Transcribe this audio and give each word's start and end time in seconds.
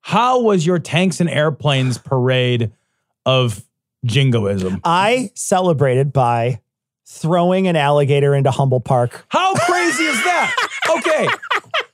How 0.00 0.40
was 0.40 0.64
your 0.64 0.78
tanks 0.78 1.20
and 1.20 1.28
airplanes 1.28 1.98
parade 1.98 2.72
of 3.26 3.62
jingoism? 4.04 4.80
I 4.84 5.30
celebrated 5.34 6.12
by 6.12 6.60
throwing 7.06 7.66
an 7.68 7.76
alligator 7.76 8.34
into 8.34 8.50
Humboldt 8.50 8.84
Park. 8.84 9.26
How 9.28 9.54
crazy 9.54 10.04
is 10.04 10.22
that? 10.24 10.54
Okay. 10.88 11.28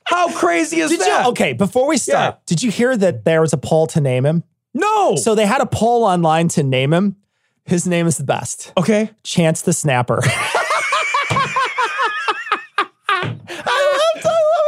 How 0.05 0.29
crazy 0.33 0.79
is 0.79 0.89
Did 0.89 1.01
that? 1.01 1.23
you? 1.25 1.29
Okay, 1.31 1.51
before 1.51 1.85
we 1.85 1.97
start, 1.97 2.35
Yeah. 2.35 2.39
did 2.45 2.63
you 2.63 2.71
hear 2.71 2.95
that 2.95 3.25
there 3.25 3.41
was 3.41 3.51
a 3.51 3.57
poll 3.57 3.87
to 3.87 3.99
name 3.99 4.25
him? 4.25 4.43
No. 4.73 5.17
So 5.17 5.35
they 5.35 5.45
had 5.45 5.59
a 5.59 5.65
poll 5.65 6.05
online 6.05 6.47
to 6.49 6.63
name 6.63 6.93
him. 6.93 7.17
His 7.65 7.85
name 7.85 8.07
is 8.07 8.17
the 8.17 8.23
best. 8.23 8.71
okay. 8.77 9.09
Chance 9.23 9.63
the 9.63 9.73
Snapper. 9.73 10.21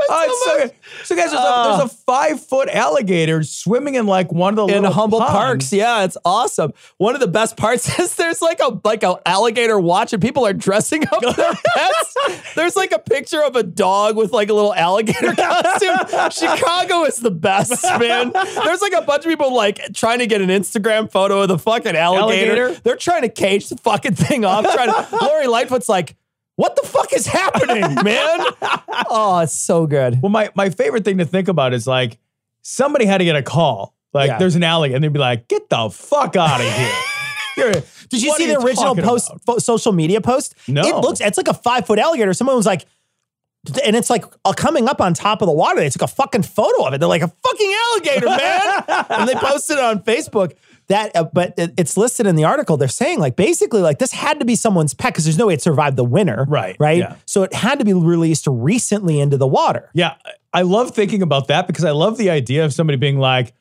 Oh, 0.09 0.16
it's 0.16 0.16
so, 0.43 0.69
so 1.03 1.15
guys, 1.15 1.31
there's, 1.31 1.33
a, 1.33 1.63
there's 1.67 1.79
a 1.79 1.83
uh. 1.83 1.87
five 1.87 2.45
foot 2.45 2.69
alligator 2.69 3.43
swimming 3.43 3.95
in 3.95 4.05
like 4.05 4.31
one 4.31 4.57
of 4.57 4.67
the 4.67 4.75
in 4.75 4.83
little 4.83 4.93
Humboldt 4.93 5.23
ponds. 5.23 5.33
Parks. 5.33 5.73
Yeah, 5.73 6.03
it's 6.03 6.17
awesome. 6.25 6.73
One 6.97 7.15
of 7.15 7.21
the 7.21 7.27
best 7.27 7.57
parts 7.57 7.99
is 7.99 8.15
there's 8.15 8.41
like 8.41 8.59
a 8.59 8.79
like 8.83 9.03
a 9.03 9.19
alligator 9.25 9.79
watch 9.79 10.13
and 10.13 10.21
people 10.21 10.45
are 10.45 10.53
dressing 10.53 11.03
up 11.11 11.21
their 11.21 11.33
pets. 11.75 12.53
There's 12.55 12.75
like 12.75 12.91
a 12.91 12.99
picture 12.99 13.43
of 13.43 13.55
a 13.55 13.63
dog 13.63 14.17
with 14.17 14.31
like 14.31 14.49
a 14.49 14.53
little 14.53 14.73
alligator 14.73 15.33
costume. 15.35 16.29
Chicago 16.31 17.03
is 17.03 17.17
the 17.17 17.31
best, 17.31 17.83
man. 17.99 18.31
There's 18.33 18.81
like 18.81 18.93
a 18.93 19.01
bunch 19.01 19.25
of 19.25 19.29
people 19.29 19.53
like 19.53 19.93
trying 19.93 20.19
to 20.19 20.27
get 20.27 20.41
an 20.41 20.49
Instagram 20.49 21.11
photo 21.11 21.41
of 21.41 21.47
the 21.47 21.59
fucking 21.59 21.95
alligator. 21.95 22.63
Alligator? 22.63 22.81
They're 22.83 22.95
trying 22.95 23.23
to 23.23 23.29
cage 23.29 23.69
the 23.69 23.77
fucking 23.77 24.15
thing 24.15 24.45
off. 24.45 24.65
Trying 24.65 24.91
to 24.91 25.25
Lori 25.25 25.47
Lightfoot's 25.47 25.89
like, 25.89 26.15
what 26.57 26.75
the 26.75 26.85
fuck 26.87 27.13
is 27.13 27.25
happening, 27.25 27.95
man? 28.03 28.39
Oh, 29.09 29.39
it's 29.39 29.53
so 29.57 29.85
good. 29.87 30.21
Well, 30.21 30.29
my, 30.31 30.49
my 30.55 30.69
favorite 30.69 31.05
thing 31.05 31.19
to 31.19 31.25
think 31.25 31.47
about 31.47 31.73
is 31.73 31.87
like 31.87 32.17
somebody 32.63 33.05
had 33.05 33.19
to 33.19 33.25
get 33.25 33.35
a 33.37 33.43
call. 33.43 33.95
Like 34.13 34.27
Yeah. 34.29 34.37
there's 34.39 34.55
an 34.55 34.63
alligator, 34.63 34.95
and 34.95 35.03
they'd 35.03 35.13
be 35.13 35.19
like, 35.19 35.47
"Get 35.47 35.69
the 35.69 35.89
fuck 35.89 36.35
out 36.35 36.59
of 36.59 36.65
here!" 36.73 36.91
You're- 37.57 37.81
Did 38.09 38.21
you 38.23 38.29
what 38.29 38.37
see 38.39 38.51
are 38.51 38.59
the 38.59 38.65
original 38.65 38.95
talking 38.95 39.03
post 39.03 39.29
about? 39.29 39.41
fo- 39.45 39.57
social 39.59 39.91
media 39.93 40.19
post? 40.19 40.55
No. 40.67 40.81
It 40.81 40.95
looks 40.95 41.21
it's 41.21 41.37
like 41.37 41.47
a 41.47 41.53
five 41.53 41.85
foot 41.85 41.99
alligator. 41.99 42.33
Someone 42.33 42.55
was 42.57 42.65
like, 42.65 42.85
and 43.85 43.95
it's 43.95 44.09
like 44.09 44.25
uh, 44.45 44.53
coming 44.53 44.87
up 44.89 44.99
on 44.99 45.13
top 45.13 45.41
of 45.41 45.45
the 45.47 45.53
water. 45.53 45.79
They 45.79 45.89
took 45.89 46.01
a 46.01 46.07
fucking 46.07 46.43
photo 46.43 46.85
of 46.87 46.93
it. 46.93 46.99
They're 46.99 47.07
like 47.07 47.21
a 47.21 47.27
fucking 47.43 47.75
alligator, 47.91 48.25
man. 48.27 48.83
and 49.09 49.29
they 49.29 49.35
posted 49.35 49.77
it 49.77 49.83
on 49.83 49.99
Facebook. 50.01 50.53
That, 50.89 51.13
uh, 51.15 51.25
but 51.33 51.53
it- 51.57 51.73
it's 51.77 51.97
listed 51.97 52.27
in 52.27 52.35
the 52.37 52.45
article. 52.45 52.77
They're 52.77 52.87
saying 52.87 53.19
like 53.19 53.35
basically 53.35 53.81
like 53.81 53.99
this 53.99 54.11
had 54.13 54.39
to 54.39 54.45
be 54.45 54.55
someone's 54.55 54.93
pet 54.93 55.13
because 55.13 55.25
there's 55.25 55.37
no 55.37 55.47
way 55.47 55.53
it 55.55 55.61
survived 55.61 55.97
the 55.97 56.03
winter, 56.05 56.45
Right, 56.47 56.77
Right. 56.79 56.97
yeah. 56.99 57.15
So 57.25 57.43
it 57.43 57.53
had 57.53 57.79
to 57.79 57.85
be 57.85 57.93
released 57.93 58.47
recently 58.49 59.19
into 59.19 59.35
the 59.37 59.47
water. 59.47 59.89
Yeah, 59.93 60.13
I 60.53 60.61
love 60.61 60.91
thinking 60.95 61.21
about 61.21 61.49
that 61.49 61.67
because 61.67 61.83
I 61.83 61.91
love 61.91 62.17
the 62.17 62.29
idea 62.29 62.63
of 62.63 62.73
somebody 62.73 62.97
being 62.97 63.19
like, 63.19 63.53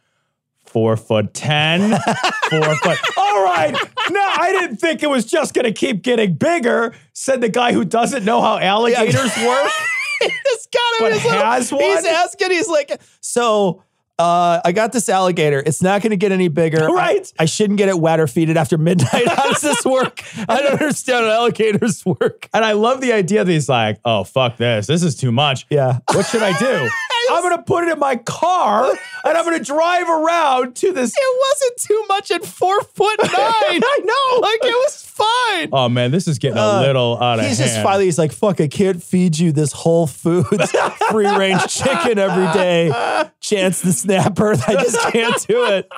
four 0.67 0.97
foot 0.97 1.33
ten, 1.35 1.91
four 2.51 2.77
foot. 2.77 2.99
All 3.17 3.45
right, 3.45 3.73
no, 4.11 4.21
I 4.39 4.53
didn't 4.53 4.77
think 4.77 5.03
it 5.03 5.11
was 5.11 5.25
just 5.25 5.53
going 5.55 5.65
to 5.65 5.73
keep 5.73 6.03
getting 6.03 6.35
bigger. 6.35 6.95
Said 7.13 7.41
the 7.41 7.49
guy 7.49 7.73
who 7.73 7.85
doesn't 7.85 8.25
know 8.25 8.41
how 8.41 8.59
alligators 8.59 9.15
work. 9.37 9.71
He's 10.21 10.67
got 10.73 11.01
him. 11.01 11.01
But 11.01 11.13
He's, 11.15 11.25
like- 11.25 11.43
has 11.45 11.73
one? 11.73 11.83
he's 11.83 12.05
asking. 12.05 12.51
He's 12.53 12.69
like, 12.69 13.01
so. 13.21 13.83
Uh, 14.19 14.61
I 14.65 14.73
got 14.73 14.93
this 14.93 15.09
alligator. 15.09 15.63
It's 15.65 15.83
not 15.83 16.01
going 16.01 16.11
to 16.11 16.17
get 16.17 16.33
any 16.33 16.49
bigger. 16.49 16.87
Right. 16.87 17.31
I, 17.39 17.43
I 17.43 17.47
shouldn't 17.47 17.77
get 17.77 17.89
it 17.89 17.99
wet 17.99 18.19
or 18.19 18.27
feed 18.27 18.49
it 18.49 18.57
after 18.57 18.79
midnight. 18.79 19.29
How 19.29 19.53
does 19.53 19.61
this 19.61 19.85
work? 19.85 20.23
I 20.49 20.63
don't 20.63 20.73
understand 20.73 21.27
how 21.27 21.33
alligators 21.33 22.05
work. 22.07 22.49
And 22.55 22.65
I 22.65 22.73
love 22.73 23.01
the 23.01 23.13
idea 23.13 23.45
that 23.45 23.53
he's 23.53 23.69
like, 23.69 24.01
oh, 24.05 24.25
fuck 24.25 24.57
this. 24.57 24.87
This 24.87 25.03
is 25.03 25.17
too 25.17 25.33
much. 25.33 25.67
Yeah. 25.69 25.99
What 26.13 26.27
should 26.27 26.43
I 26.43 26.59
do? 26.59 26.89
I'm 27.31 27.43
going 27.43 27.57
to 27.57 27.63
put 27.63 27.85
it 27.85 27.93
in 27.93 27.99
my 27.99 28.17
car 28.17 28.91
and 29.25 29.37
I'm 29.39 29.45
going 29.45 29.59
to 29.59 29.65
drive 29.65 30.09
around 30.09 30.77
to 30.77 30.93
this. 30.93 31.13
It 31.17 31.39
wasn't 31.51 31.79
too 31.83 32.05
much 32.09 32.31
at 32.31 32.45
four 32.45 32.81
foot 32.83 33.19
nine. 33.23 33.33
I 33.33 33.99
know. 34.05 34.41
Like 34.41 34.61
it 34.63 34.75
was 34.75 35.03
fine. 35.03 35.69
Oh, 35.73 35.89
man, 35.89 36.11
this 36.11 36.29
is 36.29 36.39
getting 36.39 36.59
a 36.59 36.61
Uh, 36.61 36.81
little 36.83 37.19
out 37.23 37.39
of 37.39 37.47
He's 37.47 37.59
hand. 37.59 37.71
just 37.71 37.83
finally, 37.83 38.05
he's 38.07 38.19
like, 38.19 38.33
fuck, 38.33 38.61
I 38.61 38.69
can't 38.69 39.03
feed 39.03 39.39
you 39.39 39.53
this 39.53 39.73
Whole 39.73 40.07
Foods 40.07 40.73
free 41.11 41.27
range 41.29 41.67
chicken 41.69 42.19
every 42.19 42.53
day. 42.53 42.93
Chance 43.41 43.83
the 43.83 43.93
snapper. 43.93 44.53
I 44.67 44.73
just 44.75 45.01
can't 45.11 45.47
do 45.47 45.65
it. 45.67 45.89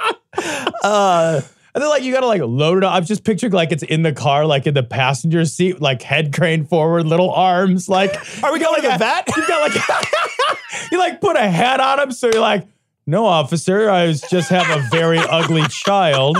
Uh, 0.83 1.41
And 1.79 1.83
then 1.85 1.91
like 1.91 2.03
you 2.03 2.13
gotta 2.13 2.27
like 2.27 2.43
load 2.43 2.79
it 2.79 2.83
up. 2.85 2.93
I'm 2.93 3.05
just 3.05 3.23
picturing 3.23 3.53
like 3.53 3.71
it's 3.71 3.85
in 3.85 4.03
the 4.03 4.13
car, 4.13 4.45
like 4.45 4.67
in 4.67 4.75
the 4.75 4.83
passenger 4.83 5.45
seat, 5.45 5.81
like 5.81 6.03
head 6.03 6.33
craned 6.35 6.69
forward, 6.69 7.07
little 7.07 7.31
arms. 7.31 7.89
Like 7.89 8.11
are 8.43 8.53
we 8.53 8.59
going 8.59 8.83
like 8.83 8.95
a 8.97 8.99
vet? 8.99 9.29
you 9.37 9.47
got 9.47 9.73
like 9.73 10.59
you 10.91 10.99
like 10.99 11.21
put 11.21 11.37
a 11.37 11.49
hat 11.49 11.79
on 11.79 12.01
him, 12.01 12.11
so 12.11 12.27
you're 12.27 12.41
like, 12.43 12.67
no, 13.07 13.27
officer, 13.27 13.89
I 13.89 14.09
was 14.09 14.21
just 14.23 14.49
have 14.51 14.69
a 14.77 14.89
very 14.91 15.19
ugly 15.19 15.63
child. 15.69 16.37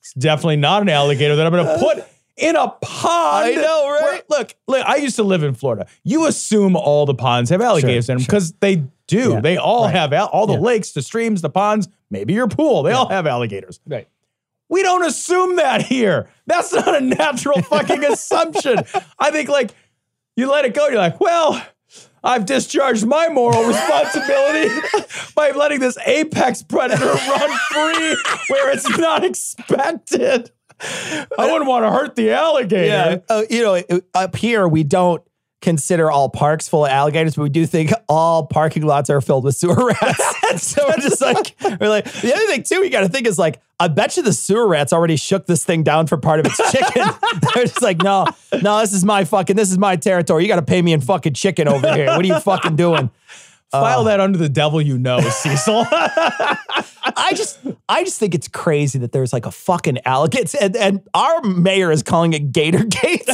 It's 0.00 0.12
definitely 0.12 0.56
not 0.56 0.82
an 0.82 0.90
alligator 0.90 1.36
that 1.36 1.46
I'm 1.46 1.52
gonna 1.54 1.78
put 1.78 2.04
in 2.36 2.54
a 2.54 2.68
pond. 2.68 3.46
I 3.46 3.54
know, 3.54 3.88
right? 3.90 4.02
Where- 4.02 4.22
look, 4.40 4.54
look, 4.68 4.86
I 4.86 4.96
used 4.96 5.16
to 5.16 5.22
live 5.22 5.42
in 5.42 5.54
Florida. 5.54 5.86
You 6.04 6.26
assume 6.26 6.76
all 6.76 7.06
the 7.06 7.14
ponds 7.14 7.48
have 7.48 7.62
alligators 7.62 8.10
in 8.10 8.18
them 8.18 8.24
because 8.26 8.52
they 8.60 8.84
do. 9.06 9.30
Yeah, 9.32 9.40
They 9.40 9.56
all 9.56 9.86
right. 9.86 9.94
have 9.94 10.12
al- 10.12 10.26
all 10.26 10.46
the 10.46 10.52
Yeah. 10.52 10.58
lakes, 10.60 10.92
the 10.92 11.00
streams, 11.00 11.40
the 11.40 11.48
ponds, 11.48 11.88
maybe 12.10 12.34
your 12.34 12.46
pool. 12.46 12.82
They 12.82 12.92
all 12.92 13.08
have 13.08 13.26
alligators. 13.26 13.80
Right. 13.86 14.06
We 14.70 14.82
don't 14.82 15.04
assume 15.04 15.56
that 15.56 15.82
here. 15.82 16.30
That's 16.46 16.72
not 16.72 16.96
a 16.96 17.00
natural 17.00 17.60
fucking 17.62 18.04
assumption. 18.04 18.78
I 19.18 19.30
think 19.30 19.50
like 19.50 19.72
you 20.36 20.50
let 20.50 20.64
it 20.64 20.72
go. 20.72 20.86
You're 20.88 20.96
like, 20.96 21.20
well, 21.20 21.62
I've 22.22 22.46
discharged 22.46 23.04
my 23.04 23.28
moral 23.28 23.64
responsibility 23.64 24.74
by 25.34 25.50
letting 25.50 25.80
this 25.80 25.98
apex 26.06 26.62
predator 26.62 27.04
run 27.12 27.58
free 27.72 28.16
where 28.48 28.70
it's 28.72 28.88
not 28.96 29.24
expected. 29.24 30.50
I 30.82 31.26
wouldn't 31.38 31.66
want 31.66 31.84
to 31.84 31.90
hurt 31.90 32.16
the 32.16 32.30
alligator. 32.30 32.86
Yeah. 32.86 33.18
Uh, 33.28 33.42
you 33.50 33.62
know, 33.62 34.00
up 34.14 34.36
here, 34.36 34.66
we 34.66 34.84
don't 34.84 35.22
consider 35.60 36.10
all 36.10 36.28
parks 36.28 36.68
full 36.68 36.86
of 36.86 36.90
alligators, 36.90 37.36
but 37.36 37.42
we 37.42 37.50
do 37.50 37.66
think 37.66 37.92
all 38.08 38.46
parking 38.46 38.82
lots 38.82 39.10
are 39.10 39.20
filled 39.20 39.44
with 39.44 39.56
sewer 39.56 39.74
rats. 39.74 40.40
so 40.56 40.84
we're 40.86 40.96
just 40.96 41.20
like, 41.20 41.54
we're 41.80 41.88
like, 41.88 42.04
the 42.04 42.34
other 42.34 42.46
thing 42.46 42.62
too, 42.62 42.80
we 42.80 42.88
got 42.88 43.00
to 43.00 43.08
think 43.08 43.26
is 43.26 43.38
like, 43.38 43.60
I 43.78 43.88
bet 43.88 44.16
you 44.16 44.22
the 44.22 44.32
sewer 44.32 44.66
rats 44.66 44.92
already 44.92 45.16
shook 45.16 45.46
this 45.46 45.64
thing 45.64 45.82
down 45.82 46.06
for 46.06 46.16
part 46.16 46.40
of 46.40 46.46
its 46.46 46.56
chicken. 46.70 47.08
They're 47.54 47.64
just 47.64 47.82
like, 47.82 48.02
no, 48.02 48.26
no, 48.62 48.80
this 48.80 48.92
is 48.92 49.04
my 49.04 49.24
fucking, 49.24 49.56
this 49.56 49.70
is 49.70 49.78
my 49.78 49.96
territory. 49.96 50.42
You 50.42 50.48
got 50.48 50.56
to 50.56 50.62
pay 50.62 50.82
me 50.82 50.92
in 50.92 51.00
fucking 51.00 51.34
chicken 51.34 51.68
over 51.68 51.92
here. 51.94 52.06
What 52.06 52.20
are 52.20 52.28
you 52.28 52.40
fucking 52.40 52.76
doing? 52.76 53.10
File 53.70 54.00
uh, 54.00 54.04
that 54.04 54.20
under 54.20 54.36
the 54.36 54.48
devil 54.48 54.82
you 54.82 54.98
know, 54.98 55.20
Cecil. 55.20 55.86
I 55.90 57.32
just, 57.34 57.60
I 57.88 58.02
just 58.02 58.18
think 58.18 58.34
it's 58.34 58.48
crazy 58.48 58.98
that 58.98 59.12
there's 59.12 59.32
like 59.32 59.46
a 59.46 59.52
fucking 59.52 59.98
alligator, 60.04 60.58
and, 60.60 60.76
and 60.76 61.08
our 61.14 61.40
mayor 61.42 61.92
is 61.92 62.02
calling 62.02 62.32
it 62.32 62.50
Gator 62.50 62.84
Gate. 62.84 63.30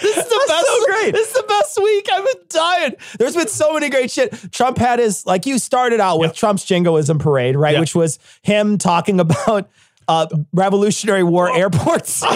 This 0.00 0.16
is 0.16 0.24
the 0.24 0.44
best. 0.48 0.66
so 0.66 0.86
great. 0.86 1.12
This 1.12 1.28
is 1.28 1.34
the 1.34 1.42
best 1.48 1.78
week. 1.82 2.08
I've 2.12 2.24
been 2.24 2.42
dying. 2.48 2.94
There's 3.18 3.36
been 3.36 3.48
so 3.48 3.72
many 3.74 3.88
great 3.90 4.10
shit. 4.10 4.32
Trump 4.52 4.78
had 4.78 4.98
his 4.98 5.26
like 5.26 5.46
you 5.46 5.58
started 5.58 6.00
out 6.00 6.18
with 6.18 6.34
Trump's 6.34 6.64
jingoism 6.64 7.18
parade, 7.18 7.56
right? 7.56 7.74
Yeah. 7.74 7.80
Which 7.80 7.94
was 7.94 8.18
him 8.42 8.78
talking 8.78 9.20
about 9.20 9.68
uh, 10.08 10.26
Revolutionary 10.52 11.22
War 11.22 11.54
airports. 11.54 12.24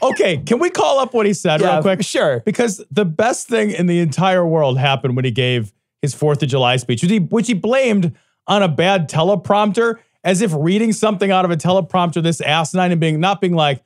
Okay, 0.00 0.36
can 0.36 0.60
we 0.60 0.70
call 0.70 1.00
up 1.00 1.12
what 1.12 1.26
he 1.26 1.32
said 1.32 1.60
Yeah, 1.60 1.72
real 1.74 1.82
quick? 1.82 2.04
sure. 2.04 2.38
Because 2.44 2.80
the 2.88 3.04
best 3.04 3.48
thing 3.48 3.72
in 3.72 3.86
the 3.86 3.98
entire 3.98 4.46
world 4.46 4.78
happened 4.78 5.16
when 5.16 5.24
he 5.24 5.32
gave 5.32 5.72
his 6.02 6.14
Fourth 6.14 6.40
of 6.40 6.48
July 6.48 6.76
speech, 6.76 7.02
which 7.02 7.10
he, 7.10 7.18
which 7.18 7.48
he 7.48 7.54
blamed 7.54 8.14
on 8.46 8.62
a 8.62 8.68
bad 8.68 9.10
teleprompter, 9.10 9.96
as 10.22 10.40
if 10.40 10.52
reading 10.54 10.92
something 10.92 11.32
out 11.32 11.44
of 11.44 11.50
a 11.50 11.56
teleprompter 11.56 12.22
this 12.22 12.40
asinine 12.40 12.92
and 12.92 13.00
being 13.00 13.18
not 13.18 13.40
being 13.40 13.54
like, 13.54 13.82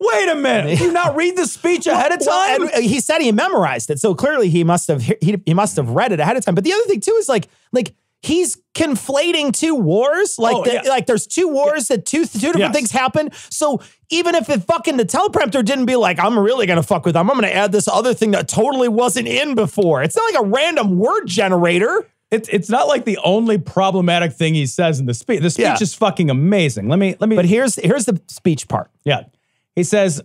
wait 0.00 0.28
a 0.28 0.34
minute, 0.34 0.80
you 0.80 0.92
not 0.92 1.16
read 1.16 1.36
the 1.36 1.46
speech 1.46 1.86
ahead 1.86 2.12
of 2.12 2.18
time? 2.24 2.62
Well, 2.62 2.70
and 2.74 2.84
he 2.84 3.00
said 3.00 3.20
he 3.20 3.32
memorized 3.32 3.90
it, 3.90 3.98
so 4.00 4.14
clearly 4.14 4.48
he 4.48 4.64
must 4.64 4.88
have 4.88 5.02
he, 5.02 5.40
he 5.44 5.54
must 5.54 5.76
have 5.76 5.90
read 5.90 6.12
it 6.12 6.20
ahead 6.20 6.36
of 6.36 6.44
time. 6.44 6.54
But 6.54 6.64
the 6.64 6.72
other 6.72 6.84
thing 6.84 7.00
too 7.00 7.14
is 7.18 7.28
like 7.28 7.48
like 7.72 7.94
he's 8.22 8.56
conflating 8.74 9.52
two 9.52 9.74
wars. 9.74 10.38
Like 10.38 10.56
Oh, 10.56 10.64
the- 10.64 10.72
yeah. 10.72 10.80
like 10.88 11.06
there's 11.06 11.26
two 11.26 11.48
wars 11.48 11.88
that 11.88 12.06
two 12.06 12.24
two 12.26 12.38
different 12.38 12.58
Yes. 12.58 12.74
things 12.74 12.90
happen. 12.90 13.30
So 13.50 13.80
even 14.10 14.34
if 14.34 14.48
it 14.50 14.62
fucking 14.64 14.96
the 14.96 15.04
teleprompter 15.04 15.64
didn't 15.64 15.86
be 15.86 15.96
like 15.96 16.18
I'm 16.18 16.38
really 16.38 16.66
gonna 16.66 16.82
fuck 16.82 17.04
with 17.04 17.14
them, 17.14 17.30
I'm 17.30 17.36
gonna 17.36 17.48
add 17.48 17.72
this 17.72 17.88
other 17.88 18.14
thing 18.14 18.32
that 18.32 18.48
totally 18.48 18.88
wasn't 18.88 19.28
in 19.28 19.54
before. 19.54 20.02
It's 20.02 20.16
not 20.16 20.32
like 20.32 20.42
a 20.42 20.46
random 20.46 20.98
word 20.98 21.26
generator. 21.26 22.06
it's 22.32 22.48
it's 22.48 22.68
not 22.68 22.88
like 22.88 23.04
the 23.04 23.18
only 23.22 23.58
problematic 23.58 24.32
thing 24.32 24.54
he 24.54 24.66
says 24.66 24.98
in 24.98 25.06
the 25.06 25.14
speech. 25.14 25.40
The 25.42 25.50
speech 25.50 25.62
Yeah. 25.64 25.76
is 25.80 25.94
fucking 25.94 26.28
amazing. 26.30 26.88
Let 26.88 26.98
me 26.98 27.16
let 27.20 27.28
me 27.28 27.36
But 27.36 27.44
here's 27.44 27.76
here's 27.76 28.06
the 28.06 28.20
speech 28.28 28.66
part. 28.66 28.90
Yeah. 29.04 29.24
He 29.76 29.84
says, 29.84 30.22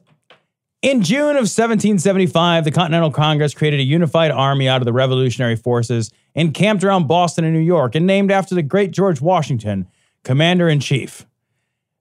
in 0.81 1.03
June 1.03 1.31
of 1.35 1.45
1775, 1.45 2.63
the 2.63 2.71
Continental 2.71 3.11
Congress 3.11 3.53
created 3.53 3.79
a 3.79 3.83
unified 3.83 4.31
army 4.31 4.67
out 4.67 4.81
of 4.81 4.85
the 4.85 4.93
Revolutionary 4.93 5.55
forces 5.55 6.09
encamped 6.33 6.83
around 6.83 7.07
Boston 7.07 7.43
and 7.43 7.53
New 7.53 7.59
York 7.59 7.93
and 7.93 8.07
named 8.07 8.31
after 8.31 8.55
the 8.55 8.63
great 8.63 8.91
George 8.91 9.21
Washington, 9.21 9.87
commander 10.23 10.67
in 10.69 10.79
chief. 10.79 11.27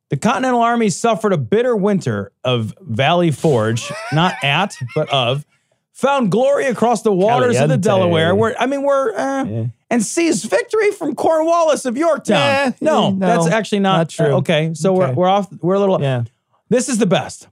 The 0.08 0.16
Continental 0.16 0.62
Army 0.62 0.88
suffered 0.90 1.32
a 1.32 1.38
bitter 1.38 1.76
winter 1.76 2.32
of 2.42 2.74
Valley 2.80 3.30
Forge, 3.30 3.92
not 4.12 4.34
at, 4.42 4.74
but 4.94 5.08
of, 5.10 5.44
found 5.92 6.30
glory 6.30 6.64
across 6.66 7.02
the 7.02 7.12
waters 7.12 7.60
of 7.60 7.68
the 7.68 7.76
Delaware, 7.76 8.34
where, 8.34 8.60
I 8.60 8.66
mean, 8.66 8.82
we're, 8.82 9.14
uh, 9.14 9.66
and 9.90 10.02
seized 10.02 10.48
victory 10.48 10.90
from 10.92 11.14
Cornwallis 11.14 11.84
of 11.84 11.96
Yorktown. 11.96 12.40
Eh, 12.40 12.72
no, 12.80 13.10
no, 13.10 13.26
that's 13.26 13.46
actually 13.48 13.80
not, 13.80 13.96
not 13.98 14.08
true. 14.08 14.34
uh, 14.34 14.38
okay, 14.38 14.72
so 14.74 14.94
Okay. 14.94 15.12
We're, 15.12 15.14
we're 15.14 15.28
off, 15.28 15.52
we're 15.60 15.74
a 15.74 15.80
little, 15.80 16.00
Yeah. 16.00 16.24
This 16.70 16.88
is 16.88 16.98
the 16.98 17.06
best. 17.06 17.48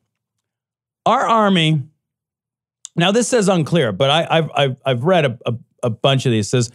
Our 1.04 1.26
army. 1.26 1.82
Now 2.96 3.12
this 3.12 3.28
says 3.28 3.48
unclear, 3.48 3.92
but 3.92 4.10
I, 4.10 4.26
I've 4.30 4.50
I've 4.54 4.76
I've 4.84 5.04
read 5.04 5.24
a, 5.26 5.38
a, 5.46 5.54
a 5.84 5.90
bunch 5.90 6.26
of 6.26 6.32
these. 6.32 6.46
It 6.46 6.50
says 6.50 6.70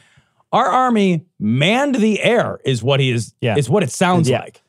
our 0.52 0.68
army 0.68 1.26
manned 1.40 1.96
the 1.96 2.22
air 2.22 2.60
is 2.64 2.84
what 2.84 3.00
he 3.00 3.10
is. 3.10 3.34
Yeah. 3.42 3.58
is 3.58 3.70
what 3.70 3.82
it 3.84 3.92
sounds 3.92 4.30
Yeah. 4.30 4.42
like. 4.42 4.62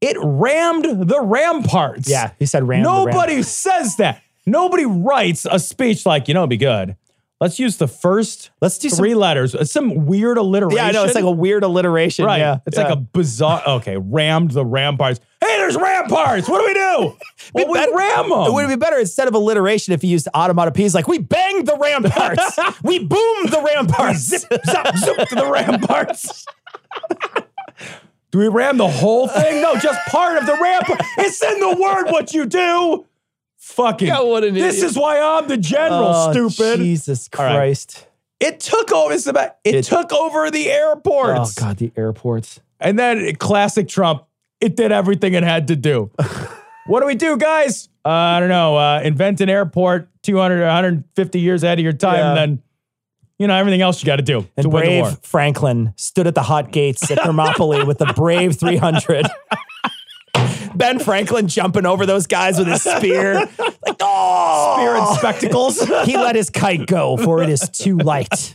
It 0.00 0.16
rammed 0.20 1.08
the 1.08 1.20
ramparts. 1.20 2.08
Yeah. 2.08 2.30
He 2.38 2.46
said 2.46 2.66
ram. 2.68 2.82
the 2.82 2.88
ram. 2.88 3.04
Nobody 3.06 3.42
says 3.42 3.96
that. 3.96 4.22
Nobody 4.46 4.84
writes 4.86 5.46
a 5.50 5.58
speech 5.58 6.06
like 6.06 6.28
you 6.28 6.34
know. 6.34 6.40
It'd 6.40 6.50
be 6.50 6.56
good. 6.56 6.96
Let's 7.40 7.58
use 7.58 7.76
the 7.76 7.88
first 7.88 8.50
Let's 8.62 8.78
do 8.78 8.88
some- 8.88 8.96
three 8.98 9.14
letters. 9.14 9.54
It's 9.54 9.72
some 9.72 10.06
weird 10.06 10.38
alliteration. 10.38 10.78
Yeah, 10.78 10.88
I 10.88 10.92
know. 10.92 11.04
It's 11.04 11.14
like 11.14 11.24
a 11.24 11.30
weird 11.30 11.64
alliteration. 11.64 12.24
Right. 12.24 12.38
Yeah. 12.38 12.58
It's 12.66 12.78
yeah. 12.78 12.84
like 12.84 12.92
a 12.92 12.96
bizarre. 12.96 13.62
Okay, 13.66 13.96
rammed 13.98 14.52
the 14.52 14.64
ramparts. 14.64 15.20
Hey, 15.46 15.58
there's 15.58 15.76
ramparts. 15.76 16.48
What 16.48 16.60
do 16.60 16.66
we 16.66 16.74
do? 16.74 17.16
well, 17.54 17.66
we 17.68 17.74
better- 17.74 17.94
ram 17.94 18.28
them. 18.30 18.40
It 18.46 18.52
would 18.52 18.68
be 18.68 18.76
better 18.76 18.98
instead 18.98 19.28
of 19.28 19.34
alliteration 19.34 19.92
if 19.94 20.02
you 20.02 20.10
used 20.10 20.28
automatopoeias 20.34 20.94
like 20.94 21.06
we 21.08 21.18
banged 21.18 21.66
the 21.66 21.76
ramparts, 21.80 22.58
we 22.82 22.98
boomed 22.98 23.50
the 23.50 23.62
ramparts. 23.64 24.20
zip, 24.20 24.48
zap, 24.66 24.96
zoop 24.96 25.16
to 25.28 25.34
the 25.34 25.50
ramparts. 25.50 26.44
do 28.30 28.38
we 28.38 28.48
ram 28.48 28.76
the 28.76 28.88
whole 28.88 29.28
thing? 29.28 29.62
No, 29.62 29.76
just 29.76 29.98
part 30.08 30.36
of 30.38 30.46
the 30.46 30.54
rampart. 30.60 31.00
It's 31.18 31.42
in 31.42 31.60
the 31.60 31.76
word 31.80 32.10
what 32.10 32.34
you 32.34 32.46
do. 32.46 33.06
Fucking. 33.58 34.08
Yeah, 34.08 34.20
what 34.20 34.44
an 34.44 34.54
this 34.54 34.76
idiot. 34.76 34.90
is 34.90 34.96
why 34.96 35.20
I'm 35.20 35.48
the 35.48 35.56
general, 35.56 36.08
Oh, 36.14 36.32
stupid. 36.32 36.78
Jesus 36.78 37.28
All 37.36 37.44
right. 37.44 37.54
Christ. 37.56 38.06
It 38.38 38.60
took 38.60 38.92
over. 38.92 39.12
It's 39.14 39.26
about, 39.26 39.56
it, 39.64 39.74
It- 39.76 39.84
took 39.84 40.12
over 40.12 40.50
the 40.50 40.70
airports. 40.70 41.56
Oh. 41.58 41.62
God, 41.64 41.78
the 41.78 41.90
airports. 41.96 42.60
And 42.78 42.98
then 42.98 43.34
classic 43.36 43.88
Trump, 43.88 44.24
it 44.60 44.76
did 44.76 44.92
everything 44.92 45.34
it 45.34 45.42
had 45.42 45.68
to 45.68 45.76
do. 45.76 46.10
what 46.86 47.00
do 47.00 47.06
we 47.06 47.14
do, 47.14 47.36
guys? 47.36 47.88
Uh, 48.04 48.08
I 48.08 48.40
don't 48.40 48.48
know. 48.48 48.76
Uh, 48.76 49.00
invent 49.02 49.40
an 49.40 49.48
airport 49.48 50.08
200 50.22 50.60
or 50.60 50.66
150 50.66 51.40
years 51.40 51.62
ahead 51.62 51.78
of 51.78 51.82
your 51.84 51.92
time, 51.92 52.18
Yeah. 52.18 52.28
and 52.30 52.36
then, 52.38 52.62
you 53.38 53.46
know, 53.46 53.54
everything 53.54 53.82
else 53.82 54.02
you 54.02 54.06
got 54.06 54.16
to 54.16 54.22
do 54.22 54.46
And 54.56 54.70
brave 54.70 55.18
Franklin 55.22 55.92
stood 55.96 56.26
at 56.26 56.34
the 56.34 56.42
hot 56.42 56.70
gates 56.72 57.10
at 57.10 57.18
Thermopylae 57.24 57.84
with 57.84 57.98
the 57.98 58.06
brave 58.16 58.56
300. 58.58 59.26
Ben 60.76 60.98
Franklin 60.98 61.48
jumping 61.48 61.86
over 61.86 62.06
those 62.06 62.26
guys 62.26 62.58
with 62.58 62.68
his 62.68 62.82
spear. 62.82 63.34
Like, 63.58 63.96
oh! 64.00 64.74
Spear 64.76 64.96
and 64.96 65.16
spectacles. 65.18 65.80
He 66.04 66.16
let 66.16 66.36
his 66.36 66.50
kite 66.50 66.86
go, 66.86 67.16
for 67.16 67.42
it 67.42 67.48
is 67.48 67.68
too 67.70 67.96
light. 67.98 68.54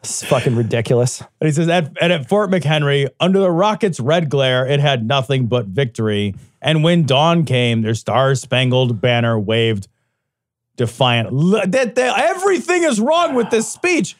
It's 0.00 0.24
fucking 0.24 0.56
ridiculous. 0.56 1.20
And 1.40 1.48
he 1.48 1.52
says, 1.52 1.68
at, 1.68 1.92
and 2.00 2.12
at 2.12 2.28
Fort 2.28 2.50
McHenry, 2.50 3.08
under 3.20 3.38
the 3.40 3.50
rocket's 3.50 4.00
red 4.00 4.28
glare, 4.30 4.66
it 4.66 4.80
had 4.80 5.06
nothing 5.06 5.46
but 5.46 5.66
victory. 5.66 6.34
And 6.60 6.82
when 6.82 7.04
dawn 7.06 7.44
came, 7.44 7.82
their 7.82 7.94
star 7.94 8.34
spangled 8.34 9.00
banner 9.00 9.38
waved 9.38 9.88
defiant. 10.76 11.28
L- 11.28 11.62
That, 11.66 11.94
that, 11.94 12.18
everything 12.18 12.82
is 12.84 13.00
wrong 13.00 13.34
with 13.34 13.50
this 13.50 13.70
speech. 13.70 14.16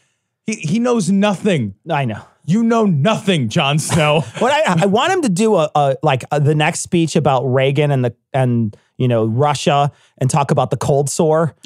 He, 0.46 0.54
he 0.54 0.78
knows 0.78 1.10
nothing. 1.10 1.74
I 1.90 2.04
know. 2.04 2.22
You 2.48 2.62
know 2.64 2.86
nothing, 2.86 3.50
Jon 3.50 3.78
Snow. 3.78 4.24
What 4.38 4.52
I, 4.52 4.84
I 4.84 4.86
want 4.86 5.12
him 5.12 5.20
to 5.22 5.28
do 5.28 5.56
a, 5.56 5.70
a 5.74 5.96
like 6.02 6.24
uh 6.30 6.38
the 6.38 6.54
next 6.54 6.80
speech 6.80 7.14
about 7.14 7.42
Reagan 7.42 7.90
and 7.90 8.02
the 8.02 8.14
and 8.32 8.74
you 8.96 9.06
know 9.06 9.26
Russia 9.26 9.92
and 10.16 10.30
talk 10.30 10.50
about 10.50 10.70
the 10.70 10.78
cold 10.78 11.10
sore. 11.10 11.54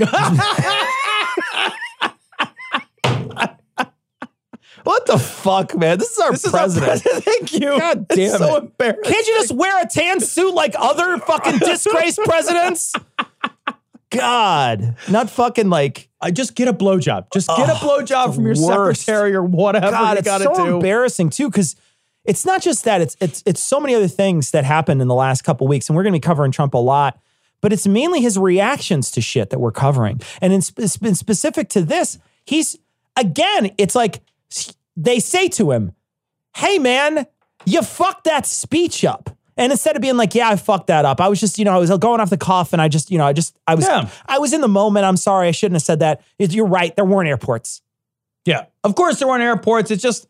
what 4.83 5.07
the 5.07 5.19
fuck, 5.19 5.77
man? 5.77 5.99
This 5.99 6.11
is 6.11 6.19
our 6.19 6.33
This 6.33 6.45
is 6.47 6.53
our 6.53 6.61
president. 6.61 7.03
president. 7.03 7.25
Thank 7.25 7.53
you. 7.53 7.79
God 7.79 8.07
It's 8.11 8.17
damn 8.17 8.39
so 8.39 8.57
embarrassing. 8.57 9.05
Can't 9.05 9.27
you 9.27 9.35
just 9.35 9.53
wear 9.53 9.81
a 9.83 9.87
tan 9.87 10.19
suit 10.21 10.53
like 10.53 10.75
other 10.77 11.19
fucking 11.19 11.59
disgraced 11.59 12.19
presidents? 12.25 12.93
God, 14.13 14.97
not 15.09 15.31
fucking 15.31 15.69
like 15.71 16.09
I 16.21 16.31
just 16.31 16.55
get 16.55 16.69
a 16.69 16.73
blowjob. 16.73 17.27
Just 17.33 17.49
get 17.49 17.69
a 17.69 17.73
Ugh, 17.73 17.79
blowjob 17.79 18.35
from 18.35 18.45
your 18.47 18.55
worst. 18.61 19.03
secretary 19.03 19.35
or 19.35 19.43
whatever 19.43 19.91
God, 19.91 20.13
you 20.13 20.19
it's 20.19 20.25
gotta 20.27 20.45
so 20.45 20.55
do. 20.55 20.75
embarrassing 20.77 21.31
too, 21.31 21.49
because 21.51 21.77
it's 22.25 22.45
not 22.45 22.63
just 22.63 22.85
that; 22.85 23.01
it's 23.01 23.17
it's 23.21 23.43
it's 23.47 23.63
so 23.63 23.81
many 23.81 23.95
other 23.95 24.09
things 24.09 24.53
that 24.53 24.65
happened 24.65 25.03
in 25.03 25.09
the 25.09 25.15
last 25.15 25.43
couple 25.43 25.67
weeks, 25.67 25.89
and 25.89 25.97
we're 25.97 26.05
going 26.05 26.13
to 26.13 26.17
be 26.17 26.21
covering 26.21 26.53
Trump 26.53 26.75
a 26.75 26.79
lot. 26.79 27.19
But 27.61 27.73
it's 27.73 27.87
mainly 27.87 28.21
his 28.21 28.39
reactions 28.39 29.11
to 29.13 29.21
shit 29.21 29.51
that 29.51 29.59
we're 29.61 29.73
covering, 29.73 30.21
and 30.41 30.53
in, 30.53 30.63
spe- 30.63 31.03
in 31.03 31.15
specific 31.15 31.69
to 31.71 31.83
this, 31.83 32.19
he's 32.45 32.77
again. 33.17 33.71
It's 33.79 33.95
like 33.95 34.21
they 34.97 35.19
say 35.21 35.49
to 35.51 35.71
him, 35.73 35.93
"Hey, 36.57 36.79
man, 36.79 37.27
you 37.65 37.83
fucked 37.83 38.25
that 38.25 38.47
speech 38.47 39.05
up." 39.05 39.31
And 39.57 39.71
instead 39.73 39.97
of 39.97 40.03
being 40.03 40.17
like, 40.17 40.35
"Yeah, 40.35 40.49
I 40.49 40.57
fucked 40.57 40.87
that 40.87 41.05
up," 41.05 41.21
I 41.21 41.29
was 41.29 41.39
just, 41.41 41.59
you 41.59 41.65
know, 41.65 41.73
I 41.75 41.79
was 41.79 41.91
going 41.99 42.21
off 42.21 42.31
the 42.31 42.39
cuff, 42.39 42.73
and 42.73 42.81
I 42.81 42.89
just, 42.89 43.11
you 43.11 43.19
know, 43.19 43.27
I 43.27 43.33
just, 43.33 43.57
I 43.67 43.75
was, 43.75 43.87
Yeah. 43.87 44.09
I 44.27 44.39
was 44.39 44.53
in 44.53 44.61
the 44.63 44.69
moment. 44.69 45.05
I'm 45.05 45.17
sorry, 45.17 45.49
I 45.49 45.51
shouldn't 45.51 45.75
have 45.77 45.83
said 45.83 46.01
that. 46.01 46.23
You're 46.39 46.67
right. 46.67 46.95
There 46.97 47.05
weren't 47.05 47.29
airports. 47.29 47.83
yeah. 48.45 48.65
Of 48.85 48.95
course 48.95 49.19
there 49.19 49.29
weren't 49.29 49.43
airports. 49.43 49.91
It's 49.91 50.03
just 50.03 50.27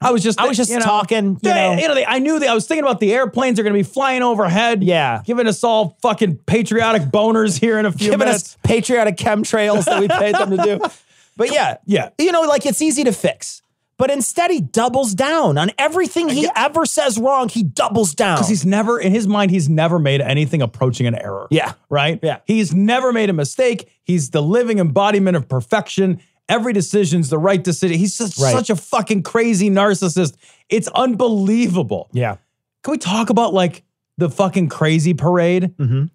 I 0.00 0.10
was 0.10 0.22
just 0.22 0.38
I 0.40 0.46
was 0.48 0.56
just 0.56 0.70
you 0.70 0.78
know, 0.78 0.84
talking, 0.84 1.34
you 1.34 1.38
they- 1.42 1.54
know. 1.54 1.72
you 1.80 1.88
know, 1.88 1.94
they, 1.94 2.04
I 2.04 2.18
knew 2.18 2.38
that 2.38 2.48
I 2.48 2.54
was 2.54 2.66
thinking 2.66 2.84
about 2.84 3.00
the 3.00 3.12
airplanes 3.14 3.58
are 3.58 3.62
going 3.62 3.72
to 3.72 3.78
be 3.78 3.82
flying 3.84 4.22
overhead. 4.22 4.82
Yeah. 4.84 5.22
Giving 5.24 5.46
us 5.46 5.64
all 5.64 5.96
fucking 6.02 6.38
patriotic 6.46 7.02
boners 7.04 7.58
here 7.58 7.78
in 7.78 7.86
a 7.86 7.92
few 7.92 8.10
giving 8.10 8.18
minutes. 8.26 8.42
us 8.42 8.58
patriotic 8.64 9.16
chemtrails 9.16 9.84
that 9.86 10.00
we 10.00 10.08
paid 10.08 10.34
them 10.34 10.50
to 10.50 10.56
do. 10.58 10.80
But 11.36 11.52
yeah, 11.52 11.78
Yeah. 11.84 12.10
you 12.18 12.30
know, 12.30 12.42
like 12.42 12.64
it's 12.66 12.80
easy 12.80 13.02
to 13.04 13.12
fix. 13.12 13.60
But 13.96 14.10
instead, 14.10 14.50
he 14.50 14.60
doubles 14.60 15.14
down 15.14 15.56
on 15.56 15.70
everything 15.78 16.28
he 16.28 16.48
ever 16.56 16.84
says 16.84 17.16
wrong. 17.18 17.48
He 17.48 17.62
doubles 17.62 18.12
down. 18.14 18.36
Because 18.36 18.48
he's 18.48 18.66
never, 18.66 18.98
in 18.98 19.12
his 19.12 19.28
mind, 19.28 19.52
he's 19.52 19.68
never 19.68 19.98
made 20.00 20.20
anything 20.20 20.62
approaching 20.62 21.06
an 21.06 21.14
error. 21.14 21.46
Yeah. 21.50 21.74
Right? 21.88 22.18
Yeah. 22.22 22.38
He's 22.44 22.74
never 22.74 23.12
made 23.12 23.30
a 23.30 23.32
mistake. 23.32 23.88
He's 24.02 24.30
the 24.30 24.42
living 24.42 24.80
embodiment 24.80 25.36
of 25.36 25.48
perfection. 25.48 26.20
Every 26.48 26.72
decision's 26.72 27.30
the 27.30 27.38
right 27.38 27.62
decision. 27.62 27.96
He's 27.98 28.18
just 28.18 28.38
Right. 28.40 28.52
such 28.52 28.68
a 28.68 28.76
fucking 28.76 29.22
crazy 29.22 29.70
narcissist. 29.70 30.34
It's 30.68 30.88
unbelievable. 30.88 32.08
yeah, 32.12 32.36
Can 32.82 32.90
we 32.92 32.98
talk 32.98 33.30
about 33.30 33.54
like 33.54 33.82
the 34.18 34.28
fucking 34.28 34.68
crazy 34.68 35.14
parade? 35.14 35.72
Mhm. 35.78 36.10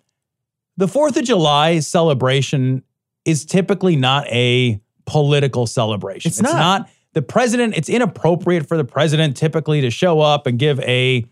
The 0.77 0.87
4th 0.87 1.17
of 1.17 1.23
July 1.25 1.79
celebration 1.79 2.83
is 3.25 3.43
typically 3.45 3.95
not 3.95 4.27
a 4.27 4.79
political 5.05 5.65
celebration. 5.65 6.29
It's 6.29 6.41
not. 6.41 6.87
The 7.13 7.21
president, 7.21 7.75
it's 7.75 7.89
inappropriate 7.89 8.67
for 8.67 8.77
the 8.77 8.83
president 8.83 9.35
typically 9.35 9.81
to 9.81 9.89
show 9.89 10.19
up 10.19 10.45
and 10.47 10.59
give 10.59 10.79
a 10.81 11.25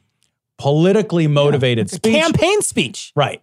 politically 0.57 1.27
motivated 1.27 1.89
speech. 1.89 2.13
campaign 2.13 2.61
speech. 2.61 3.11
Right. 3.15 3.41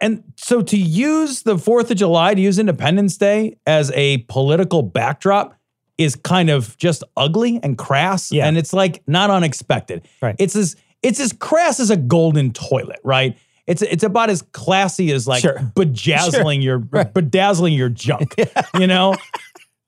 And 0.00 0.24
so 0.36 0.62
to 0.62 0.76
use 0.76 1.42
the 1.42 1.54
4th 1.56 1.90
of 1.90 1.96
July, 1.96 2.34
to 2.34 2.40
use 2.40 2.58
Independence 2.58 3.16
Day 3.16 3.56
as 3.66 3.90
a 3.94 4.18
political 4.28 4.82
backdrop 4.82 5.56
is 5.96 6.16
kind 6.16 6.50
of 6.50 6.76
just 6.76 7.04
ugly 7.16 7.60
and 7.62 7.78
crass. 7.78 8.32
Yeah. 8.32 8.46
And 8.46 8.58
it's 8.58 8.72
like 8.72 9.02
not 9.06 9.30
unexpected. 9.30 10.06
Right. 10.20 10.34
It's 10.38 10.56
as 10.56 10.76
it's 11.02 11.20
as 11.20 11.32
crass 11.32 11.80
as 11.80 11.90
a 11.90 11.96
golden 11.96 12.52
toilet, 12.52 13.00
right? 13.04 13.36
It's 13.68 13.80
it's 13.82 14.02
about 14.02 14.28
as 14.28 14.42
classy 14.52 15.12
as 15.12 15.28
like 15.28 15.42
Sure. 15.42 15.58
bedazzling 15.76 16.62
your 16.62 16.78
bedazzling 16.80 17.74
your 17.76 17.88
junk. 17.88 18.34
You 18.78 18.86
know, 18.88 19.14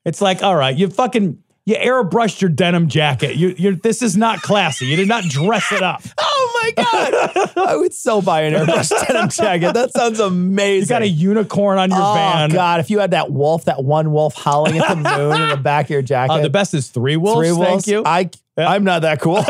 it's 0.05 0.21
like 0.21 0.43
all 0.43 0.55
right, 0.55 0.75
you 0.77 0.89
fucking 0.89 1.39
you 1.67 1.75
airbrushed 1.75 2.41
your 2.41 2.49
denim 2.49 2.87
jacket. 2.89 3.35
You 3.37 3.55
you 3.57 3.75
this 3.75 4.01
is 4.03 4.15
not 4.15 4.41
classy. 4.43 4.85
You 4.85 4.95
did 4.95 5.07
not 5.07 5.23
dress 5.23 5.71
it 5.71 5.81
up. 5.81 6.01
Oh 6.37 6.71
my 6.75 6.83
god! 6.83 7.51
I 7.57 7.75
would 7.75 7.93
so 7.93 8.21
buy 8.21 8.41
an 8.41 8.53
airbrush 8.53 8.89
denim 9.07 9.29
jacket. 9.29 9.73
That 9.73 9.91
sounds 9.91 10.19
amazing. 10.19 10.81
You 10.81 10.87
got 10.87 11.01
a 11.03 11.07
unicorn 11.07 11.77
on 11.77 11.89
your 11.89 11.99
band. 11.99 12.07
oh 12.07 12.47
van. 12.47 12.49
god! 12.51 12.79
If 12.79 12.89
you 12.89 12.99
had 12.99 13.11
that 13.11 13.31
wolf, 13.31 13.65
that 13.65 13.83
one 13.83 14.11
wolf 14.11 14.35
howling 14.35 14.77
at 14.79 14.87
the 14.89 14.95
moon 14.95 15.41
in 15.41 15.49
the 15.49 15.57
back 15.57 15.85
of 15.85 15.89
your 15.91 16.01
jacket, 16.01 16.33
Uh, 16.33 16.39
the 16.41 16.49
best 16.49 16.73
is 16.73 16.87
three 16.89 17.17
wolves. 17.17 17.39
three 17.39 17.51
wolves. 17.51 17.85
Thank 17.85 17.87
you. 17.87 18.03
I 18.05 18.29
I'm 18.57 18.83
not 18.83 19.01
that 19.03 19.19
cool. 19.21 19.43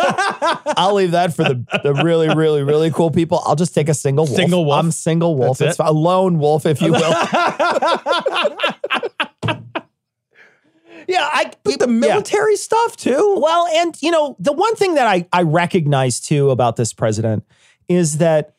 I'll 0.78 0.96
leave 0.96 1.12
that 1.12 1.34
for 1.36 1.44
the, 1.44 1.64
the 1.84 1.94
really, 1.94 2.28
really, 2.34 2.64
really 2.64 2.92
cool 2.92 3.12
people. 3.12 3.42
I'll 3.46 3.56
just 3.56 3.74
take 3.76 3.88
a 3.88 3.94
single 3.94 4.26
wolf. 4.26 4.36
Single 4.36 4.66
wolf. 4.66 4.80
I'm 4.84 4.92
single 4.92 5.36
wolf. 5.36 5.60
That's 5.60 5.72
it's 5.72 5.80
it. 5.80 5.86
a 5.86 5.92
lone 5.94 6.40
wolf, 6.40 6.66
if 6.66 6.82
you 6.82 6.92
will. 6.92 7.14
Yeah, 11.08 11.30
I 11.32 11.52
but 11.64 11.80
the 11.80 11.88
yeah. 11.88 11.94
military 11.94 12.56
stuff 12.56 12.96
too. 12.98 13.40
Well, 13.42 13.68
and 13.68 13.96
you 14.02 14.12
know, 14.12 14.36
the 14.40 14.54
one 14.54 14.76
thing 14.76 14.96
that 14.96 15.08
I, 15.08 15.28
I 15.32 15.44
recognize 15.44 16.20
too 16.20 16.52
about 16.52 16.76
this 16.76 16.94
president 16.94 17.46
is 17.88 18.18
that 18.18 18.56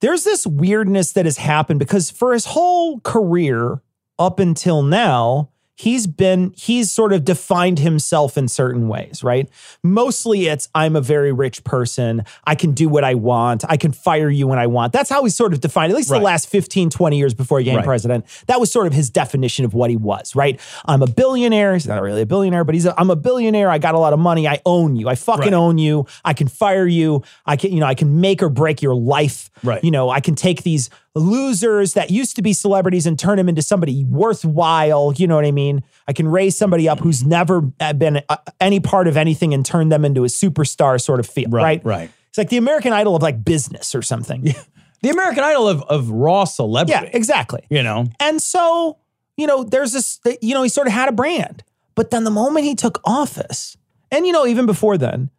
there's 0.00 0.24
this 0.24 0.46
weirdness 0.46 1.12
that 1.12 1.24
has 1.24 1.36
happened 1.36 1.78
because 1.78 2.10
for 2.10 2.32
his 2.32 2.46
whole 2.46 3.00
career 3.00 3.80
up 4.18 4.40
until 4.40 4.82
now, 4.82 5.51
he's 5.82 6.06
been 6.06 6.52
he's 6.56 6.90
sort 6.90 7.12
of 7.12 7.24
defined 7.24 7.78
himself 7.80 8.36
in 8.38 8.46
certain 8.48 8.88
ways, 8.88 9.22
right? 9.24 9.48
Mostly 9.82 10.46
it's 10.46 10.68
I'm 10.74 10.94
a 10.96 11.00
very 11.00 11.32
rich 11.32 11.64
person. 11.64 12.24
I 12.44 12.54
can 12.54 12.72
do 12.72 12.88
what 12.88 13.04
I 13.04 13.14
want. 13.14 13.64
I 13.68 13.76
can 13.76 13.92
fire 13.92 14.30
you 14.30 14.46
when 14.46 14.58
I 14.58 14.66
want. 14.68 14.92
That's 14.92 15.10
how 15.10 15.22
he's 15.24 15.34
sort 15.34 15.52
of 15.52 15.60
defined, 15.60 15.90
at 15.92 15.96
least 15.96 16.10
Right. 16.10 16.18
the 16.18 16.24
last 16.24 16.48
15, 16.48 16.88
20 16.90 17.18
years 17.18 17.34
before 17.34 17.58
he 17.58 17.64
became 17.64 17.78
Right. 17.78 17.84
president. 17.84 18.24
That 18.46 18.60
was 18.60 18.70
sort 18.70 18.86
of 18.86 18.92
his 18.92 19.10
definition 19.10 19.64
of 19.64 19.74
what 19.74 19.90
he 19.90 19.96
was, 19.96 20.36
right? 20.36 20.60
I'm 20.84 21.02
a 21.02 21.06
billionaire. 21.06 21.72
He's 21.74 21.86
not 21.86 22.02
really 22.02 22.22
a 22.22 22.26
billionaire, 22.26 22.64
but 22.64 22.74
he's 22.74 22.86
a, 22.86 22.94
I'm 22.98 23.10
a 23.10 23.16
billionaire. 23.16 23.68
I 23.70 23.78
got 23.78 23.94
a 23.94 23.98
lot 23.98 24.12
of 24.12 24.18
money. 24.18 24.46
I 24.46 24.60
own 24.64 24.96
you. 24.96 25.08
I 25.08 25.14
fucking 25.16 25.52
Right. 25.52 25.52
own 25.54 25.78
you. 25.78 26.06
I 26.24 26.32
can 26.34 26.48
fire 26.48 26.86
you. 26.86 27.22
I 27.44 27.56
can, 27.56 27.72
you 27.72 27.80
know, 27.80 27.86
I 27.86 27.94
can 27.94 28.20
make 28.20 28.42
or 28.42 28.48
break 28.48 28.82
your 28.82 28.94
life. 28.94 29.50
Right. 29.64 29.82
You 29.82 29.90
know, 29.90 30.10
I 30.10 30.20
can 30.20 30.34
take 30.34 30.62
these 30.62 30.90
losers 31.14 31.94
that 31.94 32.10
used 32.10 32.36
to 32.36 32.42
be 32.42 32.52
celebrities 32.52 33.06
and 33.06 33.18
turn 33.18 33.36
them 33.36 33.48
into 33.48 33.62
somebody 33.62 34.04
worthwhile. 34.04 35.12
You 35.16 35.26
know 35.26 35.36
what 35.36 35.44
I 35.44 35.50
mean? 35.50 35.82
I 36.08 36.12
can 36.12 36.26
raise 36.28 36.56
somebody 36.56 36.88
up 36.88 37.00
who's 37.00 37.24
never 37.24 37.70
uh, 37.80 37.92
been 37.92 38.22
uh, 38.28 38.36
any 38.60 38.80
part 38.80 39.06
of 39.08 39.16
anything 39.16 39.52
and 39.54 39.64
turn 39.64 39.88
them 39.90 40.04
into 40.04 40.24
a 40.24 40.28
superstar 40.28 41.00
sort 41.00 41.20
of 41.20 41.26
feel, 41.26 41.50
Right, 41.50 41.62
right? 41.62 41.84
right. 41.84 42.10
It's 42.28 42.38
like 42.38 42.48
the 42.48 42.56
American 42.56 42.92
Idol 42.94 43.14
of 43.14 43.22
like 43.22 43.44
business 43.44 43.94
or 43.94 44.00
something. 44.02 44.54
The 45.02 45.10
American 45.10 45.42
Idol 45.42 45.68
of, 45.68 45.82
of 45.82 46.10
raw 46.10 46.44
celebrity. 46.44 46.92
Yeah, 47.06 47.10
exactly. 47.12 47.64
You 47.68 47.82
know, 47.82 48.06
And 48.20 48.40
so, 48.40 48.98
you 49.36 49.46
know, 49.48 49.64
there's 49.64 49.92
this, 49.92 50.20
you 50.40 50.54
know, 50.54 50.62
he 50.62 50.68
sort 50.68 50.86
of 50.86 50.92
had 50.92 51.08
a 51.08 51.12
brand. 51.12 51.64
But 51.94 52.10
then 52.10 52.22
the 52.24 52.30
moment 52.30 52.64
he 52.64 52.74
took 52.76 53.00
office, 53.04 53.76
and, 54.10 54.26
you 54.26 54.32
know, 54.32 54.46
even 54.46 54.64
before 54.64 54.96
then, 54.96 55.30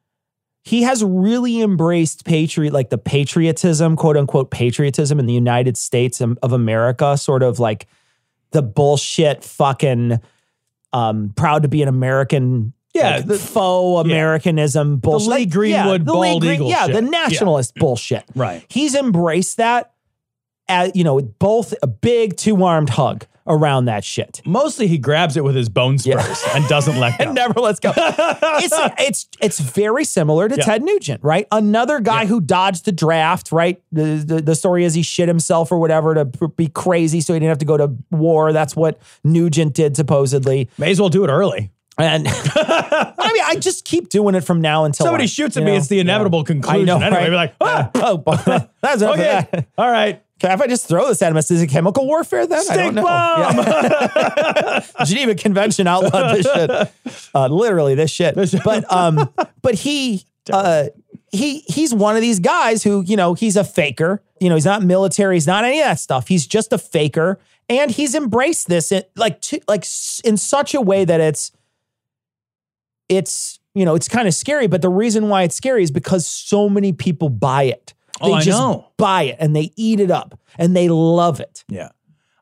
he 0.64 0.84
has 0.84 1.04
really 1.04 1.62
embraced 1.62 2.24
patriot, 2.26 2.72
like 2.74 2.90
the 2.90 2.98
patriotism, 2.98 3.96
quote 3.96 4.16
unquote, 4.18 4.50
patriotism 4.50 5.20
in 5.20 5.26
the 5.26 5.34
United 5.34 5.78
States 5.78 6.22
of 6.22 6.38
America, 6.54 7.18
sort 7.18 7.44
of 7.44 7.60
like 7.60 7.86
the 8.52 8.62
bullshit 8.62 9.44
fucking 9.44 10.20
um, 10.94 11.34
proud 11.36 11.64
to 11.64 11.68
be 11.68 11.82
an 11.82 11.88
American. 11.90 12.74
Yeah, 12.94 13.18
like, 13.18 13.26
the- 13.26 13.38
faux 13.40 14.06
Americanism 14.06 14.98
bullshit. 14.98 15.28
the 15.30 15.36
Lee 15.36 15.46
Greenwood 15.48 16.06
the 16.06 16.14
Lee 16.14 16.30
bald 16.34 16.44
eagle 16.46 16.70
Yeah, 16.70 16.86
shit. 16.86 16.96
the 16.96 17.04
Yeah. 17.04 17.10
nationalist 17.10 17.74
bullshit. 17.76 18.24
Right. 18.36 18.64
He's 18.70 18.94
embraced 18.96 19.58
that 19.58 19.94
as 20.70 20.92
you 20.96 21.04
know, 21.04 21.16
with 21.16 21.38
both 21.40 21.74
a 21.84 21.88
big 21.88 22.38
two-armed 22.38 22.90
hug 22.92 23.26
around 23.46 23.86
that 23.86 24.04
shit. 24.04 24.42
mostly 24.46 24.88
he 24.88 24.98
grabs 24.98 25.36
it 25.38 25.44
with 25.44 25.56
his 25.56 25.68
bone 25.70 25.98
spurs 25.98 26.44
and 26.54 26.68
doesn't 26.68 26.98
let 27.00 27.18
go. 27.18 27.26
And 27.26 27.36
never 27.36 27.60
lets 27.60 27.80
go. 27.80 27.92
it's 27.98 28.74
it's 29.00 29.28
it's 29.42 29.60
very 29.60 30.06
similar 30.06 30.48
to 30.50 30.56
Yeah. 30.56 30.64
Ted 30.64 30.84
Nugent, 30.84 31.24
right? 31.24 31.48
Another 31.52 32.00
guy 32.00 32.26
who 32.26 32.40
dodged 32.42 32.86
the 32.86 32.92
draft, 32.92 33.52
right? 33.52 33.82
The, 33.92 34.24
the 34.26 34.42
the 34.42 34.56
story 34.56 34.86
is 34.86 34.94
he 34.94 35.02
shit 35.04 35.28
himself 35.28 35.72
or 35.72 35.78
whatever 35.80 36.14
to 36.16 36.26
be 36.56 36.68
crazy, 36.68 37.22
so 37.22 37.34
he 37.34 37.40
didn't 37.40 37.50
have 37.50 37.58
to 37.60 37.66
go 37.66 37.78
to 37.78 37.92
war. 38.12 38.54
That's 38.54 38.76
what 38.76 39.00
Nugent 39.24 39.74
did 39.74 39.96
supposedly. 39.96 40.70
May 40.78 40.92
as 40.92 41.00
well 41.00 41.10
do 41.10 41.24
it 41.24 41.30
early. 41.30 41.72
And 41.96 42.28
I 42.28 43.30
mean, 43.34 43.44
I 43.46 43.56
just 43.60 43.86
keep 43.86 44.10
doing 44.10 44.34
it 44.34 44.42
from 44.44 44.62
now 44.62 44.86
until 44.86 45.06
Somebody 45.06 45.26
I- 45.26 45.28
shoots 45.28 45.58
at 45.58 45.64
me, 45.64 45.72
know? 45.72 45.78
it's 45.78 45.88
the 45.88 46.00
inevitable 46.00 46.40
Yeah. 46.40 46.44
conclusion. 46.46 46.90
I 46.90 47.00
know, 47.00 47.06
anyway, 47.06 47.30
right? 47.30 47.32
like, 47.34 47.56
ah, 47.62 47.92
oh, 47.96 48.64
that's 48.82 49.04
okay, 49.04 49.48
that. 49.52 49.68
all 49.78 49.92
right. 49.92 50.24
If 50.44 50.62
I 50.62 50.68
just 50.68 50.88
throw 50.88 51.08
this 51.08 51.22
at 51.22 51.32
him, 51.32 51.38
is 51.38 51.50
it 51.50 51.68
chemical 51.68 52.06
warfare 52.06 52.46
then? 52.46 52.64
I 52.70 52.76
don't 52.76 52.96
know. 52.96 53.04
bomb. 53.04 53.58
Yeah. 53.58 54.86
Geneva 55.06 55.36
Convention 55.36 55.88
outlawed 55.88 56.38
this 56.38 56.46
shit. 56.46 57.30
Uh, 57.34 57.48
literally 57.48 57.96
this 57.96 58.12
shit. 58.12 58.36
But 58.64 58.92
um, 58.92 59.30
but 59.62 59.76
he 59.76 60.26
uh 60.52 60.86
he 61.32 61.60
he's 61.60 61.94
one 61.94 62.16
of 62.16 62.22
these 62.22 62.40
guys 62.40 62.84
who, 62.84 63.04
you 63.06 63.16
know, 63.16 63.34
he's 63.34 63.56
a 63.56 63.64
faker. 63.64 64.22
You 64.40 64.50
know, 64.50 64.56
he's 64.56 64.66
not 64.66 64.84
military, 64.84 65.36
he's 65.36 65.48
not 65.48 65.64
any 65.64 65.80
of 65.80 65.86
that 65.86 66.00
stuff. 66.00 66.28
He's 66.28 66.46
just 66.46 66.74
a 66.74 66.78
faker. 66.78 67.40
And 67.70 67.90
he's 67.90 68.14
embraced 68.14 68.68
this 68.68 68.92
in, 68.92 69.04
like 69.16 69.40
to, 69.44 69.62
like 69.68 69.86
in 70.26 70.36
such 70.38 70.74
a 70.74 70.82
way 70.82 71.06
that 71.06 71.22
it's 71.22 71.52
it's 73.10 73.60
you 73.74 73.86
know, 73.86 73.96
it's 73.96 74.08
kind 74.08 74.28
of 74.28 74.34
scary, 74.36 74.68
but 74.68 74.82
the 74.82 74.90
reason 74.90 75.30
why 75.30 75.44
it's 75.44 75.56
scary 75.56 75.82
is 75.82 75.90
because 75.90 76.28
so 76.28 76.70
many 76.70 76.94
people 76.94 77.30
buy 77.30 77.64
it. 77.64 77.94
Oh, 78.24 78.28
they 78.28 78.34
Oh, 78.34 78.38
I 78.38 78.42
just 78.42 78.58
know. 78.60 78.88
buy 78.98 79.24
it 79.24 79.38
and 79.40 79.56
they 79.56 79.72
eat 79.76 80.00
it 80.00 80.12
up 80.12 80.40
and 80.58 80.76
they 80.76 80.90
love 80.90 81.40
it. 81.40 81.64
Yeah. 81.68 81.90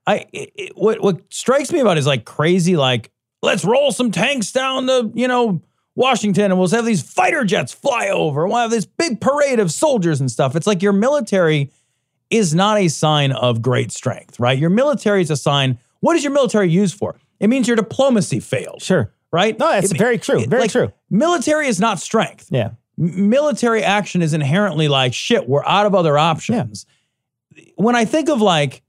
I 0.08 0.26
it, 0.34 0.52
it- 0.56 0.72
what 0.78 1.02
what 1.02 1.22
strikes 1.34 1.72
me 1.72 1.80
about 1.80 1.98
is 1.98 2.08
like 2.08 2.26
crazy 2.26 2.76
like 2.78 3.12
let's 3.42 3.66
roll 3.66 3.92
some 3.92 4.12
tanks 4.12 4.52
down 4.52 4.86
the, 4.86 5.12
you 5.16 5.28
know, 5.28 5.62
Washington 5.96 6.46
and 6.52 6.58
we'll 6.60 6.70
have 6.70 6.86
these 6.86 7.02
fighter 7.02 7.44
jets 7.44 7.74
fly 7.74 8.10
over. 8.10 8.48
We'll 8.48 8.58
have 8.58 8.72
this 8.72 8.86
big 8.86 9.20
parade 9.20 9.60
of 9.60 9.72
soldiers 9.72 10.20
and 10.22 10.30
stuff. 10.32 10.56
It's 10.56 10.68
like 10.68 10.82
your 10.82 10.94
military 10.94 11.72
is 12.30 12.56
not 12.56 12.78
a 12.78 12.88
sign 12.88 13.32
of 13.34 13.62
great 13.62 13.92
strength, 13.92 14.40
right? 14.40 14.58
Your 14.58 14.70
military 14.70 15.22
is 15.22 15.30
a 15.32 15.36
sign. 15.36 15.80
What 16.00 16.16
is 16.16 16.24
your 16.24 16.32
military 16.34 16.70
used 16.70 16.96
for? 16.96 17.16
It 17.40 17.48
means 17.50 17.68
your 17.68 17.76
diplomacy 17.76 18.40
failed. 18.40 18.82
Sure. 18.82 19.12
Right? 19.34 19.58
No, 19.60 19.70
that's 19.70 19.92
It- 19.92 19.98
very 19.98 20.18
true. 20.18 20.40
it- 20.42 20.50
Very 20.50 20.64
like, 20.64 20.72
true. 20.72 20.92
Military 21.10 21.68
is 21.68 21.80
not 21.80 22.00
strength 22.00 22.48
Yeah. 22.52 22.72
Military 23.01 23.84
action 23.84 24.22
is 24.22 24.34
inherently 24.34 24.88
like 24.88 25.13
shit. 25.13 25.50
We're 25.50 25.65
out 25.65 25.86
of 25.86 25.96
other 25.96 26.17
options. 26.17 26.86
When 27.75 27.96
i 27.96 28.05
think 28.05 28.29
of 28.29 28.39
like 28.41 28.81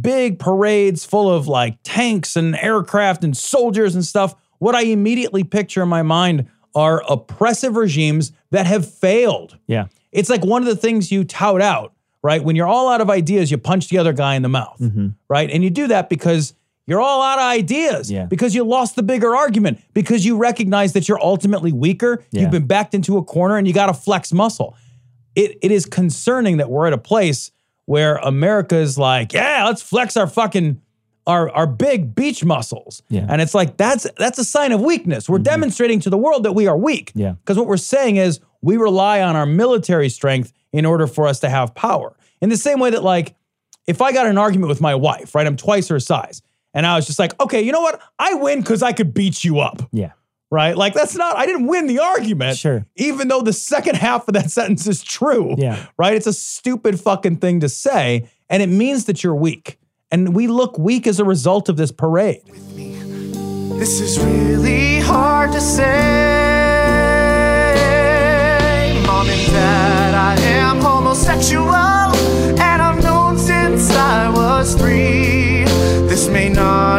big 0.00 0.38
parades 0.38 1.04
full 1.04 1.30
of 1.32 1.46
like 1.48 1.78
tanks 1.82 2.36
and 2.36 2.54
aircraft 2.56 3.24
and 3.24 3.36
soldiers 3.36 3.94
and 3.94 4.04
stuff 4.04 4.34
what 4.58 4.74
i 4.74 4.82
immediately 4.82 5.42
picture 5.42 5.82
in 5.82 5.88
my 5.88 6.02
mind 6.02 6.46
are 6.74 7.02
oppressive 7.08 7.74
regimes 7.76 8.30
that 8.50 8.66
have 8.66 8.88
failed. 8.88 9.56
Yeah. 9.66 9.86
it's 10.12 10.28
like 10.30 10.44
one 10.44 10.62
of 10.62 10.68
the 10.68 10.76
things 10.76 11.10
you 11.12 11.24
tout 11.24 11.62
out 11.62 11.92
right? 12.22 12.44
When 12.44 12.54
you're 12.54 12.66
all 12.66 12.88
out 12.90 13.00
of 13.00 13.08
ideas 13.08 13.50
you 13.50 13.56
punch 13.58 13.88
the 13.88 13.98
other 13.98 14.12
guy 14.12 14.34
in 14.34 14.42
the 14.42 14.48
mouth 14.48 14.78
Mm-hmm. 14.80 15.08
right? 15.28 15.48
And 15.50 15.64
you 15.64 15.70
do 15.70 15.86
that 15.86 16.08
because 16.10 16.52
you're 16.90 17.00
all 17.00 17.22
out 17.22 17.38
of 17.38 17.44
ideas 17.44 18.10
Yeah. 18.10 18.26
because 18.26 18.54
you 18.54 18.64
lost 18.64 18.96
the 18.96 19.02
bigger 19.02 19.34
argument 19.34 19.80
because 19.94 20.26
you 20.26 20.36
recognize 20.36 20.92
that 20.92 21.08
you're 21.08 21.22
ultimately 21.22 21.72
weaker 21.72 22.24
Yeah. 22.32 22.42
you've 22.42 22.50
been 22.50 22.66
backed 22.66 22.94
into 22.94 23.16
a 23.16 23.22
corner 23.22 23.56
and 23.56 23.66
you 23.66 23.72
got 23.72 23.86
to 23.86 23.94
flex 23.94 24.32
muscle 24.32 24.76
it, 25.34 25.58
it 25.62 25.70
is 25.70 25.86
concerning 25.86 26.58
that 26.58 26.68
we're 26.68 26.86
at 26.86 26.92
a 26.92 26.98
place 26.98 27.50
where 27.86 28.16
america 28.16 28.76
is 28.76 28.98
like 28.98 29.32
yeah 29.32 29.64
let's 29.66 29.80
flex 29.82 30.16
our 30.16 30.26
fucking 30.26 30.82
our, 31.26 31.48
our 31.50 31.66
big 31.66 32.14
beach 32.14 32.44
muscles 32.44 33.02
Yeah. 33.08 33.26
and 33.28 33.40
it's 33.40 33.54
like 33.54 33.76
that's 33.76 34.06
that's 34.18 34.38
a 34.38 34.44
sign 34.44 34.72
of 34.72 34.80
weakness 34.80 35.28
we're 35.28 35.36
mm-hmm. 35.36 35.44
demonstrating 35.44 36.00
to 36.00 36.10
the 36.10 36.18
world 36.18 36.42
that 36.42 36.52
we 36.52 36.66
are 36.66 36.76
weak 36.76 37.12
Yeah. 37.14 37.32
because 37.32 37.56
what 37.56 37.66
we're 37.66 37.76
saying 37.76 38.16
is 38.16 38.40
we 38.62 38.76
rely 38.76 39.22
on 39.22 39.36
our 39.36 39.46
military 39.46 40.08
strength 40.08 40.52
in 40.72 40.84
order 40.86 41.06
for 41.06 41.26
us 41.26 41.40
to 41.40 41.48
have 41.48 41.74
power. 41.74 42.14
In 42.40 42.48
the 42.48 42.56
same 42.56 42.78
way 42.78 42.90
that, 42.90 43.02
like, 43.02 43.34
if 43.86 44.00
I 44.00 44.12
got 44.12 44.26
an 44.26 44.38
argument 44.38 44.68
with 44.68 44.80
my 44.80 44.94
wife, 44.94 45.34
right, 45.34 45.46
I'm 45.46 45.56
twice 45.56 45.88
her 45.88 45.98
size, 45.98 46.42
and 46.74 46.86
I 46.86 46.96
was 46.96 47.06
just 47.06 47.18
like, 47.18 47.38
okay, 47.40 47.62
you 47.62 47.72
know 47.72 47.80
what? 47.80 48.00
I 48.18 48.34
win 48.34 48.60
because 48.60 48.82
I 48.82 48.92
could 48.92 49.12
beat 49.14 49.42
you 49.44 49.60
up, 49.60 49.82
Yeah. 49.92 50.12
right? 50.50 50.76
Like, 50.76 50.94
that's 50.94 51.16
not, 51.16 51.36
I 51.36 51.46
didn't 51.46 51.66
win 51.66 51.86
the 51.86 51.98
argument. 51.98 52.58
Sure. 52.58 52.86
Even 52.96 53.28
though 53.28 53.42
the 53.42 53.52
second 53.52 53.96
half 53.96 54.28
of 54.28 54.34
that 54.34 54.50
sentence 54.50 54.86
is 54.86 55.02
true. 55.02 55.54
Yeah. 55.58 55.86
Right? 55.98 56.14
It's 56.14 56.26
a 56.26 56.32
stupid 56.32 57.00
fucking 57.00 57.36
thing 57.38 57.60
to 57.60 57.68
say, 57.68 58.28
and 58.48 58.62
it 58.62 58.68
means 58.68 59.06
that 59.06 59.24
you're 59.24 59.34
weak. 59.34 59.78
And 60.12 60.34
we 60.34 60.46
look 60.48 60.76
weak 60.78 61.06
as 61.06 61.20
a 61.20 61.24
result 61.24 61.68
of 61.68 61.76
this 61.76 61.92
parade. 61.92 62.42
This 63.78 64.00
is 64.00 64.18
really 64.20 64.98
hard 65.00 65.52
to 65.52 65.60
say. 65.60 65.86
Mom 69.06 69.28
and 69.28 69.52
Dad, 69.52 70.14
I 70.14 70.40
am 70.42 70.80
homosexual, 70.80 71.68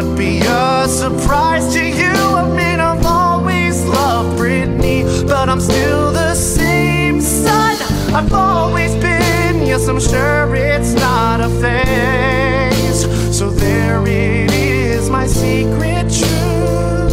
not 0.02 0.16
be 0.18 0.38
a 0.38 0.88
surprise 0.88 1.72
to 1.74 1.84
you. 1.84 2.12
I 2.12 2.48
mean, 2.48 2.80
I've 2.80 3.04
always 3.04 3.84
loved 3.84 4.38
Britney, 4.38 5.04
but 5.26 5.48
I'm 5.48 5.60
still 5.60 6.12
the 6.12 6.34
same 6.34 7.20
son 7.20 7.76
I've 8.14 8.32
always 8.32 8.94
been. 8.94 9.66
Yes, 9.66 9.88
I'm 9.88 10.00
sure 10.00 10.54
it's 10.54 10.94
not 10.94 11.40
a 11.40 11.48
phase. 11.60 13.06
So 13.36 13.50
there 13.50 14.02
it 14.06 14.52
is, 14.52 15.08
my 15.10 15.26
secret 15.26 16.10
truth. 16.10 17.12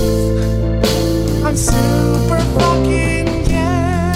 I'm 1.46 1.55
super 1.55 2.39
fucking 2.58 3.46
gay. 3.46 4.13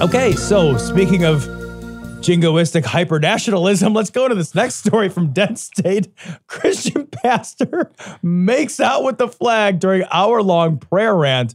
Okay, 0.00 0.32
so 0.32 0.76
speaking 0.76 1.24
of 1.24 1.61
jingoistic 2.22 2.82
hypernationalism, 2.84 3.94
let's 3.94 4.10
go 4.10 4.28
to 4.28 4.34
this 4.34 4.54
next 4.54 4.76
story 4.76 5.08
from 5.08 5.32
Dead 5.32 5.58
State. 5.58 6.08
Christian 6.46 7.06
pastor 7.06 7.90
makes 8.22 8.80
out 8.80 9.04
with 9.04 9.18
the 9.18 9.28
flag 9.28 9.80
during 9.80 10.04
hour-long 10.12 10.78
prayer 10.78 11.14
rant. 11.14 11.54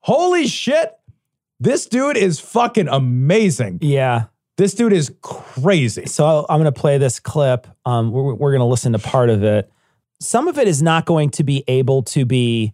Holy 0.00 0.46
shit! 0.46 0.94
This 1.60 1.86
dude 1.86 2.16
is 2.16 2.40
fucking 2.40 2.88
amazing. 2.88 3.78
Yeah. 3.82 4.26
This 4.56 4.74
dude 4.74 4.92
is 4.92 5.12
crazy. 5.22 6.06
So 6.06 6.46
I'm 6.48 6.60
going 6.60 6.72
to 6.72 6.80
play 6.80 6.98
this 6.98 7.20
clip. 7.20 7.66
Um, 7.84 8.10
we're 8.10 8.34
we're 8.34 8.50
going 8.50 8.60
to 8.60 8.64
listen 8.64 8.92
to 8.92 8.98
part 8.98 9.30
of 9.30 9.44
it. 9.44 9.70
Some 10.20 10.48
of 10.48 10.58
it 10.58 10.66
is 10.66 10.82
not 10.82 11.04
going 11.04 11.30
to 11.30 11.44
be 11.44 11.62
able 11.68 12.02
to 12.04 12.24
be 12.24 12.72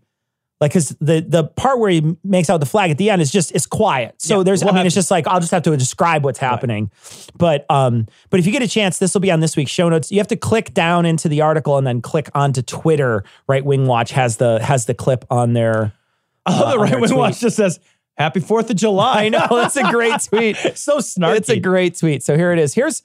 like 0.64 0.73
because 0.73 0.88
the 1.00 1.21
the 1.21 1.44
part 1.44 1.78
where 1.78 1.90
he 1.90 2.16
makes 2.25 2.49
out 2.50 2.59
the 2.59 2.66
flag 2.66 2.90
at 2.90 2.99
the 2.99 3.11
end 3.11 3.21
is 3.23 3.30
just 3.30 3.52
it's 3.52 3.66
quiet. 3.66 4.14
So 4.18 4.38
Yeah, 4.38 4.44
there's 4.44 4.62
we'll 4.64 4.71
I 4.71 4.73
mean 4.73 4.78
have 4.78 4.87
it's 4.87 4.94
just 4.94 5.11
like 5.11 5.26
I'll 5.26 5.40
just 5.40 5.52
have 5.52 5.62
to 5.64 5.76
describe 5.76 6.25
what's 6.25 6.38
happening. 6.38 6.90
But 7.37 7.66
um 7.71 8.06
but 8.30 8.40
if 8.40 8.47
you 8.47 8.52
get 8.52 8.62
a 8.62 8.68
chance, 8.68 8.99
this 8.99 9.14
will 9.14 9.21
be 9.21 9.30
on 9.30 9.40
this 9.40 9.56
week's 9.56 9.71
show 9.71 9.88
notes. 9.88 10.11
You 10.11 10.18
have 10.18 10.28
to 10.28 10.37
click 10.37 10.75
down 10.75 11.06
into 11.06 11.28
the 11.28 11.40
article 11.42 11.78
and 11.78 11.87
then 11.87 12.00
click 12.02 12.28
onto 12.35 12.62
Twitter. 12.62 13.25
Right 13.47 13.64
Wing 13.64 13.87
Watch 13.87 14.11
has 14.12 14.38
the 14.38 14.62
has 14.62 14.87
the 14.87 14.94
clip 14.94 15.25
on 15.30 15.52
there. 15.52 15.92
Oh, 16.47 16.52
Uh, 16.52 16.73
on 16.75 16.80
right 16.80 17.00
Wing 17.00 17.16
watch 17.16 17.40
just 17.40 17.56
says 17.56 17.80
Happy 18.18 18.40
Fourth 18.40 18.68
of 18.68 18.76
July. 18.76 19.25
I 19.25 19.28
know 19.30 19.47
that's 19.50 19.76
a 19.76 19.90
great 19.90 20.21
tweet. 20.28 20.56
so 20.75 20.99
snarky. 20.99 21.37
It's 21.37 21.49
a 21.49 21.59
great 21.59 21.97
tweet. 21.99 22.23
So 22.23 22.37
here 22.37 22.52
it 22.52 22.59
is. 22.59 22.75
Here's 22.75 23.02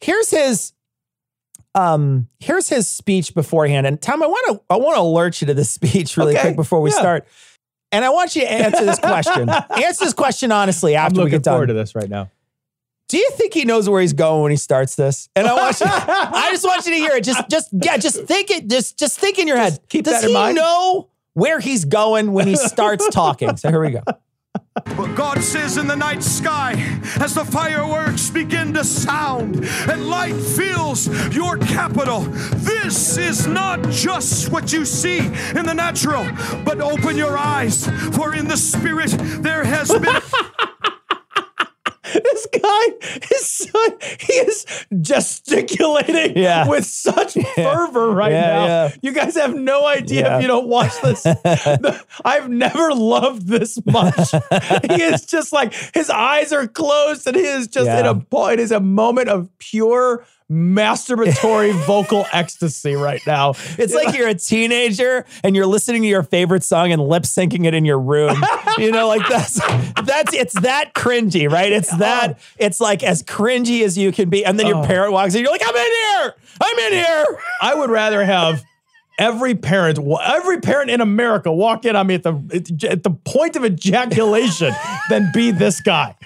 here's 0.00 0.30
his 0.30 0.72
um 1.74 2.28
here's 2.40 2.68
his 2.68 2.88
speech 2.88 3.34
beforehand. 3.34 3.86
And 3.86 4.00
Tom, 4.00 4.22
I 4.22 4.26
want 4.26 4.46
to 4.48 4.62
I 4.70 4.76
want 4.76 4.96
to 4.96 5.02
alert 5.02 5.40
you 5.40 5.46
to 5.48 5.54
this 5.54 5.70
speech 5.78 6.16
really 6.16 6.32
Okay, 6.34 6.42
quick 6.48 6.56
before 6.56 6.80
we 6.80 6.90
yeah. 6.90 6.96
start. 6.98 7.26
And 7.92 8.04
I 8.04 8.10
want 8.10 8.36
you 8.36 8.42
to 8.42 8.52
answer 8.52 8.84
this 8.84 8.98
question. 9.00 9.48
answer 9.70 10.04
this 10.04 10.14
question 10.14 10.52
honestly 10.52 10.96
I'm 10.96 11.06
after 11.06 11.16
we 11.18 11.24
looking 11.24 11.38
get 11.38 11.42
done. 11.44 11.52
forward 11.54 11.66
to 11.68 11.74
this 11.74 11.94
right 11.94 12.08
now. 12.08 12.30
Do 13.08 13.18
you 13.18 13.28
think 13.32 13.52
he 13.54 13.64
knows 13.64 13.88
where 13.88 14.00
he's 14.00 14.12
going 14.12 14.42
when 14.42 14.52
he 14.52 14.56
starts 14.56 14.94
this? 14.94 15.28
And 15.34 15.46
I 15.48 15.54
want 15.54 15.80
you 15.80 15.86
I 15.88 16.48
just 16.52 16.64
want 16.64 16.86
you 16.86 16.92
to 16.92 16.98
hear 16.98 17.12
it. 17.16 17.24
Just 17.24 17.48
just 17.48 17.68
yeah, 17.72 17.96
just 17.96 18.22
think 18.24 18.50
it 18.50 18.68
just 18.68 18.98
just 18.98 19.18
think 19.18 19.38
in 19.38 19.48
your 19.48 19.56
head. 19.56 19.80
keep 19.88 20.04
Does 20.04 20.14
that 20.14 20.22
in 20.24 20.28
he 20.28 20.34
mind. 20.34 20.56
know 20.56 21.08
where 21.34 21.58
he's 21.58 21.84
going 21.84 22.32
when 22.32 22.46
he 22.46 22.54
starts 22.56 23.08
talking? 23.10 23.56
So 23.56 23.68
here 23.70 23.80
we 23.80 23.90
go. 23.90 24.02
But 24.84 25.14
God 25.14 25.42
says 25.42 25.76
in 25.76 25.86
the 25.86 25.96
night 25.96 26.22
sky, 26.22 26.72
as 27.20 27.34
the 27.34 27.44
fireworks 27.44 28.30
begin 28.30 28.72
to 28.74 28.84
sound 28.84 29.64
and 29.88 30.08
light 30.08 30.34
fills 30.34 31.06
your 31.34 31.56
capital, 31.58 32.20
this 32.20 33.16
is 33.16 33.46
not 33.46 33.82
just 33.90 34.50
what 34.50 34.72
you 34.72 34.84
see 34.84 35.18
in 35.18 35.66
the 35.66 35.74
natural, 35.74 36.26
but 36.64 36.80
open 36.80 37.16
your 37.16 37.36
eyes, 37.36 37.86
for 38.14 38.34
in 38.34 38.46
the 38.48 38.56
spirit 38.56 39.10
there 39.42 39.64
has 39.64 39.90
been. 39.90 40.20
This 42.12 42.46
guy 42.52 42.86
is 43.30 43.46
so, 43.46 43.98
he 44.20 44.32
is 44.34 44.66
gesticulating 45.00 46.36
Yeah. 46.36 46.68
with 46.68 46.84
such 46.84 47.34
fervor 47.54 48.10
right 48.10 48.32
Yeah, 48.32 48.40
now. 48.40 48.64
yeah. 48.66 48.90
You 49.02 49.12
guys 49.12 49.34
have 49.36 49.54
no 49.54 49.86
idea 49.86 50.22
Yeah. 50.22 50.36
if 50.36 50.42
you 50.42 50.48
don't 50.48 50.68
watch 50.68 50.92
this. 51.02 51.22
The- 51.80 52.02
I've 52.24 52.48
never 52.48 52.92
loved 52.94 53.46
this 53.46 53.78
much. 53.86 54.30
he 54.90 55.02
is 55.02 55.24
just 55.26 55.52
like 55.52 55.72
his 55.94 56.10
eyes 56.10 56.52
are 56.52 56.66
closed 56.66 57.26
and 57.26 57.36
he 57.36 57.42
is 57.42 57.66
just 57.68 57.88
in 57.88 58.06
a 58.06 58.14
point. 58.14 58.54
It 58.54 58.60
is 58.60 58.72
a 58.72 58.80
moment 58.80 59.28
of 59.28 59.48
pure 59.58 60.24
masturbatory 60.50 61.72
vocal 61.86 62.26
ecstasy 62.32 62.94
right 62.94 63.24
now. 63.26 63.54
It's 63.78 63.94
like 63.94 64.16
you're 64.16 64.28
a 64.28 64.34
teenager 64.34 65.24
and 65.44 65.54
you're 65.54 65.66
listening 65.66 66.02
to 66.02 66.08
your 66.08 66.22
favorite 66.22 66.64
song 66.64 66.92
and 66.92 67.00
lip 67.00 67.22
syncing 67.22 67.66
it 67.66 67.74
in 67.74 67.84
your 67.84 68.00
room. 68.00 68.42
You 68.78 68.90
know, 68.90 69.08
like 69.08 69.28
that's 69.28 69.60
that's 70.04 70.32
it's 70.32 70.58
that 70.60 70.94
cringy, 70.94 71.50
right? 71.50 71.72
It's 71.72 71.90
uh-huh. 71.90 71.98
that 71.98 72.40
it's 72.58 72.80
like 72.80 73.02
as 73.02 73.22
cringy 73.22 73.82
as 73.82 73.96
you 73.96 74.12
can 74.12 74.30
be. 74.30 74.44
And 74.44 74.58
then 74.58 74.66
your 74.66 74.76
uh-huh. 74.76 74.86
parent 74.86 75.12
walks 75.12 75.34
in, 75.34 75.42
you're 75.42 75.52
like, 75.52 75.62
I'm 75.64 75.76
in 75.76 75.82
here. 75.82 76.34
I'm 76.60 76.78
in 76.78 76.92
here. 76.92 77.26
I 77.62 77.74
would 77.74 77.90
rather 77.90 78.24
have 78.24 78.64
every 79.18 79.54
parent, 79.54 79.98
every 80.24 80.60
parent 80.60 80.90
in 80.90 81.00
America 81.00 81.52
walk 81.52 81.84
in 81.84 81.94
on 81.94 82.06
me 82.06 82.14
at 82.14 82.22
the 82.22 82.88
at 82.90 83.02
the 83.02 83.10
point 83.10 83.54
of 83.56 83.64
ejaculation 83.64 84.72
than 85.08 85.30
be 85.32 85.50
this 85.52 85.80
guy. 85.80 86.16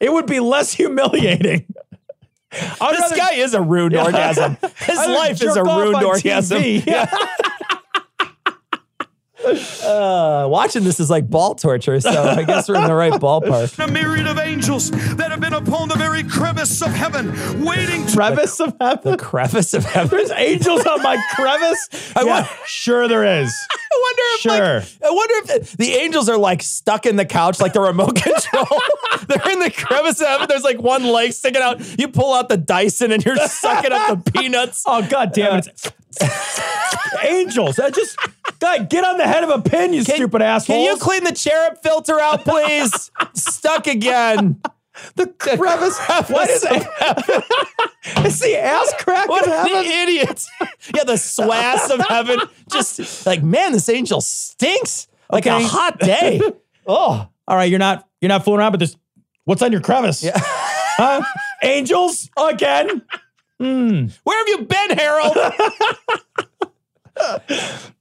It 0.00 0.12
would 0.12 0.26
be 0.26 0.40
less 0.40 0.72
humiliating. 0.72 1.66
This 2.54 3.00
rather- 3.00 3.16
guy 3.16 3.32
is 3.34 3.54
a 3.54 3.60
ruined 3.60 3.96
orgasm. 3.96 4.56
His 4.78 4.98
life 4.98 5.42
is 5.42 5.56
a 5.56 5.62
ruined 5.64 6.04
orgasm. 6.04 6.62
Yeah. 6.62 7.10
Uh, 9.44 10.46
watching 10.48 10.84
this 10.84 10.98
is 11.00 11.10
like 11.10 11.28
ball 11.28 11.54
torture, 11.54 12.00
so 12.00 12.10
I 12.10 12.42
guess 12.44 12.68
we're 12.68 12.76
in 12.76 12.84
the 12.84 12.94
right 12.94 13.12
ballpark. 13.12 13.82
A 13.84 13.90
myriad 13.90 14.26
of 14.26 14.38
angels 14.38 14.90
that 14.90 15.30
have 15.30 15.40
been 15.40 15.52
upon 15.52 15.88
the 15.88 15.96
very 15.96 16.22
crevice 16.24 16.80
of 16.82 16.92
heaven, 16.92 17.64
waiting 17.64 18.06
Crevice 18.06 18.60
of 18.60 18.74
heaven. 18.80 19.12
The 19.12 19.16
crevice 19.18 19.74
of 19.74 19.84
heaven. 19.84 20.16
There's 20.16 20.30
angels 20.32 20.86
on 20.86 21.02
my 21.02 21.22
crevice. 21.34 21.88
I 22.16 22.22
yeah, 22.22 22.24
want- 22.40 22.48
sure 22.66 23.08
there 23.08 23.24
is. 23.42 23.52
I 23.70 24.00
wonder 24.00 24.22
if 24.22 24.40
Sure. 24.40 24.80
like, 24.80 25.10
I 25.10 25.14
wonder 25.14 25.34
if 25.54 25.70
the, 25.72 25.76
the 25.78 25.92
angels 25.94 26.28
are 26.28 26.36
like 26.38 26.62
stuck 26.62 27.06
in 27.06 27.16
the 27.16 27.24
couch 27.24 27.60
like 27.60 27.72
the 27.72 27.80
remote 27.80 28.14
control. 28.22 28.66
They're 29.28 29.52
in 29.52 29.60
the 29.60 29.70
crevice 29.70 30.20
of 30.20 30.26
heaven. 30.26 30.46
There's 30.48 30.64
like 30.64 30.80
one 30.80 31.04
leg 31.04 31.32
sticking 31.32 31.62
out. 31.62 31.80
You 31.98 32.08
pull 32.08 32.34
out 32.34 32.48
the 32.48 32.56
Dyson 32.56 33.12
and 33.12 33.24
you're 33.24 33.36
sucking 33.36 33.92
up 33.92 34.24
the 34.24 34.30
peanuts. 34.32 34.82
Oh 34.86 35.06
god 35.08 35.32
damn 35.32 35.58
it! 35.58 35.92
Angels. 37.24 37.78
I 37.78 37.90
just 37.90 38.16
guy 38.60 38.78
get 38.78 39.04
on 39.04 39.18
the 39.18 39.26
head 39.26 39.44
of 39.44 39.50
a 39.50 39.60
pin, 39.62 39.92
you 39.92 40.02
stupid 40.04 40.42
asshole. 40.42 40.76
Can 40.76 40.84
you 40.84 40.96
clean 40.98 41.24
the 41.24 41.32
cherub 41.32 41.78
filter 41.82 42.20
out, 42.20 42.44
please? 42.44 43.10
Stuck 43.34 43.86
again. 43.86 44.60
the 45.16 45.26
crevice? 45.26 45.98
What 46.28 46.50
is 46.50 46.64
it? 46.68 46.86
it's 48.26 48.40
the 48.42 48.56
ass 48.62 48.92
crack 48.98 49.28
What 49.28 49.46
of 49.46 49.52
heaven. 49.52 49.90
idiot. 49.90 50.42
Yeah, 50.94 51.04
the 51.04 51.14
swass 51.14 51.90
of 51.90 52.00
heaven. 52.06 52.40
Just 52.70 53.26
like, 53.26 53.42
man, 53.42 53.72
this 53.72 53.88
angel 53.88 54.20
stinks. 54.20 55.08
Like 55.32 55.46
Okay. 55.46 55.64
a 55.64 55.66
hot 55.66 55.98
day. 55.98 56.40
Oh. 56.86 57.26
All 57.48 57.56
right, 57.56 57.70
you're 57.70 57.78
not 57.78 58.06
you're 58.20 58.28
not 58.28 58.44
fooling 58.44 58.60
around, 58.60 58.72
but 58.72 58.80
this 58.80 58.96
what's 59.44 59.62
on 59.62 59.72
your 59.72 59.80
crevice? 59.80 60.24
Huh? 60.34 61.22
Angels 61.62 62.28
again? 62.36 63.02
Hmm. 63.60 64.06
Where 64.24 64.38
have 64.38 64.48
you 64.48 64.58
been, 64.66 64.98
Harold? 64.98 65.34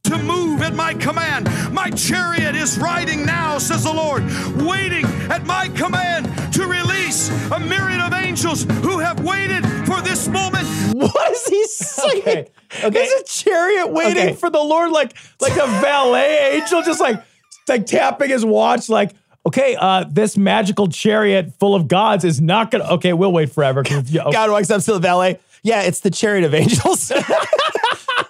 to 0.03 0.17
move 0.23 0.61
at 0.63 0.73
my 0.73 0.93
command. 0.95 1.47
My 1.71 1.89
chariot 1.91 2.55
is 2.55 2.77
riding 2.79 3.25
now, 3.25 3.59
says 3.59 3.83
the 3.83 3.93
Lord, 3.93 4.23
waiting 4.57 5.05
at 5.29 5.45
my 5.45 5.67
command 5.69 6.25
to 6.53 6.65
release 6.65 7.29
a 7.51 7.59
myriad 7.59 8.01
of 8.01 8.13
angels 8.13 8.63
who 8.63 8.97
have 8.99 9.19
waited 9.23 9.63
for 9.85 10.01
this 10.01 10.27
moment. 10.27 10.67
What 10.93 11.31
is 11.31 11.45
he 11.45 11.65
saying? 11.67 12.21
Okay, 12.21 12.47
okay. 12.83 13.03
Is 13.03 13.21
a 13.21 13.23
chariot 13.25 13.91
waiting 13.91 14.23
Okay. 14.29 14.33
for 14.33 14.49
the 14.49 14.61
Lord 14.63 14.91
like 14.91 15.13
like 15.39 15.53
a 15.53 15.67
valet 15.81 16.55
angel, 16.55 16.81
just 16.81 16.99
like 16.99 17.23
like 17.67 17.85
tapping 17.85 18.29
his 18.29 18.43
watch, 18.45 18.89
like. 18.89 19.11
Okay, 19.45 19.75
uh, 19.77 20.05
this 20.09 20.37
magical 20.37 20.87
chariot 20.87 21.53
full 21.59 21.75
of 21.75 21.87
gods 21.89 22.23
is 22.23 22.39
not 22.39 22.71
gonna. 22.71 22.85
Okay, 22.85 23.11
we'll 23.13 23.33
wait 23.33 23.51
forever. 23.51 23.83
yeah, 24.05 24.23
okay. 24.23 24.31
God 24.31 24.49
walks 24.51 24.69
up 24.71 24.81
to 24.83 24.93
the 24.93 24.99
valet. 24.99 25.39
Yeah, 25.63 25.81
it's 25.81 25.99
the 25.99 26.11
chariot 26.11 26.45
of 26.45 26.53
angels. 26.53 27.11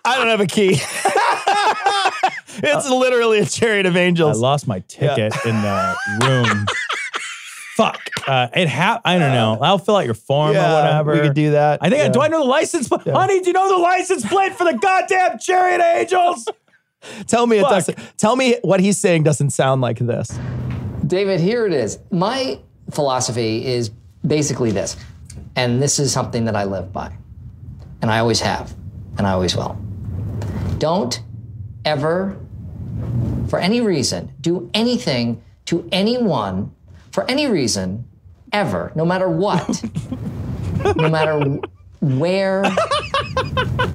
I 0.05 0.17
don't 0.17 0.27
have 0.27 0.41
a 0.41 0.47
key. 0.47 0.71
it's 2.63 2.89
literally 2.89 3.39
a 3.39 3.45
chariot 3.45 3.85
of 3.85 3.95
angels. 3.95 4.37
I 4.37 4.39
lost 4.41 4.67
my 4.67 4.79
ticket 4.87 5.33
in 5.45 5.55
the 5.61 5.95
room. 6.23 6.65
Fuck. 7.75 7.99
Uh, 8.27 8.47
it 8.55 8.69
ha- 8.69 9.01
I 9.03 9.17
don't 9.17 9.33
know. 9.33 9.57
I'll 9.61 9.79
fill 9.79 9.95
out 9.95 10.05
your 10.05 10.13
form 10.13 10.51
or 10.51 10.61
whatever. 10.61 11.13
We 11.13 11.21
could 11.21 11.33
do 11.33 11.51
that. 11.51 11.79
I 11.81 11.89
think. 11.89 12.03
Yeah. 12.03 12.09
Do 12.09 12.21
I 12.21 12.27
know 12.27 12.39
the 12.39 12.49
license 12.49 12.87
plate? 12.87 13.07
Honey, 13.07 13.39
do 13.39 13.47
you 13.47 13.53
know 13.53 13.69
the 13.69 13.81
license 13.81 14.25
plate 14.25 14.53
for 14.53 14.63
the 14.63 14.77
goddamn 14.77 15.39
chariot 15.39 15.79
of 15.79 15.85
angels? 15.85 16.47
Tell 17.27 17.47
me 17.47 17.57
it 17.57 17.63
doesn't. 17.63 17.97
Tell 18.17 18.35
me 18.35 18.57
what 18.61 18.79
he's 18.79 18.99
saying 18.99 19.23
doesn't 19.23 19.49
sound 19.51 19.81
like 19.81 19.99
this. 19.99 20.37
David, 21.13 21.39
here 21.39 21.67
it 21.67 21.73
is. 21.73 21.99
My 22.09 22.59
philosophy 22.89 23.63
is 23.67 23.91
basically 24.25 24.71
this, 24.71 24.97
and 25.55 25.79
this 25.79 25.99
is 25.99 26.11
something 26.11 26.45
that 26.45 26.55
I 26.55 26.63
live 26.63 26.91
by, 26.91 27.15
and 28.01 28.09
I 28.09 28.17
always 28.17 28.39
have, 28.39 28.73
and 29.19 29.27
I 29.27 29.33
always 29.33 29.55
will. 29.55 29.77
Don't 30.79 31.21
ever, 31.85 32.35
for 33.47 33.59
any 33.59 33.79
reason, 33.79 34.33
do 34.41 34.71
anything 34.73 35.43
to 35.65 35.87
anyone 35.91 36.73
for 37.11 37.29
any 37.29 37.45
reason, 37.45 38.05
ever, 38.51 38.91
no 38.95 39.05
matter 39.05 39.29
what, 39.29 39.83
no 40.95 41.09
matter 41.09 41.59
where 42.03 42.63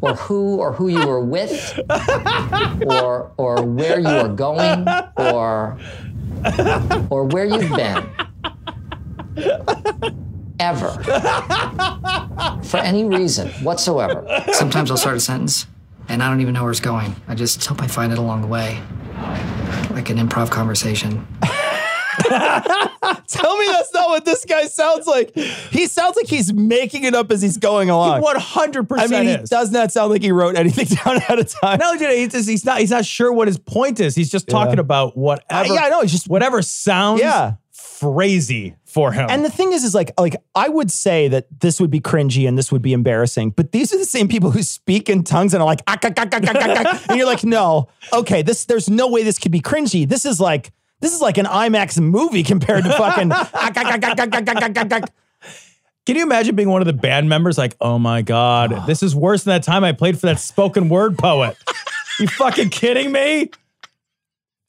or 0.01 0.15
who 0.15 0.57
or 0.57 0.73
who 0.73 0.89
you 0.89 1.07
were 1.07 1.21
with 1.21 1.81
or 2.87 3.33
or 3.37 3.63
where 3.63 3.99
you 4.01 4.07
are 4.07 4.29
going 4.29 4.87
or 5.17 5.79
or 7.11 7.25
where 7.25 7.45
you've 7.45 7.75
been. 7.75 8.09
ever, 10.61 10.91
for 12.65 12.79
any 12.79 13.05
reason 13.05 13.49
whatsoever. 13.63 14.27
Sometimes 14.53 14.91
I'll 14.91 14.97
start 14.97 15.17
a 15.17 15.21
sentence 15.21 15.67
and 16.09 16.23
I 16.23 16.29
don't 16.29 16.41
even 16.41 16.55
know 16.55 16.63
where 16.63 16.71
it's 16.71 16.81
going. 16.81 17.15
I 17.29 17.35
just 17.35 17.65
hope 17.65 17.83
I 17.83 17.87
find 17.87 18.13
it 18.13 18.19
along 18.19 18.41
the 18.43 18.49
way. 18.49 18.81
Like 19.91 20.11
an 20.11 20.19
improv 20.19 20.51
conversation. 20.51 21.27
Tell 23.29 23.57
me 23.59 23.67
that's 23.67 23.93
not 23.93 24.09
what 24.09 24.25
this 24.25 24.45
guy 24.45 24.67
sounds 24.67 25.07
like. 25.07 25.35
He 25.35 25.87
sounds 25.87 26.17
like 26.17 26.27
he's 26.27 26.53
making 26.53 27.05
it 27.05 27.15
up 27.15 27.31
as 27.31 27.43
he's 27.43 27.57
going 27.59 27.91
along. 27.91 28.21
One 28.23 28.37
hundred 28.37 28.89
percent. 28.89 29.13
I 29.13 29.19
mean, 29.19 29.29
he 29.29 29.35
is. 29.43 29.51
does 29.51 29.71
not 29.71 29.93
sound 29.93 30.13
like 30.13 30.23
he 30.23 30.33
wrote 30.33 30.57
anything 30.57 30.87
down 31.05 31.17
ahead 31.17 31.39
of 31.39 31.49
time. 31.49 31.79
No, 31.79 31.97
dude, 31.97 32.11
he's, 32.11 32.33
just, 32.33 32.49
he's 32.49 32.65
not. 32.65 32.79
He's 32.81 32.91
not 32.91 33.05
sure 33.05 33.33
what 33.33 33.49
his 33.49 33.59
point 33.59 34.01
is. 34.01 34.15
He's 34.15 34.31
just 34.31 34.49
talking 34.49 34.79
about 34.79 35.17
whatever. 35.17 35.71
Uh, 35.71 35.75
yeah, 35.75 35.85
I 35.85 35.89
know. 35.91 36.01
He's 36.03 36.13
just 36.13 36.29
whatever 36.29 36.63
sounds 36.63 37.21
Yeah. 37.21 37.55
crazy 38.01 38.77
for 38.85 39.13
him. 39.13 39.27
And 39.29 39.45
the 39.45 39.51
thing 39.51 39.73
is, 39.73 39.85
is 39.85 39.95
like, 39.95 40.13
like 40.19 40.37
I 40.55 40.69
would 40.69 40.91
say 40.91 41.29
that 41.29 41.47
this 41.61 41.81
would 41.81 41.91
be 41.91 42.01
cringy 42.01 42.49
and 42.49 42.57
this 42.57 42.73
would 42.73 42.83
be 42.83 42.93
embarrassing, 42.93 43.51
but 43.51 43.73
these 43.73 43.93
are 43.93 43.99
the 43.99 44.05
same 44.05 44.29
people 44.29 44.51
who 44.51 44.63
speak 44.63 45.09
in 45.09 45.25
tongues 45.25 45.53
and 45.55 45.63
are 45.63 45.67
like, 45.67 45.83
"Ah, 45.87 45.99
ah, 46.03 46.09
ah, 46.17 46.25
ah, 46.33 46.39
ah, 46.43 46.51
ah, 46.55 46.83
ah," 46.87 47.05
and 47.11 47.19
you're 47.19 47.27
like, 47.27 47.45
no, 47.45 47.89
okay, 48.13 48.43
this, 48.43 48.65
there's 48.65 48.89
no 48.89 49.09
way 49.09 49.23
this 49.23 49.39
could 49.39 49.53
be 49.53 49.61
cringy. 49.61 50.09
This 50.09 50.25
is 50.25 50.41
like, 50.41 50.73
this 51.01 51.15
is 51.15 51.21
like 51.21 51.39
an 51.39 51.47
IMAX 51.47 52.01
movie 52.01 52.43
compared 52.43 52.85
to 52.85 52.93
fucking. 52.93 53.31
Can 56.09 56.17
you 56.17 56.23
imagine 56.23 56.57
being 56.57 56.71
one 56.71 56.81
of 56.81 56.87
the 56.87 56.95
band 56.95 57.29
members? 57.29 57.59
Like, 57.59 57.77
oh 57.81 57.99
my 57.99 58.23
God, 58.23 58.83
this 58.87 59.03
is 59.03 59.15
worse 59.15 59.45
than 59.45 59.53
that 59.53 59.63
time 59.63 59.85
I 59.85 59.93
played 59.93 60.19
for 60.19 60.27
that 60.27 60.41
spoken 60.41 60.89
word 60.89 61.19
poet. 61.19 61.57
you 62.19 62.27
fucking 62.27 62.71
kidding 62.71 63.13
me? 63.13 63.51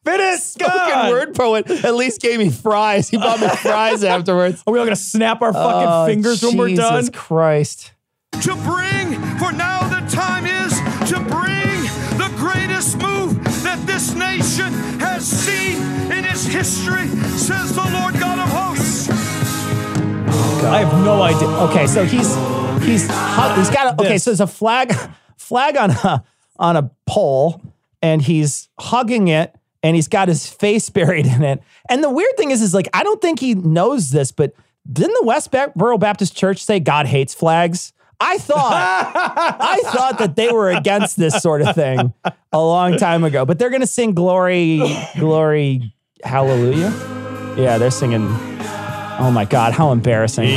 Finish! 0.03 0.41
Spoken 0.41 0.75
God. 0.75 1.11
word 1.11 1.35
poet 1.35 1.69
at 1.69 1.95
least 1.95 2.21
gave 2.21 2.39
me 2.39 2.49
fries. 2.49 3.09
He 3.09 3.17
bought 3.17 3.39
me 3.39 3.47
fries 3.55 4.03
afterwards. 4.03 4.63
Are 4.67 4.73
we 4.73 4.79
all 4.79 4.85
gonna 4.85 4.95
snap 4.95 5.41
our 5.41 5.53
fucking 5.53 5.89
oh, 5.89 6.05
fingers 6.05 6.43
when 6.43 6.57
we're 6.57 6.75
done? 6.75 7.03
Jesus 7.03 7.15
Christ. 7.15 7.93
To 8.41 8.55
bring, 8.55 9.13
for 9.37 9.51
now 9.51 9.87
the 9.87 10.05
time 10.09 10.45
is 10.45 10.73
to 11.09 11.19
bring 11.19 11.83
the 12.17 12.31
greatest 12.37 12.97
move 12.97 13.41
that 13.63 13.81
this 13.85 14.13
nation 14.13 14.98
history, 16.49 17.07
says 17.37 17.75
the 17.75 17.81
Lord 17.81 18.19
God 18.19 18.39
of 18.39 18.49
hosts. 18.49 19.09
I 20.63 20.79
have 20.79 21.05
no 21.05 21.21
idea. 21.21 21.47
Okay, 21.47 21.87
so 21.87 22.03
he's 22.03 22.35
he's 22.85 23.03
he's 23.03 23.69
got 23.69 23.99
a, 23.99 24.01
okay. 24.01 24.17
So 24.17 24.31
there's 24.31 24.41
a 24.41 24.47
flag 24.47 24.93
flag 25.37 25.77
on 25.77 25.91
a 25.91 26.23
on 26.57 26.75
a 26.75 26.91
pole, 27.05 27.61
and 28.01 28.21
he's 28.21 28.69
hugging 28.79 29.27
it, 29.29 29.55
and 29.83 29.95
he's 29.95 30.07
got 30.07 30.27
his 30.27 30.47
face 30.47 30.89
buried 30.89 31.25
in 31.25 31.43
it. 31.43 31.61
And 31.89 32.03
the 32.03 32.09
weird 32.09 32.35
thing 32.37 32.51
is, 32.51 32.61
is 32.61 32.73
like 32.73 32.89
I 32.93 33.03
don't 33.03 33.21
think 33.21 33.39
he 33.39 33.55
knows 33.55 34.11
this, 34.11 34.31
but 34.31 34.53
didn't 34.91 35.15
the 35.21 35.27
Westboro 35.27 35.99
Baptist 35.99 36.35
Church 36.35 36.63
say 36.63 36.79
God 36.79 37.05
hates 37.05 37.33
flags? 37.33 37.93
I 38.19 38.37
thought 38.37 39.11
I 39.59 39.81
thought 39.91 40.19
that 40.19 40.35
they 40.35 40.51
were 40.51 40.71
against 40.71 41.15
this 41.15 41.41
sort 41.41 41.61
of 41.61 41.73
thing 41.73 42.13
a 42.51 42.59
long 42.59 42.97
time 42.97 43.23
ago, 43.23 43.45
but 43.45 43.59
they're 43.59 43.69
gonna 43.69 43.87
sing 43.87 44.13
glory, 44.13 44.81
glory, 45.17 45.93
hallelujah. 46.23 46.91
Yeah, 47.57 47.77
they're 47.77 47.91
singing. 47.91 48.27
Oh 49.21 49.31
my 49.33 49.43
God, 49.45 49.73
how 49.73 49.91
embarrassing! 49.91 50.47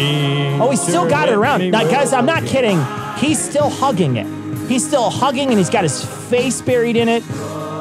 Oh, 0.60 0.70
he's 0.70 0.80
still 0.80 1.08
got 1.08 1.28
it 1.28 1.34
around. 1.34 1.68
Now, 1.70 1.82
guys, 1.90 2.12
I'm 2.12 2.26
not 2.26 2.44
kidding. 2.46 2.78
He's 3.18 3.42
still 3.42 3.70
hugging 3.70 4.16
it. 4.16 4.26
He's 4.68 4.86
still 4.86 5.10
hugging 5.10 5.48
and 5.48 5.58
he's 5.58 5.70
got 5.70 5.82
his 5.82 6.04
face 6.30 6.62
buried 6.62 6.96
in 6.96 7.08
it. 7.08 7.24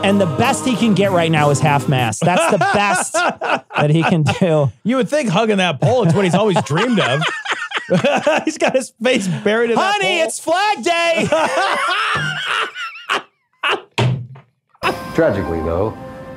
And 0.04 0.20
the 0.20 0.26
best 0.26 0.66
he 0.66 0.76
can 0.76 0.96
get 0.96 1.12
right 1.12 1.32
now 1.32 1.52
is 1.52 1.60
half 1.60 1.88
mast. 1.88 2.22
That's 2.22 2.52
the 2.52 2.58
best 2.58 3.14
that 3.76 3.90
he 3.92 4.02
can 4.02 4.24
do. 4.24 4.72
You 4.84 4.96
would 4.96 5.08
think 5.08 5.30
hugging 5.30 5.58
that 5.58 5.80
pole 5.80 6.04
is 6.08 6.16
what 6.16 6.26
he's 6.26 6.34
always 6.34 6.60
dreamed 6.64 7.00
of. 7.00 7.22
he's 8.46 8.58
got 8.58 8.74
his 8.76 8.92
face 9.02 9.28
buried 9.28 9.70
in 9.70 9.76
that 9.76 9.94
Honey, 10.02 10.18
pole. 10.18 10.28
it's 10.28 10.40
Flag 10.40 10.84
Day. 10.84 11.28
Tragically, 15.14 15.60
though, 15.62 15.92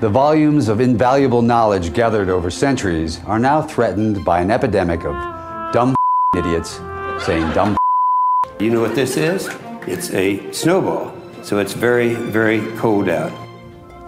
the 0.05 0.11
volumes 0.11 0.69
of 0.69 0.83
invaluable 0.83 1.41
knowledge 1.41 1.95
gathered 1.95 2.29
over 2.29 2.51
centuries 2.51 3.25
are 3.25 3.39
now 3.39 3.63
threatened 3.63 4.23
by 4.23 4.39
an 4.39 4.51
epidemic 4.51 5.03
of 5.03 5.15
dumb 5.73 5.95
idiots 6.37 6.79
saying 7.25 7.51
dumb 7.55 7.75
You 8.61 8.69
know 8.69 8.83
what 8.83 8.95
this 8.95 9.17
is? 9.17 9.49
It's 9.87 10.13
a 10.13 10.53
snowball. 10.53 11.17
So 11.43 11.59
it's 11.59 11.73
very, 11.73 12.13
very 12.13 12.61
cold 12.77 13.09
out. 13.09 13.33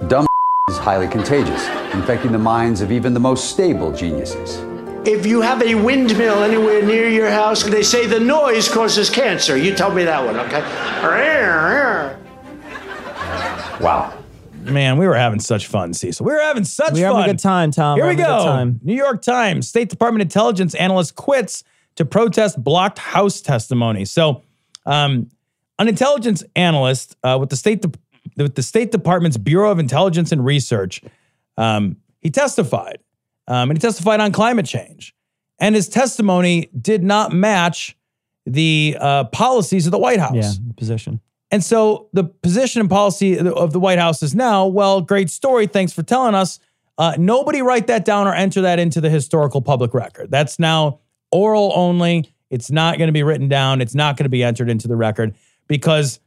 Dumb 0.07 0.27
is 0.69 0.77
highly 0.77 1.09
contagious, 1.09 1.67
infecting 1.95 2.31
the 2.31 2.45
minds 2.55 2.83
of 2.83 2.93
even 2.93 3.15
the 3.15 3.21
most 3.21 3.49
stable 3.49 3.91
geniuses. 3.91 4.59
If 5.09 5.25
you 5.25 5.41
have 5.41 5.63
a 5.63 5.77
windmill 5.77 6.43
anywhere 6.43 6.83
near 6.83 7.09
your 7.09 7.31
house, 7.31 7.63
they 7.63 7.83
say 7.83 8.07
the 8.07 8.21
noise 8.21 8.69
causes 8.69 9.09
cancer. 9.09 9.57
You 9.57 9.75
tell 9.75 9.95
me 9.95 10.05
that 10.05 10.23
one, 10.23 10.37
okay? 10.41 10.61
Wow. 13.83 14.16
Man, 14.73 14.99
we 14.99 15.07
were 15.07 15.15
having 15.15 15.41
such 15.41 15.67
fun, 15.67 15.93
Cecil. 15.95 16.25
We 16.27 16.33
were 16.33 16.41
having 16.41 16.65
such 16.65 16.93
We 16.93 17.03
were 17.03 17.09
fun. 17.09 17.17
having 17.17 17.31
a 17.31 17.33
good 17.35 17.43
time, 17.43 17.71
Tom. 17.71 17.99
Here 17.99 18.07
we 18.09 18.15
go. 18.15 18.73
New 18.83 18.95
York 18.95 19.23
Times 19.23 19.69
State 19.69 19.89
Department 19.89 20.23
intelligence 20.23 20.75
analyst 20.75 21.15
quits 21.17 21.65
to 21.97 22.05
protest 22.05 22.63
blocked 22.63 22.99
House 22.99 23.41
testimony. 23.41 24.05
So, 24.05 24.43
um, 24.85 25.31
an 25.79 25.89
intelligence 25.89 26.43
analyst 26.55 27.17
uh, 27.23 27.37
with 27.39 27.51
the 27.51 27.57
state 27.57 27.83
De- 27.83 27.93
with 28.37 28.55
the 28.55 28.63
State 28.63 28.91
Department's 28.91 29.37
Bureau 29.37 29.71
of 29.71 29.79
Intelligence 29.79 30.33
and 30.33 30.45
Research, 30.45 31.01
um, 31.57 31.97
he 32.21 32.31
testified, 32.31 32.99
um, 33.49 33.71
and 33.71 33.79
he 33.79 33.81
testified 33.81 34.21
on 34.21 34.33
climate 34.33 34.67
change, 34.67 35.15
and 35.59 35.75
his 35.75 35.89
testimony 35.89 36.69
did 36.79 37.03
not 37.03 37.33
match 37.33 37.97
the 38.47 38.97
uh, 39.01 39.25
policies 39.25 39.87
of 39.87 39.93
the 39.93 39.99
White 39.99 40.19
House. 40.21 40.35
Yeah, 40.35 40.53
the 40.67 40.75
position. 40.75 41.21
And 41.51 41.63
so 41.63 42.09
the 42.13 42.25
position 42.25 42.81
and 42.81 42.91
policy 42.91 43.39
of 43.39 43.73
the 43.73 43.79
White 43.81 43.99
House 43.99 44.23
is 44.23 44.35
now, 44.35 44.67
well, 44.67 45.01
great 45.01 45.31
story. 45.31 45.67
Thanks 45.67 45.93
for 45.93 46.03
telling 46.03 46.35
us. 46.35 46.59
Uh, 46.99 47.15
nobody 47.19 47.63
write 47.63 47.87
that 47.89 48.05
down 48.05 48.27
or 48.27 48.35
enter 48.35 48.63
that 48.63 48.79
into 48.79 49.01
the 49.01 49.11
historical 49.11 49.61
public 49.63 49.95
record. 49.95 50.31
That's 50.31 50.59
now 50.59 51.01
oral 51.31 51.73
only. 51.75 52.33
It's 52.51 52.71
not 52.71 52.97
going 52.99 53.09
to 53.09 53.13
be 53.13 53.23
written 53.23 53.49
down. 53.49 53.81
It's 53.81 53.95
not 53.95 54.17
going 54.17 54.25
to 54.25 54.31
be 54.31 54.43
entered 54.43 54.71
into 54.71 54.89
the 54.89 54.97
record 54.97 55.35
because 55.69 56.21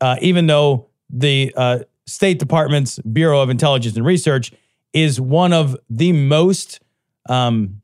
uh, 0.00 0.16
even 0.20 0.46
though 0.46 0.88
the 1.08 1.52
uh, 1.56 1.78
State 2.06 2.38
Department's 2.38 2.98
Bureau 3.00 3.40
of 3.40 3.50
Intelligence 3.50 3.96
and 3.96 4.04
Research 4.04 4.52
is 4.92 5.20
one 5.20 5.52
of 5.52 5.76
the 5.88 6.12
most, 6.12 6.80
um, 7.28 7.80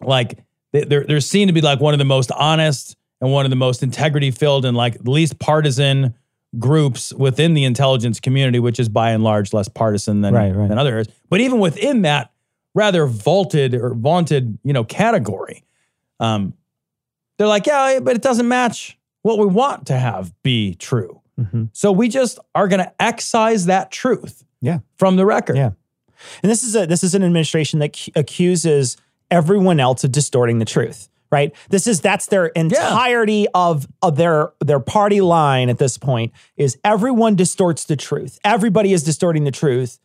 like, 0.00 0.38
they- 0.72 0.84
they're, 0.84 1.04
they're 1.04 1.20
seen 1.20 1.48
to 1.48 1.52
be 1.52 1.60
like 1.60 1.80
one 1.80 1.94
of 1.94 1.98
the 1.98 2.04
most 2.04 2.30
honest 2.32 2.96
and 3.20 3.32
one 3.32 3.44
of 3.46 3.50
the 3.50 3.56
most 3.56 3.82
integrity 3.82 4.30
filled 4.30 4.64
and 4.64 4.76
like 4.76 4.96
least 5.04 5.38
partisan 5.38 6.14
groups 6.58 7.12
within 7.14 7.54
the 7.54 7.64
intelligence 7.64 8.18
community, 8.20 8.58
which 8.58 8.80
is 8.80 8.88
by 8.88 9.10
and 9.12 9.22
large 9.22 9.52
less 9.52 9.68
partisan 9.68 10.20
than, 10.20 10.34
Right, 10.34 10.54
right. 10.54 10.68
than 10.68 10.78
other 10.78 10.90
areas. 10.90 11.08
But 11.28 11.40
even 11.40 11.60
within 11.60 12.02
that 12.02 12.32
rather 12.74 13.06
vaulted 13.06 13.74
or 13.74 13.94
vaunted, 13.94 14.58
you 14.64 14.72
know, 14.72 14.82
category, 14.84 15.64
um, 16.18 16.54
they're 17.38 17.46
like, 17.46 17.66
yeah, 17.66 18.00
but 18.00 18.16
it 18.16 18.22
doesn't 18.22 18.48
match 18.48 18.98
what 19.22 19.38
we 19.38 19.46
want 19.46 19.86
to 19.86 19.96
have 19.98 20.32
be 20.42 20.74
true. 20.74 21.20
Mm-hmm. 21.38 21.64
So 21.72 21.92
we 21.92 22.08
just 22.08 22.38
are 22.54 22.68
going 22.68 22.80
to 22.84 22.92
excise 23.00 23.66
that 23.66 23.90
truth 23.90 24.44
Yeah. 24.60 24.80
from 24.98 25.16
the 25.16 25.24
record. 25.24 25.56
Yeah. 25.56 25.70
And 26.42 26.50
this 26.50 26.62
is 26.62 26.76
a 26.76 26.86
this 26.86 27.02
is 27.02 27.14
an 27.14 27.22
administration 27.22 27.78
that 27.78 27.96
ac- 27.96 28.12
accuses 28.14 28.98
everyone 29.30 29.80
else 29.80 30.04
of 30.04 30.12
distorting 30.12 30.58
the 30.58 30.66
truth, 30.66 31.08
right? 31.30 31.54
This 31.68 31.86
is 31.86 32.00
that's 32.00 32.26
their 32.26 32.46
entirety 32.46 33.46
of, 33.54 33.86
of 34.02 34.16
their 34.16 34.52
their 34.60 34.80
party 34.80 35.20
line 35.20 35.68
at 35.68 35.78
this 35.78 35.96
point 35.98 36.32
is 36.56 36.78
everyone 36.84 37.36
distorts 37.36 37.84
the 37.84 37.96
truth. 37.96 38.38
Everybody 38.44 38.92
is 38.92 39.02
distorting 39.02 39.44
the 39.44 39.50
truth 39.52 39.98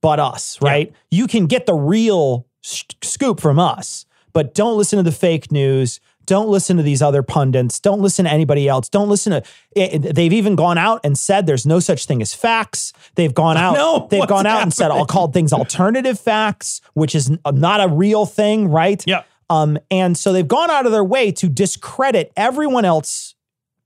but 0.00 0.20
us, 0.20 0.60
right? 0.60 0.92
You 1.10 1.26
can 1.26 1.46
get 1.46 1.64
the 1.66 1.74
real 1.74 2.46
s- 2.62 2.84
scoop 3.02 3.40
from 3.40 3.58
us, 3.58 4.04
but 4.34 4.54
don't 4.54 4.76
listen 4.76 4.98
to 4.98 5.02
the 5.02 5.12
fake 5.12 5.50
news. 5.50 5.98
Don't 6.26 6.48
listen 6.48 6.76
to 6.78 6.82
these 6.82 7.00
other 7.02 7.22
pundits. 7.22 7.80
Don't 7.80 8.00
listen 8.00 8.24
to 8.26 8.30
anybody 8.30 8.66
else. 8.68 8.88
Don't 8.90 9.08
listen 9.10 9.32
to. 9.32 9.42
it- 9.76 10.04
it- 10.04 10.14
they've 10.14 10.32
even 10.32 10.56
gone 10.56 10.76
out 10.78 11.00
and 11.04 11.18
said 11.18 11.46
there's 11.46 11.64
no 11.66 11.80
such 11.80 12.04
thing 12.06 12.20
as 12.22 12.32
facts. 12.34 12.92
They've 13.14 13.32
gone 13.34 13.56
out. 13.56 13.74
know 13.74 14.06
they've 14.10 14.26
gone 14.26 14.46
out 14.46 14.62
and 14.62 14.72
said 14.72 14.86
I'll 14.86 14.98
happening. 14.98 15.06
call 15.06 15.28
things 15.28 15.52
alternative 15.54 16.18
facts, 16.20 16.80
which 16.94 17.14
is 17.14 17.30
not 17.52 17.80
a 17.82 17.88
real 17.88 18.24
thing, 18.26 18.68
right? 18.68 19.02
Yeah. 19.06 19.22
Um, 19.50 19.78
and 19.90 20.16
so 20.16 20.32
they've 20.32 20.46
gone 20.48 20.70
out 20.70 20.86
of 20.86 20.92
their 20.92 21.04
way 21.04 21.30
to 21.32 21.48
discredit 21.48 22.32
everyone 22.36 22.84
else 22.84 23.34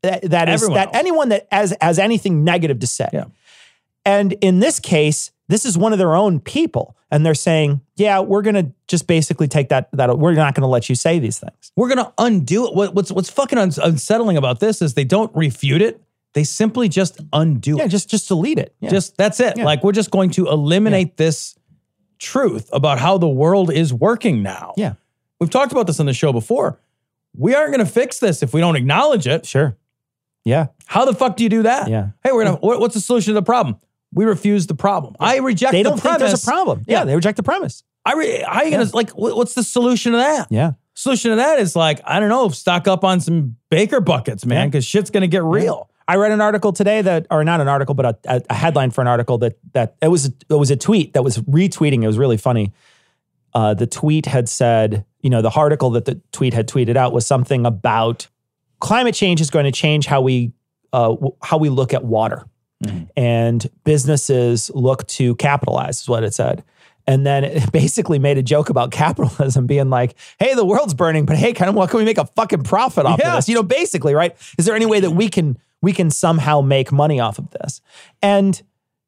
that, 0.02 0.22
that 0.30 0.48
is 0.48 0.62
Everyone 0.62 0.74
that 0.76 0.86
else. 0.88 0.96
anyone 0.96 1.28
that 1.30 1.48
has 1.50 1.76
has 1.80 1.98
anything 1.98 2.44
negative 2.44 2.78
to 2.80 2.86
say. 2.86 3.08
Yeah. 3.12 3.24
And 4.04 4.32
in 4.40 4.60
this 4.60 4.78
case, 4.78 5.32
this 5.48 5.64
is 5.64 5.76
one 5.76 5.92
of 5.92 5.98
their 5.98 6.14
own 6.14 6.38
people, 6.40 6.96
and 7.10 7.26
they're 7.26 7.34
saying, 7.34 7.80
"Yeah, 7.96 8.20
we're 8.20 8.42
going 8.42 8.54
to 8.54 8.72
just 8.86 9.06
basically 9.08 9.48
take 9.48 9.70
that 9.70 9.88
that 9.92 10.16
we're 10.18 10.34
not 10.34 10.54
going 10.54 10.62
to 10.62 10.68
let 10.68 10.88
you 10.88 10.94
say 10.94 11.18
these 11.18 11.38
things." 11.40 11.72
We're 11.74 11.88
going 11.88 12.04
to 12.06 12.12
undo 12.16 12.68
it. 12.68 12.74
What, 12.74 12.94
what's 12.94 13.10
what's 13.10 13.28
fucking 13.30 13.58
uns- 13.58 13.78
unsettling 13.78 14.36
about 14.36 14.60
this 14.60 14.80
is 14.80 14.94
they 14.94 15.04
don't 15.04 15.34
refute 15.34 15.82
it. 15.82 16.00
They 16.34 16.44
simply 16.44 16.88
just 16.88 17.20
undo 17.32 17.78
Yeah, 17.78 17.84
it. 17.84 17.88
just 17.88 18.08
just 18.08 18.28
delete 18.28 18.58
it. 18.60 18.74
Yeah. 18.80 18.90
Just 18.90 19.16
that's 19.16 19.40
it. 19.40 19.56
Yeah. 19.56 19.64
Like 19.64 19.82
we're 19.82 19.92
just 19.92 20.10
going 20.12 20.30
to 20.30 20.46
eliminate 20.46 21.16
this 21.16 21.56
truth 22.18 22.70
about 22.72 22.98
how 23.00 23.18
the 23.18 23.28
world 23.28 23.72
is 23.72 23.92
working 23.92 24.42
now. 24.44 24.74
yeah. 24.76 24.94
We've 25.40 25.50
talked 25.50 25.72
about 25.72 25.86
this 25.86 26.00
on 26.00 26.06
the 26.06 26.12
show 26.12 26.32
before. 26.32 26.78
we 27.36 27.54
aren't 27.54 27.72
going 27.72 27.84
to 27.84 27.90
fix 27.90 28.18
this 28.18 28.42
if 28.42 28.52
we 28.52 28.60
don't 28.60 28.76
acknowledge 28.76 29.26
it. 29.26 29.46
Sure. 29.46 29.76
Yeah. 30.44 30.68
How 30.86 31.04
the 31.04 31.12
fuck 31.14 31.36
do 31.36 31.42
you 31.44 31.48
do 31.50 31.62
that? 31.64 31.88
Yeah. 31.88 32.08
Hey, 32.24 32.32
we're 32.32 32.44
gonna. 32.44 32.56
What, 32.56 32.80
what's 32.80 32.94
the 32.94 33.00
solution 33.00 33.34
to 33.34 33.40
the 33.40 33.44
problem? 33.44 33.76
We 34.14 34.24
refuse 34.24 34.66
the 34.66 34.74
problem. 34.74 35.14
I 35.20 35.36
reject. 35.38 35.72
They 35.72 35.82
the 35.82 35.90
don't 35.90 35.98
think 36.00 36.18
there's 36.18 36.30
premise. 36.30 36.42
a 36.44 36.46
problem. 36.50 36.84
Yeah, 36.88 37.04
they 37.04 37.14
reject 37.14 37.36
the 37.36 37.42
premise. 37.42 37.82
I 38.06 38.14
re, 38.14 38.42
how 38.46 38.62
you 38.62 38.70
gonna 38.70 38.88
like? 38.94 39.10
what- 39.10 39.36
What's 39.36 39.52
the 39.54 39.62
solution 39.62 40.12
to 40.12 40.18
that? 40.18 40.46
Yeah. 40.50 40.72
Solution 40.94 41.30
to 41.32 41.36
that 41.36 41.58
is 41.60 41.76
like 41.76 42.00
I 42.06 42.18
don't 42.18 42.30
know. 42.30 42.48
Stock 42.48 42.88
up 42.88 43.04
on 43.04 43.20
some 43.20 43.56
Bakker 43.70 44.02
buckets, 44.02 44.46
man, 44.46 44.58
Yeah. 44.58 44.66
because 44.68 44.84
shit's 44.86 45.10
gonna 45.10 45.26
get 45.26 45.42
real. 45.44 45.90
I 46.06 46.16
read 46.16 46.32
an 46.32 46.40
article 46.40 46.72
today 46.72 47.02
that, 47.02 47.26
or 47.30 47.44
not 47.44 47.60
an 47.60 47.68
article, 47.68 47.94
but 47.94 48.06
a, 48.06 48.18
a, 48.36 48.42
a 48.48 48.54
headline 48.54 48.90
for 48.90 49.02
an 49.02 49.06
article 49.08 49.36
that 49.38 49.58
that 49.74 49.96
it 50.00 50.08
was 50.08 50.24
it 50.26 50.54
was 50.54 50.70
a 50.70 50.76
tweet 50.76 51.12
that 51.12 51.22
was 51.22 51.36
retweeting. 51.40 52.02
It 52.02 52.06
was 52.06 52.16
really 52.16 52.38
funny. 52.38 52.72
Uh, 53.54 53.74
the 53.74 53.86
tweet 53.86 54.26
had 54.26 54.48
said, 54.48 55.04
you 55.20 55.30
know, 55.30 55.42
the 55.42 55.50
article 55.50 55.90
that 55.90 56.04
the 56.04 56.20
tweet 56.32 56.54
had 56.54 56.68
tweeted 56.68 56.96
out 56.96 57.12
was 57.12 57.26
something 57.26 57.66
about 57.66 58.28
climate 58.80 59.14
change 59.14 59.40
is 59.40 59.50
going 59.50 59.64
to 59.64 59.72
change 59.72 60.06
how 60.06 60.20
we 60.20 60.52
uh, 60.92 61.08
w- 61.08 61.34
how 61.42 61.56
we 61.58 61.68
look 61.68 61.92
at 61.94 62.04
water, 62.04 62.44
and 63.16 63.68
businesses 63.84 64.70
look 64.74 65.06
to 65.08 65.34
capitalize. 65.36 66.02
Is 66.02 66.08
what 66.08 66.24
it 66.24 66.34
said. 66.34 66.64
And 67.06 67.24
then 67.26 67.42
it 67.44 67.72
basically 67.72 68.18
made 68.18 68.36
a 68.38 68.42
joke 68.42 68.68
about 68.68 68.90
capitalism 68.90 69.66
being 69.66 69.88
like, 69.88 70.14
hey, 70.38 70.54
the 70.54 70.64
world's 70.64 70.92
burning, 70.94 71.24
but 71.24 71.36
hey, 71.36 71.54
kind 71.54 71.68
of 71.70 71.74
what 71.74 71.88
can 71.90 71.98
we 71.98 72.04
make 72.04 72.18
a 72.18 72.26
fucking 72.26 72.64
profit 72.64 73.06
off 73.06 73.18
Yeah. 73.18 73.30
of 73.30 73.36
this? 73.36 73.48
You 73.48 73.54
know, 73.54 73.62
basically, 73.62 74.14
right? 74.14 74.36
Is 74.58 74.66
there 74.66 74.74
any 74.76 74.86
way 74.86 75.00
that 75.00 75.10
we 75.12 75.28
can 75.28 75.58
we 75.80 75.92
can 75.92 76.10
somehow 76.10 76.60
make 76.60 76.92
money 76.92 77.18
off 77.18 77.38
of 77.38 77.48
this? 77.50 77.80
And 78.20 78.60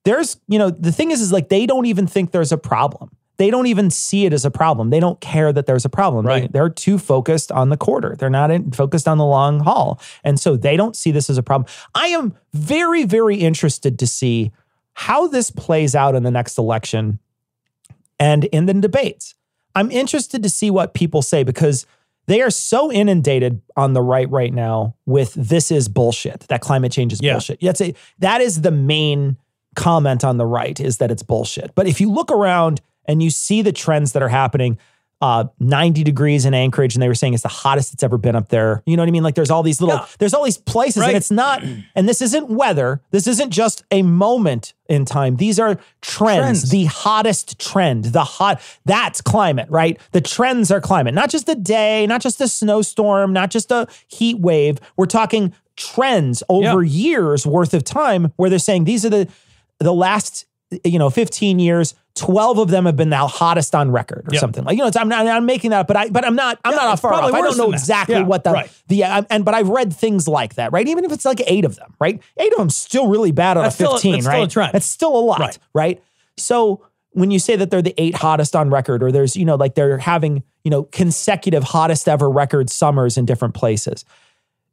there's, 0.05 0.39
you 0.49 0.59
know, 0.59 0.71
the 0.71 0.93
thing 0.93 1.11
is, 1.11 1.21
is 1.21 1.31
like 1.31 1.51
they 1.51 1.67
don't 1.67 1.85
even 1.87 2.07
think 2.07 2.31
there's 2.31 2.53
a 2.53 2.57
problem. 2.59 3.11
They 3.41 3.51
don't 3.51 3.69
even 3.69 3.89
see 3.89 4.27
it 4.27 4.35
as 4.35 4.45
a 4.45 4.51
problem. 4.51 4.91
They 4.91 5.01
don't 5.01 5.19
care 5.23 5.51
that 5.51 5.65
there's 5.65 5.87
a 5.87 5.89
problem. 5.89 6.27
They, 6.27 6.31
Right. 6.43 6.53
they're 6.53 6.69
too 6.69 6.99
focused 6.99 7.51
on 7.51 7.71
the 7.71 7.77
quarter. 7.79 8.15
They're 8.19 8.29
not 8.29 8.51
in, 8.51 8.71
focused 8.71 9.09
on 9.09 9.17
the 9.17 9.25
long 9.25 9.61
haul. 9.61 9.99
And 10.23 10.39
so 10.39 10.59
they 10.59 10.77
don't 10.77 10.95
see 10.95 11.11
this 11.11 11.31
as 11.31 11.39
a 11.39 11.43
problem. 11.43 11.67
I 11.95 12.09
am 12.09 12.35
very, 12.53 13.05
very 13.05 13.37
interested 13.37 13.99
to 13.99 14.07
see 14.07 14.51
how 14.93 15.27
this 15.27 15.51
plays 15.51 15.95
out 15.95 16.15
in 16.15 16.23
the 16.23 16.31
next 16.31 16.59
election 16.59 17.19
and 18.19 18.45
in 18.45 18.67
the 18.67 18.75
debates. 18.75 19.35
I'm 19.75 19.91
interested 19.91 20.43
to 20.43 20.51
see 20.51 20.71
what 20.71 20.93
people 20.93 21.23
say 21.23 21.43
because 21.43 21.87
they 22.27 22.43
are 22.43 22.51
so 22.51 22.93
inundated 22.93 23.63
on 23.75 23.95
the 23.95 24.03
right 24.03 24.29
right 24.31 24.53
now 24.53 24.97
with 25.07 25.33
this 25.33 25.71
is 25.71 25.89
bullshit, 25.89 26.41
that 26.49 26.61
climate 26.61 26.93
change 26.93 27.15
is 27.15 27.23
Yeah. 27.23 27.33
bullshit. 27.33 27.61
That's 27.63 27.81
a, 27.81 27.95
that 28.19 28.43
is 28.43 28.61
the 28.61 28.71
main 28.71 29.39
comment 29.77 30.25
on 30.25 30.37
the 30.37 30.45
right 30.45 30.79
is 30.79 30.99
that 30.99 31.11
it's 31.11 31.23
bullshit. 31.23 31.75
But 31.75 31.87
if 31.87 32.03
you 32.03 32.11
look 32.13 32.31
around 32.31 32.83
and 33.11 33.23
you 33.23 33.29
see 33.31 33.61
the 33.63 33.73
trends 33.73 34.13
that 34.13 34.23
are 34.23 34.29
happening, 34.29 34.79
uh, 35.23 35.45
90 35.59 36.03
degrees 36.03 36.47
in 36.47 36.55
Anchorage, 36.55 36.95
and 36.95 37.03
they 37.03 37.09
were 37.09 37.15
saying 37.15 37.35
it's 37.35 37.43
the 37.43 37.49
hottest 37.49 37.93
it's 37.93 38.03
ever 38.03 38.17
been 38.17 38.35
up 38.35 38.49
there. 38.49 38.83
You 38.87 38.97
know 38.97 39.03
what 39.03 39.09
I 39.09 39.11
mean? 39.11 39.23
Like 39.23 39.35
there's 39.35 39.51
all 39.51 39.63
these 39.63 39.79
little, 39.83 39.97
Yeah. 39.97 40.07
there's 40.19 40.33
all 40.33 40.45
these 40.45 40.57
places, 40.57 41.03
Right. 41.03 41.09
and 41.09 41.17
it's 41.19 41.31
not, 41.31 41.63
and 41.95 42.09
this 42.09 42.23
isn't 42.23 42.49
weather. 42.49 43.03
This 43.11 43.27
isn't 43.27 43.51
just 43.51 43.85
a 43.91 44.01
moment 44.01 44.73
in 44.89 45.05
time. 45.05 45.37
These 45.37 45.59
are 45.61 45.75
trends. 46.01 46.61
Trends. 46.61 46.71
The 46.71 46.85
hottest 46.87 47.59
trend, 47.59 48.05
the 48.07 48.25
hot, 48.25 48.63
that's 48.87 49.21
climate, 49.21 49.67
right? 49.69 49.99
The 50.13 50.23
trends 50.23 50.71
are 50.71 50.81
climate, 50.81 51.13
not 51.13 51.29
just 51.29 51.49
a 51.51 51.55
day, 51.55 52.07
not 52.07 52.23
just 52.23 52.41
a 52.41 52.49
snowstorm, 52.49 53.35
not 53.35 53.51
just 53.51 53.71
a 53.71 53.89
heat 54.09 54.39
wave. 54.41 54.79
We're 54.97 55.05
talking 55.05 55.53
trends 55.77 56.43
over 56.49 56.83
years 56.83 57.47
worth 57.47 57.75
of 57.75 57.85
time 57.85 58.33
where 58.37 58.49
they're 58.49 58.59
saying 58.59 58.85
these 58.85 59.05
are 59.05 59.11
the, 59.11 59.29
the 59.81 59.93
last, 59.93 60.47
you 60.85 60.99
know, 60.99 61.11
15 61.11 61.59
years, 61.59 61.95
12 62.21 62.59
of 62.59 62.69
them 62.69 62.85
have 62.87 62.97
been 62.97 63.11
the 63.11 63.17
hottest 63.17 63.75
on 63.75 63.91
record 63.91 64.27
or 64.29 64.33
Yep. 64.35 64.41
something 64.41 64.65
like, 64.65 64.77
you 64.77 64.83
know, 64.83 64.89
it's, 64.89 64.97
I'm 64.97 65.09
not, 65.09 65.27
I'm 65.27 65.47
making 65.47 65.71
that 65.71 65.81
up, 65.81 65.87
but 65.87 65.97
I, 65.97 66.09
but 66.11 66.25
I'm 66.25 66.35
not, 66.37 66.59
I'm 66.65 66.73
Yeah, 66.73 66.79
not 66.79 66.93
it's 66.93 67.01
far 67.03 67.15
off. 67.15 67.33
I 67.35 67.41
don't 67.41 67.57
know 67.57 67.71
exactly 67.73 68.17
Yeah, 68.17 68.23
what 68.25 68.45
the, 68.45 68.53
right. 68.53 68.71
the, 68.89 69.05
uh, 69.05 69.09
I'm- 69.15 69.27
and, 69.31 69.45
but 69.45 69.55
I've 69.55 69.69
read 69.71 69.93
things 69.93 70.29
like 70.29 70.55
that, 70.57 70.71
right? 70.73 70.87
Even 70.87 71.05
if 71.05 71.13
it's 71.13 71.25
like 71.25 71.41
eight 71.47 71.65
of 71.65 71.77
them, 71.77 71.95
right? 71.99 72.21
Eight 72.37 72.53
of 72.53 72.59
them 72.59 72.71
still 72.71 73.09
really 73.09 73.33
bad 73.33 73.57
on 73.57 73.63
That's 73.65 73.81
a 73.81 73.87
15, 73.89 74.13
that's 74.13 74.25
still 74.25 74.33
right? 74.39 74.45
a 74.47 74.51
trend. 74.51 74.75
It's 74.75 74.87
still 74.87 75.17
a 75.17 75.21
lot, 75.21 75.41
Right. 75.41 75.59
right? 75.75 76.03
So 76.37 76.85
when 77.13 77.31
you 77.31 77.39
say 77.39 77.57
that 77.57 77.71
they're 77.71 77.83
the 77.83 77.95
eight 77.97 78.17
hottest 78.17 78.55
on 78.55 78.71
record, 78.71 79.03
or 79.03 79.11
there's, 79.11 79.35
you 79.37 79.45
know, 79.45 79.57
like 79.57 79.75
they're 79.75 79.99
having, 79.99 80.43
you 80.63 80.71
know, 80.71 80.85
consecutive 80.85 81.65
hottest 81.65 82.09
ever 82.09 82.29
record 82.31 82.71
summers 82.71 83.17
in 83.17 83.25
different 83.25 83.55
places. 83.55 84.05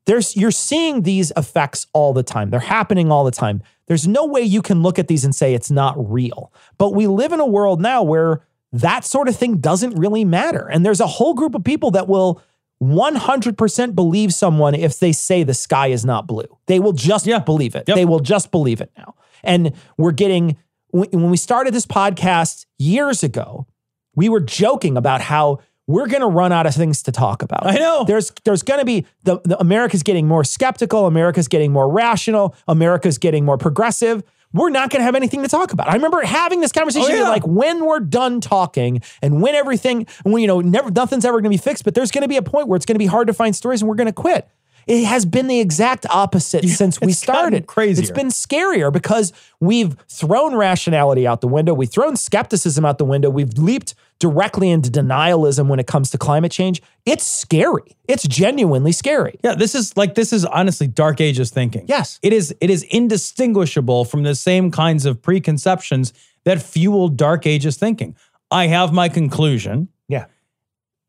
There's 0.07 0.35
you're 0.35 0.51
seeing 0.51 1.03
these 1.03 1.31
effects 1.37 1.85
all 1.93 2.13
the 2.13 2.23
time. 2.23 2.49
They're 2.49 2.59
happening 2.59 3.11
all 3.11 3.23
the 3.23 3.31
time. 3.31 3.61
There's 3.87 4.07
no 4.07 4.25
way 4.25 4.41
you 4.41 4.61
can 4.61 4.81
look 4.81 4.97
at 4.97 5.07
these 5.07 5.23
and 5.23 5.35
say 5.35 5.53
it's 5.53 5.69
not 5.69 5.95
real. 6.11 6.51
But 6.77 6.95
we 6.95 7.07
live 7.07 7.33
in 7.33 7.39
a 7.39 7.45
world 7.45 7.81
now 7.81 8.03
where 8.03 8.41
that 8.71 9.05
sort 9.05 9.27
of 9.27 9.35
thing 9.35 9.57
doesn't 9.57 9.95
really 9.95 10.25
matter. 10.25 10.67
And 10.67 10.85
there's 10.85 10.99
a 10.99 11.07
whole 11.07 11.33
group 11.33 11.55
of 11.55 11.63
people 11.63 11.91
that 11.91 12.07
will 12.07 12.41
100% 12.81 13.95
believe 13.95 14.33
someone 14.33 14.75
if 14.75 14.99
they 14.99 15.11
say 15.11 15.43
the 15.43 15.53
sky 15.53 15.87
is 15.87 16.05
not 16.05 16.27
blue. 16.27 16.47
They 16.67 16.79
will 16.79 16.93
just 16.93 17.25
believe 17.45 17.75
it. 17.75 17.85
Yep. 17.87 17.95
They 17.95 18.05
will 18.05 18.19
just 18.19 18.51
believe 18.51 18.81
it 18.81 18.91
now. 18.97 19.15
And 19.43 19.73
we're 19.97 20.11
getting, 20.11 20.57
when 20.91 21.29
we 21.29 21.37
started 21.37 21.73
this 21.73 21.85
podcast 21.85 22.65
years 22.77 23.23
ago, 23.23 23.67
we 24.15 24.29
were 24.29 24.39
joking 24.39 24.97
about 24.97 25.21
how 25.21 25.59
we're 25.87 26.07
going 26.07 26.21
to 26.21 26.27
run 26.27 26.51
out 26.51 26.65
of 26.67 26.75
things 26.75 27.01
to 27.03 27.11
talk 27.11 27.41
about. 27.41 27.65
I 27.65 27.75
know. 27.75 28.03
There's 28.05 28.31
there's 28.43 28.61
going 28.63 28.79
to 28.79 28.85
be 28.85 29.05
the, 29.23 29.39
the 29.43 29.59
America's 29.59 30.03
getting 30.03 30.27
more 30.27 30.43
skeptical, 30.43 31.07
America's 31.07 31.47
getting 31.47 31.71
more 31.71 31.89
rational, 31.91 32.55
America's 32.67 33.17
getting 33.17 33.45
more 33.45 33.57
progressive. 33.57 34.23
We're 34.53 34.69
not 34.69 34.89
going 34.89 35.01
to 35.01 35.03
have 35.03 35.15
anything 35.15 35.43
to 35.43 35.49
talk 35.49 35.73
about. 35.73 35.89
I 35.89 35.93
remember 35.95 36.21
having 36.21 36.61
this 36.61 36.71
conversation 36.71 37.11
Oh, 37.11 37.15
yeah. 37.15 37.29
like 37.29 37.45
when 37.45 37.83
we're 37.85 37.99
done 37.99 38.39
talking 38.39 39.01
and 39.21 39.41
when 39.41 39.55
everything 39.55 40.07
when 40.23 40.41
you 40.41 40.47
know 40.47 40.61
never 40.61 40.89
nothing's 40.91 41.25
ever 41.25 41.37
going 41.41 41.51
to 41.51 41.57
be 41.57 41.61
fixed, 41.61 41.83
but 41.83 41.95
there's 41.95 42.11
going 42.11 42.21
to 42.21 42.27
be 42.29 42.37
a 42.37 42.41
point 42.41 42.67
where 42.67 42.77
it's 42.77 42.85
going 42.85 42.95
to 42.95 42.99
be 42.99 43.07
hard 43.07 43.27
to 43.27 43.33
find 43.33 43.55
stories 43.55 43.81
and 43.81 43.89
we're 43.89 43.95
going 43.95 44.07
to 44.07 44.13
quit. 44.13 44.47
It 44.87 45.03
has 45.05 45.25
been 45.25 45.47
the 45.47 45.59
exact 45.59 46.05
opposite 46.09 46.67
since 46.69 47.01
we 47.01 47.09
it's 47.09 47.19
started. 47.19 47.67
crazier. 47.67 48.01
It's 48.01 48.11
been 48.11 48.29
scarier 48.29 48.91
because 48.91 49.33
we've 49.59 49.97
thrown 50.07 50.55
rationality 50.55 51.27
out 51.27 51.41
the 51.41 51.47
window. 51.47 51.73
We've 51.73 51.91
thrown 51.91 52.15
skepticism 52.15 52.85
out 52.85 52.97
the 52.97 53.05
window. 53.05 53.29
We've 53.29 53.51
leaped 53.57 53.95
directly 54.19 54.69
into 54.71 54.89
denialism 54.89 55.67
when 55.67 55.79
it 55.79 55.87
comes 55.87 56.09
to 56.11 56.17
climate 56.17 56.51
change. 56.51 56.81
It's 57.05 57.25
scary. 57.25 57.97
It's 58.07 58.23
genuinely 58.23 58.91
scary. 58.93 59.39
Yeah, 59.43 59.55
this 59.55 59.75
is 59.75 59.95
like 59.97 60.15
this 60.15 60.31
is 60.33 60.45
honestly 60.45 60.87
dark 60.87 61.21
ages 61.21 61.49
thinking. 61.51 61.85
Yes. 61.87 62.17
It 62.23 62.33
is 62.33 62.55
it 62.61 62.69
is 62.69 62.83
indistinguishable 62.83 64.05
from 64.05 64.23
the 64.23 64.35
same 64.35 64.71
kinds 64.71 65.05
of 65.05 65.21
preconceptions 65.21 66.13
that 66.45 66.61
fuel 66.61 67.09
dark 67.09 67.45
ages 67.45 67.77
thinking. 67.77 68.15
I 68.49 68.67
have 68.67 68.93
my 68.93 69.09
conclusion 69.09 69.79
Yeah. 69.79 69.96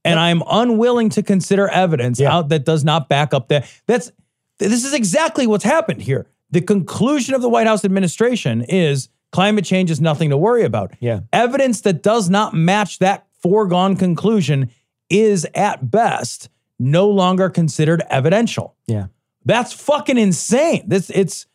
And 0.04 0.18
I'm 0.18 0.42
unwilling 0.50 1.11
to 1.11 1.22
consider 1.22 1.68
evidence 1.68 2.18
Yeah. 2.20 2.34
out 2.34 2.48
that 2.50 2.64
does 2.64 2.84
not 2.84 3.08
back 3.08 3.34
up 3.34 3.48
that. 3.48 3.66
That's 3.87 4.11
this 4.58 4.84
is 4.84 4.92
exactly 4.94 5.46
what's 5.46 5.64
happened 5.64 6.02
here. 6.02 6.26
The 6.50 6.61
conclusion 6.61 7.34
of 7.34 7.42
the 7.42 7.48
White 7.48 7.66
House 7.66 7.84
administration 7.84 8.62
is 8.62 9.08
climate 9.32 9.64
change 9.64 9.90
is 9.90 10.00
nothing 10.00 10.30
to 10.30 10.37
worry 10.37 10.64
about. 10.64 10.94
Yeah. 11.00 11.20
Evidence 11.32 11.82
that 11.82 12.02
does 12.02 12.30
not 12.30 12.54
match 12.54 12.98
that 13.00 13.26
foregone 13.42 13.96
conclusion 13.96 14.70
is 15.11 15.46
at 15.54 15.90
best 15.90 16.48
no 16.78 17.08
longer 17.08 17.50
considered 17.50 18.02
evidential. 18.08 18.74
Yeah. 18.87 19.06
That's 19.44 19.72
fucking 19.72 20.16
insane. 20.18 20.84
This 20.87 21.11
it's 21.11 21.46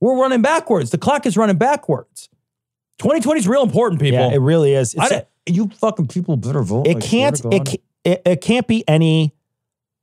we're 0.00 0.20
running 0.20 0.42
backwards. 0.42 0.90
The 0.90 0.98
clock 0.98 1.24
is 1.26 1.36
running 1.36 1.56
backwards. 1.56 2.28
2020 2.98 3.40
is 3.40 3.48
real 3.48 3.62
important, 3.62 4.00
people. 4.00 4.20
Yeah, 4.20 4.32
it 4.34 4.40
really 4.40 4.74
is. 4.74 4.94
It's- 4.94 5.08
don't- 5.10 5.26
you 5.46 5.68
fucking 5.68 6.08
people 6.08 6.36
better 6.36 6.62
vote. 6.62 6.86
it 6.86 7.02
swear 7.02 7.30
can't 7.32 7.44
it, 7.52 7.80
it, 8.04 8.22
it 8.24 8.40
can't 8.40 8.66
be 8.66 8.86
any 8.88 9.34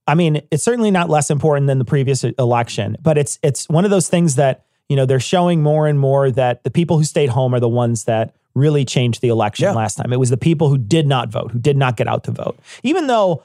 i 0.07 0.15
mean 0.15 0.41
it's 0.51 0.63
certainly 0.63 0.91
not 0.91 1.09
less 1.09 1.29
important 1.29 1.67
than 1.67 1.79
the 1.79 1.85
previous 1.85 2.23
election 2.23 2.95
but 3.01 3.17
it's 3.17 3.39
it's 3.43 3.67
one 3.69 3.85
of 3.85 3.91
those 3.91 4.07
things 4.09 4.35
that 4.35 4.65
you 4.89 4.95
know 4.95 5.05
they're 5.05 5.19
showing 5.19 5.61
more 5.61 5.87
and 5.87 5.99
more 5.99 6.29
that 6.31 6.63
the 6.63 6.71
people 6.71 6.97
who 6.97 7.03
stayed 7.03 7.29
home 7.29 7.53
are 7.53 7.59
the 7.59 7.69
ones 7.69 8.05
that 8.05 8.35
really 8.55 8.85
changed 8.85 9.21
the 9.21 9.29
election 9.29 9.63
Yeah. 9.65 9.71
last 9.73 9.95
time 9.95 10.13
it 10.13 10.17
was 10.19 10.29
the 10.29 10.37
people 10.37 10.69
who 10.69 10.77
did 10.77 11.07
not 11.07 11.29
vote 11.29 11.51
who 11.51 11.59
did 11.59 11.77
not 11.77 11.97
get 11.97 12.07
out 12.07 12.23
to 12.25 12.31
vote 12.31 12.57
even 12.83 13.07
though 13.07 13.43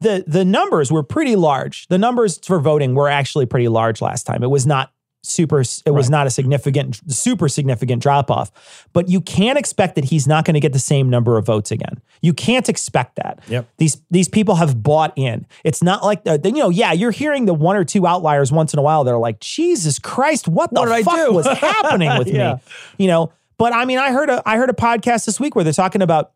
the 0.00 0.24
the 0.26 0.44
numbers 0.44 0.90
were 0.92 1.02
pretty 1.02 1.36
large 1.36 1.86
the 1.88 1.98
numbers 1.98 2.38
for 2.44 2.60
voting 2.60 2.94
were 2.94 3.08
actually 3.08 3.46
pretty 3.46 3.68
large 3.68 4.00
last 4.02 4.24
time 4.24 4.42
it 4.42 4.50
was 4.50 4.66
not 4.66 4.92
super 5.22 5.60
it 5.60 5.90
was 5.90 6.08
not 6.08 6.26
a 6.26 6.30
significant 6.30 6.98
super 7.12 7.46
significant 7.48 8.00
drop 8.02 8.30
off 8.30 8.86
but 8.94 9.08
you 9.08 9.20
can't 9.20 9.58
expect 9.58 9.94
that 9.94 10.04
he's 10.04 10.26
not 10.26 10.46
going 10.46 10.54
to 10.54 10.60
get 10.60 10.72
the 10.72 10.78
same 10.78 11.10
number 11.10 11.36
of 11.36 11.44
votes 11.44 11.70
again 11.70 12.00
you 12.22 12.32
can't 12.32 12.68
expect 12.70 13.16
that 13.16 13.38
Yep. 13.48 13.68
these 13.76 14.00
these 14.10 14.28
people 14.28 14.54
have 14.54 14.82
bought 14.82 15.12
in 15.16 15.46
it's 15.62 15.82
not 15.82 16.02
like 16.02 16.22
uh, 16.26 16.38
the, 16.38 16.48
you 16.48 16.56
know 16.56 16.70
yeah 16.70 16.92
you're 16.92 17.10
hearing 17.10 17.44
the 17.44 17.52
one 17.52 17.76
or 17.76 17.84
two 17.84 18.06
outliers 18.06 18.50
once 18.50 18.72
in 18.72 18.78
a 18.78 18.82
while 18.82 19.04
that 19.04 19.12
are 19.12 19.18
like 19.20 19.40
jesus 19.40 19.98
christ 19.98 20.48
what 20.48 20.72
the 20.72 20.80
What 20.80 21.04
fuck 21.04 21.16
do?" 21.28 21.32
was 21.34 21.46
happening 21.58 22.16
with 22.18 22.28
Yeah. 22.28 22.54
me 22.54 22.60
you 22.96 23.06
know 23.06 23.30
but 23.58 23.74
i 23.74 23.84
mean 23.84 23.98
i 23.98 24.12
heard 24.12 24.30
a 24.30 24.42
i 24.48 24.56
heard 24.56 24.70
a 24.70 24.74
podcast 24.74 25.26
this 25.26 25.38
week 25.38 25.54
where 25.54 25.64
they're 25.64 25.72
talking 25.74 26.00
about 26.00 26.32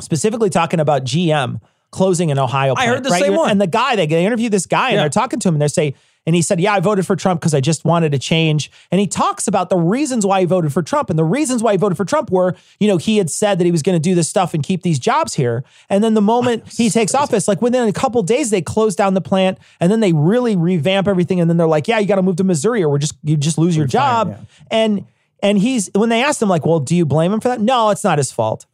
specifically 0.00 0.50
talking 0.50 0.80
about 0.80 1.04
gm 1.04 1.60
closing 1.90 2.30
in 2.30 2.38
ohio 2.38 2.74
I 2.76 2.86
heard 2.86 3.04
the 3.04 3.10
right? 3.10 3.22
same 3.22 3.34
one. 3.36 3.50
and 3.50 3.60
the 3.60 3.66
guy 3.66 3.96
they, 3.96 4.06
they 4.06 4.26
interviewed 4.26 4.52
this 4.52 4.66
guy 4.66 4.90
and 4.90 4.98
they're 4.98 5.08
talking 5.08 5.38
to 5.40 5.48
him 5.48 5.54
and 5.54 5.62
they 5.62 5.68
say 5.68 5.94
And 6.26 6.34
he 6.34 6.42
said, 6.42 6.60
Yeah, 6.60 6.74
I 6.74 6.80
voted 6.80 7.06
for 7.06 7.14
Trump 7.14 7.40
because 7.40 7.54
I 7.54 7.60
just 7.60 7.84
wanted 7.84 8.12
to 8.12 8.18
change. 8.18 8.70
And 8.90 9.00
he 9.00 9.06
talks 9.06 9.46
about 9.46 9.70
the 9.70 9.76
reasons 9.76 10.26
why 10.26 10.40
he 10.40 10.46
voted 10.46 10.72
for 10.72 10.82
Trump. 10.82 11.08
And 11.08 11.18
the 11.18 11.24
reasons 11.24 11.62
why 11.62 11.72
he 11.72 11.78
voted 11.78 11.96
for 11.96 12.04
Trump 12.04 12.30
were, 12.30 12.56
you 12.80 12.88
know, 12.88 12.96
he 12.96 13.18
had 13.18 13.30
said 13.30 13.58
that 13.58 13.64
he 13.64 13.70
was 13.70 13.82
going 13.82 13.94
to 13.94 14.00
do 14.00 14.14
this 14.14 14.28
stuff 14.28 14.52
and 14.52 14.62
keep 14.62 14.82
these 14.82 14.98
jobs 14.98 15.34
here. 15.34 15.64
And 15.88 16.02
then 16.02 16.14
the 16.14 16.20
moment 16.20 16.68
he 16.72 16.90
takes 16.90 17.14
office, 17.14 17.46
like 17.46 17.62
within 17.62 17.88
a 17.88 17.92
couple 17.92 18.22
days, 18.22 18.50
they 18.50 18.60
close 18.60 18.96
down 18.96 19.14
the 19.14 19.20
plant 19.20 19.58
and 19.80 19.90
then 19.92 20.00
they 20.00 20.12
really 20.12 20.56
revamp 20.56 21.06
everything. 21.06 21.40
And 21.40 21.48
then 21.48 21.56
they're 21.56 21.66
like, 21.68 21.86
Yeah, 21.86 22.00
you 22.00 22.08
got 22.08 22.16
to 22.16 22.22
move 22.22 22.36
to 22.36 22.44
Missouri 22.44 22.82
or 22.82 22.88
we're 22.88 22.98
just, 22.98 23.14
you 23.22 23.36
just 23.36 23.56
lose 23.56 23.76
your 23.76 23.86
job. 23.86 24.28
And, 24.70 25.06
and 25.42 25.58
he's, 25.58 25.90
when 25.94 26.08
they 26.08 26.22
asked 26.24 26.42
him, 26.42 26.48
like, 26.48 26.66
Well, 26.66 26.80
do 26.80 26.96
you 26.96 27.06
blame 27.06 27.32
him 27.32 27.40
for 27.40 27.48
that? 27.48 27.60
No, 27.60 27.90
it's 27.90 28.02
not 28.04 28.18
his 28.18 28.32
fault. 28.32 28.66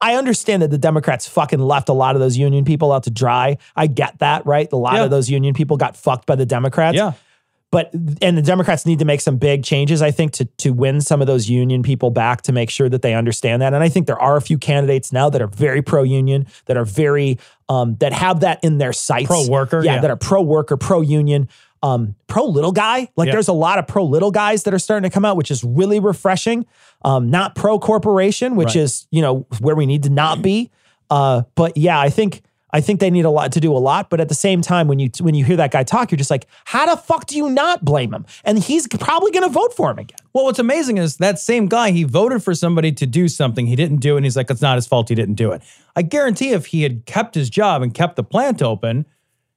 I 0.00 0.14
understand 0.14 0.62
that 0.62 0.70
the 0.70 0.78
Democrats 0.78 1.26
fucking 1.28 1.58
left 1.58 1.88
a 1.88 1.92
lot 1.92 2.14
of 2.14 2.20
those 2.20 2.36
union 2.36 2.64
people 2.64 2.92
out 2.92 3.02
to 3.04 3.10
dry. 3.10 3.58
I 3.74 3.88
get 3.88 4.18
that, 4.20 4.46
right? 4.46 4.68
A 4.72 4.76
lot 4.76 4.94
Yeah. 4.94 5.04
of 5.04 5.10
those 5.10 5.28
union 5.28 5.54
people 5.54 5.76
got 5.76 5.96
fucked 5.96 6.26
by 6.26 6.36
the 6.36 6.46
Democrats. 6.46 6.96
Yeah. 6.96 7.12
But 7.70 7.92
and 8.22 8.38
the 8.38 8.40
Democrats 8.42 8.86
need 8.86 8.98
to 9.00 9.04
make 9.04 9.20
some 9.20 9.36
big 9.36 9.62
changes, 9.62 10.00
I 10.00 10.10
think, 10.10 10.32
to 10.32 10.46
to 10.58 10.70
win 10.70 11.02
some 11.02 11.20
of 11.20 11.26
those 11.26 11.50
union 11.50 11.82
people 11.82 12.10
back 12.10 12.40
to 12.42 12.52
make 12.52 12.70
sure 12.70 12.88
that 12.88 13.02
they 13.02 13.12
understand 13.12 13.60
that. 13.60 13.74
And 13.74 13.82
I 13.82 13.90
think 13.90 14.06
there 14.06 14.18
are 14.18 14.36
a 14.38 14.40
few 14.40 14.56
candidates 14.56 15.12
now 15.12 15.28
that 15.28 15.42
are 15.42 15.48
very 15.48 15.82
pro 15.82 16.02
union, 16.02 16.46
that 16.64 16.78
are 16.78 16.86
very 16.86 17.38
um, 17.68 17.96
that 17.96 18.14
have 18.14 18.40
that 18.40 18.64
in 18.64 18.78
their 18.78 18.94
sights. 18.94 19.26
Pro-worker, 19.26 19.84
yeah, 19.84 19.96
yeah. 19.96 20.00
that 20.00 20.10
are 20.10 20.16
pro 20.16 20.40
worker, 20.40 20.78
pro 20.78 21.02
union. 21.02 21.46
Um, 21.82 22.16
pro 22.26 22.44
little 22.44 22.72
guy, 22.72 23.08
like 23.16 23.26
Yeah. 23.26 23.32
there's 23.32 23.48
a 23.48 23.52
lot 23.52 23.78
of 23.78 23.86
pro 23.86 24.04
little 24.04 24.30
guys 24.32 24.64
that 24.64 24.74
are 24.74 24.78
starting 24.80 25.08
to 25.08 25.14
come 25.14 25.24
out, 25.24 25.36
which 25.36 25.50
is 25.50 25.62
really 25.62 26.00
refreshing. 26.00 26.66
Um, 27.04 27.30
not 27.30 27.54
pro 27.54 27.78
corporation, 27.78 28.56
which 28.56 28.68
Right. 28.74 28.76
is 28.76 29.06
you 29.10 29.22
know 29.22 29.46
where 29.60 29.76
we 29.76 29.86
need 29.86 30.02
to 30.02 30.10
not 30.10 30.42
be. 30.42 30.70
Uh, 31.10 31.42
but 31.54 31.76
yeah, 31.76 31.98
I 32.00 32.10
think 32.10 32.42
I 32.70 32.82
think 32.82 33.00
they 33.00 33.08
need 33.10 33.24
a 33.24 33.30
lot 33.30 33.52
to 33.52 33.60
do 33.60 33.72
a 33.74 33.78
lot. 33.78 34.10
But 34.10 34.20
at 34.20 34.28
the 34.28 34.34
same 34.34 34.60
time, 34.60 34.88
when 34.88 34.98
you 34.98 35.08
when 35.20 35.34
you 35.34 35.42
hear 35.44 35.56
that 35.56 35.70
guy 35.70 35.84
talk, 35.84 36.10
you're 36.10 36.18
just 36.18 36.30
like, 36.30 36.46
how 36.66 36.84
the 36.84 37.00
fuck 37.00 37.26
do 37.26 37.36
you 37.36 37.48
not 37.48 37.82
blame 37.84 38.12
him? 38.12 38.26
And 38.44 38.58
he's 38.58 38.86
probably 38.88 39.30
going 39.30 39.44
to 39.44 39.48
vote 39.48 39.72
for 39.74 39.90
him 39.90 39.98
again. 39.98 40.18
Well, 40.34 40.44
what's 40.44 40.58
amazing 40.58 40.98
is 40.98 41.16
that 41.16 41.38
same 41.38 41.66
guy, 41.68 41.92
he 41.92 42.04
voted 42.04 42.42
for 42.42 42.54
somebody 42.54 42.92
to 42.92 43.06
do 43.06 43.28
something. 43.28 43.66
He 43.66 43.74
didn't 43.76 43.98
do. 44.00 44.16
And 44.16 44.26
he's 44.26 44.36
like, 44.36 44.50
it's 44.50 44.60
not 44.60 44.76
his 44.76 44.86
fault. 44.86 45.08
He 45.08 45.14
didn't 45.14 45.36
do 45.36 45.52
it. 45.52 45.62
I 45.96 46.02
guarantee 46.02 46.50
if 46.50 46.66
he 46.66 46.82
had 46.82 47.06
kept 47.06 47.34
his 47.36 47.48
job 47.48 47.80
and 47.82 47.94
kept 47.94 48.16
the 48.16 48.24
plant 48.24 48.60
open, 48.60 49.06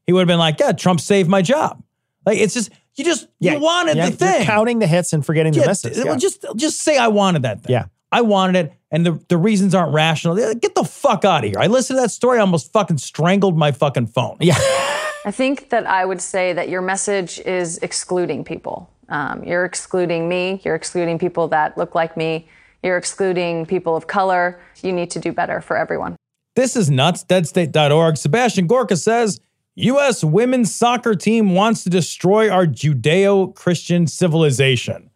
he 0.07 0.13
would 0.13 0.21
have 0.21 0.27
been 0.29 0.39
like, 0.39 0.59
yeah, 0.61 0.71
Trump 0.71 1.01
saved 1.01 1.29
my 1.29 1.41
job. 1.41 1.83
Like, 2.25 2.37
it's 2.39 2.53
just, 2.53 2.71
you 2.95 3.03
just, 3.05 3.27
you 3.39 3.59
wanted 3.59 3.97
yeah, 3.97 4.09
the 4.09 4.25
you're 4.25 4.33
thing. 4.33 4.45
counting 4.45 4.79
the 4.79 4.87
hits 4.87 5.13
and 5.13 5.25
forgetting 5.25 5.53
Yeah, 5.53 5.63
the 5.63 5.67
misses. 5.69 5.91
d- 5.95 5.99
Yeah. 6.03 6.05
well, 6.11 6.19
Just, 6.19 6.45
just 6.55 6.81
say 6.81 6.97
I 6.97 7.07
wanted 7.07 7.41
that 7.43 7.63
thing. 7.63 7.73
Yeah. 7.73 7.85
I 8.11 8.21
wanted 8.21 8.65
it. 8.65 8.73
And 8.91 9.05
the, 9.05 9.23
the 9.29 9.37
reasons 9.37 9.73
aren't 9.73 9.93
rational. 9.93 10.35
Get 10.55 10.75
the 10.75 10.83
fuck 10.83 11.23
out 11.23 11.43
of 11.45 11.49
here. 11.49 11.59
I 11.59 11.67
listened 11.67 11.97
to 11.97 12.01
that 12.01 12.11
story. 12.11 12.37
I 12.39 12.41
almost 12.41 12.71
fucking 12.73 12.97
strangled 12.97 13.57
my 13.57 13.71
fucking 13.71 14.07
phone. 14.07 14.35
Yeah. 14.41 14.55
I 15.25 15.31
think 15.31 15.69
that 15.69 15.85
I 15.85 16.03
would 16.05 16.19
say 16.19 16.51
that 16.53 16.67
your 16.67 16.81
message 16.81 17.39
is 17.39 17.77
excluding 17.77 18.43
people. 18.43 18.89
Um, 19.07 19.43
you're 19.43 19.65
excluding 19.65 20.27
me. 20.27 20.61
You're 20.65 20.75
excluding 20.75 21.19
people 21.19 21.47
that 21.49 21.77
look 21.77 21.95
like 21.95 22.17
me. 22.17 22.47
You're 22.83 22.97
excluding 22.97 23.65
people 23.65 23.95
of 23.95 24.07
color. 24.07 24.59
You 24.81 24.91
need 24.91 25.09
to 25.11 25.19
do 25.19 25.31
better 25.31 25.61
for 25.61 25.77
everyone. 25.77 26.15
This 26.55 26.75
is 26.75 26.89
nuts. 26.89 27.23
Deadstate.org. 27.23 28.17
Sebastian 28.17 28.67
Gorka 28.67 28.97
says 28.97 29.39
U.S. 29.75 30.23
women's 30.23 30.73
soccer 30.73 31.15
team 31.15 31.55
wants 31.55 31.83
to 31.83 31.89
destroy 31.89 32.49
our 32.49 32.65
Judeo 32.65 33.55
Christian 33.55 34.07
civilization. 34.07 35.09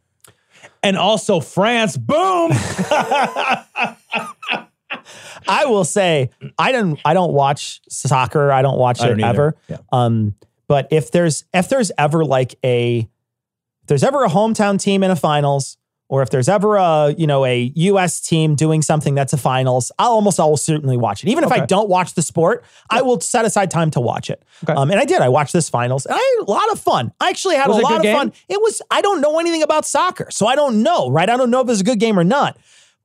And 0.82 0.98
also 0.98 1.40
France. 1.40 1.98
Boom. 1.98 2.52
I 5.48 5.66
will 5.66 5.84
say 5.84 6.30
I 6.58 6.72
don't 6.72 7.00
I 7.04 7.14
don't 7.14 7.34
watch 7.34 7.82
soccer. 7.90 8.52
I 8.52 8.62
don't 8.62 8.78
watch 8.78 9.02
I 9.02 9.06
it 9.06 9.10
don't 9.10 9.24
either. 9.24 9.28
ever. 9.30 9.56
Yeah. 9.68 9.78
Um, 9.92 10.36
but 10.68 10.88
if 10.92 11.12
there's 11.12 11.44
if 11.54 11.70
there's 11.70 11.92
ever 11.98 12.24
like 12.24 12.56
a 12.64 13.00
if 13.00 13.88
there's 13.88 14.04
ever 14.04 14.24
a 14.24 14.30
hometown 14.30 14.80
team 14.80 15.04
in 15.04 15.12
a 15.12 15.16
finals, 15.16 15.78
or 16.08 16.22
if 16.22 16.30
there's 16.30 16.48
ever 16.48 16.76
a 16.76 17.14
you 17.18 17.28
know 17.28 17.46
a 17.46 17.72
U.S. 17.76 18.22
team 18.22 18.56
doing 18.56 18.82
something 18.82 19.16
that's 19.16 19.34
a 19.34 19.38
finals, 19.38 19.92
I'll 19.98 20.12
almost 20.12 20.40
always 20.40 20.62
certainly 20.62 20.98
watch 20.98 21.24
it. 21.24 21.30
Even 21.30 21.44
if 21.44 21.52
I 21.52 21.66
don't 21.66 21.90
watch 21.90 22.14
the 22.14 22.22
sport, 22.22 22.64
I 22.90 23.02
will 23.02 23.20
set 23.20 23.46
aside 23.46 23.72
time 23.72 23.92
to 23.92 24.00
watch 24.00 24.30
it. 24.30 24.44
Um, 24.68 24.92
and 24.92 25.00
I 25.00 25.06
did. 25.06 25.22
I 25.22 25.30
watched 25.30 25.54
this 25.54 25.70
finals, 25.70 26.06
and 26.06 26.16
I 26.16 26.36
had 26.38 26.48
a 26.48 26.52
lot 26.52 26.72
of 26.72 26.80
fun. 26.80 27.12
I 27.20 27.30
actually 27.30 27.56
had 27.56 27.68
Was 27.68 27.80
a 27.80 27.82
lot 27.82 27.96
of 27.98 28.02
game? 28.04 28.16
fun. 28.16 28.34
It 28.48 28.62
was. 28.62 28.82
I 28.92 29.02
don't 29.02 29.22
know 29.22 29.40
anything 29.40 29.64
about 29.64 29.86
soccer, 29.86 30.28
so 30.32 30.48
I 30.48 30.56
don't 30.56 30.84
know. 30.84 31.10
Right? 31.10 31.30
I 31.30 31.38
don't 31.38 31.50
know 31.50 31.62
if 31.62 31.68
it 31.68 31.72
was 31.72 31.82
a 31.82 31.86
good 31.86 32.00
game 32.00 32.20
or 32.20 32.24
not 32.24 32.58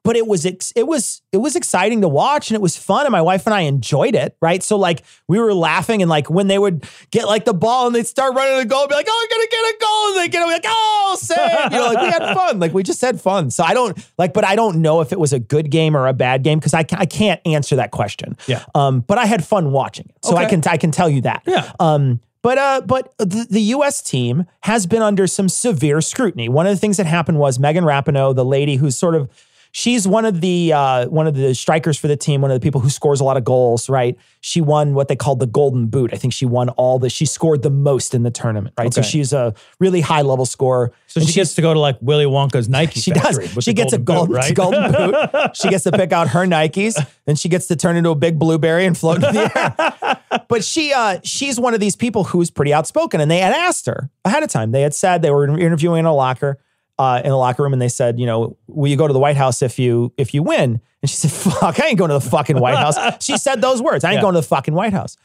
but 0.02 0.16
it 0.16 0.26
was 0.26 0.46
ex- 0.46 0.72
it 0.76 0.86
was 0.86 1.22
it 1.32 1.36
was 1.38 1.56
exciting 1.56 2.00
to 2.00 2.08
watch 2.08 2.50
and 2.50 2.54
it 2.56 2.60
was 2.60 2.76
fun 2.76 3.04
and 3.06 3.12
my 3.12 3.20
wife 3.20 3.46
and 3.46 3.54
I 3.54 3.62
enjoyed 3.62 4.14
it 4.14 4.36
right 4.40 4.62
so 4.62 4.76
like 4.76 5.02
we 5.28 5.38
were 5.38 5.52
laughing 5.52 6.00
and 6.02 6.08
like 6.08 6.30
when 6.30 6.46
they 6.46 6.58
would 6.58 6.84
get 7.10 7.26
like 7.26 7.44
the 7.44 7.52
ball 7.54 7.86
and 7.86 7.94
they'd 7.94 8.06
start 8.06 8.34
running 8.34 8.58
the 8.58 8.64
goal 8.64 8.86
be 8.88 8.94
like 8.94 9.06
oh 9.08 9.26
I'm 9.30 9.36
gonna 9.36 9.50
get 9.50 9.74
a 9.74 9.78
goal 9.80 10.06
and 10.08 10.16
they 10.18 10.28
get 10.28 10.44
like 10.46 10.64
oh 10.66 11.16
save 11.20 11.72
you 11.72 11.78
know 11.78 11.86
like 11.92 12.00
we 12.00 12.06
had 12.08 12.34
fun 12.34 12.58
like 12.60 12.72
we 12.72 12.82
just 12.82 13.00
had 13.00 13.20
fun 13.20 13.50
so 13.50 13.62
I 13.64 13.74
don't 13.74 13.96
like 14.18 14.32
but 14.32 14.44
I 14.44 14.56
don't 14.56 14.80
know 14.80 15.00
if 15.00 15.12
it 15.12 15.20
was 15.20 15.32
a 15.32 15.38
good 15.38 15.70
game 15.70 15.96
or 15.96 16.06
a 16.06 16.12
bad 16.14 16.42
game 16.42 16.58
because 16.58 16.74
I, 16.74 16.80
I 16.92 17.06
can't 17.06 17.40
answer 17.46 17.76
that 17.76 17.90
question 17.90 18.36
Yeah. 18.46 18.64
um 18.74 19.00
but 19.00 19.18
I 19.18 19.26
had 19.26 19.44
fun 19.44 19.70
watching 19.72 20.06
it 20.08 20.24
so 20.24 20.36
I 20.36 20.46
can 20.46 20.62
I 20.66 20.76
can 20.76 20.90
tell 20.90 21.10
you 21.10 21.20
that 21.22 21.42
Yeah. 21.46 21.70
um 21.78 22.20
but 22.42 22.56
uh, 22.56 22.80
but 22.86 23.12
the, 23.18 23.46
the 23.50 23.60
U.S. 23.76 24.00
team 24.00 24.46
has 24.62 24.86
been 24.86 25.02
under 25.02 25.26
some 25.26 25.50
severe 25.50 26.00
scrutiny. 26.00 26.48
One 26.48 26.66
of 26.66 26.72
the 26.74 26.78
things 26.78 26.96
that 26.96 27.04
happened 27.04 27.38
was 27.38 27.58
Megan 27.58 27.84
Rapinoe, 27.84 28.34
the 28.34 28.46
lady 28.46 28.76
who's 28.76 28.96
sort 28.96 29.14
of 29.14 29.28
she's 29.72 30.06
one 30.06 30.24
of 30.24 30.40
the 30.40 30.72
uh, 30.72 31.06
one 31.09 31.26
of 31.26 31.35
the 31.35 31.54
strikers 31.54 31.98
for 31.98 32.09
the 32.09 32.16
team, 32.16 32.40
one 32.40 32.50
of 32.50 32.54
the 32.54 32.64
people 32.64 32.80
who 32.80 32.90
scores 32.90 33.20
a 33.20 33.24
lot 33.24 33.37
of 33.37 33.44
goals. 33.44 33.88
Right? 33.88 34.16
She 34.40 34.61
won 34.61 34.94
what 34.94 35.09
they 35.09 35.16
called 35.16 35.40
the 35.40 35.46
Golden 35.46 35.87
Boot. 35.87 36.12
I 36.12 36.16
think 36.16 36.33
she 36.33 36.46
won 36.46 36.68
all 36.70 36.98
the. 36.98 37.11
She 37.11 37.26
scored 37.26 37.62
the 37.62 37.70
most 37.70 38.14
in 38.14 38.22
the 38.22 38.30
tournament. 38.30 38.74
Right? 38.78 38.92
So 38.92 39.02
she's 39.02 39.33
a 39.33 39.54
really 39.78 40.00
high 40.00 40.22
level 40.22 40.46
scorer. 40.46 40.92
So 41.06 41.20
And 41.20 41.28
she 41.28 41.35
gets 41.35 41.54
to 41.54 41.62
go 41.62 41.74
to 41.74 41.80
like 41.80 41.98
Willy 42.00 42.24
Wonka's 42.24 42.68
Nike 42.68 43.00
she 43.00 43.11
does. 43.11 43.38
She 43.61 43.72
gets 43.72 43.92
a 43.92 43.98
golden 43.98 44.04
gold, 44.04 44.28
boot, 44.28 44.37
right? 44.37 44.54
golden 44.54 44.92
boot. 44.92 45.50
She 45.54 45.68
gets 45.68 45.85
to 45.85 45.92
pick 45.92 46.12
out 46.12 46.28
her 46.28 46.46
Nikes, 46.46 46.94
and 47.26 47.38
she 47.38 47.48
gets 47.48 47.66
to 47.68 47.76
turn 47.76 47.96
into 47.96 48.11
a 48.11 48.14
big 48.14 48.38
blueberry 48.38 48.87
and 48.87 48.96
float 48.96 49.16
in 49.16 49.35
the 49.35 49.52
air. 49.56 50.16
But 50.48 50.64
she, 50.64 50.92
uh, 50.92 51.18
she's 51.22 51.59
one 51.61 51.74
of 51.74 51.80
these 51.80 51.96
people 51.96 52.24
who's 52.24 52.50
pretty 52.50 52.72
outspoken, 52.72 53.20
and 53.20 53.30
they 53.30 53.38
had 53.38 53.52
asked 53.52 53.87
her 53.87 54.11
ahead 54.24 54.42
of 54.42 54.48
time. 54.48 54.72
They 54.72 54.83
had 54.83 54.94
said 54.94 55.22
they 55.22 55.30
were 55.30 55.44
interviewing 55.59 56.00
in 56.00 56.06
a 56.06 56.14
locker, 56.14 56.59
uh, 57.00 57.22
in 57.24 57.30
the 57.30 57.36
locker 57.36 57.62
room, 57.62 57.72
and 57.72 57.80
they 57.80 57.88
said, 57.88 58.18
you 58.20 58.26
know, 58.26 58.56
will 58.66 58.90
you 58.90 58.96
go 58.96 59.06
to 59.06 59.12
the 59.12 59.18
White 59.18 59.36
House 59.36 59.62
if 59.62 59.78
you 59.78 60.12
if 60.18 60.34
you 60.34 60.42
win? 60.42 60.80
And 61.02 61.08
she 61.10 61.16
said, 61.22 61.30
fuck, 61.32 61.80
I 61.80 61.86
ain't 61.86 61.98
going 61.98 62.10
to 62.10 62.18
the 62.18 62.28
fucking 62.30 62.60
White 62.60 62.76
House. 62.76 62.96
she 63.24 63.38
said 63.38 63.60
those 63.62 63.80
words. 63.80 64.04
I 64.04 64.10
ain't 64.10 64.16
Yeah. 64.18 64.22
going 64.22 64.34
to 64.34 64.40
the 64.40 64.46
fucking 64.46 64.74
White 64.74 64.92
House. 64.92 65.16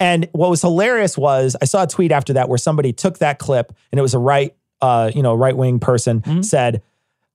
And 0.00 0.28
what 0.32 0.48
was 0.48 0.62
hilarious 0.62 1.18
was 1.18 1.54
I 1.60 1.64
saw 1.66 1.82
a 1.82 1.86
tweet 1.86 2.12
after 2.12 2.32
that 2.34 2.48
where 2.48 2.56
somebody 2.58 2.92
took 2.92 3.18
that 3.18 3.38
clip 3.38 3.72
and 3.92 3.98
it 3.98 4.02
was 4.02 4.14
a 4.14 4.18
right, 4.18 4.54
uh, 4.80 5.10
you 5.14 5.22
know, 5.22 5.34
right 5.34 5.56
wing 5.56 5.78
person 5.80 6.20
Mm-hmm. 6.22 6.42
said, 6.42 6.82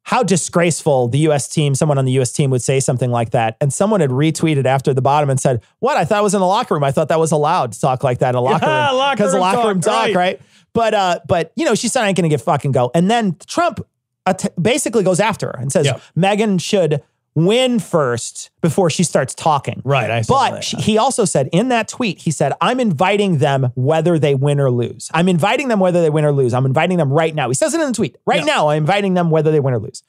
how 0.05 0.23
disgraceful 0.23 1.07
the 1.07 1.19
US 1.29 1.47
team, 1.47 1.75
someone 1.75 1.97
on 1.97 2.05
the 2.05 2.13
US 2.19 2.31
team 2.31 2.49
would 2.51 2.61
say 2.63 2.79
something 2.79 3.11
like 3.11 3.29
that. 3.31 3.55
And 3.61 3.71
someone 3.71 3.99
had 4.01 4.09
retweeted 4.09 4.65
after 4.65 4.93
the 4.93 5.01
bottom 5.01 5.29
and 5.29 5.39
said, 5.39 5.61
What? 5.79 5.95
I 5.97 6.03
thought 6.05 6.17
I 6.17 6.21
was 6.21 6.33
in 6.33 6.39
the 6.41 6.45
locker 6.47 6.73
room. 6.73 6.83
I 6.83 6.91
thought 6.91 7.07
that 7.09 7.19
was 7.19 7.31
allowed 7.31 7.71
to 7.73 7.79
talk 7.79 8.03
like 8.03 8.19
that 8.19 8.29
in 8.29 8.35
a 8.35 8.41
locker 8.41 8.65
Yeah, 8.65 8.87
room. 8.89 8.97
locker 8.97 9.15
Because 9.17 9.33
room 9.33 9.41
locker 9.41 9.57
talk, 9.57 9.67
room 9.67 9.81
talk, 9.81 9.93
right. 10.07 10.15
right? 10.15 10.41
But 10.73 10.93
uh, 10.93 11.19
but 11.27 11.51
you 11.55 11.65
know, 11.65 11.75
she 11.75 11.87
said 11.87 12.03
I 12.03 12.07
ain't 12.07 12.17
gonna 12.17 12.29
get 12.29 12.41
fucking 12.41 12.71
go. 12.71 12.91
And 12.93 13.09
then 13.09 13.35
Trump 13.47 13.79
att- 14.25 14.53
basically 14.61 15.03
goes 15.03 15.19
after 15.19 15.47
her 15.47 15.57
and 15.59 15.71
says 15.71 15.85
Yeah. 15.85 15.99
Megan 16.15 16.57
should 16.57 17.01
win 17.35 17.79
first 17.79 18.51
before 18.61 18.91
she 18.91 19.03
starts 19.03 19.33
talking. 19.33 19.81
Right, 19.83 20.11
I 20.11 20.21
but 20.27 20.63
she, 20.63 20.77
he 20.77 20.97
also 20.99 21.25
said 21.25 21.49
in 21.51 21.69
that 21.69 21.87
tweet, 21.87 22.19
he 22.19 22.29
said, 22.29 22.53
I'm 22.61 22.79
inviting 22.79 23.39
them 23.39 23.71
whether 23.73 24.19
they 24.19 24.35
win 24.35 24.59
or 24.59 24.69
lose. 24.69 25.09
I'm 25.15 25.27
inviting 25.27 25.67
them 25.67 25.79
whether 25.79 25.99
they 25.99 26.11
win 26.11 26.25
or 26.25 26.31
lose. 26.31 26.53
I'm 26.53 26.67
inviting 26.67 26.97
them 26.99 27.11
right 27.11 27.33
now. 27.33 27.47
He 27.47 27.55
says 27.55 27.73
it 27.73 27.81
in 27.81 27.87
the 27.87 27.93
tweet. 27.93 28.17
Right 28.27 28.41
Yeah. 28.41 28.45
now, 28.45 28.67
I'm 28.67 28.77
inviting 28.83 29.15
them 29.15 29.31
whether 29.31 29.49
they 29.51 29.59
win 29.59 29.73
or 29.73 29.79
lose. 29.79 30.03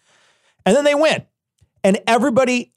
And 0.66 0.76
then 0.76 0.84
they 0.84 0.94
win. 0.94 1.22
And 1.82 1.98
everybody 2.06 2.73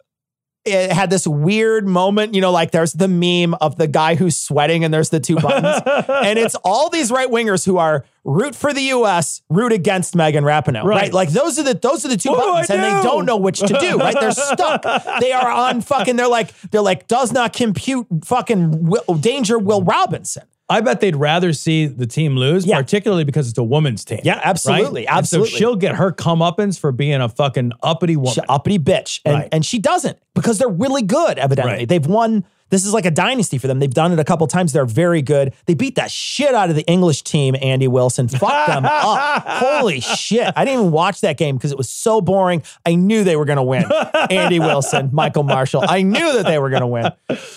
eh, 0.67 0.93
had 0.93 1.09
this 1.09 1.25
weird 1.27 1.87
moment, 1.87 2.35
you 2.35 2.41
know, 2.41 2.51
like 2.51 2.71
there's 2.71 2.93
the 2.93 3.07
meme 3.07 3.53
of 3.61 3.77
the 3.77 3.87
guy 3.87 4.15
who's 4.15 4.37
sweating 4.37 4.83
and 4.83 4.93
there's 4.93 5.09
the 5.09 5.19
two 5.19 5.35
buttons. 5.35 5.81
and 6.09 6.37
it's 6.37 6.55
all 6.63 6.89
these 6.89 7.11
right 7.11 7.29
wingers 7.29 7.65
who 7.65 7.77
are 7.77 8.05
root 8.23 8.55
for 8.55 8.73
the 8.73 8.81
US, 8.93 9.41
root 9.49 9.71
against 9.71 10.15
Megan 10.15 10.43
Rapinoe. 10.43 10.83
Right. 10.83 10.97
Right. 11.03 11.13
Like 11.13 11.29
those 11.29 11.57
are 11.57 11.63
the 11.63 11.73
those 11.73 12.05
are 12.05 12.09
the 12.09 12.17
two 12.17 12.29
What 12.31 12.39
buttons 12.39 12.69
and 12.69 12.83
they 12.83 12.89
do? 12.89 13.03
don't 13.03 13.25
know 13.25 13.37
which 13.37 13.59
to 13.59 13.77
do, 13.79 13.97
right? 13.97 14.15
They're 14.19 14.31
stuck. 14.31 14.83
They 15.21 15.31
are 15.31 15.49
on 15.49 15.81
fucking 15.81 16.15
they're 16.15 16.27
like 16.27 16.53
they're 16.71 16.81
like 16.81 17.07
does 17.07 17.31
not 17.31 17.53
compute 17.53 18.07
fucking 18.23 18.85
Will, 18.87 19.15
danger 19.19 19.57
Will 19.57 19.81
Robinson. 19.83 20.43
I 20.69 20.81
bet 20.81 20.99
they'd 20.99 21.15
rather 21.15 21.53
see 21.53 21.85
the 21.85 22.05
team 22.05 22.35
lose, 22.35 22.65
Yeah. 22.65 22.77
particularly 22.77 23.23
because 23.23 23.47
it's 23.47 23.57
a 23.57 23.63
woman's 23.63 24.03
team. 24.03 24.19
Yeah, 24.23 24.41
absolutely, 24.43 25.05
right? 25.05 25.17
Absolutely. 25.17 25.51
So 25.51 25.57
she'll 25.57 25.75
get 25.77 25.95
her 25.95 26.11
comeuppance 26.11 26.77
for 26.77 26.91
being 26.91 27.21
a 27.21 27.29
fucking 27.29 27.71
uppity 27.81 28.17
woman. 28.17 28.33
She- 28.33 28.41
uppity 28.49 28.77
bitch. 28.79 29.21
And, 29.23 29.33
Right. 29.35 29.49
and 29.53 29.65
she 29.65 29.79
doesn't 29.79 30.17
because 30.35 30.57
they're 30.57 30.67
really 30.67 31.03
good, 31.03 31.39
evidently. 31.39 31.73
Right. 31.73 31.87
They've 31.87 32.05
won. 32.05 32.43
This 32.69 32.85
is 32.85 32.91
like 32.93 33.05
a 33.05 33.11
dynasty 33.11 33.57
for 33.57 33.67
them. 33.67 33.79
They've 33.79 33.89
done 33.93 34.11
it 34.11 34.19
a 34.19 34.25
couple 34.25 34.45
times. 34.45 34.73
They're 34.73 34.83
very 34.85 35.21
good. 35.21 35.53
They 35.67 35.73
beat 35.73 35.95
that 35.95 36.11
shit 36.11 36.53
out 36.53 36.69
of 36.69 36.75
the 36.75 36.83
English 36.85 37.21
team, 37.21 37.55
Andy 37.61 37.87
Wilson. 37.87 38.27
Fuck 38.27 38.67
them 38.67 38.83
up. 38.91 39.43
Holy 39.47 40.01
shit. 40.01 40.51
I 40.53 40.65
didn't 40.65 40.81
even 40.81 40.91
watch 40.91 41.21
that 41.21 41.37
game 41.37 41.55
because 41.55 41.71
it 41.71 41.77
was 41.77 41.87
so 41.87 42.19
boring. 42.19 42.61
I 42.85 42.95
knew 42.95 43.23
they 43.23 43.37
were 43.37 43.45
going 43.45 43.55
to 43.55 43.63
win. 43.63 43.85
Andy 44.29 44.59
Wilson, 44.59 45.11
Michael 45.13 45.43
Marshall. 45.43 45.85
I 45.87 46.01
knew 46.01 46.33
that 46.33 46.45
they 46.45 46.59
were 46.59 46.69
going 46.69 46.81
to 46.81 46.87
win. 46.87 47.09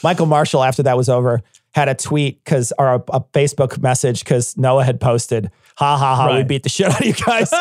Michael 0.05 0.27
Marshall, 0.27 0.63
after 0.63 0.85
that 0.85 0.97
was 0.97 1.09
over, 1.09 1.43
had 1.73 1.89
a 1.89 1.95
tweet 1.95 2.43
because 2.45 2.73
or 2.79 2.95
a, 2.95 2.97
a 3.13 3.21
Facebook 3.33 3.81
message 3.81 4.21
because 4.25 4.57
Noah 4.57 4.85
had 4.85 5.01
posted, 5.01 5.51
"Ha 5.77 5.97
ha 5.97 6.17
ha, 6.17 6.37
we 6.37 6.43
beat 6.45 6.63
the 6.63 6.69
shit 6.71 6.89
out 6.89 7.01
of 7.01 7.07
you 7.07 7.13
guys," 7.15 7.53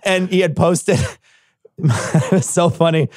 and 0.04 0.28
he 0.28 0.40
had 0.40 0.54
posted. 0.56 0.98
it 1.78 2.32
was 2.32 2.48
so 2.48 2.68
funny. 2.70 3.08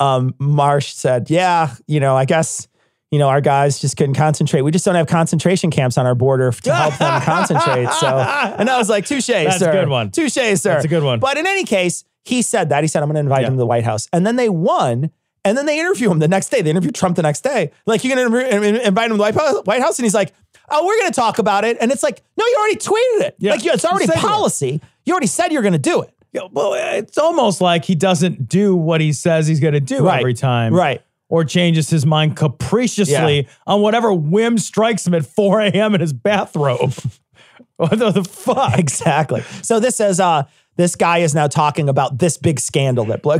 Um, 0.00 0.34
Marsh 0.38 0.92
said, 0.94 1.30
"Yeah, 1.30 1.74
you 1.86 2.00
know, 2.00 2.16
I 2.16 2.24
guess." 2.24 2.68
You 3.10 3.18
know, 3.18 3.28
our 3.30 3.40
guys 3.40 3.78
just 3.78 3.96
couldn't 3.96 4.16
concentrate. 4.16 4.60
We 4.60 4.70
just 4.70 4.84
don't 4.84 4.94
have 4.94 5.06
concentration 5.06 5.70
camps 5.70 5.96
on 5.96 6.04
our 6.04 6.14
border 6.14 6.52
to 6.52 6.74
help 6.74 6.98
them 6.98 7.22
concentrate. 7.22 7.88
So, 7.92 8.06
and 8.06 8.68
I 8.68 8.76
was 8.76 8.90
like, 8.90 9.06
touche, 9.06 9.28
That's 9.28 9.56
a 9.56 9.58
sir. 9.60 9.72
good 9.72 9.88
one. 9.88 10.10
Touche, 10.10 10.32
sir. 10.34 10.54
That's 10.56 10.84
a 10.84 10.88
good 10.88 11.02
one. 11.02 11.18
But 11.18 11.38
in 11.38 11.46
any 11.46 11.64
case, 11.64 12.04
he 12.26 12.42
said 12.42 12.68
that. 12.68 12.84
He 12.84 12.86
said, 12.88 13.02
I'm 13.02 13.08
going 13.08 13.14
to 13.14 13.20
invite 13.20 13.40
Yeah. 13.44 13.48
him 13.48 13.54
to 13.54 13.58
the 13.60 13.66
White 13.66 13.84
House. 13.84 14.08
And 14.12 14.26
then 14.26 14.36
they 14.36 14.50
won. 14.50 15.10
And 15.44 15.56
then 15.56 15.66
they 15.66 15.78
interview 15.80 16.10
him 16.10 16.18
the 16.18 16.28
next 16.28 16.48
day. 16.50 16.62
They 16.62 16.70
interview 16.70 16.90
Trump 16.90 17.16
the 17.16 17.22
next 17.22 17.42
day. 17.42 17.70
Like, 17.86 18.04
you're 18.04 18.14
going 18.16 18.30
to 18.30 18.86
invite 18.86 19.10
him 19.10 19.16
to 19.18 19.22
the 19.22 19.62
White 19.64 19.80
House? 19.80 19.98
And 19.98 20.04
he's 20.04 20.14
like, 20.14 20.34
oh, 20.70 20.84
we're 20.84 20.98
going 20.98 21.10
to 21.10 21.14
talk 21.16 21.38
about 21.38 21.64
it. 21.64 21.76
And 21.80 21.90
it's 21.92 22.02
like, 22.02 22.22
no, 22.36 22.44
you 22.44 22.56
already 22.58 22.76
tweeted 22.76 23.26
it. 23.28 23.36
Yeah. 23.38 23.52
Like, 23.52 23.64
it's 23.64 23.84
already 23.84 24.04
You 24.04 24.08
said 24.12 24.22
you 24.22 24.28
policy. 24.28 24.80
You 25.04 25.12
already 25.14 25.26
said 25.28 25.52
you're 25.52 25.62
going 25.62 25.72
to 25.72 25.78
do 25.78 26.02
it. 26.02 26.12
Yeah, 26.32 26.42
well, 26.52 26.74
it's 26.74 27.16
almost 27.16 27.60
like 27.62 27.86
he 27.86 27.94
doesn't 27.94 28.48
do 28.48 28.76
what 28.76 29.00
he 29.00 29.14
says 29.14 29.46
he's 29.46 29.60
going 29.60 29.72
to 29.72 29.80
do 29.80 30.04
Right. 30.04 30.18
every 30.18 30.34
time. 30.34 30.74
Right. 30.74 31.00
Or 31.30 31.44
changes 31.44 31.88
his 31.88 32.04
mind 32.04 32.36
capriciously 32.36 33.42
Yeah. 33.42 33.48
on 33.66 33.80
whatever 33.80 34.12
whim 34.12 34.58
strikes 34.58 35.06
him 35.06 35.14
at 35.14 35.24
4 35.24 35.60
a.m. 35.62 35.94
in 35.94 36.00
his 36.02 36.12
bathrobe. 36.12 36.92
what 37.76 37.98
the, 37.98 38.24
fuck? 38.24 38.78
Exactly. 38.78 39.42
So 39.62 39.80
this 39.80 40.00
is 40.00 40.20
uh 40.20 40.44
this 40.76 40.94
guy 40.96 41.18
is 41.18 41.34
now 41.34 41.46
talking 41.48 41.88
about 41.88 42.18
this 42.18 42.36
big 42.36 42.60
scandal 42.60 43.04
that 43.06 43.22
blew 43.22 43.38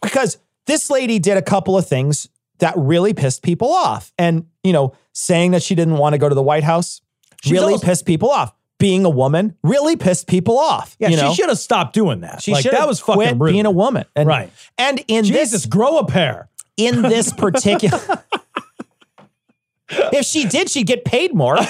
because 0.00 0.38
this 0.68 0.88
lady 0.90 1.18
did 1.18 1.36
a 1.36 1.42
couple 1.42 1.76
of 1.76 1.88
things 1.88 2.28
that 2.58 2.74
really 2.76 3.12
pissed 3.12 3.42
people 3.42 3.72
off. 3.72 4.12
And 4.18 4.46
you 4.62 4.72
know, 4.72 4.94
saying 5.12 5.50
that 5.50 5.62
she 5.64 5.74
didn't 5.74 5.96
want 5.96 6.12
to 6.14 6.18
go 6.18 6.28
to 6.28 6.34
the 6.34 6.42
White 6.42 6.62
House 6.64 7.00
She's 7.42 7.52
really 7.52 7.72
also- 7.72 7.86
pissed 7.86 8.06
people 8.06 8.30
off. 8.30 8.54
Being 8.78 9.04
a 9.04 9.10
woman 9.10 9.56
really 9.64 9.96
pissed 9.96 10.28
people 10.28 10.56
off. 10.56 10.96
Yeah, 11.00 11.08
you 11.08 11.16
know? 11.16 11.30
she 11.30 11.34
should 11.42 11.48
have 11.48 11.58
stopped 11.58 11.94
doing 11.94 12.20
that. 12.20 12.40
She 12.40 12.52
like, 12.52 12.62
should 12.62 12.74
that 12.74 12.86
was 12.86 13.00
fucking 13.00 13.14
quit 13.16 13.36
rude. 13.36 13.50
being 13.50 13.66
a 13.66 13.72
woman. 13.72 14.04
And, 14.14 14.28
Right. 14.28 14.52
And 14.78 15.02
in 15.08 15.24
Jesus, 15.24 15.50
this 15.50 15.66
grow 15.66 15.98
a 15.98 16.06
pair. 16.06 16.48
in 16.76 17.02
this 17.02 17.32
particular 17.44 17.98
if 19.90 20.24
she 20.26 20.44
did, 20.44 20.70
she'd 20.70 20.86
get 20.86 21.04
paid 21.04 21.34
more. 21.34 21.56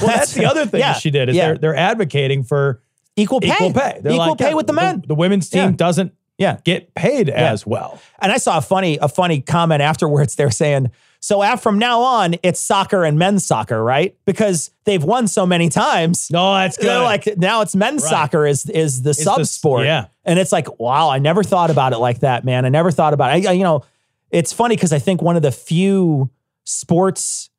Well, 0.00 0.06
that's 0.06 0.32
the 0.34 0.44
other 0.46 0.64
thing 0.66 0.78
Yeah, 0.80 0.92
she 0.92 1.10
did 1.10 1.28
is 1.28 1.34
yeah. 1.36 1.46
they're 1.48 1.58
they're 1.58 1.76
advocating 1.76 2.44
for 2.44 2.82
Equal 3.16 3.40
pay. 3.40 3.48
equal 3.52 3.72
pay. 3.72 3.98
They're 4.00 4.12
Equal 4.12 4.28
like, 4.28 4.38
pay 4.38 4.48
yeah, 4.50 4.54
with 4.54 4.66
the 4.68 4.72
men. 4.72 5.02
The, 5.06 5.14
women's 5.14 5.50
team 5.50 5.74
doesn't 5.74 6.14
Yeah. 6.42 6.58
get 6.64 6.94
paid 6.94 7.30
as 7.30 7.66
well. 7.66 8.00
And 8.20 8.30
I 8.32 8.36
saw 8.36 8.58
a 8.58 8.60
funny, 8.60 8.98
a 9.00 9.08
funny 9.08 9.40
comment 9.40 9.80
afterwards. 9.82 10.34
They're 10.34 10.50
saying, 10.50 10.90
so 11.20 11.42
af- 11.42 11.62
from 11.62 11.78
now 11.78 12.00
on, 12.00 12.34
it's 12.42 12.58
soccer 12.60 13.04
and 13.04 13.18
men's 13.18 13.46
soccer, 13.46 13.82
right? 13.82 14.16
Because 14.26 14.70
they've 14.84 15.02
won 15.04 15.28
so 15.28 15.46
many 15.46 15.68
times. 15.68 16.28
No, 16.30 16.54
that's 16.54 16.76
good. 16.76 16.86
They're 16.88 17.00
like 17.00 17.36
now 17.38 17.60
it's 17.62 17.76
men's 17.76 18.02
Right. 18.02 18.10
soccer 18.10 18.44
is 18.46 18.68
is 18.68 19.02
the 19.02 19.14
sub 19.14 19.46
sport. 19.46 19.86
yeah. 19.86 20.06
And 20.24 20.38
it's 20.38 20.52
like, 20.52 20.78
wow, 20.80 21.08
I 21.10 21.18
never 21.18 21.42
thought 21.42 21.70
about 21.70 21.92
it 21.92 21.98
like 21.98 22.20
that, 22.20 22.44
man. 22.44 22.64
I 22.64 22.68
never 22.70 22.90
thought 22.90 23.14
about 23.14 23.36
it. 23.36 23.46
I, 23.46 23.50
I- 23.50 23.52
you 23.54 23.62
know, 23.64 23.84
it's 24.30 24.52
funny 24.52 24.74
because 24.76 24.92
I 24.92 24.98
think 24.98 25.22
one 25.22 25.36
of 25.36 25.42
the 25.42 25.52
few 25.52 26.30
sports 26.64 27.50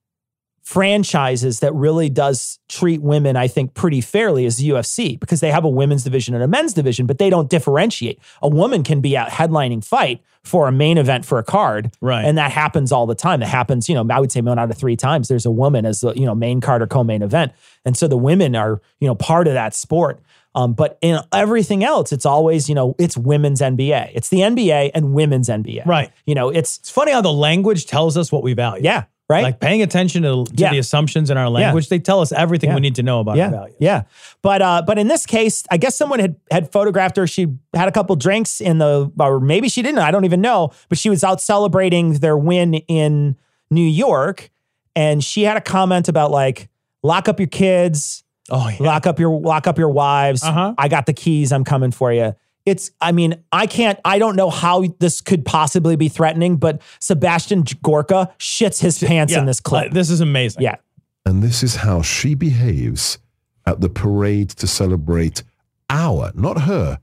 franchises 0.63 1.59
that 1.59 1.73
really 1.75 2.09
does 2.09 2.59
treat 2.69 3.01
women, 3.01 3.35
I 3.35 3.47
think, 3.47 3.73
pretty 3.73 4.01
fairly 4.01 4.45
is 4.45 4.57
the 4.57 4.69
UFC 4.69 5.19
because 5.19 5.39
they 5.39 5.51
have 5.51 5.65
a 5.65 5.69
women's 5.69 6.03
division 6.03 6.33
and 6.33 6.43
a 6.43 6.47
men's 6.47 6.73
division, 6.73 7.05
but 7.05 7.17
they 7.17 7.29
don't 7.29 7.49
differentiate. 7.49 8.19
A 8.41 8.47
woman 8.49 8.83
can 8.83 9.01
be 9.01 9.15
out 9.15 9.29
headlining 9.29 9.83
fight 9.83 10.23
for 10.43 10.67
a 10.67 10.71
main 10.71 10.97
event 10.97 11.25
for 11.25 11.37
a 11.37 11.43
card. 11.43 11.91
Right. 12.01 12.25
And 12.25 12.37
that 12.37 12.51
happens 12.51 12.91
all 12.91 13.05
the 13.05 13.15
time. 13.15 13.41
That 13.41 13.47
happens, 13.49 13.87
you 13.87 13.95
know, 13.95 14.05
I 14.09 14.19
would 14.19 14.31
say 14.31 14.41
one 14.41 14.57
out 14.57 14.71
of 14.71 14.77
three 14.77 14.95
times 14.95 15.27
there's 15.27 15.45
a 15.45 15.51
woman 15.51 15.85
as 15.85 16.01
the, 16.01 16.13
you 16.13 16.25
know, 16.25 16.35
main 16.35 16.59
card 16.61 16.81
or 16.81 16.87
co-main 16.87 17.21
event. 17.21 17.51
And 17.85 17.95
so 17.95 18.07
the 18.07 18.17
women 18.17 18.55
are, 18.55 18.81
you 18.99 19.07
know, 19.07 19.15
part 19.15 19.47
of 19.47 19.53
that 19.53 19.73
sport. 19.73 20.21
Um, 20.55 20.73
but 20.73 20.97
in 21.01 21.19
everything 21.33 21.83
else, 21.83 22.11
it's 22.11 22.25
always, 22.25 22.69
you 22.69 22.75
know, 22.75 22.95
it's 22.99 23.17
women's 23.17 23.59
NBA. 23.59 24.11
It's 24.13 24.29
the 24.29 24.39
NBA 24.39 24.91
and 24.93 25.13
women's 25.13 25.49
NBA. 25.49 25.85
Right. 25.85 26.11
You 26.25 26.35
know, 26.35 26.49
it's 26.49 26.77
It's 26.77 26.89
funny 26.91 27.11
how 27.11 27.21
the 27.21 27.33
language 27.33 27.85
tells 27.87 28.17
us 28.17 28.31
what 28.31 28.43
we 28.43 28.53
value. 28.53 28.83
yeah, 28.83 29.05
right. 29.29 29.43
Like 29.43 29.59
paying 29.59 29.81
attention 29.81 30.23
to, 30.23 30.45
to 30.45 30.53
Yeah. 30.55 30.71
the 30.71 30.77
assumptions 30.79 31.29
in 31.29 31.37
our 31.37 31.49
language, 31.49 31.89
they 31.89 31.99
tell 31.99 32.21
us 32.21 32.31
everything 32.31 32.69
Yeah. 32.69 32.75
we 32.75 32.81
need 32.81 32.95
to 32.95 33.03
know 33.03 33.19
about 33.19 33.37
yeah, 33.37 33.45
our 33.45 33.51
values. 33.51 33.75
Yeah. 33.79 34.03
But 34.41 34.61
uh, 34.61 34.83
but 34.85 34.97
in 34.99 35.07
this 35.07 35.25
case, 35.25 35.63
I 35.71 35.77
guess 35.77 35.95
someone 35.95 36.19
had 36.19 36.35
had 36.51 36.71
photographed 36.71 37.17
her. 37.17 37.25
She 37.27 37.47
had 37.73 37.87
a 37.87 37.91
couple 37.91 38.15
drinks 38.15 38.61
in 38.61 38.77
the, 38.77 39.11
or 39.19 39.39
maybe 39.39 39.69
she 39.69 39.81
didn't. 39.81 39.99
I 39.99 40.11
don't 40.11 40.25
even 40.25 40.41
know. 40.41 40.71
But 40.89 40.97
she 40.97 41.09
was 41.09 41.23
out 41.23 41.41
celebrating 41.41 42.13
their 42.15 42.37
win 42.37 42.73
in 42.75 43.35
New 43.71 43.87
York, 43.87 44.51
and 44.95 45.23
she 45.23 45.43
had 45.43 45.57
a 45.57 45.61
comment 45.61 46.07
about 46.09 46.29
like, 46.31 46.69
lock 47.01 47.27
up 47.27 47.39
your 47.39 47.47
kids, 47.47 48.23
Oh, 48.51 48.67
yeah. 48.69 48.75
lock 48.79 49.07
up 49.07 49.19
your 49.19 49.39
lock 49.39 49.67
up 49.67 49.77
your 49.77 49.89
wives. 49.89 50.43
Uh-huh. 50.43 50.73
I 50.77 50.87
got 50.89 51.05
the 51.05 51.13
keys. 51.13 51.51
I'm 51.51 51.63
coming 51.63 51.91
for 51.91 52.11
you. 52.11 52.35
It's. 52.65 52.91
I 53.01 53.11
mean, 53.11 53.43
I 53.51 53.67
can't. 53.67 53.99
I 54.05 54.19
don't 54.19 54.35
know 54.35 54.49
how 54.49 54.83
this 54.99 55.21
could 55.21 55.43
possibly 55.45 55.95
be 55.95 56.07
threatening, 56.09 56.57
but 56.57 56.81
Sebastian 56.99 57.63
Gorka 57.81 58.33
shits 58.39 58.79
his 58.81 58.99
pants 58.99 59.33
Yeah. 59.33 59.39
in 59.39 59.45
this 59.45 59.59
clip. 59.59 59.85
Like, 59.85 59.93
this 59.93 60.09
is 60.09 60.21
amazing. 60.21 60.63
yeah. 60.63 60.75
And 61.25 61.41
this 61.43 61.63
is 61.63 61.77
how 61.77 62.01
she 62.01 62.35
behaves 62.35 63.17
at 63.65 63.79
the 63.81 63.89
parade 63.89 64.49
to 64.51 64.67
celebrate 64.67 65.43
our, 65.89 66.31
not 66.35 66.61
her, 66.63 66.99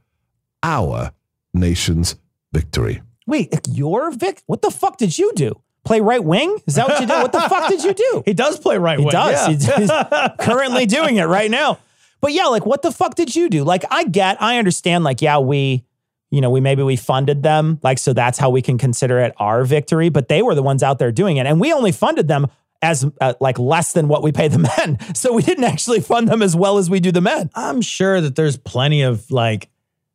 our 0.62 1.12
nation's 1.54 2.16
victory. 2.52 3.02
Wait, 3.26 3.54
your 3.68 4.10
Vic? 4.10 4.42
What 4.46 4.62
the 4.62 4.70
fuck 4.70 4.96
did 4.98 5.16
you 5.18 5.32
do? 5.34 5.60
Play 5.84 6.00
right 6.00 6.22
wing? 6.22 6.58
Is 6.66 6.74
that 6.74 6.88
what 6.88 7.00
you 7.00 7.06
did? 7.06 7.22
What 7.22 7.32
the 7.32 7.40
fuck 7.40 7.68
did 7.68 7.82
you 7.82 7.94
do? 7.94 8.22
He 8.26 8.34
does 8.34 8.58
play 8.58 8.76
right 8.76 8.98
wing. 8.98 9.08
He 9.08 9.16
wing. 9.16 9.32
does. 9.32 9.66
yeah. 9.66 9.76
He's, 9.76 9.88
he's 9.90 10.36
currently 10.46 10.84
doing 10.86 11.16
it 11.16 11.24
right 11.24 11.50
now. 11.50 11.78
But 12.20 12.32
yeah, 12.32 12.46
like 12.46 12.66
what 12.66 12.82
the 12.82 12.92
fuck 12.92 13.14
did 13.14 13.34
you 13.34 13.48
do? 13.48 13.64
Like 13.64 13.84
I 13.90 14.04
get, 14.04 14.40
I 14.42 14.58
understand. 14.58 15.04
Like 15.04 15.22
yeah, 15.22 15.38
we, 15.38 15.84
you 16.30 16.40
know, 16.40 16.50
we 16.50 16.60
maybe 16.60 16.82
we 16.82 16.96
funded 16.96 17.42
them, 17.42 17.80
like 17.82 17.98
so 17.98 18.12
that's 18.12 18.38
how 18.38 18.50
we 18.50 18.62
can 18.62 18.78
consider 18.78 19.20
it 19.20 19.34
our 19.38 19.64
victory. 19.64 20.08
But 20.08 20.28
they 20.28 20.42
were 20.42 20.54
the 20.54 20.62
ones 20.62 20.82
out 20.82 20.98
there 20.98 21.12
doing 21.12 21.38
it, 21.38 21.46
and 21.46 21.60
we 21.60 21.72
only 21.72 21.92
funded 21.92 22.28
them 22.28 22.46
as 22.82 23.04
uh, 23.20 23.34
like 23.40 23.58
less 23.58 23.92
than 23.92 24.08
what 24.08 24.22
we 24.22 24.32
pay 24.32 24.48
the 24.48 24.58
men. 24.78 24.98
So 25.14 25.32
we 25.32 25.42
didn't 25.42 25.64
actually 25.64 26.00
fund 26.00 26.28
them 26.28 26.42
as 26.42 26.56
well 26.56 26.78
as 26.78 26.88
we 26.88 27.00
do 27.00 27.12
the 27.12 27.20
men. 27.20 27.50
I'm 27.54 27.80
sure 27.80 28.20
that 28.20 28.36
there's 28.36 28.56
plenty 28.56 29.02
of 29.02 29.30
like 29.30 29.70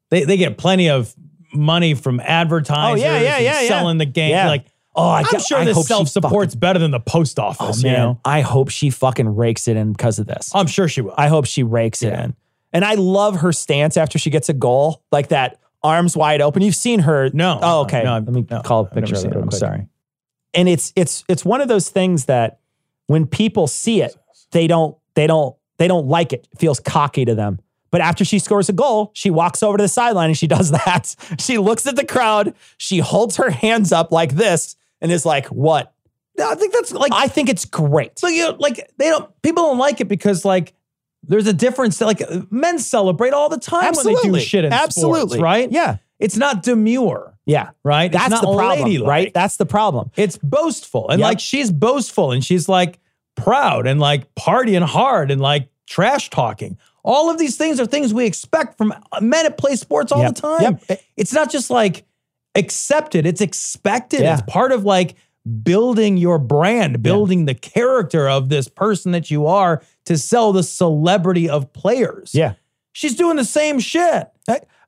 they, 0.10 0.24
they 0.24 0.38
get 0.38 0.58
plenty 0.58 0.90
of 0.90 1.14
money 1.54 1.94
from 1.94 2.20
advertisers 2.20 3.02
Oh, 3.02 3.06
yeah, 3.06 3.20
yeah, 3.20 3.36
and 3.36 3.46
yeah, 3.46 3.68
selling 3.68 3.98
the 3.98 4.06
game. 4.06 4.32
Yeah. 4.32 4.48
Like, 4.48 4.66
Oh, 4.96 5.08
I 5.08 5.20
I'm 5.20 5.26
get- 5.32 5.42
sure 5.42 5.58
I 5.58 5.66
this 5.66 5.76
hope 5.76 5.86
she 5.86 5.94
self 5.94 6.08
support's 6.10 6.56
better 6.56 6.80
than 6.80 6.92
the 6.92 7.00
post 7.00 7.38
Oh 7.40 7.44
office. 7.44 7.84
man, 7.84 7.92
you 7.92 7.98
know? 7.98 8.20
I 8.24 8.42
hope 8.42 8.70
she 8.70 8.90
fucking 8.90 9.28
rakes 9.36 9.68
it 9.68 9.76
in 9.78 9.92
because 9.92 10.20
of 10.20 10.28
this. 10.28 10.52
I'm 10.56 10.68
sure 10.68 10.88
she 10.88 11.02
will. 11.02 11.14
I 11.18 11.28
hope 11.28 11.46
she 11.46 11.64
rakes 11.64 12.02
it 12.02 12.14
in. 12.14 12.36
And 12.74 12.84
I 12.86 12.96
love 12.96 13.38
her 13.38 13.52
stance 13.52 13.98
after 13.98 14.18
she 14.20 14.30
gets 14.30 14.50
a 14.50 14.54
goal, 14.54 15.04
like 15.12 15.30
that 15.30 15.60
arms 15.84 16.16
wide 16.18 16.42
open. 16.42 16.62
You've 16.62 16.76
seen 16.76 17.00
her. 17.02 17.30
No. 17.34 17.60
Oh, 17.62 17.82
okay. 17.82 18.04
No, 18.04 18.14
Let 18.16 18.28
me 18.28 18.46
no, 18.50 18.62
call 18.62 18.82
a 18.82 18.86
I've 18.88 18.96
never 18.96 19.02
picture 19.08 19.16
of 19.16 19.22
seen 19.22 19.32
it 19.32 19.34
it. 19.34 19.36
real 19.36 19.44
I'm 19.44 19.50
quick. 19.50 19.60
sorry. 19.60 19.88
And 20.54 20.70
it's 20.70 20.94
it's 20.96 21.24
it's 21.28 21.44
one 21.46 21.62
of 21.62 21.68
those 21.68 21.90
things 21.90 22.26
that 22.26 22.60
when 23.08 23.28
people 23.28 23.68
see 23.68 24.02
it, 24.02 24.16
they 24.52 24.68
don't 24.68 24.98
they 25.16 25.28
don't 25.28 25.56
they 25.78 25.88
don't 25.88 26.08
like 26.08 26.32
it. 26.34 26.48
It 26.54 26.60
feels 26.60 26.80
cocky 26.80 27.26
to 27.26 27.36
them. 27.36 27.60
But 27.92 28.02
after 28.02 28.26
she 28.26 28.40
scores 28.40 28.68
a 28.68 28.74
goal, 28.74 29.12
she 29.14 29.30
walks 29.30 29.62
over 29.64 29.78
to 29.78 29.82
the 29.84 29.88
sideline 29.88 30.30
and 30.30 30.38
she 30.38 30.48
does 30.48 30.72
that. 30.86 31.16
She 31.40 31.58
looks 31.58 31.86
at 31.88 31.96
the 31.96 32.06
crowd, 32.06 32.54
she 32.78 32.98
holds 33.00 33.38
her 33.38 33.50
hands 33.50 33.92
up 33.94 34.12
like 34.12 34.34
this, 34.36 34.76
and 35.06 35.12
is 35.14 35.26
like, 35.26 35.46
"What?" 35.48 35.94
No, 36.38 36.52
I 36.52 36.56
think 36.56 36.74
that's 36.74 36.92
like 36.92 37.12
I 37.14 37.28
think 37.28 37.48
it's 37.48 37.64
great. 37.64 38.18
So 38.20 38.28
you 38.28 38.44
know, 38.44 38.56
like 38.60 38.92
they 38.98 39.10
don't 39.10 39.30
people 39.44 39.64
don't 39.64 39.78
like 39.78 40.02
it 40.02 40.08
because 40.10 40.44
like 40.44 40.74
there's 41.24 41.48
a 41.48 41.54
difference. 41.54 42.02
Like 42.02 42.22
men 42.52 42.80
celebrate 42.80 43.34
all 43.34 43.48
the 43.50 43.58
time 43.60 43.94
when 43.94 44.06
they 44.06 44.12
Absolutely. 44.14 44.40
do 44.40 44.46
shit 44.46 44.66
in 44.66 44.74
Absolutely. 44.74 45.20
sports, 45.38 45.42
right? 45.42 45.72
Yeah. 45.72 45.98
It's 46.20 46.38
not 46.38 46.64
demure, 46.64 47.38
Yeah. 47.46 47.70
right? 47.84 48.12
That's 48.12 48.26
it's 48.26 48.32
not 48.32 48.42
the 48.52 48.56
problem, 48.58 48.88
ladylike. 48.88 49.08
right? 49.10 49.34
That's 49.34 49.58
the 49.58 49.66
problem. 49.66 50.12
It's 50.16 50.38
boastful. 50.38 51.10
And 51.10 51.20
Yep. 51.20 51.28
like 51.28 51.40
she's 51.40 51.72
boastful 51.72 52.32
and 52.32 52.44
she's 52.44 52.68
like 52.70 53.00
proud 53.36 53.86
and 53.88 54.00
like 54.00 54.34
partying 54.36 54.82
hard 54.84 55.30
and 55.32 55.42
like 55.42 55.68
trash 55.88 56.30
talking. 56.30 56.78
All 57.04 57.30
of 57.30 57.38
these 57.38 57.58
things 57.58 57.80
are 57.80 57.86
things 57.86 58.14
we 58.14 58.26
expect 58.26 58.78
from 58.78 58.94
men 59.22 59.44
that 59.44 59.58
play 59.58 59.76
sports 59.76 60.12
all 60.12 60.22
Yep. 60.22 60.36
the 60.36 60.42
time. 60.42 60.80
Yep. 60.90 61.02
It's 61.18 61.34
not 61.34 61.52
just 61.52 61.70
like 61.70 62.06
accepted, 62.56 63.26
it's 63.26 63.42
expected. 63.42 64.22
Yeah. 64.22 64.34
It's 64.34 64.44
part 64.48 64.72
of 64.72 64.84
like 64.84 65.16
building 65.64 66.18
your 66.18 66.40
brand, 66.40 67.04
building 67.04 67.46
the 67.46 67.54
character 67.54 68.28
of 68.28 68.50
this 68.50 68.68
person 68.68 69.12
that 69.12 69.30
you 69.30 69.46
are 69.46 69.84
to 70.06 70.18
sell 70.18 70.52
the 70.52 70.64
celebrity 70.64 71.50
of 71.50 71.72
players. 71.74 72.34
Yeah. 72.34 72.54
She's 72.94 73.16
doing 73.16 73.36
the 73.36 73.46
same 73.46 73.80
shit. 73.80 74.30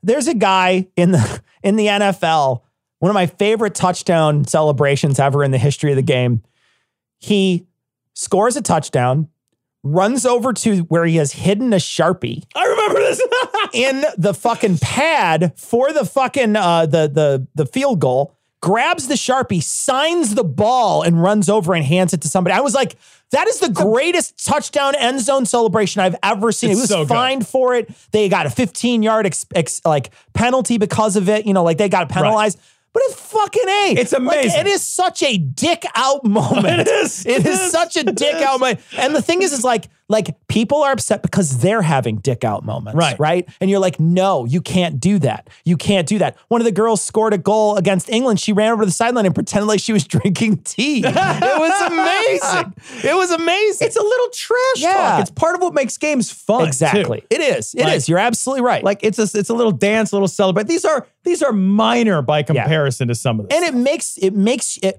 There's 0.03 0.27
a 0.27 0.33
guy 0.33 0.87
in 0.95 1.11
the 1.11 1.41
in 1.63 1.75
the 1.75 1.87
NFL, 1.87 2.61
one 2.99 3.09
of 3.09 3.13
my 3.13 3.25
favorite 3.25 3.75
touchdown 3.75 4.45
celebrations 4.45 5.19
ever 5.19 5.43
in 5.43 5.51
the 5.51 5.57
history 5.57 5.91
of 5.91 5.95
the 5.95 6.03
game. 6.03 6.43
He 7.19 7.67
scores 8.13 8.55
a 8.55 8.61
touchdown, 8.61 9.27
runs 9.83 10.25
over 10.25 10.53
to 10.53 10.81
where 10.83 11.05
he 11.05 11.17
has 11.17 11.33
hidden 11.33 11.73
a 11.73 11.77
Sharpie 11.77 12.43
I 12.55 12.65
remember 12.87 12.99
this. 13.09 13.21
in 13.73 14.03
the 14.17 14.33
fucking 14.33 14.77
pad 14.79 15.53
for 15.57 15.91
the 15.93 16.05
fucking 16.05 16.55
uh 16.55 16.85
the 16.85 17.07
the 17.07 17.47
the 17.55 17.65
field 17.65 17.99
goal, 17.99 18.33
grabs 18.61 19.07
the 19.07 19.15
Sharpie, 19.15 19.61
signs 19.63 20.35
the 20.35 20.43
ball, 20.43 21.01
and 21.03 21.21
runs 21.21 21.49
over 21.49 21.73
and 21.73 21.85
hands 21.85 22.13
it 22.13 22.21
to 22.21 22.27
somebody. 22.27 22.53
I 22.55 22.61
was 22.61 22.73
like, 22.73 22.95
that 23.31 23.47
is 23.47 23.59
the 23.59 23.69
greatest 23.69 24.45
touchdown 24.45 24.95
end 24.95 25.19
zone 25.21 25.45
celebration 25.45 26.01
I've 26.01 26.15
ever 26.23 26.51
seen. 26.51 26.71
It's 26.71 26.79
it 26.79 26.83
was 26.83 26.89
so 26.89 26.99
good. 27.03 27.09
fined 27.09 27.47
for 27.47 27.75
it. 27.75 27.89
They 28.11 28.29
got 28.29 28.45
a 28.45 28.49
15 28.49 29.03
yard 29.03 29.25
ex, 29.25 29.45
ex- 29.53 29.81
like 29.85 30.11
penalty 30.33 30.77
because 30.77 31.15
of 31.15 31.27
it. 31.29 31.45
You 31.45 31.53
know, 31.53 31.63
like 31.63 31.77
they 31.77 31.89
got 31.89 32.09
penalized. 32.09 32.59
But 32.93 33.03
it's 33.07 33.19
fucking 33.31 33.67
A. 33.67 33.95
It's 33.99 34.11
Like, 34.13 34.21
amazing. 34.21 34.61
it 34.61 34.65
is 34.67 34.81
such 34.81 35.21
a 35.21 35.37
dick 35.37 35.85
out 35.93 36.23
moment. 36.25 36.79
It 36.79 36.87
is. 36.87 37.25
It 37.27 37.41
It 37.41 37.45
is 37.45 37.59
is. 37.59 37.71
such 37.71 37.95
a 37.95 38.03
dick 38.03 38.33
out 38.35 38.59
moment. 38.59 38.79
And 38.97 39.13
the 39.15 39.21
thing 39.21 39.43
is, 39.43 39.53
is 39.53 39.63
like, 39.63 39.89
like 40.09 40.35
people 40.47 40.83
are 40.83 40.91
upset 40.93 41.21
because 41.21 41.59
they're 41.59 41.81
having 41.81 42.17
dick 42.17 42.43
out 42.43 42.63
moments. 42.65 42.97
Right. 42.97 43.19
Right. 43.19 43.49
And 43.59 43.69
you're 43.69 43.79
like, 43.79 43.99
no, 43.99 44.45
you 44.45 44.61
can't 44.61 44.99
do 44.99 45.19
that. 45.19 45.49
You 45.65 45.75
can't 45.77 46.07
do 46.07 46.17
that. 46.19 46.37
One 46.47 46.61
of 46.61 46.65
the 46.65 46.71
girls 46.71 47.01
scored 47.03 47.33
a 47.33 47.37
goal 47.37 47.75
against 47.75 48.09
England. 48.09 48.39
She 48.39 48.53
ran 48.53 48.71
over 48.71 48.83
to 48.83 48.85
the 48.85 48.91
sideline 48.91 49.25
and 49.25 49.35
pretended 49.35 49.65
like 49.67 49.79
she 49.81 49.91
was 49.93 50.07
drinking 50.07 50.57
tea. 50.63 51.03
it 51.05 51.13
was 51.59 51.91
amazing. 51.91 52.73
It 53.09 53.15
was 53.15 53.31
amazing. 53.31 53.85
It's 53.87 53.97
a 53.97 54.01
little 54.03 54.29
trash 54.29 54.59
Yeah. 54.77 54.93
talk. 54.93 55.21
It's 55.21 55.31
part 55.31 55.55
of 55.55 55.61
what 55.61 55.73
makes 55.73 55.97
games 55.97 56.31
fun. 56.31 56.67
exactly. 56.67 57.21
too. 57.21 57.27
It 57.29 57.41
is. 57.41 57.73
It 57.75 57.81
is. 57.81 57.85
Like- 57.85 58.07
You're 58.07 58.19
absolutely 58.19 58.63
right. 58.63 58.83
Like 58.83 58.99
it's 59.03 59.19
a 59.19 59.23
it's 59.37 59.49
a 59.49 59.53
little 59.53 59.71
dance, 59.73 60.11
a 60.11 60.15
little 60.15 60.27
celebrate. 60.27 60.67
These 60.67 60.85
are 60.85 61.05
these 61.23 61.43
are 61.43 61.51
minor 61.51 62.21
by 62.21 62.43
comparison 62.43 63.09
to 63.09 63.15
some 63.15 63.41
of 63.41 63.49
this. 63.49 63.57
and 63.57 63.65
it 63.65 63.77
makes 63.77 64.17
it 64.21 64.33
makes 64.33 64.79
it 64.81 64.97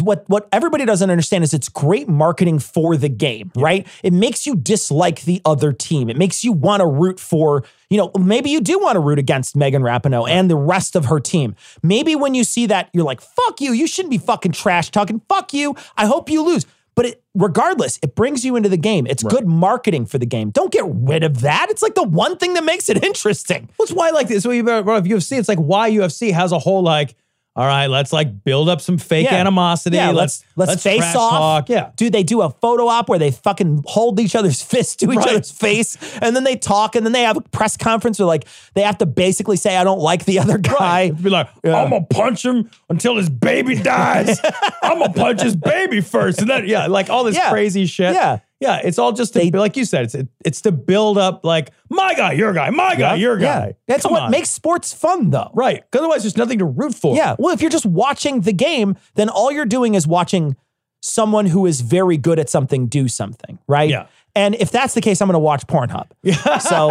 what 0.00 0.22
what 0.28 0.48
everybody 0.52 0.84
doesn't 0.84 1.10
understand 1.10 1.42
is 1.42 1.52
it's 1.52 1.68
great 1.68 2.08
marketing 2.08 2.60
for 2.60 2.96
the 2.96 3.08
game, 3.08 3.50
right? 3.56 3.84
It 4.04 4.12
makes 4.12 4.35
you 4.44 4.56
dislike 4.56 5.22
the 5.22 5.40
other 5.44 5.72
team. 5.72 6.10
It 6.10 6.18
makes 6.18 6.44
you 6.44 6.52
want 6.52 6.80
to 6.80 6.86
root 6.86 7.20
for, 7.20 7.64
you 7.88 7.96
know, 7.96 8.10
maybe 8.18 8.50
you 8.50 8.60
do 8.60 8.78
want 8.80 8.96
to 8.96 9.00
root 9.00 9.20
against 9.20 9.54
Megan 9.54 9.82
Rapinoe 9.82 10.28
and 10.28 10.50
the 10.50 10.56
rest 10.56 10.96
of 10.96 11.04
her 11.06 11.20
team. 11.20 11.54
Maybe 11.82 12.16
when 12.16 12.34
you 12.34 12.42
see 12.42 12.66
that, 12.66 12.90
you're 12.92 13.04
like, 13.04 13.20
fuck 13.20 13.60
you, 13.60 13.72
you 13.72 13.86
shouldn't 13.86 14.10
be 14.10 14.18
fucking 14.18 14.52
trash 14.52 14.90
talking. 14.90 15.22
Fuck 15.28 15.54
you. 15.54 15.76
I 15.96 16.06
hope 16.06 16.28
you 16.28 16.42
lose. 16.42 16.66
But 16.96 17.06
it, 17.06 17.22
regardless, 17.34 17.98
it 18.02 18.14
brings 18.14 18.44
you 18.44 18.56
into 18.56 18.70
the 18.70 18.78
game. 18.78 19.06
It's 19.06 19.22
good 19.22 19.46
marketing 19.46 20.06
for 20.06 20.16
the 20.16 20.24
game. 20.24 20.50
Don't 20.50 20.72
get 20.72 20.84
rid 20.86 21.22
of 21.22 21.42
that. 21.42 21.66
It's 21.68 21.82
like 21.82 21.94
the 21.94 22.02
one 22.02 22.38
thing 22.38 22.54
that 22.54 22.64
makes 22.64 22.88
it 22.88 23.04
interesting. 23.04 23.68
That's 23.78 23.92
why 23.92 24.10
like 24.10 24.28
this. 24.28 24.42
So 24.42 24.50
you 24.50 24.64
brought 24.64 24.88
up 24.88 25.04
UFC. 25.04 25.38
It's 25.38 25.48
like 25.48 25.58
why 25.58 25.90
UFC 25.90 26.32
has 26.32 26.52
a 26.52 26.58
whole 26.58 26.82
like. 26.82 27.14
All 27.56 27.66
right, 27.66 27.86
let's 27.86 28.12
like 28.12 28.44
build 28.44 28.68
up 28.68 28.82
some 28.82 28.98
fake 28.98 29.24
Yeah. 29.30 29.36
animosity. 29.36 29.96
Yeah, 29.96 30.10
let's 30.10 30.44
let's, 30.56 30.82
face 30.82 30.98
trash 30.98 31.16
off. 31.16 31.30
Talk. 31.30 31.68
Yeah, 31.70 31.90
Dude, 31.96 32.12
they 32.12 32.22
do 32.22 32.42
a 32.42 32.50
photo 32.50 32.86
op 32.86 33.08
where 33.08 33.18
they 33.18 33.30
fucking 33.30 33.82
hold 33.86 34.20
each 34.20 34.36
other's 34.36 34.60
fists 34.62 34.96
to 34.96 35.10
each 35.10 35.16
Right. 35.16 35.28
other's 35.30 35.50
face, 35.50 35.96
and 36.20 36.36
then 36.36 36.44
they 36.44 36.56
talk, 36.56 36.94
and 36.96 37.06
then 37.06 37.12
they 37.12 37.22
have 37.22 37.38
a 37.38 37.40
press 37.40 37.78
conference 37.78 38.18
where 38.18 38.26
like 38.26 38.44
they 38.74 38.82
have 38.82 38.98
to 38.98 39.06
basically 39.06 39.56
say, 39.56 39.76
"I 39.78 39.84
don't 39.84 40.00
like 40.00 40.26
the 40.26 40.38
other 40.38 40.58
guy." 40.58 41.10
Be 41.12 41.30
like, 41.30 41.48
I'm 41.64 41.88
gonna 41.88 42.02
punch 42.02 42.44
him 42.44 42.70
until 42.90 43.16
his 43.16 43.30
baby 43.30 43.74
dies. 43.74 44.38
I'm 44.82 44.98
gonna 44.98 45.12
punch 45.14 45.40
his 45.40 45.56
baby 45.56 46.02
first, 46.02 46.40
and 46.42 46.50
then 46.50 46.66
yeah, 46.68 46.88
like 46.88 47.08
all 47.08 47.24
this 47.24 47.36
Yeah. 47.36 47.48
crazy 47.50 47.86
shit. 47.86 48.12
Yeah. 48.12 48.40
Yeah. 48.60 48.80
It's 48.82 48.98
all 48.98 49.12
just 49.12 49.32
to, 49.34 49.50
like 49.58 49.76
you 49.76 49.84
said. 49.84 50.04
It's 50.04 50.14
it, 50.14 50.28
it's 50.44 50.60
to 50.62 50.72
build 50.72 51.18
up 51.18 51.44
like 51.44 51.70
my 51.90 52.14
guy, 52.14 52.32
your 52.32 52.52
guy, 52.52 52.70
my 52.70 52.94
guy, 52.96 53.14
your 53.16 53.36
guy. 53.36 53.66
Yeah. 53.66 53.72
That's 53.88 54.02
Come 54.04 54.12
what 54.12 54.22
on. 54.22 54.30
makes 54.30 54.50
sports 54.50 54.92
fun, 54.92 55.30
though. 55.30 55.50
right. 55.54 55.84
Otherwise, 55.92 56.22
there's 56.22 56.36
nothing 56.36 56.58
to 56.60 56.64
root 56.64 56.94
for. 56.94 57.14
Yeah. 57.16 57.36
Well, 57.38 57.52
if 57.54 57.60
you're 57.60 57.70
just 57.70 57.86
watching 57.86 58.42
the 58.42 58.52
game, 58.52 58.96
then 59.14 59.28
all 59.28 59.50
you're 59.52 59.66
doing 59.66 59.94
is 59.94 60.06
watching 60.06 60.56
someone 61.02 61.46
who 61.46 61.66
is 61.66 61.82
very 61.82 62.16
good 62.16 62.38
at 62.38 62.48
something 62.50 62.86
do 62.88 63.06
something, 63.08 63.58
right? 63.68 63.88
Yeah. 63.90 64.06
And 64.34 64.54
if 64.56 64.70
that's 64.70 64.92
the 64.92 65.00
case, 65.00 65.22
I'm 65.22 65.28
going 65.28 65.34
to 65.34 65.38
watch 65.38 65.66
Pornhub. 65.66 66.08
So, 66.60 66.88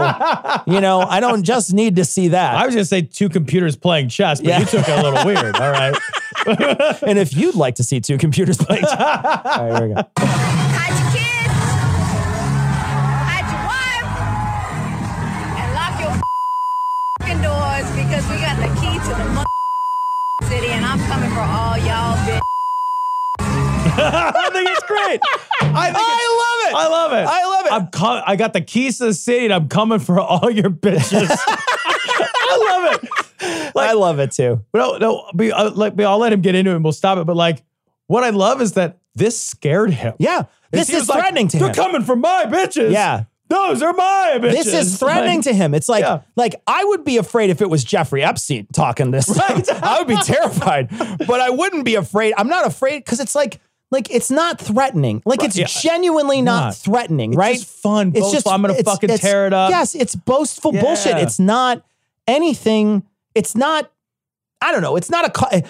you 0.71 0.81
know, 0.81 1.01
I 1.01 1.19
don't 1.19 1.43
just 1.43 1.73
need 1.73 1.97
to 1.97 2.05
see 2.05 2.29
that. 2.29 2.55
I 2.55 2.65
was 2.65 2.73
gonna 2.75 2.85
say 2.85 3.01
two 3.01 3.29
computers 3.29 3.75
playing 3.75 4.09
chess, 4.09 4.39
but 4.39 4.47
Yeah. 4.49 4.59
you 4.59 4.65
took 4.65 4.87
it 4.87 4.99
a 4.99 5.03
little 5.03 5.25
weird. 5.25 5.55
All 5.55 5.71
right. 5.71 5.95
and 7.03 7.19
if 7.19 7.35
you'd 7.35 7.55
like 7.55 7.75
to 7.75 7.83
see 7.83 7.99
two 7.99 8.17
computers 8.17 8.57
playing, 8.57 8.85
all 8.89 8.95
right, 8.97 9.77
here 9.79 9.87
we 9.89 9.93
go. 9.95 10.03
Doors 18.25 18.37
we 18.37 18.43
got 18.43 18.57
the 18.57 18.67
key 18.79 18.99
to 18.99 19.15
the 19.15 19.29
mother 19.31 19.45
city 20.43 20.67
and 20.67 20.85
I'm 20.85 20.99
coming 20.99 21.29
for 21.29 21.39
all 21.39 21.77
y'all 21.77 22.17
bitch. 22.25 22.39
I 23.97 24.49
think 24.51 24.69
it's 24.69 24.83
great. 24.83 25.21
I, 25.61 25.85
think 25.87 25.97
I 25.97 26.27
love 26.41 26.69
it. 26.69 26.75
I 26.75 26.87
love 26.87 27.13
it. 27.13 27.27
I 27.27 27.45
love 27.45 27.65
it. 27.65 27.71
I'm 27.71 27.87
co- 27.87 28.23
I 28.25 28.35
got 28.35 28.53
the 28.53 28.61
keys 28.61 28.97
to 28.97 29.05
the 29.05 29.13
city, 29.13 29.45
and 29.45 29.53
I'm 29.53 29.69
coming 29.69 29.99
for 29.99 30.19
all 30.19 30.51
your 30.51 30.69
bitches. 30.69 31.29
I 31.47 32.91
love 32.91 33.03
it. 33.03 33.71
I 33.75 33.93
love 33.93 34.19
it 34.19 34.31
too. 34.31 34.65
No, 34.73 34.97
no. 34.97 35.29
Be, 35.35 35.51
uh, 35.51 35.71
like, 35.71 35.99
I'll 36.01 36.17
let 36.17 36.33
him 36.33 36.41
get 36.41 36.55
into 36.55 36.71
it, 36.71 36.75
and 36.75 36.83
we'll 36.83 36.93
stop 36.93 37.17
it. 37.17 37.25
But 37.25 37.37
like, 37.37 37.63
what 38.07 38.23
I 38.25 38.31
love 38.31 38.61
is 38.61 38.73
that 38.73 38.97
this 39.15 39.41
scared 39.41 39.91
him. 39.91 40.15
Yeah. 40.19 40.43
This 40.71 40.89
is 40.89 41.01
was 41.01 41.09
like, 41.09 41.19
threatening 41.19 41.47
to 41.49 41.57
him. 41.57 41.63
They're 41.63 41.73
coming 41.73 42.03
for 42.03 42.17
my 42.17 42.45
bitches. 42.47 42.91
Yeah. 42.91 43.23
Those 43.47 43.81
are 43.83 43.93
my 43.93 44.37
bitches. 44.39 44.51
This 44.51 44.67
is 44.73 44.99
threatening 44.99 45.37
Like, 45.37 45.43
to 45.45 45.53
him. 45.53 45.73
It's 45.75 45.87
like, 45.87 46.03
Yeah. 46.03 46.21
like 46.35 46.55
I 46.65 46.83
would 46.83 47.03
be 47.05 47.17
afraid 47.17 47.49
if 47.51 47.61
it 47.61 47.69
was 47.69 47.83
Jeffrey 47.83 48.23
Epstein 48.23 48.67
talking 48.73 49.11
this. 49.11 49.29
I 49.39 49.99
would 49.99 50.07
be 50.07 50.17
terrified, 50.23 50.89
but 51.27 51.39
I 51.41 51.51
wouldn't 51.51 51.85
be 51.85 51.95
afraid. 51.95 52.33
I'm 52.37 52.47
not 52.47 52.65
afraid 52.65 52.99
because 53.05 53.19
it's 53.19 53.35
like, 53.35 53.59
like 53.91 54.09
it's 54.09 54.31
not 54.31 54.59
threatening. 54.59 55.21
Like 55.25 55.43
it's 55.43 55.55
yeah. 55.57 55.67
genuinely 55.67 56.41
not, 56.41 56.63
Not. 56.65 56.75
threatening, 56.75 57.31
It's 57.33 57.37
right? 57.37 57.55
just 57.59 57.67
fun, 57.67 58.09
It's 58.15 58.19
boastful. 58.21 58.51
I'm 58.51 58.61
gonna 58.61 58.73
it's- 58.73 58.91
fucking 58.91 59.09
it's- 59.11 59.21
tear 59.21 59.45
it 59.45 59.53
up. 59.53 59.69
Yes, 59.69 59.93
it's 59.93 60.15
boastful 60.15 60.73
Yeah. 60.73 60.81
bullshit. 60.81 61.17
It's 61.17 61.37
not 61.39 61.83
anything. 62.27 63.03
It's 63.35 63.55
not. 63.55 63.91
I 64.61 64.71
don't 64.71 64.81
know. 64.81 64.95
It's 64.95 65.11
not 65.11 65.25
a. 65.25 65.29
ca- 65.29 65.61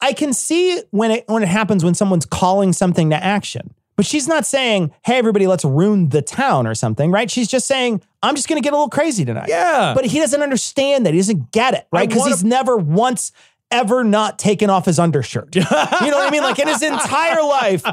I 0.00 0.14
can 0.14 0.32
see 0.32 0.80
when 0.90 1.10
it 1.10 1.24
when 1.28 1.42
it 1.42 1.48
happens 1.48 1.84
when 1.84 1.94
someone's 1.94 2.24
calling 2.24 2.72
something 2.72 3.10
to 3.10 3.22
action. 3.22 3.74
But 3.96 4.06
she's 4.06 4.26
not 4.26 4.46
saying, 4.46 4.92
"Hey, 5.04 5.16
everybody, 5.18 5.46
let's 5.46 5.64
ruin 5.64 6.08
the 6.08 6.22
town" 6.22 6.66
or 6.66 6.74
something, 6.74 7.10
right? 7.10 7.30
She's 7.30 7.48
just 7.48 7.66
saying, 7.66 8.02
"I'm 8.22 8.34
just 8.34 8.48
going 8.48 8.60
to 8.60 8.64
get 8.64 8.72
a 8.72 8.76
little 8.76 8.88
crazy 8.88 9.24
tonight." 9.24 9.48
Yeah. 9.48 9.92
But 9.94 10.06
he 10.06 10.18
doesn't 10.18 10.42
understand 10.42 11.04
that. 11.06 11.12
He 11.14 11.20
doesn't 11.20 11.52
get 11.52 11.74
it, 11.74 11.86
right? 11.92 12.08
Because 12.08 12.20
wanna- 12.20 12.34
he's 12.34 12.44
never 12.44 12.76
once 12.76 13.32
ever 13.70 14.04
not 14.04 14.38
taken 14.38 14.70
off 14.70 14.84
his 14.84 14.98
undershirt. 14.98 15.54
you 15.56 15.62
know 15.62 15.68
what 15.70 16.28
I 16.28 16.30
mean? 16.30 16.42
Like 16.42 16.58
in 16.58 16.68
his 16.68 16.82
entire 16.82 17.42
life, 17.42 17.84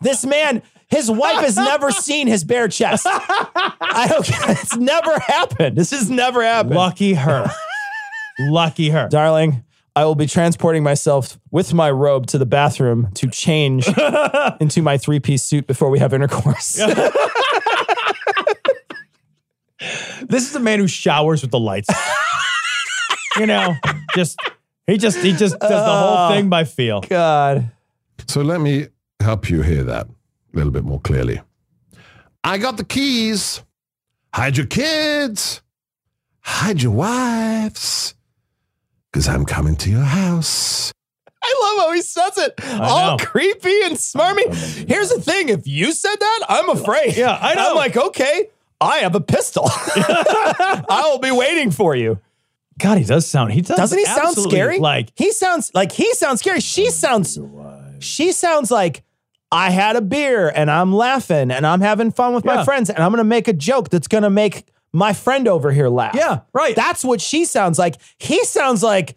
this 0.00 0.26
man, 0.26 0.62
his 0.88 1.10
wife 1.10 1.38
has 1.40 1.56
never 1.56 1.90
seen 1.92 2.26
his 2.26 2.44
bare 2.44 2.68
chest. 2.68 3.06
I 3.08 4.06
don't. 4.08 4.28
It's 4.50 4.76
never 4.76 5.18
happened. 5.20 5.76
This 5.76 5.90
has 5.90 6.10
never 6.10 6.42
happened. 6.42 6.74
Lucky 6.76 7.14
her. 7.14 7.50
Lucky 8.40 8.90
her. 8.90 9.08
Darling, 9.08 9.64
I 9.98 10.04
will 10.04 10.14
be 10.14 10.26
transporting 10.26 10.84
myself 10.84 11.40
with 11.50 11.74
my 11.74 11.90
robe 11.90 12.26
to 12.26 12.38
the 12.38 12.46
bathroom 12.46 13.08
to 13.14 13.28
change 13.28 13.84
into 14.60 14.80
my 14.80 14.96
three 14.96 15.18
piece 15.18 15.42
suit 15.42 15.66
before 15.66 15.90
we 15.90 15.98
have 15.98 16.14
intercourse. 16.14 16.80
This 20.28 20.48
is 20.50 20.54
a 20.54 20.60
man 20.60 20.78
who 20.78 20.86
showers 20.88 21.42
with 21.42 21.50
the 21.52 21.58
lights. 21.60 21.88
you 23.38 23.46
know, 23.46 23.74
just 24.14 24.38
he 24.86 24.98
just 24.98 25.18
he 25.18 25.32
just 25.32 25.58
does 25.58 25.70
the 25.70 25.76
whole 25.78 26.26
Oh, 26.26 26.30
thing 26.34 26.48
by 26.48 26.64
feel. 26.64 27.00
God. 27.00 27.70
So 28.26 28.42
let 28.42 28.60
me 28.60 28.88
help 29.20 29.48
you 29.48 29.62
hear 29.62 29.82
that 29.84 30.06
a 30.06 30.56
little 30.56 30.72
bit 30.72 30.84
more 30.84 31.00
clearly. 31.00 31.40
I 32.44 32.58
got 32.58 32.76
the 32.76 32.84
keys. 32.84 33.62
Hide 34.34 34.56
your 34.56 34.66
kids. 34.66 35.62
Hide 36.40 36.82
your 36.82 36.92
wives. 36.92 38.14
Because 39.12 39.28
I'm 39.28 39.44
coming 39.44 39.76
to 39.76 39.90
your 39.90 40.02
house. 40.02 40.92
I 41.42 41.76
love 41.76 41.86
how 41.86 41.92
he 41.92 42.02
says 42.02 42.36
it. 42.38 42.54
All 42.80 43.16
know. 43.16 43.24
creepy 43.24 43.82
and 43.84 43.96
smarmy. 43.96 44.52
Here's 44.88 45.10
the 45.10 45.20
thing 45.20 45.48
if 45.48 45.66
you 45.66 45.92
said 45.92 46.16
that, 46.18 46.40
I'm 46.48 46.68
afraid. 46.68 47.16
Yeah, 47.16 47.38
I 47.40 47.54
know. 47.54 47.70
I'm 47.70 47.76
like, 47.76 47.96
okay, 47.96 48.48
I 48.80 48.98
have 48.98 49.14
a 49.14 49.20
pistol. 49.20 49.64
I 49.66 51.10
will 51.10 51.20
be 51.20 51.30
waiting 51.30 51.70
for 51.70 51.96
you. 51.96 52.18
God, 52.78 52.98
he 52.98 53.04
does 53.04 53.26
sound. 53.26 53.52
He 53.52 53.60
does. 53.60 53.76
Doesn't 53.76 53.98
he 53.98 54.04
sound 54.04 54.36
scary? 54.36 54.78
Like 54.78 55.10
he 55.16 55.32
sounds 55.32 55.72
like 55.74 55.90
he 55.92 56.12
sounds 56.14 56.40
scary. 56.40 56.60
She 56.60 56.86
oh, 56.86 56.90
sounds 56.90 57.38
she 58.00 58.32
sounds 58.32 58.70
like 58.70 59.02
I 59.50 59.70
had 59.70 59.96
a 59.96 60.00
beer 60.00 60.48
and 60.48 60.70
I'm 60.70 60.92
laughing 60.92 61.50
and 61.50 61.66
I'm 61.66 61.80
having 61.80 62.12
fun 62.12 62.34
with 62.34 62.44
my 62.44 62.64
friends 62.64 62.90
and 62.90 63.02
I'm 63.02 63.10
gonna 63.10 63.24
make 63.24 63.48
a 63.48 63.52
joke 63.52 63.90
that's 63.90 64.06
gonna 64.06 64.30
make 64.30 64.66
my 64.92 65.12
friend 65.12 65.48
over 65.48 65.70
here 65.72 65.88
laugh. 65.88 66.14
Yeah, 66.14 66.40
right. 66.52 66.74
That's 66.74 67.04
what 67.04 67.20
she 67.20 67.44
sounds 67.44 67.78
like. 67.78 67.96
He 68.18 68.44
sounds 68.44 68.82
like 68.82 69.16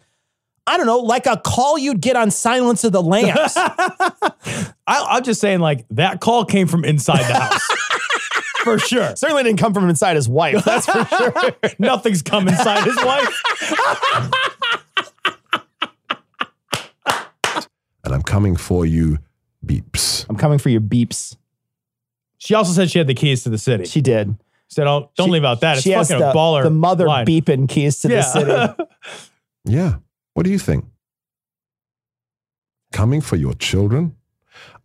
I 0.66 0.76
don't 0.76 0.86
know, 0.86 0.98
like 0.98 1.26
a 1.26 1.36
call 1.36 1.76
you'd 1.76 2.00
get 2.00 2.14
on 2.14 2.30
Silence 2.30 2.84
of 2.84 2.92
the 2.92 3.02
Lambs. 3.02 3.54
I, 3.56 4.72
I'm 4.86 5.24
just 5.24 5.40
saying, 5.40 5.58
like 5.58 5.86
that 5.90 6.20
call 6.20 6.44
came 6.44 6.68
from 6.68 6.84
inside 6.84 7.18
the 7.18 7.34
house 7.34 7.62
for 8.64 8.78
sure. 8.78 9.16
Certainly 9.16 9.42
didn't 9.42 9.58
come 9.58 9.74
from 9.74 9.88
inside 9.88 10.14
his 10.14 10.28
wife. 10.28 10.64
That's 10.64 10.86
for 10.86 11.04
sure. 11.04 11.52
Nothing's 11.80 12.22
come 12.22 12.46
inside 12.46 12.84
his 12.84 12.96
wife. 12.96 13.42
And 18.04 18.14
I'm 18.14 18.22
coming 18.22 18.54
for 18.56 18.86
you, 18.86 19.18
beeps. 19.66 20.26
I'm 20.28 20.36
coming 20.36 20.58
for 20.58 20.68
your 20.68 20.80
beeps. 20.80 21.36
She 22.38 22.54
also 22.54 22.72
said 22.72 22.90
she 22.90 22.98
had 22.98 23.06
the 23.08 23.14
keys 23.14 23.42
to 23.44 23.50
the 23.50 23.58
city. 23.58 23.84
She 23.84 24.00
did. 24.00 24.36
Said, 24.72 24.86
"Oh, 24.86 25.10
don't 25.16 25.28
She- 25.28 25.32
leave 25.32 25.44
out 25.44 25.60
that. 25.60 25.74
It's 25.78 25.82
she 25.82 25.90
has 25.90 26.08
fucking 26.08 26.20
the, 26.20 26.30
a 26.30 26.34
baller." 26.34 26.62
The 26.62 26.70
mother 26.70 27.06
line. 27.06 27.26
beeping 27.26 27.68
keys 27.68 27.98
to 28.00 28.08
the 28.08 28.22
city. 28.22 28.84
Yeah. 29.64 29.96
What 30.34 30.44
do 30.44 30.50
you 30.50 30.58
think? 30.58 30.84
coming 32.92 33.20
for 33.22 33.36
your 33.36 33.54
children. 33.54 34.14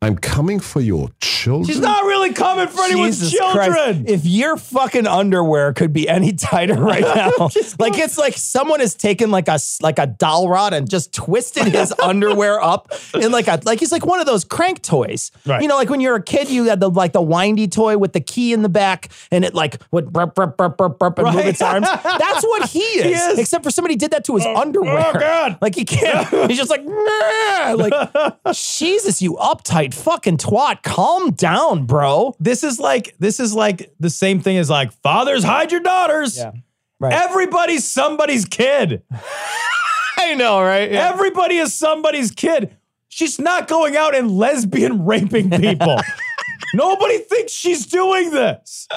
I'm 0.01 0.15
coming 0.17 0.59
for 0.61 0.79
your 0.79 1.09
children. 1.19 1.65
She's 1.65 1.81
not 1.81 2.05
really 2.05 2.16
coming 2.33 2.67
for 2.67 2.83
anyone's 2.83 3.19
Jesus 3.19 3.37
children. 3.37 3.71
Christ. 3.71 3.99
If 4.05 4.25
your 4.25 4.57
fucking 4.57 5.07
underwear 5.07 5.73
could 5.73 5.93
be 5.93 6.07
any 6.07 6.33
tighter 6.33 6.75
right 6.75 7.01
now, 7.15 7.31
like 7.79 7.97
it's 7.97 8.17
like 8.17 8.37
someone 8.37 8.79
has 8.79 8.95
taken 8.95 9.31
like 9.31 9.47
a 9.47 9.59
like 9.81 9.99
a 9.99 10.07
doll 10.07 10.49
rod 10.49 10.73
and 10.73 10.89
just 10.89 11.13
twisted 11.13 11.65
his 11.67 11.93
underwear 12.03 12.61
up 12.61 12.91
in 13.13 13.31
like 13.31 13.47
a 13.47 13.59
like 13.65 13.79
he's 13.79 13.91
like 13.91 14.05
one 14.05 14.19
of 14.19 14.25
those 14.25 14.43
crank 14.43 14.81
toys. 14.81 15.31
Right. 15.45 15.61
You 15.61 15.67
know, 15.67 15.75
like 15.75 15.89
when 15.89 16.01
you're 16.01 16.15
a 16.15 16.23
kid, 16.23 16.49
you 16.49 16.65
had 16.65 16.79
the 16.79 16.89
like 16.89 17.13
the 17.13 17.21
windy 17.21 17.67
toy 17.67 17.97
with 17.97 18.13
the 18.13 18.21
key 18.21 18.53
in 18.53 18.61
the 18.61 18.69
back 18.69 19.09
and 19.31 19.45
it 19.45 19.53
like 19.53 19.81
would 19.91 20.11
burp 20.11 20.35
burp 20.35 20.57
burp 20.57 20.77
burp 20.77 20.99
burp 20.99 21.19
and 21.19 21.35
move 21.35 21.45
its 21.45 21.61
arms. 21.61 21.87
That's 22.03 22.43
what 22.43 22.69
he 22.69 22.79
is. 22.79 23.03
He 23.03 23.11
is. 23.11 23.39
Except 23.39 23.63
for 23.63 23.71
somebody 23.71 23.95
did 23.95 24.11
that 24.11 24.23
to 24.25 24.35
his 24.35 24.45
oh, 24.45 24.53
oh, 24.55 24.61
underwear. 24.61 25.11
oh, 25.15 25.19
God. 25.19 25.57
Like 25.61 25.75
he 25.75 25.85
can't. 25.85 26.27
He's 26.49 26.57
just 26.57 26.69
like, 26.69 26.83
nah. 26.83 27.73
like 27.77 28.53
Jesus, 28.53 29.21
you 29.21 29.35
uptight 29.35 29.93
fucking 29.93 30.37
twat. 30.37 30.83
Calm 30.83 31.31
down, 31.31 31.85
bro. 31.85 32.16
This 32.39 32.63
is 32.63 32.79
like 32.79 33.15
this 33.19 33.39
is 33.39 33.53
like 33.53 33.93
the 33.99 34.09
same 34.09 34.41
thing 34.41 34.57
as 34.57 34.69
like 34.69 34.91
fathers 35.01 35.43
hide 35.43 35.71
your 35.71 35.81
daughters. 35.81 36.37
Yeah. 36.37 36.51
Right. 36.99 37.13
Everybody's 37.13 37.87
somebody's 37.87 38.45
kid. 38.45 39.03
I 40.17 40.33
know, 40.33 40.61
right? 40.61 40.91
Yeah. 40.91 41.09
Everybody 41.09 41.57
is 41.57 41.73
somebody's 41.73 42.31
kid. 42.31 42.75
She's 43.07 43.39
not 43.39 43.67
going 43.67 43.95
out 43.95 44.15
and 44.15 44.31
lesbian 44.31 45.05
raping 45.05 45.49
people. 45.49 45.97
Nobody 46.73 47.19
thinks 47.19 47.53
she's 47.53 47.85
doing 47.85 48.31
this. 48.31 48.87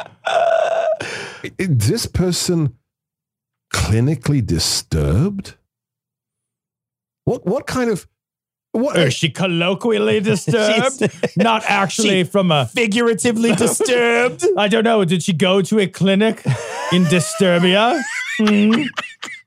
Is 1.59 1.69
this 1.89 2.07
person 2.07 2.77
clinically 3.73 4.45
disturbed? 4.45 5.55
What 7.25 7.47
what 7.47 7.67
kind 7.67 7.91
of 7.91 8.09
what 8.73 8.97
Is 8.99 9.15
she 9.15 9.31
colloquially 9.31 10.21
disturbed? 10.33 11.03
not 11.37 11.65
actually 11.67 12.25
from 12.25 12.51
a 12.51 12.67
figuratively 12.67 13.55
disturbed. 13.57 14.45
I 14.57 14.69
don't 14.69 14.85
know. 14.85 15.05
Did 15.05 15.23
she 15.23 15.33
go 15.33 15.63
to 15.63 15.79
a 15.81 15.87
clinic 15.87 16.45
in 16.93 17.05
Disturbia? 17.05 18.01
Hmm. 18.39 18.83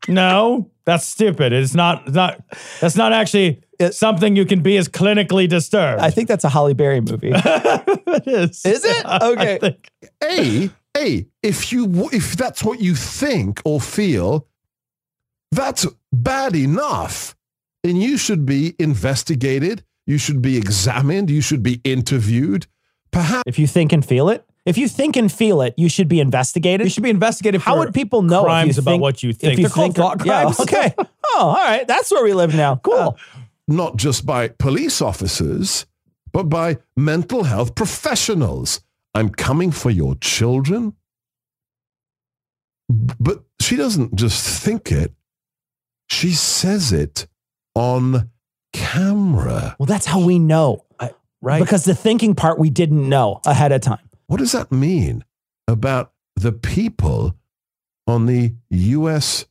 No, 0.08 0.70
that's 0.86 1.06
stupid. 1.06 1.54
It's 1.54 1.74
not 1.74 2.12
not 2.12 2.42
that's 2.82 2.96
not 2.98 3.14
actually 3.14 3.64
something 3.92 4.36
you 4.36 4.46
can 4.46 4.62
be 4.62 4.78
as 4.78 4.88
clinically 4.90 5.48
disturbed. 5.48 6.02
I 6.02 6.10
think 6.10 6.28
that's 6.28 6.44
a 6.44 6.50
Halle 6.50 6.74
Berry 6.74 7.02
movie. 7.02 7.32
it 7.34 8.28
is. 8.28 8.66
Is 8.66 8.84
it? 8.84 9.06
Okay. 9.06 9.56
I 9.56 9.58
think. 9.60 9.90
A, 10.24 10.70
A, 10.98 11.26
if 11.42 11.72
you 11.72 12.10
if 12.12 12.36
that's 12.36 12.64
what 12.64 12.82
you 12.82 12.96
think 12.96 13.62
or 13.64 13.80
feel, 13.80 14.48
that's 15.52 15.86
bad 16.12 16.56
enough. 16.56 17.36
Then 17.84 17.98
you 17.98 18.18
should 18.18 18.46
be 18.46 18.76
investigated. 18.80 19.84
You 20.06 20.18
should 20.18 20.42
be 20.42 20.58
examined. 20.58 21.30
You 21.30 21.42
should 21.42 21.64
be 21.64 21.82
interviewed. 21.84 22.68
Perhaps 23.12 23.44
If 23.46 23.60
you 23.60 23.68
think 23.68 23.92
and 23.94 24.06
feel 24.06 24.30
it, 24.30 24.46
if 24.66 24.78
you 24.78 24.88
think 24.88 25.16
and 25.18 25.32
feel 25.32 25.62
it, 25.62 25.74
you 25.78 25.90
should 25.90 26.08
be 26.08 26.20
investigated. 26.20 26.86
You 26.86 26.90
should 26.90 27.04
be 27.04 27.10
investigated 27.10 27.62
How 27.62 27.74
for 27.74 27.80
would 27.80 27.94
people 27.94 28.22
know 28.22 28.44
crimes 28.46 28.78
about 28.78 28.92
think- 28.92 29.02
what 29.02 29.22
you 29.24 29.30
if 29.32 29.38
think. 29.38 29.58
you 29.60 29.64
They're 29.64 29.70
called 29.70 29.96
think- 29.96 29.98
thought 29.98 30.26
yeah, 30.26 30.42
crimes. 30.44 30.60
okay. 30.62 30.96
Oh, 31.36 31.48
all 31.48 31.54
right. 31.56 31.88
That's 31.88 32.12
where 32.12 32.24
we 32.24 32.34
live 32.34 32.54
now. 32.54 32.76
Cool. 32.76 33.18
not 33.68 33.98
just 33.98 34.24
by 34.24 34.50
police 34.50 35.02
officers, 35.02 35.88
but 36.32 36.44
by 36.44 36.78
mental 36.96 37.44
health 37.46 37.74
professionals. 37.74 38.82
I'm 39.16 39.30
coming 39.30 39.72
for 39.72 39.90
your 39.90 40.14
children. 40.16 40.94
But 42.90 43.44
she 43.60 43.76
doesn't 43.76 44.16
just 44.16 44.64
think 44.64 44.92
it, 44.92 45.14
she 46.10 46.34
says 46.34 46.92
it 46.94 47.26
on 47.76 48.30
camera. 48.74 49.76
well, 49.80 49.86
that's 49.86 50.06
how 50.06 50.20
we 50.24 50.40
know. 50.40 50.86
right. 51.42 51.60
Because 51.60 51.86
the 51.86 51.96
thinking 51.96 52.36
part 52.36 52.60
we 52.60 52.70
didn't 52.70 53.08
know 53.08 53.42
ahead 53.46 53.72
of 53.72 53.82
time. 53.82 54.10
What 54.28 54.38
does 54.38 54.52
that 54.54 54.72
mean 54.72 55.24
about 55.68 56.12
the 56.36 56.52
people 56.52 57.36
on 58.08 58.26
the 58.26 58.54
U.S. 58.70 59.46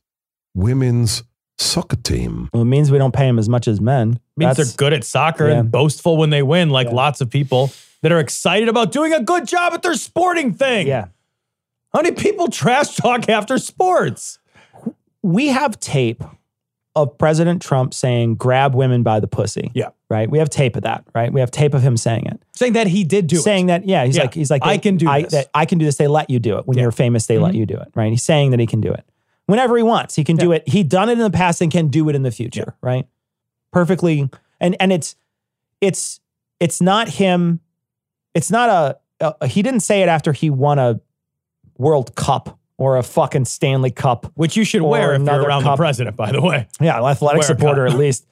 women's 0.55 1.23
soccer 1.57 1.95
team? 1.95 2.49
Well, 2.53 2.63
it 2.63 2.65
means 2.65 2.91
we 2.91 2.97
don't 2.97 3.13
pay 3.13 3.25
them 3.27 3.39
as 3.39 3.47
much 3.49 3.67
as 3.67 3.79
men. 3.79 4.13
It 4.13 4.19
means 4.37 4.49
That's- 4.57 4.71
they're 4.71 4.77
good 4.77 4.93
at 4.93 5.03
soccer 5.03 5.47
yeah. 5.47 5.59
and 5.59 5.71
boastful 5.71 6.17
when 6.17 6.29
they 6.29 6.43
win, 6.43 6.69
like 6.69 6.87
Yeah. 6.87 6.93
lots 6.95 7.21
of 7.21 7.29
people 7.29 7.71
that 8.01 8.11
are 8.11 8.19
excited 8.19 8.67
about 8.67 8.91
doing 8.91 9.13
a 9.13 9.21
good 9.21 9.47
job 9.47 9.73
at 9.73 9.81
their 9.81 9.93
sporting 9.95 10.53
thing. 10.53 10.87
Yeah. 10.87 11.05
How 11.93 12.01
many 12.01 12.15
people 12.15 12.47
trash 12.49 12.95
talk 12.95 13.29
after 13.29 13.57
sports? 13.57 14.39
we 15.21 15.47
have 15.47 15.79
tape 15.79 16.21
of 16.95 17.17
President 17.17 17.61
Trump 17.61 17.93
saying, 17.93 18.35
grab 18.35 18.75
women 18.75 19.01
by 19.01 19.19
the 19.19 19.27
pussy. 19.27 19.71
Yeah. 19.73 19.89
Right. 20.09 20.29
We 20.29 20.37
have 20.37 20.49
tape 20.49 20.75
of 20.75 20.83
that. 20.83 21.03
Right. 21.15 21.33
We 21.33 21.39
have 21.39 21.49
tape 21.49 21.73
of 21.73 21.81
him 21.81 21.97
saying 21.97 22.27
it. 22.27 22.39
Saying 22.51 22.73
that 22.73 22.85
he 22.85 23.03
did 23.03 23.25
do 23.25 23.37
saying 23.37 23.41
it. 23.41 23.43
Saying 23.43 23.65
that, 23.67 23.87
yeah, 23.87 24.05
he's 24.05 24.15
Yeah. 24.15 24.23
like, 24.23 24.33
he's 24.35 24.51
like, 24.51 24.63
I 24.63 24.77
can 24.77 24.97
do 24.97 25.09
I, 25.09 25.23
this. 25.23 25.31
That 25.31 25.49
I 25.55 25.65
can 25.65 25.79
do 25.79 25.85
this. 25.85 25.97
They 25.97 26.07
let 26.07 26.29
you 26.29 26.39
do 26.39 26.57
it. 26.57 26.67
When 26.67 26.77
Yeah. 26.77 26.83
you're 26.83 26.91
famous, 26.91 27.25
they 27.25 27.39
let 27.39 27.49
mm-hmm. 27.49 27.59
you 27.59 27.65
do 27.65 27.77
it. 27.77 27.87
Right. 27.95 28.11
He's 28.11 28.21
saying 28.21 28.51
that 28.51 28.59
he 28.59 28.67
can 28.67 28.79
do 28.79 28.91
it 28.91 29.03
whenever 29.47 29.75
he 29.75 29.81
wants. 29.83 30.15
He 30.15 30.23
can 30.23 30.35
do 30.35 30.51
it. 30.51 30.67
He 30.67 30.83
done 30.83 31.09
it 31.09 31.13
in 31.13 31.19
the 31.19 31.31
past 31.31 31.61
and 31.61 31.71
can 31.71 31.87
do 31.87 32.07
it 32.09 32.15
in 32.15 32.21
the 32.21 32.31
future. 32.31 32.75
Right. 32.81 33.07
Perfectly. 33.71 34.29
And, 34.59 34.75
and 34.79 34.93
it's, 34.93 35.15
it's, 35.81 36.19
it's 36.59 36.79
not 36.79 37.09
him. 37.09 37.59
It's 38.35 38.51
not 38.51 38.69
a, 39.19 39.35
a, 39.41 39.47
he 39.47 39.63
didn't 39.63 39.81
say 39.81 40.03
it 40.03 40.09
after 40.09 40.31
he 40.31 40.51
won 40.51 40.77
a 40.77 41.01
World 41.77 42.15
Cup 42.15 42.59
or 42.83 42.97
a 42.97 43.03
fucking 43.03 43.45
Stanley 43.45 43.91
Cup. 43.91 44.29
Which 44.35 44.57
you 44.57 44.65
should 44.65 44.81
wear 44.81 45.13
if 45.13 45.21
you're 45.21 45.41
around 45.41 45.63
cup. 45.63 45.77
the 45.77 45.81
president, 45.81 46.17
by 46.17 46.33
the 46.33 46.41
way. 46.41 46.67
Yeah, 46.81 47.01
athletic 47.01 47.43
supporter 47.43 47.87
at 47.87 47.93
least. 47.93 48.27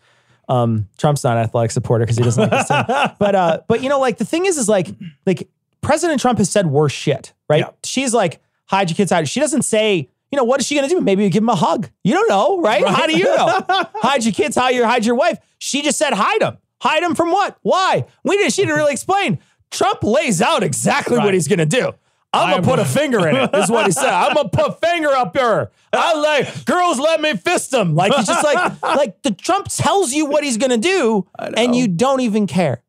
Um, 0.49 0.89
Trump's 0.97 1.23
not 1.23 1.37
an 1.37 1.43
athletic 1.43 1.71
supporter 1.71 2.03
because 2.03 2.17
he 2.17 2.23
doesn't 2.23 2.51
like 2.51 2.67
the 2.67 2.83
team. 3.07 3.15
But 3.17 3.35
uh, 3.35 3.61
but 3.69 3.81
you 3.81 3.87
know, 3.87 3.99
like 3.99 4.17
the 4.17 4.25
thing 4.25 4.45
is, 4.45 4.57
is 4.57 4.67
like 4.67 4.89
like 5.25 5.47
President 5.79 6.19
Trump 6.19 6.37
has 6.39 6.49
said 6.49 6.67
worse 6.67 6.91
shit, 6.91 7.33
right? 7.47 7.61
Yeah. 7.61 7.69
She's 7.85 8.13
like, 8.13 8.41
hide 8.65 8.89
your 8.89 8.97
kids, 8.97 9.11
hide. 9.11 9.29
She 9.29 9.39
doesn't 9.39 9.61
say, 9.61 10.09
you 10.29 10.37
know, 10.37 10.43
what 10.43 10.59
is 10.59 10.67
she 10.67 10.75
gonna 10.75 10.89
do? 10.89 10.99
Maybe 10.99 11.23
you 11.23 11.29
give 11.29 11.43
him 11.43 11.49
a 11.49 11.55
hug. 11.55 11.89
You 12.03 12.13
don't 12.13 12.27
know, 12.27 12.59
right? 12.61 12.85
How 12.85 13.07
do 13.07 13.17
you 13.17 13.23
know? 13.23 13.63
hide 13.69 14.25
your 14.25 14.33
kids, 14.33 14.57
hide 14.57 14.75
your 14.75 14.85
hide 14.85 15.05
your 15.05 15.15
wife. 15.15 15.39
She 15.59 15.81
just 15.81 15.97
said 15.97 16.11
hide 16.11 16.41
them. 16.41 16.57
Hide 16.81 17.03
them 17.03 17.15
from 17.15 17.31
what? 17.31 17.57
Why? 17.61 18.05
We 18.25 18.35
didn't. 18.35 18.51
She 18.51 18.63
didn't 18.63 18.75
really 18.75 18.91
explain. 18.91 19.39
Trump 19.69 20.03
lays 20.03 20.41
out 20.41 20.63
exactly 20.63 21.17
what 21.17 21.33
he's 21.33 21.47
gonna 21.47 21.65
do. 21.65 21.93
I'm 22.33 22.49
gonna 22.49 22.61
put 22.61 22.79
a 22.79 22.85
finger 22.85 23.27
in 23.27 23.35
it. 23.35 23.53
Is 23.53 23.69
what 23.69 23.85
he 23.85 23.91
said. 23.91 24.09
I'm 24.09 24.33
gonna 24.33 24.49
put 24.53 24.79
finger 24.79 25.09
up 25.09 25.35
her. 25.37 25.71
I 25.91 26.13
like 26.15 26.65
girls. 26.65 26.99
Let 26.99 27.21
me 27.21 27.35
fist 27.35 27.71
them. 27.71 27.95
Like 27.95 28.13
he's 28.13 28.27
just 28.27 28.43
like 28.43 28.81
like 28.83 29.21
the 29.23 29.31
Trump 29.31 29.67
tells 29.69 30.13
you 30.13 30.25
what 30.25 30.43
he's 30.43 30.57
gonna 30.57 30.77
do, 30.77 31.27
and 31.37 31.75
you 31.75 31.87
don't 31.87 32.21
even 32.21 32.47
care. 32.47 32.83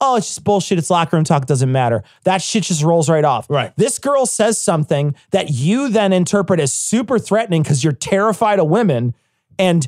Oh, 0.00 0.16
it's 0.16 0.26
just 0.26 0.44
bullshit. 0.44 0.78
It's 0.78 0.90
locker 0.90 1.16
room 1.16 1.24
talk. 1.24 1.46
Doesn't 1.46 1.72
matter. 1.72 2.04
That 2.24 2.42
shit 2.42 2.64
just 2.64 2.82
rolls 2.82 3.08
right 3.08 3.24
off. 3.24 3.48
Right. 3.48 3.72
This 3.76 3.98
girl 3.98 4.26
says 4.26 4.60
something 4.60 5.14
that 5.30 5.50
you 5.50 5.88
then 5.88 6.12
interpret 6.12 6.60
as 6.60 6.72
super 6.72 7.18
threatening 7.18 7.62
because 7.62 7.82
you're 7.82 7.94
terrified 7.94 8.58
of 8.58 8.68
women, 8.68 9.14
and 9.58 9.86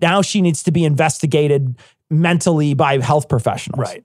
now 0.00 0.22
she 0.22 0.42
needs 0.42 0.62
to 0.64 0.70
be 0.70 0.84
investigated 0.84 1.76
mentally 2.10 2.74
by 2.74 2.98
health 2.98 3.28
professionals. 3.28 3.78
Right. 3.78 4.04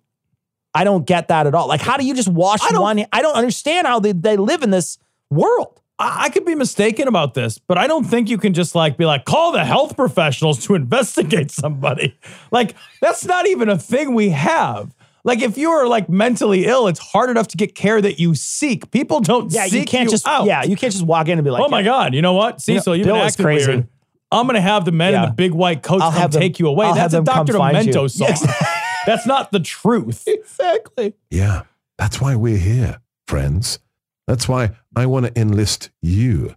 I 0.73 0.83
don't 0.83 1.05
get 1.05 1.27
that 1.27 1.47
at 1.47 1.53
all. 1.55 1.67
Like, 1.67 1.81
how 1.81 1.97
do 1.97 2.05
you 2.05 2.13
just 2.13 2.29
wash 2.29 2.59
I 2.63 2.77
one? 2.79 3.05
I 3.11 3.21
don't 3.21 3.35
understand 3.35 3.87
how 3.87 3.99
they, 3.99 4.13
they 4.13 4.37
live 4.37 4.63
in 4.63 4.69
this 4.71 4.97
world. 5.29 5.81
I, 5.99 6.23
I 6.25 6.29
could 6.29 6.45
be 6.45 6.55
mistaken 6.55 7.07
about 7.07 7.33
this, 7.33 7.57
but 7.59 7.77
I 7.77 7.87
don't 7.87 8.05
think 8.05 8.29
you 8.29 8.37
can 8.37 8.53
just 8.53 8.73
like 8.73 8.97
be 8.97 9.05
like, 9.05 9.25
call 9.25 9.51
the 9.51 9.65
health 9.65 9.95
professionals 9.95 10.65
to 10.65 10.75
investigate 10.75 11.51
somebody. 11.51 12.17
Like, 12.51 12.75
that's 13.01 13.25
not 13.25 13.47
even 13.47 13.67
a 13.69 13.77
thing 13.77 14.13
we 14.15 14.29
have. 14.29 14.95
Like, 15.23 15.41
if 15.43 15.55
you're 15.57 15.87
like 15.87 16.09
mentally 16.09 16.65
ill, 16.65 16.87
it's 16.87 16.99
hard 16.99 17.29
enough 17.29 17.47
to 17.49 17.57
get 17.57 17.75
care 17.75 18.01
that 18.01 18.19
you 18.19 18.33
seek. 18.33 18.89
People 18.91 19.19
don't 19.19 19.51
Yeah, 19.51 19.65
seek 19.65 19.73
you 19.73 19.85
can't 19.85 20.09
just 20.09 20.25
out. 20.25 20.45
yeah, 20.45 20.63
you 20.63 20.75
can't 20.75 20.91
just 20.93 21.05
walk 21.05 21.27
in 21.27 21.37
and 21.37 21.43
be 21.45 21.51
like, 21.51 21.61
oh 21.63 21.67
my 21.69 21.83
God, 21.83 22.15
you 22.15 22.21
know 22.23 22.33
what? 22.33 22.59
Cecil, 22.61 22.95
you've 22.95 23.05
Bill 23.05 23.17
been 23.17 23.31
crazy. 23.33 23.67
weird. 23.71 23.87
I'm 24.31 24.47
gonna 24.47 24.61
have 24.61 24.85
the 24.85 24.91
men 24.93 25.11
Yeah. 25.11 25.23
in 25.23 25.29
the 25.29 25.35
big 25.35 25.53
white 25.53 25.83
coats 25.83 26.01
I'll 26.01 26.11
come 26.11 26.31
them- 26.31 26.41
take 26.41 26.57
you 26.57 26.67
away. 26.67 26.85
I'll 26.87 26.95
That's 26.95 27.13
a 27.13 27.21
Dr. 27.21 27.51
you. 27.51 27.59
Demento 27.59 28.09
song. 28.17 28.29
Yes. 28.29 28.80
That's 29.05 29.25
not 29.25 29.51
the 29.51 29.59
truth. 29.59 30.27
exactly. 30.27 31.15
Yeah, 31.29 31.63
that's 31.97 32.21
why 32.21 32.35
we're 32.35 32.57
here, 32.57 33.01
friends. 33.27 33.79
That's 34.27 34.47
why 34.47 34.71
I 34.95 35.05
want 35.05 35.25
to 35.27 35.39
enlist 35.39 35.89
you 36.01 36.55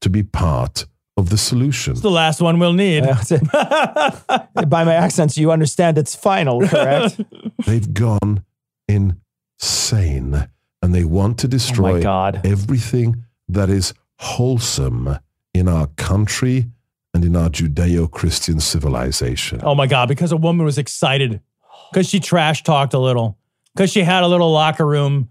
to 0.00 0.10
be 0.10 0.22
part 0.22 0.86
of 1.16 1.30
the 1.30 1.38
solution. 1.38 1.92
It's 1.92 2.00
the 2.00 2.10
last 2.10 2.40
one 2.40 2.58
we'll 2.58 2.72
need. 2.72 3.02
By 3.02 4.84
my 4.84 4.94
accents, 4.94 5.36
you 5.36 5.50
understand 5.50 5.98
it's 5.98 6.14
final, 6.14 6.66
correct? 6.66 7.20
They've 7.66 7.92
gone 7.92 8.44
insane 8.86 10.48
and 10.80 10.94
they 10.94 11.04
want 11.04 11.38
to 11.38 11.48
destroy 11.48 11.98
oh 11.98 12.02
God. 12.02 12.40
everything 12.44 13.24
that 13.48 13.68
is 13.68 13.94
wholesome 14.18 15.18
in 15.52 15.68
our 15.68 15.88
country 15.96 16.66
and 17.14 17.24
in 17.24 17.34
our 17.34 17.48
Judeo 17.48 18.08
Christian 18.10 18.60
civilization. 18.60 19.60
Oh 19.64 19.74
my 19.74 19.86
God, 19.86 20.08
because 20.08 20.30
a 20.30 20.36
woman 20.36 20.64
was 20.64 20.78
excited, 20.78 21.40
because 21.90 22.08
she 22.08 22.20
trash 22.20 22.62
talked 22.62 22.94
a 22.94 22.98
little, 22.98 23.38
because 23.74 23.90
she 23.90 24.02
had 24.02 24.22
a 24.22 24.28
little 24.28 24.50
locker 24.52 24.86
room 24.86 25.30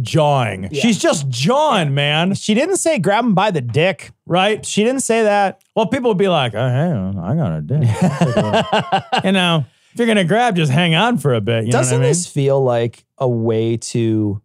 jawing. 0.00 0.68
She's 0.72 0.98
just 0.98 1.28
jawing, 1.28 1.94
man. 1.94 2.34
she 2.34 2.54
didn't 2.54 2.76
say 2.78 2.98
grab 2.98 3.24
him 3.24 3.34
by 3.34 3.50
the 3.50 3.60
dick. 3.60 4.10
Right? 4.26 4.64
She 4.64 4.82
didn't 4.82 5.02
say 5.02 5.22
that. 5.24 5.62
Well, 5.76 5.86
people 5.86 6.10
would 6.10 6.18
be 6.18 6.28
like, 6.28 6.54
oh, 6.54 6.68
hey, 6.68 7.20
I 7.20 7.34
got 7.36 7.52
a 7.56 7.60
dick. 7.60 9.24
You 9.24 9.32
know, 9.32 9.64
if 9.92 9.98
you're 9.98 10.06
gonna 10.08 10.24
grab, 10.24 10.56
just 10.56 10.72
hang 10.72 10.94
on 10.94 11.18
for 11.18 11.34
a 11.34 11.40
bit. 11.40 11.66
You 11.66 11.72
Doesn't 11.72 11.94
know 11.94 11.98
what 12.00 12.04
I 12.04 12.06
mean? 12.06 12.10
this 12.10 12.26
feel 12.26 12.62
like 12.62 13.04
a 13.18 13.28
way 13.28 13.76
to 13.76 14.42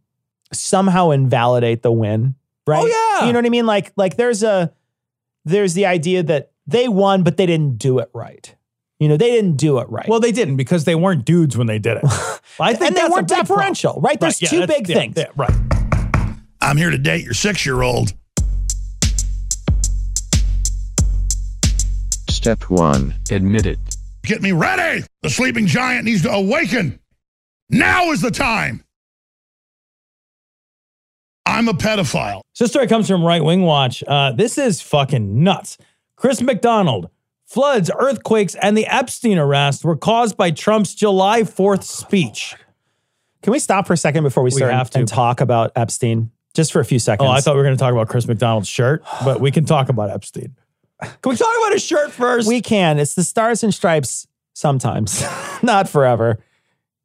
somehow 0.54 1.10
invalidate 1.12 1.82
the 1.82 1.92
win? 1.92 2.36
Right? 2.68 2.84
Oh, 2.84 3.20
yeah. 3.20 3.26
You 3.28 3.34
know 3.34 3.40
what 3.40 3.46
I 3.46 3.50
mean? 3.50 3.66
Like, 3.66 3.92
like 3.96 4.16
there's 4.16 4.44
a 4.44 4.72
there's 5.46 5.74
the 5.74 5.88
idea 5.88 6.22
that 6.24 6.52
they 6.68 6.88
won, 6.88 7.24
but 7.24 7.38
they 7.38 7.48
didn't 7.48 7.78
do 7.80 7.98
it 8.00 8.12
right. 8.14 8.56
You 9.00 9.08
know, 9.08 9.16
they 9.16 9.32
didn't 9.32 9.56
do 9.56 9.80
it 9.80 9.90
right. 9.90 10.08
Well, 10.08 10.20
they 10.20 10.34
didn't 10.34 10.58
because 10.58 10.84
they 10.84 10.96
weren't 10.96 11.24
dudes 11.24 11.56
when 11.58 11.68
they 11.68 11.80
did 11.80 11.98
it. 11.98 12.04
I 12.60 12.74
think 12.74 12.88
and 12.88 12.96
they 12.96 13.02
that's 13.02 13.10
a 13.10 13.12
weren't 13.12 13.28
big 13.30 13.38
problem. 13.38 13.58
deferential, 13.60 14.02
right? 14.02 14.20
There's 14.20 14.42
yeah, 14.42 14.50
two 14.50 14.68
big 14.68 14.90
yeah, 14.90 14.96
things. 14.96 15.16
yeah, 15.18 15.28
right. 15.38 15.54
I'm 16.62 16.76
here 16.76 16.90
to 16.90 16.98
date 16.98 17.24
your 17.24 17.34
six 17.34 17.66
year 17.66 17.82
old. 17.82 18.14
Step 22.30 22.64
1. 22.70 23.14
Admit 23.32 23.66
it. 23.66 23.80
Get 24.24 24.42
me 24.42 24.52
ready. 24.52 25.06
The 25.24 25.30
sleeping 25.30 25.66
giant 25.66 26.06
needs 26.06 26.22
to 26.24 26.32
awaken. 26.32 27.00
Now 27.70 28.12
is 28.12 28.22
the 28.22 28.32
time. 28.32 28.84
I'm 31.46 31.68
a 31.68 31.74
pedophile. 31.74 32.42
So 32.54 32.66
this 32.66 32.72
story 32.72 32.88
comes 32.88 33.08
from 33.08 33.24
Right 33.24 33.44
Wing 33.44 33.64
Watch. 33.64 34.04
Uh, 34.08 34.32
this 34.34 34.58
is 34.58 34.82
fucking 34.82 35.44
nuts. 35.44 35.78
Chris 36.16 36.42
McDonald. 36.42 37.10
Floods, 37.50 37.90
earthquakes, 37.98 38.54
and 38.62 38.78
the 38.78 38.86
Epstein 38.86 39.40
arrest 39.40 39.84
were 39.84 39.96
caused 39.96 40.38
by 40.38 40.52
Trump's 40.52 40.94
July 40.94 41.42
4th 41.42 41.84
speech. 41.84 42.56
Can 43.42 43.52
we 43.52 43.58
stop 43.58 43.88
for 43.88 43.94
a 43.94 43.98
second 43.98 44.24
before 44.24 44.44
we 44.44 44.50
We 44.50 44.58
start 44.58 44.72
have 44.72 44.92
to. 44.92 45.00
and 45.00 45.08
talk 45.08 45.42
about 45.42 45.72
Epstein? 45.76 46.30
Just 46.54 46.72
for 46.72 46.80
a 46.80 46.86
few 46.86 47.00
seconds. 47.00 47.28
Oh, 47.28 47.32
I 47.32 47.42
thought 47.42 47.54
we 47.56 47.58
were 47.58 47.64
going 47.64 47.76
to 47.76 47.80
talk 47.80 47.92
about 47.92 48.08
Chris 48.08 48.28
McDonald's 48.28 48.68
shirt, 48.68 49.04
but 49.24 49.40
we 49.40 49.50
can 49.50 49.66
talk 49.66 49.90
about 49.90 50.12
Epstein. 50.12 50.56
Can 51.02 51.30
we 51.30 51.36
talk 51.38 51.56
about 51.58 51.72
his 51.72 51.84
shirt 51.84 52.12
first? 52.12 52.48
We 52.48 52.62
can. 52.62 53.00
It's 53.00 53.16
the 53.16 53.24
stars 53.24 53.64
and 53.64 53.74
stripes 53.74 54.28
sometimes, 54.54 55.24
not 55.64 55.88
forever, 55.88 56.40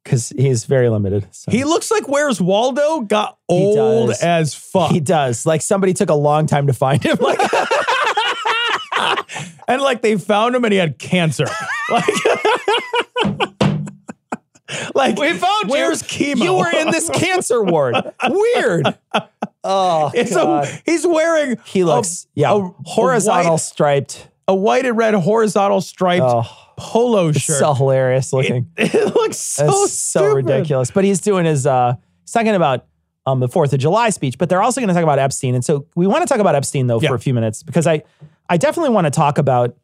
because 0.03 0.31
he's 0.31 0.65
very 0.65 0.89
limited. 0.89 1.29
So. 1.31 1.53
He 1.53 1.63
looks 1.63 1.91
like 1.93 2.09
Where's 2.09 2.41
Waldo 2.41 3.03
got 3.03 3.39
old 3.49 4.09
does. 4.09 4.21
as 4.23 4.53
fuck. 4.55 4.91
He 4.91 4.99
does. 4.99 5.47
Like 5.47 5.63
somebody 5.63 5.95
took 5.95 6.11
a 6.11 6.15
long 6.15 6.47
time 6.47 6.67
to 6.67 6.73
find 6.73 7.03
him. 7.05 7.17
Like, 7.21 7.39
and 9.69 9.83
like 9.83 10.03
they 10.03 10.17
found 10.19 10.55
him 10.55 10.65
and 10.65 10.73
he 10.73 10.79
had 10.79 10.99
cancer. 10.99 11.47
Like, 11.91 12.05
like 14.95 15.19
we 15.19 15.33
found 15.35 15.69
where's 15.69 16.03
you. 16.19 16.35
chemo? 16.35 16.43
You 16.45 16.55
were 16.55 16.71
in 16.71 16.91
this 16.91 17.09
cancer 17.11 17.63
ward. 17.63 17.95
Weird. 18.29 18.87
Oh, 19.63 20.11
It's 20.15 20.35
God. 20.35 20.65
a, 20.65 20.83
he's 20.87 21.07
wearing 21.07 21.59
he 21.65 21.85
looks 21.85 22.25
a, 22.37 22.41
yeah 22.41 22.55
a- 22.57 22.71
horizontal 22.85 23.53
white, 23.53 23.61
striped. 23.61 24.29
a 24.49 24.55
white 24.55 24.87
and 24.87 24.97
red 24.97 25.15
horizontal 25.15 25.81
striped 25.81 26.25
Oh, 26.25 26.45
polo 26.77 27.29
it's 27.29 27.41
shirt. 27.41 27.59
so 27.59 27.75
hilarious 27.75 28.33
looking. 28.33 28.71
It, 28.77 28.95
it 28.95 29.15
looks 29.15 29.37
so 29.39 29.87
so 29.87 30.33
ridiculous. 30.35 30.91
But 30.91 31.05
he's 31.05 31.21
doing 31.21 31.45
his 31.45 31.67
uh 31.67 31.95
he's 32.23 32.33
talking 32.33 32.55
about 32.55 32.87
um 33.27 33.41
the 33.41 33.49
Fourth 33.49 33.73
of 33.73 33.79
July 33.81 34.11
speech, 34.11 34.37
but 34.39 34.49
they're 34.49 34.63
also 34.63 34.81
going 34.81 34.89
to 34.89 34.95
talk 34.95 35.03
about 35.03 35.19
Epstein. 35.19 35.55
And 35.55 35.65
so 35.65 35.87
we 35.97 36.07
want 36.07 36.23
to 36.23 36.27
talk 36.29 36.41
about 36.41 36.55
Epstein 36.55 36.87
though 36.87 37.01
Yeah. 37.01 37.09
for 37.11 37.15
a 37.15 37.19
few 37.21 37.33
minutes 37.35 37.63
because 37.63 37.87
I 37.87 38.03
I 38.49 38.57
definitely 38.57 38.91
want 38.91 39.07
to 39.07 39.11
talk 39.11 39.39
about 39.39 39.77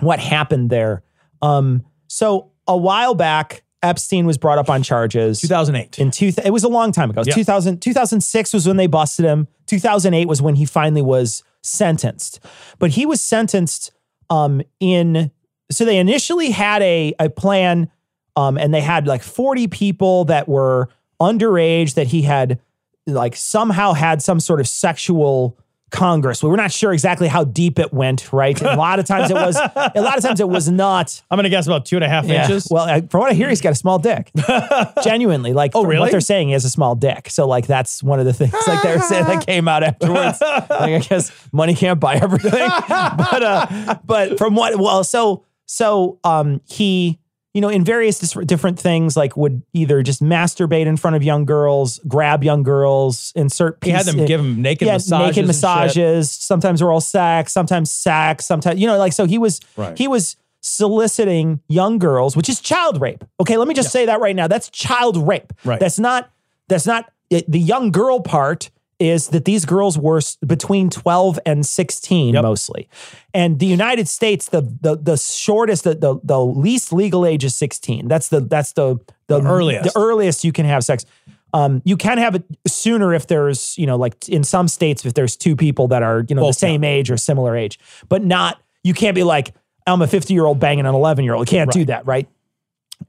what 0.00 0.18
happened 0.18 0.70
there. 0.70 1.02
Um 1.42 1.84
so 2.08 2.52
a 2.66 2.76
while 2.76 3.14
back 3.14 3.62
Epstein 3.82 4.26
was 4.26 4.38
brought 4.38 4.58
up 4.58 4.68
on 4.68 4.82
charges. 4.82 5.40
2008. 5.40 5.98
In 5.98 6.10
two, 6.10 6.32
it 6.44 6.50
was 6.50 6.64
a 6.64 6.68
long 6.68 6.92
time 6.92 7.10
ago. 7.10 7.22
Yeah. 7.24 7.34
2000, 7.34 7.80
2006 7.80 8.52
was 8.52 8.66
when 8.66 8.76
they 8.76 8.86
busted 8.86 9.24
him. 9.24 9.48
2008 9.66 10.26
was 10.26 10.42
when 10.42 10.56
he 10.56 10.64
finally 10.64 11.02
was 11.02 11.42
sentenced. 11.62 12.40
But 12.78 12.90
he 12.90 13.06
was 13.06 13.20
sentenced 13.20 13.92
um, 14.30 14.62
in, 14.80 15.30
so 15.70 15.84
they 15.84 15.98
initially 15.98 16.50
had 16.50 16.82
a, 16.82 17.14
a 17.18 17.30
plan 17.30 17.90
um, 18.34 18.58
and 18.58 18.72
they 18.72 18.80
had 18.80 19.06
like 19.06 19.22
40 19.22 19.68
people 19.68 20.24
that 20.26 20.48
were 20.48 20.88
underage 21.20 21.94
that 21.94 22.08
he 22.08 22.22
had 22.22 22.60
like 23.06 23.36
somehow 23.36 23.92
had 23.92 24.20
some 24.20 24.40
sort 24.40 24.60
of 24.60 24.68
sexual 24.68 25.58
congress. 25.90 26.42
We 26.42 26.48
were 26.50 26.56
not 26.56 26.72
sure 26.72 26.92
exactly 26.92 27.28
how 27.28 27.44
deep 27.44 27.78
it 27.78 27.92
went, 27.92 28.32
right? 28.32 28.58
And 28.60 28.70
a 28.70 28.76
lot 28.76 28.98
of 28.98 29.04
times 29.04 29.30
it 29.30 29.34
was, 29.34 29.56
a 29.56 29.92
lot 30.00 30.16
of 30.18 30.22
times 30.24 30.40
it 30.40 30.48
was 30.48 30.68
not. 30.68 31.22
I'm 31.30 31.36
going 31.36 31.44
to 31.44 31.48
guess 31.50 31.66
about 31.66 31.86
two 31.86 31.96
and 31.96 32.04
a 32.04 32.08
half 32.08 32.24
Yeah. 32.26 32.42
inches. 32.42 32.68
Well, 32.70 32.84
I, 32.84 33.02
from 33.02 33.20
what 33.20 33.30
I 33.30 33.34
hear, 33.34 33.48
he's 33.48 33.60
got 33.60 33.72
a 33.72 33.76
small 33.76 33.98
dick. 33.98 34.30
Genuinely, 35.04 35.52
like 35.52 35.72
Oh, 35.74 35.82
from 35.82 35.90
really? 35.90 36.00
what 36.00 36.10
they're 36.10 36.20
saying, 36.20 36.48
he 36.48 36.52
has 36.54 36.64
a 36.64 36.70
small 36.70 36.94
dick. 36.94 37.30
So, 37.30 37.46
like, 37.46 37.66
that's 37.66 38.02
one 38.02 38.18
of 38.18 38.26
the 38.26 38.32
things 38.32 38.52
like 38.66 38.82
they 38.82 38.96
were 38.96 39.02
saying 39.02 39.24
that 39.26 39.46
came 39.46 39.68
out 39.68 39.82
afterwards. 39.82 40.40
like, 40.40 40.70
I 40.70 40.98
guess 40.98 41.30
money 41.52 41.74
can't 41.74 42.00
buy 42.00 42.16
everything, 42.16 42.68
but 42.88 43.42
uh, 43.42 43.98
but 44.04 44.38
from 44.38 44.54
what 44.54 44.76
well, 44.78 45.04
so 45.04 45.44
so 45.66 46.18
um, 46.24 46.60
he 46.68 47.18
you 47.56 47.62
know 47.62 47.70
in 47.70 47.82
various 47.84 48.18
dis- 48.18 48.36
different 48.44 48.78
things 48.78 49.16
like 49.16 49.36
would 49.36 49.62
either 49.72 50.02
just 50.02 50.22
masturbate 50.22 50.84
in 50.86 50.96
front 50.98 51.16
of 51.16 51.22
young 51.24 51.46
girls, 51.46 51.98
grab 52.06 52.44
young 52.44 52.62
girls, 52.62 53.32
insert. 53.34 53.78
He 53.82 53.90
had 53.90 54.04
piece- 54.04 54.14
them 54.14 54.26
give 54.26 54.40
him 54.40 54.60
naked 54.60 54.86
yeah, 54.86 54.92
massages 54.94 55.26
naked 55.36 55.46
massages. 55.46 56.30
Sometimes 56.30 56.82
oral 56.82 57.00
sex, 57.00 57.52
sometimes 57.52 57.90
sex, 57.90 58.44
sometimes 58.44 58.78
you 58.78 58.86
know, 58.86 58.98
like 58.98 59.12
so 59.14 59.24
he 59.24 59.38
was 59.38 59.60
Right. 59.76 59.96
he 59.96 60.06
was 60.06 60.36
soliciting 60.60 61.60
young 61.68 61.98
girls, 61.98 62.36
which 62.36 62.48
is 62.48 62.60
child 62.60 63.00
rape. 63.00 63.24
Okay, 63.40 63.56
let 63.56 63.66
me 63.68 63.74
just 63.74 63.90
say 63.90 64.06
that 64.06 64.20
right 64.20 64.36
now. 64.36 64.46
That's 64.48 64.68
child 64.70 65.16
rape. 65.16 65.52
Right. 65.64 65.80
That's 65.80 65.98
not 65.98 66.28
that's 66.68 66.86
not 66.86 67.10
it- 67.30 67.50
the 67.50 67.58
young 67.60 67.90
girl 67.90 68.20
part 68.20 68.70
is 68.98 69.28
that 69.28 69.44
these 69.44 69.64
girls 69.64 69.98
were 69.98 70.20
between 70.46 70.88
12 70.90 71.38
and 71.44 71.66
16 71.66 72.34
mostly. 72.34 72.88
And 73.34 73.58
the 73.58 73.66
United 73.66 74.08
States 74.08 74.48
the 74.48 74.62
the 74.80 74.96
the 74.96 75.16
shortest 75.16 75.84
the, 75.84 75.94
the 75.94 76.18
the 76.22 76.40
least 76.40 76.92
legal 76.92 77.26
age 77.26 77.44
is 77.44 77.54
16. 77.56 78.08
That's 78.08 78.28
the 78.28 78.40
that's 78.40 78.72
the 78.72 78.98
the, 79.26 79.42
earliest. 79.42 79.92
the 79.92 80.00
earliest 80.00 80.44
you 80.44 80.52
can 80.52 80.66
have 80.66 80.84
sex. 80.84 81.04
Um, 81.52 81.80
you 81.84 81.96
can 81.96 82.18
have 82.18 82.34
it 82.34 82.44
sooner 82.66 83.14
if 83.14 83.28
there's, 83.28 83.78
you 83.78 83.86
know, 83.86 83.96
like 83.96 84.28
in 84.28 84.44
some 84.44 84.68
states, 84.68 85.06
if 85.06 85.14
there's 85.14 85.36
two 85.36 85.56
people 85.56 85.88
that 85.88 86.02
are, 86.02 86.24
you 86.28 86.34
know, 86.34 86.42
Both 86.42 86.56
the 86.56 86.60
same 86.60 86.84
age 86.84 87.10
or 87.10 87.16
similar 87.16 87.56
age, 87.56 87.78
but 88.08 88.22
not, 88.22 88.60
you 88.82 88.92
can't 88.92 89.14
be 89.14 89.22
like, 89.22 89.54
I'm 89.86 90.02
a 90.02 90.06
50 90.06 90.34
year 90.34 90.44
old 90.44 90.58
banging 90.58 90.84
an 90.84 90.94
11 90.94 91.24
year 91.24 91.34
old. 91.34 91.50
You 91.50 91.58
can't 91.58 91.70
do 91.70 91.84
that, 91.86 92.06
right? 92.06 92.28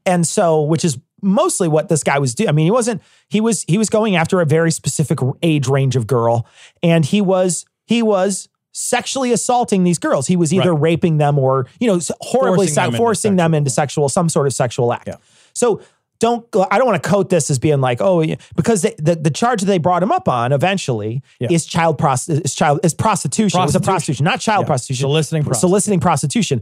And 0.05 0.25
so, 0.25 0.61
which 0.61 0.85
is 0.85 0.97
mostly 1.21 1.67
what 1.67 1.89
this 1.89 2.03
guy 2.03 2.19
was 2.19 2.35
doing. 2.35 2.49
I 2.49 2.51
mean, 2.51 2.65
he 2.65 2.71
wasn't, 2.71 3.01
he 3.29 3.41
was, 3.41 3.63
he 3.67 3.77
was 3.77 3.89
going 3.89 4.15
after 4.15 4.39
a 4.41 4.45
very 4.45 4.71
specific 4.71 5.19
age 5.41 5.67
range 5.67 5.95
of 5.95 6.05
girl. 6.07 6.45
And 6.83 7.03
he 7.05 7.21
was, 7.21 7.65
he 7.85 8.01
was 8.03 8.49
sexually 8.71 9.31
assaulting 9.31 9.83
these 9.83 9.97
girls. 9.97 10.27
He 10.27 10.35
was 10.35 10.53
either 10.53 10.73
Right. 10.73 10.81
raping 10.93 11.17
them 11.17 11.39
or, 11.39 11.65
you 11.79 11.87
know, 11.87 11.99
horribly 12.21 12.67
Forcing 12.67 12.73
se- 12.73 12.81
them 12.81 12.93
into 13.33 13.35
them 13.37 13.53
into 13.55 13.69
sexual, 13.71 14.09
some 14.09 14.29
sort 14.29 14.45
of 14.45 14.53
sexual 14.53 14.93
act. 14.93 15.09
So 15.53 15.81
don't, 16.19 16.45
I 16.71 16.77
don't 16.77 16.85
want 16.87 17.01
to 17.01 17.09
coat 17.09 17.29
this 17.29 17.49
as 17.49 17.57
being 17.59 17.79
like, 17.81 18.01
oh, 18.01 18.21
yeah, 18.21 18.35
because 18.55 18.83
the, 18.83 18.93
the, 18.99 19.15
the 19.15 19.29
charge 19.31 19.61
that 19.61 19.67
they 19.67 19.77
brought 19.79 20.01
him 20.03 20.11
up 20.11 20.27
on 20.27 20.51
eventually 20.51 21.23
Yeah. 21.39 21.47
is 21.51 21.65
child 21.65 21.97
pros, 21.97 22.27
is 22.29 22.53
child, 22.55 22.79
is 22.83 22.93
prostitution. 22.93 23.59
It 23.59 23.63
was 23.63 23.75
a 23.75 23.79
Prostitution. 23.79 23.85
prostitution, 23.85 24.23
not 24.25 24.39
child 24.39 24.63
Yeah. 24.63 24.67
prostitution. 24.67 25.01
Soliciting 25.03 25.43
prostitution. 25.43 25.69
Soliciting 25.69 25.99
prostitution. 25.99 26.61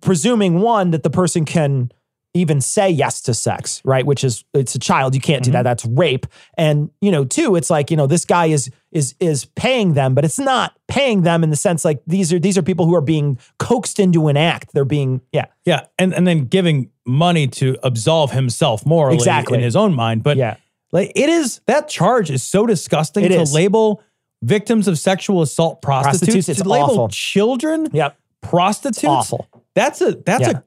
Presuming 0.00 0.60
one, 0.60 0.90
that 0.90 1.02
the 1.04 1.10
person 1.10 1.44
can 1.44 1.92
even 2.36 2.60
say 2.60 2.90
yes 2.90 3.20
to 3.22 3.32
sex, 3.32 3.80
right? 3.84 4.04
Which 4.04 4.24
is 4.24 4.44
it's 4.52 4.74
a 4.74 4.78
child. 4.78 5.14
You 5.14 5.20
can't 5.20 5.42
do 5.44 5.50
Mm-hmm. 5.50 5.54
that. 5.54 5.62
That's 5.62 5.84
rape. 5.86 6.26
And 6.58 6.90
you 7.00 7.12
know, 7.12 7.24
two, 7.24 7.54
it's 7.54 7.70
like, 7.70 7.90
you 7.90 7.96
know, 7.96 8.06
this 8.08 8.24
guy 8.24 8.46
is 8.46 8.70
is 8.90 9.14
is 9.20 9.44
paying 9.44 9.94
them, 9.94 10.14
but 10.14 10.24
it's 10.24 10.38
not 10.38 10.74
paying 10.88 11.22
them 11.22 11.42
in 11.44 11.50
the 11.50 11.56
sense 11.56 11.84
like 11.84 12.02
these 12.06 12.32
are 12.32 12.38
these 12.40 12.58
are 12.58 12.62
people 12.62 12.86
who 12.86 12.94
are 12.94 13.00
being 13.00 13.38
coaxed 13.58 14.00
into 14.00 14.26
an 14.28 14.36
act. 14.36 14.72
They're 14.74 14.84
being, 14.84 15.20
yeah. 15.32 15.46
Yeah, 15.64 15.86
and 15.98 16.12
and 16.12 16.26
then 16.26 16.46
giving 16.46 16.90
money 17.06 17.46
to 17.48 17.76
absolve 17.82 18.32
himself 18.32 18.84
morally 18.84 19.16
Exactly. 19.16 19.58
in 19.58 19.62
his 19.64 19.76
own 19.76 19.94
mind. 19.94 20.22
But 20.24 20.36
Yeah. 20.36 20.56
like 20.92 21.12
it 21.14 21.28
is 21.28 21.60
that 21.66 21.88
charge 21.88 22.30
is 22.30 22.42
so 22.42 22.66
disgusting 22.66 23.24
It 23.24 23.28
to 23.28 23.40
is. 23.42 23.54
label 23.54 24.02
victims 24.42 24.88
of 24.88 24.98
sexual 24.98 25.40
assault 25.42 25.82
prostitutes, 25.82 26.20
Prostitutes, 26.20 26.48
it's 26.48 26.62
to 26.62 26.68
label 26.68 26.90
awful. 26.90 27.08
children 27.08 27.88
Yep. 27.92 28.16
prostitutes. 28.42 29.04
Awful. 29.06 29.46
That's 29.74 30.00
a 30.00 30.12
that's 30.12 30.42
Yeah. 30.48 30.50
a 30.58 30.62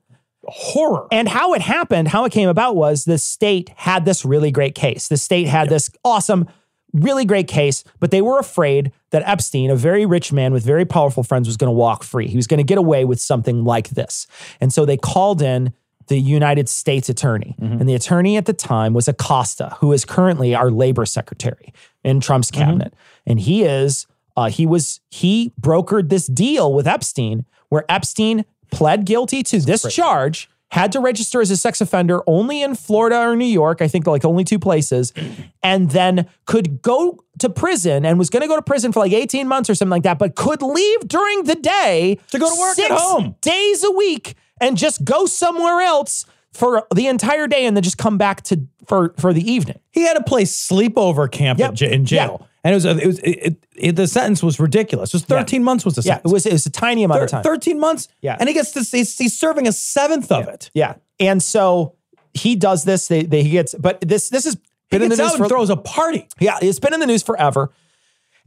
horror. 0.48 1.08
And 1.12 1.28
how 1.28 1.54
it 1.54 1.62
happened, 1.62 2.08
how 2.08 2.26
it 2.26 2.32
came 2.32 2.50
about 2.50 2.76
was 2.76 3.06
the 3.06 3.18
state 3.18 3.70
had 3.76 4.06
this 4.06 4.26
really 4.26 4.52
great 4.52 4.76
case. 4.76 5.08
The 5.08 5.18
state 5.18 5.48
had 5.48 5.70
this 5.70 5.90
awesome, 6.04 6.48
really 6.94 7.26
great 7.26 7.48
case, 7.48 7.84
but 8.00 8.12
they 8.12 8.22
were 8.22 8.40
afraid 8.40 8.92
that 9.12 9.24
Epstein, 9.26 9.70
a 9.70 9.76
very 9.76 10.06
rich 10.06 10.32
man 10.32 10.54
with 10.54 10.64
very 10.64 10.86
powerful 10.86 11.24
friends, 11.24 11.48
was 11.48 11.58
going 11.58 11.68
to 11.68 11.78
walk 11.78 12.04
free. 12.04 12.28
He 12.28 12.38
was 12.38 12.48
going 12.48 12.60
to 12.60 12.64
get 12.64 12.78
away 12.78 13.06
with 13.06 13.20
something 13.20 13.64
like 13.64 13.90
this. 13.90 14.28
And 14.62 14.74
so 14.74 14.86
they 14.86 14.98
called 14.98 15.42
in 15.42 15.74
the 16.08 16.18
United 16.18 16.70
States 16.70 17.10
attorney. 17.10 17.56
And 17.80 17.90
the 17.90 17.94
attorney 17.94 18.38
at 18.38 18.46
the 18.46 18.54
time 18.54 18.94
was 18.94 19.10
Acosta, 19.10 19.76
who 19.80 19.92
is 19.92 20.06
currently 20.06 20.56
our 20.56 20.72
labor 20.72 21.06
secretary 21.06 21.74
in 22.04 22.22
Trump's 22.22 22.50
cabinet. 22.50 22.94
And 23.26 23.40
he 23.40 23.64
is, 23.64 24.08
uh, 24.38 24.50
he 24.50 24.66
was, 24.66 25.02
he 25.12 25.52
brokered 25.60 26.08
this 26.08 26.28
deal 26.28 26.74
with 26.74 26.88
Epstein 26.88 27.46
where 27.68 27.84
Epstein 27.90 28.46
pled 28.72 29.06
guilty 29.06 29.44
to 29.44 29.60
this 29.60 29.84
charge, 29.94 30.50
had 30.72 30.92
to 30.92 31.00
register 31.00 31.40
as 31.42 31.50
a 31.50 31.56
sex 31.58 31.80
offender 31.80 32.22
only 32.28 32.62
in 32.62 32.76
Florida 32.76 33.18
or 33.20 33.36
New 33.36 33.46
York, 33.46 33.82
I 33.82 33.88
think 33.88 34.06
like 34.08 34.26
only 34.26 34.44
two 34.44 34.60
places, 34.60 35.14
and 35.64 35.90
then 35.92 36.28
could 36.46 36.82
go 36.82 37.20
to 37.40 37.50
prison 37.50 38.06
and 38.06 38.20
was 38.20 38.30
going 38.30 38.42
to 38.42 38.48
go 38.48 38.56
to 38.56 38.62
prison 38.62 38.92
for 38.92 39.00
like 39.00 39.14
18 39.14 39.48
months 39.48 39.70
or 39.70 39.76
something 39.76 39.92
like 39.92 40.04
that, 40.04 40.20
but 40.20 40.36
could 40.36 40.62
leave 40.62 41.08
during 41.08 41.44
the 41.44 41.56
day 41.56 42.18
To 42.32 42.40
go 42.40 42.54
to 42.54 42.60
work 42.60 42.80
at 42.80 42.92
home. 42.92 43.36
days 43.42 43.84
a 43.84 43.92
week 43.92 44.36
and 44.60 44.76
just 44.78 45.06
go 45.06 45.26
somewhere 45.26 45.82
else 45.82 46.26
for 46.54 46.86
the 46.94 47.08
entire 47.08 47.48
day 47.48 47.66
and 47.66 47.78
then 47.78 47.84
just 47.84 47.98
come 48.00 48.18
back 48.18 48.42
to 48.42 48.62
for 48.88 49.14
for 49.20 49.32
the 49.34 49.50
evening. 49.50 49.80
He 49.92 50.02
had 50.02 50.18
a 50.18 50.24
place 50.24 50.52
sleepover 50.68 51.30
camp 51.32 51.60
Yep. 51.60 51.82
in 51.84 52.06
jail, 52.06 52.48
and 52.68 52.74
it 52.74 52.76
was 52.76 52.86
it 52.86 53.08
was 53.08 53.20
it, 53.20 53.66
it, 53.78 53.96
the 53.96 54.08
sentence 54.08 54.44
was 54.44 54.60
ridiculous. 54.60 55.10
It 55.10 55.16
was 55.16 55.24
thirteen 55.24 55.64
months 55.64 55.86
was 55.86 55.96
the 55.96 56.02
Yeah, 56.02 56.16
sentence. 56.16 56.32
it 56.32 56.34
was 56.34 56.46
it 56.46 56.52
was 56.52 56.66
a 56.66 56.70
tiny 56.70 57.04
amount 57.04 57.24
of 57.24 57.30
time. 57.30 57.44
Thirteen 57.44 57.80
months. 57.80 58.10
Yeah. 58.22 58.36
and 58.38 58.50
he 58.50 58.54
gets 58.54 58.72
this. 58.74 58.92
He's, 58.92 59.18
he's 59.18 59.38
serving 59.40 59.68
a 59.68 59.72
seventh 59.72 60.30
of 60.32 60.50
it. 60.50 60.70
Yeah, 60.74 60.96
and 61.20 61.42
so 61.42 61.96
he 62.34 62.58
does 62.58 62.84
this. 62.84 63.08
They, 63.08 63.24
they 63.24 63.44
he 63.44 63.52
gets, 63.52 63.74
but 63.74 64.02
this 64.02 64.30
this 64.30 64.46
is, 64.46 64.56
He 64.90 64.98
been 64.98 65.04
in 65.04 65.10
the 65.10 65.16
news 65.16 65.36
for 65.36 65.44
and 65.44 65.50
throws 65.50 65.70
a 65.70 65.78
party. 65.78 66.28
Yeah, 66.40 66.58
it's 66.62 66.80
been 66.80 66.94
in 66.94 67.00
the 67.00 67.08
news 67.08 67.24
forever. 67.24 67.72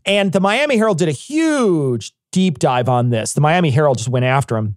And 0.05 0.33
the 0.33 0.41
Miami 0.41 0.77
Herald 0.77 0.99
did 0.99 1.09
a 1.09 1.13
huge 1.13 2.13
deep 2.31 2.59
dive 2.59 2.89
on 2.89 3.09
this. 3.11 3.33
The 3.33 3.41
Miami 3.41 3.71
Herald 3.71 3.99
just 3.99 4.09
went 4.11 4.25
after 4.25 4.57
him. 4.57 4.77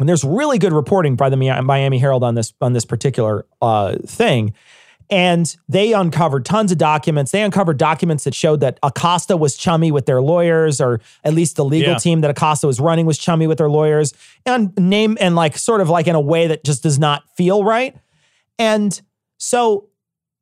And 0.00 0.08
there's 0.08 0.24
really 0.24 0.58
good 0.58 0.72
reporting 0.72 1.16
by 1.16 1.28
the 1.28 1.36
Miami 1.36 1.98
Herald 1.98 2.24
on 2.24 2.34
this 2.34 2.52
on 2.60 2.72
this 2.72 2.84
particular 2.84 3.46
uh, 3.60 3.96
thing. 4.06 4.54
And 5.12 5.54
they 5.68 5.92
uncovered 5.92 6.44
tons 6.46 6.72
of 6.72 6.78
documents. 6.78 7.30
They 7.32 7.42
uncovered 7.42 7.76
documents 7.76 8.24
that 8.24 8.34
showed 8.34 8.60
that 8.60 8.78
Acosta 8.82 9.36
was 9.36 9.56
chummy 9.56 9.92
with 9.92 10.06
their 10.06 10.22
lawyers, 10.22 10.80
or 10.80 11.00
at 11.22 11.34
least 11.34 11.56
the 11.56 11.64
legal 11.64 11.92
Yeah. 11.92 11.98
team 11.98 12.22
that 12.22 12.30
Acosta 12.30 12.66
was 12.66 12.80
running 12.80 13.04
was 13.04 13.18
chummy 13.18 13.46
with 13.46 13.58
their 13.58 13.70
lawyers, 13.70 14.14
and 14.46 14.74
name 14.78 15.18
and 15.20 15.36
like 15.36 15.58
sort 15.58 15.82
of 15.82 15.90
like 15.90 16.06
in 16.06 16.14
a 16.14 16.20
way 16.20 16.46
that 16.46 16.64
just 16.64 16.82
does 16.82 16.98
not 16.98 17.24
feel 17.36 17.62
right. 17.62 17.94
And 18.58 19.00
so 19.38 19.88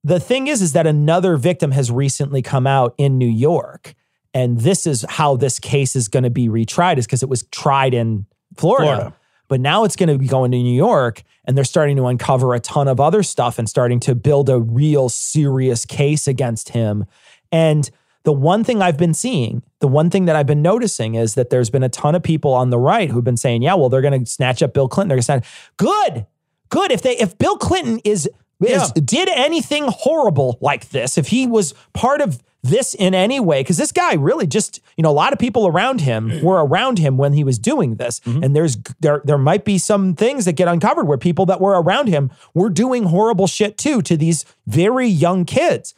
the 0.04 0.20
thing 0.20 0.46
is, 0.46 0.62
is 0.62 0.72
that 0.72 0.86
another 0.86 1.36
victim 1.36 1.72
has 1.72 1.90
recently 1.90 2.40
come 2.40 2.66
out 2.66 2.94
in 2.96 3.18
New 3.18 3.26
York. 3.28 3.94
And 4.32 4.60
this 4.60 4.86
is 4.86 5.04
how 5.08 5.34
this 5.36 5.58
case 5.58 5.96
is 5.96 6.06
going 6.06 6.22
to 6.22 6.30
be 6.30 6.48
retried, 6.48 6.98
is 6.98 7.06
because 7.06 7.22
it 7.24 7.28
was 7.28 7.42
tried 7.50 7.92
in 7.92 8.26
Florida. 8.56 8.86
Florida. 8.86 9.16
But 9.50 9.60
now 9.60 9.82
it's 9.82 9.96
going 9.96 10.08
to 10.08 10.16
be 10.16 10.28
going 10.28 10.52
to 10.52 10.56
New 10.56 10.74
York, 10.74 11.24
and 11.44 11.56
they're 11.56 11.64
starting 11.64 11.96
to 11.96 12.06
uncover 12.06 12.54
a 12.54 12.60
ton 12.60 12.86
of 12.86 13.00
other 13.00 13.24
stuff 13.24 13.58
and 13.58 13.68
starting 13.68 13.98
to 14.00 14.14
build 14.14 14.48
a 14.48 14.60
real 14.60 15.08
serious 15.08 15.84
case 15.84 16.28
against 16.28 16.68
him. 16.68 17.04
And 17.50 17.90
the 18.22 18.32
one 18.32 18.62
thing 18.62 18.80
I've 18.80 18.96
been 18.96 19.12
seeing, 19.12 19.64
the 19.80 19.88
one 19.88 20.08
thing 20.08 20.26
that 20.26 20.36
I've 20.36 20.46
been 20.46 20.62
noticing 20.62 21.16
is 21.16 21.34
that 21.34 21.50
there's 21.50 21.68
been 21.68 21.82
a 21.82 21.88
ton 21.88 22.14
of 22.14 22.22
people 22.22 22.52
on 22.52 22.70
the 22.70 22.78
right 22.78 23.10
who've 23.10 23.24
been 23.24 23.36
saying, 23.36 23.62
yeah, 23.62 23.74
well, 23.74 23.88
they're 23.88 24.02
going 24.02 24.24
to 24.24 24.30
snatch 24.30 24.62
up 24.62 24.72
Bill 24.72 24.88
Clinton. 24.88 25.08
They're 25.08 25.16
going 25.16 25.40
to 25.40 25.46
snatch. 25.48 25.72
Good, 25.76 26.26
good. 26.68 26.92
If 26.92 27.02
they, 27.02 27.16
if 27.16 27.36
Bill 27.36 27.56
Clinton 27.56 27.98
is, 28.04 28.28
is 28.62 28.92
Yeah. 28.94 29.02
did 29.04 29.28
anything 29.30 29.86
horrible 29.88 30.58
like 30.60 30.90
this, 30.90 31.18
if 31.18 31.26
he 31.26 31.48
was 31.48 31.74
part 31.92 32.20
of 32.20 32.40
this 32.62 32.94
in 32.94 33.14
any 33.14 33.40
way, 33.40 33.60
because 33.60 33.76
this 33.76 33.92
guy 33.92 34.14
really 34.14 34.46
just, 34.46 34.80
you 34.96 35.02
know, 35.02 35.10
a 35.10 35.12
lot 35.12 35.32
of 35.32 35.38
people 35.38 35.66
around 35.66 36.00
him 36.02 36.30
mm. 36.30 36.42
were 36.42 36.64
around 36.64 36.98
him 36.98 37.16
when 37.16 37.32
he 37.32 37.44
was 37.44 37.58
doing 37.58 37.96
this, 37.96 38.20
mm-hmm. 38.20 38.42
and 38.42 38.54
there's 38.54 38.76
there 39.00 39.22
there 39.24 39.38
might 39.38 39.64
be 39.64 39.78
some 39.78 40.14
things 40.14 40.44
that 40.44 40.52
get 40.52 40.68
uncovered 40.68 41.06
where 41.06 41.18
people 41.18 41.46
that 41.46 41.60
were 41.60 41.80
around 41.80 42.08
him 42.08 42.30
were 42.54 42.68
doing 42.68 43.04
horrible 43.04 43.46
shit 43.46 43.78
too 43.78 44.02
to 44.02 44.16
these 44.16 44.44
very 44.66 45.06
young 45.06 45.44
kids 45.44 45.94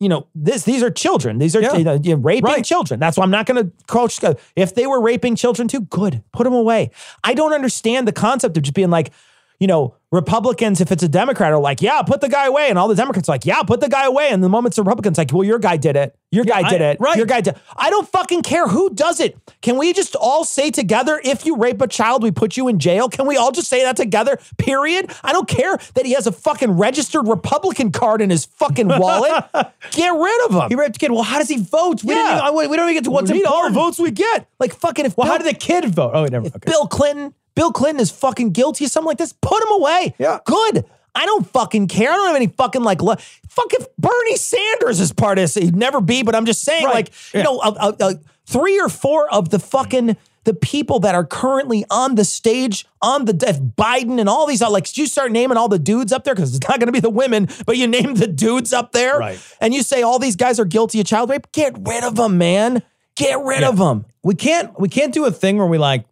you 0.00 0.08
know, 0.08 0.26
this 0.34 0.64
these 0.64 0.82
are 0.82 0.90
children. 0.90 1.38
These 1.38 1.56
are 1.56 1.62
Yeah. 1.62 1.76
you 1.76 1.84
know, 1.84 1.94
you 1.94 2.14
know, 2.14 2.20
raping 2.20 2.44
Right. 2.44 2.64
children. 2.64 3.00
That's 3.00 3.16
why 3.16 3.24
I'm 3.24 3.30
not 3.30 3.46
going 3.46 3.64
to 3.64 3.72
coach. 3.86 4.22
Uh, 4.22 4.34
if 4.54 4.74
they 4.74 4.86
were 4.86 5.00
raping 5.00 5.34
children 5.36 5.68
too, 5.68 5.80
good, 5.80 6.22
put 6.32 6.44
them 6.44 6.52
away. 6.52 6.90
I 7.22 7.32
don't 7.32 7.54
understand 7.54 8.06
the 8.06 8.12
concept 8.12 8.56
of 8.56 8.64
just 8.64 8.74
being 8.74 8.90
like, 8.90 9.12
you 9.60 9.66
know, 9.66 9.94
Republicans, 10.10 10.80
if 10.80 10.92
it's 10.92 11.02
a 11.02 11.08
Democrat, 11.08 11.52
are 11.52 11.58
like, 11.58 11.82
yeah, 11.82 12.00
put 12.02 12.20
the 12.20 12.28
guy 12.28 12.46
away, 12.46 12.68
and 12.68 12.78
all 12.78 12.86
the 12.86 12.94
Democrats 12.94 13.28
are 13.28 13.32
like, 13.32 13.44
yeah, 13.44 13.62
put 13.62 13.80
the 13.80 13.88
guy 13.88 14.04
away, 14.04 14.28
and 14.30 14.44
the 14.44 14.48
moment 14.48 14.72
it's 14.72 14.78
Republicans, 14.78 15.18
like, 15.18 15.32
well, 15.32 15.42
your 15.42 15.58
guy 15.58 15.76
did 15.76 15.96
it, 15.96 16.16
your 16.30 16.44
guy 16.44 16.60
I- 16.60 16.70
did 16.70 16.80
it, 16.80 16.98
right. 17.00 17.16
your 17.16 17.26
guy 17.26 17.40
did. 17.40 17.56
I 17.76 17.90
don't 17.90 18.08
fucking 18.08 18.42
care 18.42 18.68
who 18.68 18.90
does 18.90 19.18
it. 19.18 19.36
Can 19.60 19.76
we 19.76 19.92
just 19.92 20.14
all 20.14 20.44
say 20.44 20.70
together, 20.70 21.20
if 21.24 21.44
you 21.44 21.56
rape 21.56 21.80
a 21.80 21.88
child, 21.88 22.22
we 22.22 22.30
put 22.30 22.56
you 22.56 22.68
in 22.68 22.78
jail? 22.78 23.08
Can 23.08 23.26
we 23.26 23.36
all 23.36 23.50
just 23.50 23.68
say 23.68 23.82
that 23.82 23.96
together? 23.96 24.38
Period. 24.56 25.10
I 25.24 25.32
don't 25.32 25.48
care 25.48 25.76
that 25.94 26.06
he 26.06 26.12
has 26.12 26.28
a 26.28 26.32
fucking 26.32 26.72
registered 26.72 27.26
Republican 27.26 27.90
card 27.90 28.20
in 28.22 28.30
his 28.30 28.44
fucking 28.44 28.86
wallet. 28.86 29.44
Get 29.90 30.10
rid 30.14 30.44
of 30.46 30.54
him. 30.54 30.68
He 30.68 30.76
raped 30.76 30.94
a 30.96 30.98
kid. 31.00 31.10
Well, 31.10 31.22
how 31.24 31.38
does 31.38 31.48
he 31.48 31.58
vote? 31.58 32.04
We, 32.04 32.14
Yeah. 32.14 32.38
even, 32.52 32.70
we 32.70 32.76
don't 32.76 32.88
even 32.88 32.94
get 32.94 33.04
to 33.04 33.10
what's 33.10 33.30
we 33.32 33.38
need 33.38 33.46
all 33.46 33.64
the 33.68 33.74
votes 33.74 33.98
we 33.98 34.10
get. 34.12 34.46
Like 34.60 34.74
fucking 34.74 35.06
if 35.06 35.16
Well, 35.16 35.24
Bill, 35.26 35.32
how 35.32 35.38
did 35.38 35.52
the 35.52 35.58
kid 35.58 35.84
vote? 35.86 36.12
Oh, 36.14 36.24
never. 36.26 36.46
if 36.46 36.54
Okay. 36.56 36.70
Bill 36.70 36.86
Clinton, 36.86 37.34
Bill 37.54 37.72
Clinton 37.72 38.00
is 38.00 38.10
fucking 38.10 38.50
guilty 38.50 38.84
of 38.86 38.90
something 38.90 39.06
like 39.08 39.18
this, 39.18 39.32
put 39.32 39.62
him 39.62 39.70
away. 39.72 40.14
Yeah. 40.18 40.38
Good. 40.44 40.84
I 41.14 41.26
don't 41.26 41.46
fucking 41.48 41.86
care. 41.88 42.10
I 42.10 42.16
don't 42.16 42.26
have 42.26 42.36
any 42.36 42.48
fucking 42.48 42.82
like. 42.82 43.00
Lo- 43.00 43.14
fuck 43.48 43.72
if 43.74 43.86
Bernie 43.96 44.36
Sanders 44.36 44.98
is 45.00 45.12
part 45.12 45.38
of 45.38 45.42
this, 45.44 45.54
he'd 45.54 45.76
never 45.76 46.00
be. 46.00 46.24
But 46.24 46.34
I'm 46.34 46.44
just 46.46 46.62
saying, 46.62 46.86
Right. 46.86 46.94
like, 46.94 47.12
you 47.32 47.42
know, 47.44 47.58
uh, 47.58 47.72
uh, 47.78 47.92
uh, 48.04 48.14
three 48.46 48.80
or 48.80 48.88
four 48.88 49.32
of 49.32 49.50
the 49.50 49.60
fucking 49.60 50.16
the 50.42 50.52
people 50.54 50.98
that 51.00 51.14
are 51.14 51.24
currently 51.24 51.86
on 51.88 52.16
the 52.16 52.24
stage 52.24 52.84
on 53.00 53.24
the 53.24 53.32
if 53.48 53.58
Biden 53.60 54.18
and 54.20 54.28
all 54.28 54.46
these 54.46 54.60
are 54.60 54.70
like 54.70 54.94
you 54.98 55.06
start 55.06 55.32
naming 55.32 55.56
all 55.56 55.68
the 55.68 55.78
dudes 55.78 56.12
up 56.12 56.24
there 56.24 56.34
because 56.34 56.54
it's 56.54 56.68
not 56.68 56.78
going 56.80 56.88
to 56.88 56.92
be 56.92 57.00
the 57.00 57.08
women, 57.08 57.48
but 57.64 57.78
you 57.78 57.86
name 57.86 58.14
the 58.16 58.26
dudes 58.26 58.72
up 58.74 58.92
there, 58.92 59.16
Right. 59.18 59.38
And 59.60 59.72
you 59.72 59.82
say 59.82 60.02
all 60.02 60.18
these 60.18 60.36
guys 60.36 60.60
are 60.60 60.66
guilty 60.66 61.00
of 61.00 61.06
child 61.06 61.30
rape. 61.30 61.50
Get 61.52 61.74
rid 61.80 62.04
of 62.04 62.16
them, 62.16 62.36
man. 62.36 62.82
Get 63.16 63.38
rid 63.42 63.60
Yeah. 63.62 63.68
of 63.70 63.78
them. 63.78 64.04
we 64.22 64.34
can't 64.34 64.78
we 64.78 64.88
can't 64.88 65.14
do 65.14 65.24
a 65.24 65.30
thing 65.30 65.56
where 65.58 65.66
we 65.66 65.78
like 65.78 66.04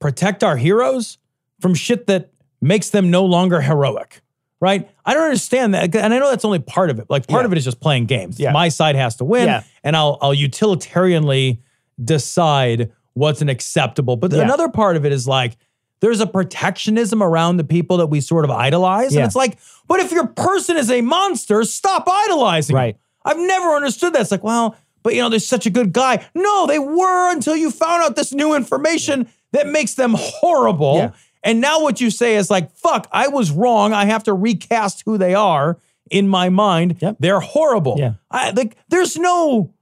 protect 0.00 0.44
our 0.44 0.56
heroes 0.56 1.18
from 1.60 1.74
shit 1.74 2.06
that 2.06 2.30
makes 2.60 2.90
them 2.90 3.10
no 3.10 3.24
longer 3.24 3.60
heroic 3.60 4.20
right 4.60 4.88
i 5.04 5.14
don't 5.14 5.22
understand 5.24 5.74
that 5.74 5.94
and 5.94 6.12
i 6.14 6.18
know 6.18 6.30
that's 6.30 6.44
only 6.44 6.58
part 6.58 6.90
of 6.90 6.98
it 6.98 7.06
like 7.08 7.26
part 7.28 7.42
Yeah. 7.42 7.46
of 7.46 7.52
it 7.52 7.58
is 7.58 7.64
just 7.64 7.80
playing 7.80 8.06
games 8.06 8.38
Yeah. 8.40 8.52
my 8.52 8.68
side 8.68 8.96
has 8.96 9.16
to 9.16 9.24
win 9.24 9.46
Yeah. 9.46 9.62
and 9.84 9.96
i'll 9.96 10.18
i'll 10.20 10.34
utilitarianly 10.34 11.58
decide 12.02 12.92
what's 13.14 13.42
an 13.42 13.48
acceptable 13.48 14.16
but 14.16 14.32
another 14.32 14.68
part 14.68 14.96
of 14.96 15.04
it 15.04 15.12
is 15.12 15.26
like 15.26 15.56
there's 16.00 16.20
a 16.20 16.26
protectionism 16.26 17.22
around 17.22 17.56
the 17.56 17.64
people 17.64 17.96
that 17.96 18.06
we 18.06 18.20
sort 18.20 18.44
of 18.44 18.50
idolize 18.50 19.14
and 19.16 19.24
it's 19.24 19.34
like 19.36 19.58
but 19.88 20.00
if 20.00 20.12
your 20.12 20.26
person 20.28 20.76
is 20.76 20.90
a 20.90 21.00
monster 21.00 21.62
stop 21.64 22.08
idolizing 22.08 22.74
him. 22.74 22.78
Right. 22.78 22.96
I've 23.24 23.36
never 23.38 23.74
understood 23.74 24.14
that. 24.14 24.22
It's 24.22 24.30
like, 24.30 24.44
well, 24.44 24.74
but 25.02 25.14
you 25.14 25.20
know, 25.20 25.28
there's 25.28 25.46
such 25.46 25.66
a 25.66 25.70
good 25.70 25.92
guy. 25.92 26.26
No, 26.34 26.66
they 26.66 26.78
were 26.78 27.30
until 27.30 27.54
you 27.56 27.70
found 27.70 28.02
out 28.02 28.16
this 28.16 28.32
new 28.32 28.54
information 28.54 29.28
that 29.52 29.66
makes 29.66 29.94
them 29.94 30.14
horrible. 30.16 30.96
Yeah. 30.96 31.10
And 31.42 31.60
now 31.60 31.82
what 31.82 32.00
you 32.00 32.10
say 32.10 32.36
is 32.36 32.50
like, 32.50 32.72
fuck, 32.72 33.08
I 33.12 33.28
was 33.28 33.50
wrong. 33.50 33.92
I 33.92 34.06
have 34.06 34.24
to 34.24 34.34
recast 34.34 35.02
who 35.06 35.18
they 35.18 35.34
are 35.34 35.78
in 36.10 36.28
my 36.28 36.48
mind. 36.48 36.98
Yep. 37.00 37.16
They're 37.20 37.40
horrible. 37.40 37.96
Yeah. 37.98 38.14
I 38.30 38.50
like 38.50 38.76
there's 38.88 39.16
no 39.16 39.72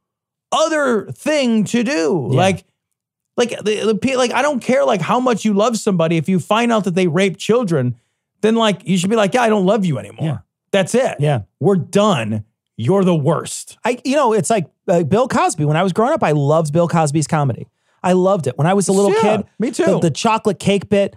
other 0.52 1.06
thing 1.06 1.64
to 1.64 1.82
do. 1.82 2.28
Yeah. 2.30 2.36
Like 2.36 2.64
like 3.36 3.50
the, 3.50 3.98
the 4.00 4.16
like 4.16 4.32
I 4.32 4.42
don't 4.42 4.60
care 4.60 4.84
like 4.84 5.00
how 5.00 5.20
much 5.20 5.44
you 5.44 5.54
love 5.54 5.76
somebody 5.76 6.16
if 6.16 6.28
you 6.28 6.38
find 6.38 6.72
out 6.72 6.84
that 6.84 6.94
they 6.94 7.06
rape 7.06 7.36
children, 7.36 7.96
then 8.42 8.54
like 8.54 8.86
you 8.86 8.98
should 8.98 9.10
be 9.10 9.16
like, 9.16 9.34
yeah, 9.34 9.42
I 9.42 9.48
don't 9.48 9.66
love 9.66 9.84
you 9.84 9.98
anymore. 9.98 10.26
Yeah. 10.26 10.38
That's 10.72 10.94
it. 10.94 11.16
Yeah. 11.20 11.42
We're 11.60 11.76
done. 11.76 12.44
You're 12.76 13.04
the 13.04 13.14
worst. 13.14 13.78
I, 13.84 13.98
you 14.04 14.16
know, 14.16 14.34
it's 14.34 14.50
like 14.50 14.66
uh, 14.86 15.02
Bill 15.02 15.28
Cosby. 15.28 15.64
When 15.64 15.76
I 15.76 15.82
was 15.82 15.94
growing 15.94 16.12
up, 16.12 16.22
I 16.22 16.32
loved 16.32 16.72
Bill 16.72 16.88
Cosby's 16.88 17.26
comedy. 17.26 17.66
I 18.06 18.12
loved 18.12 18.46
it. 18.46 18.56
When 18.56 18.66
I 18.66 18.74
was 18.74 18.88
a 18.88 18.92
little 18.92 19.12
Yeah, 19.12 19.38
kid, 19.38 19.46
me 19.58 19.70
too. 19.70 19.84
The, 19.84 19.98
the 20.00 20.10
chocolate 20.10 20.58
cake 20.58 20.88
bit. 20.88 21.16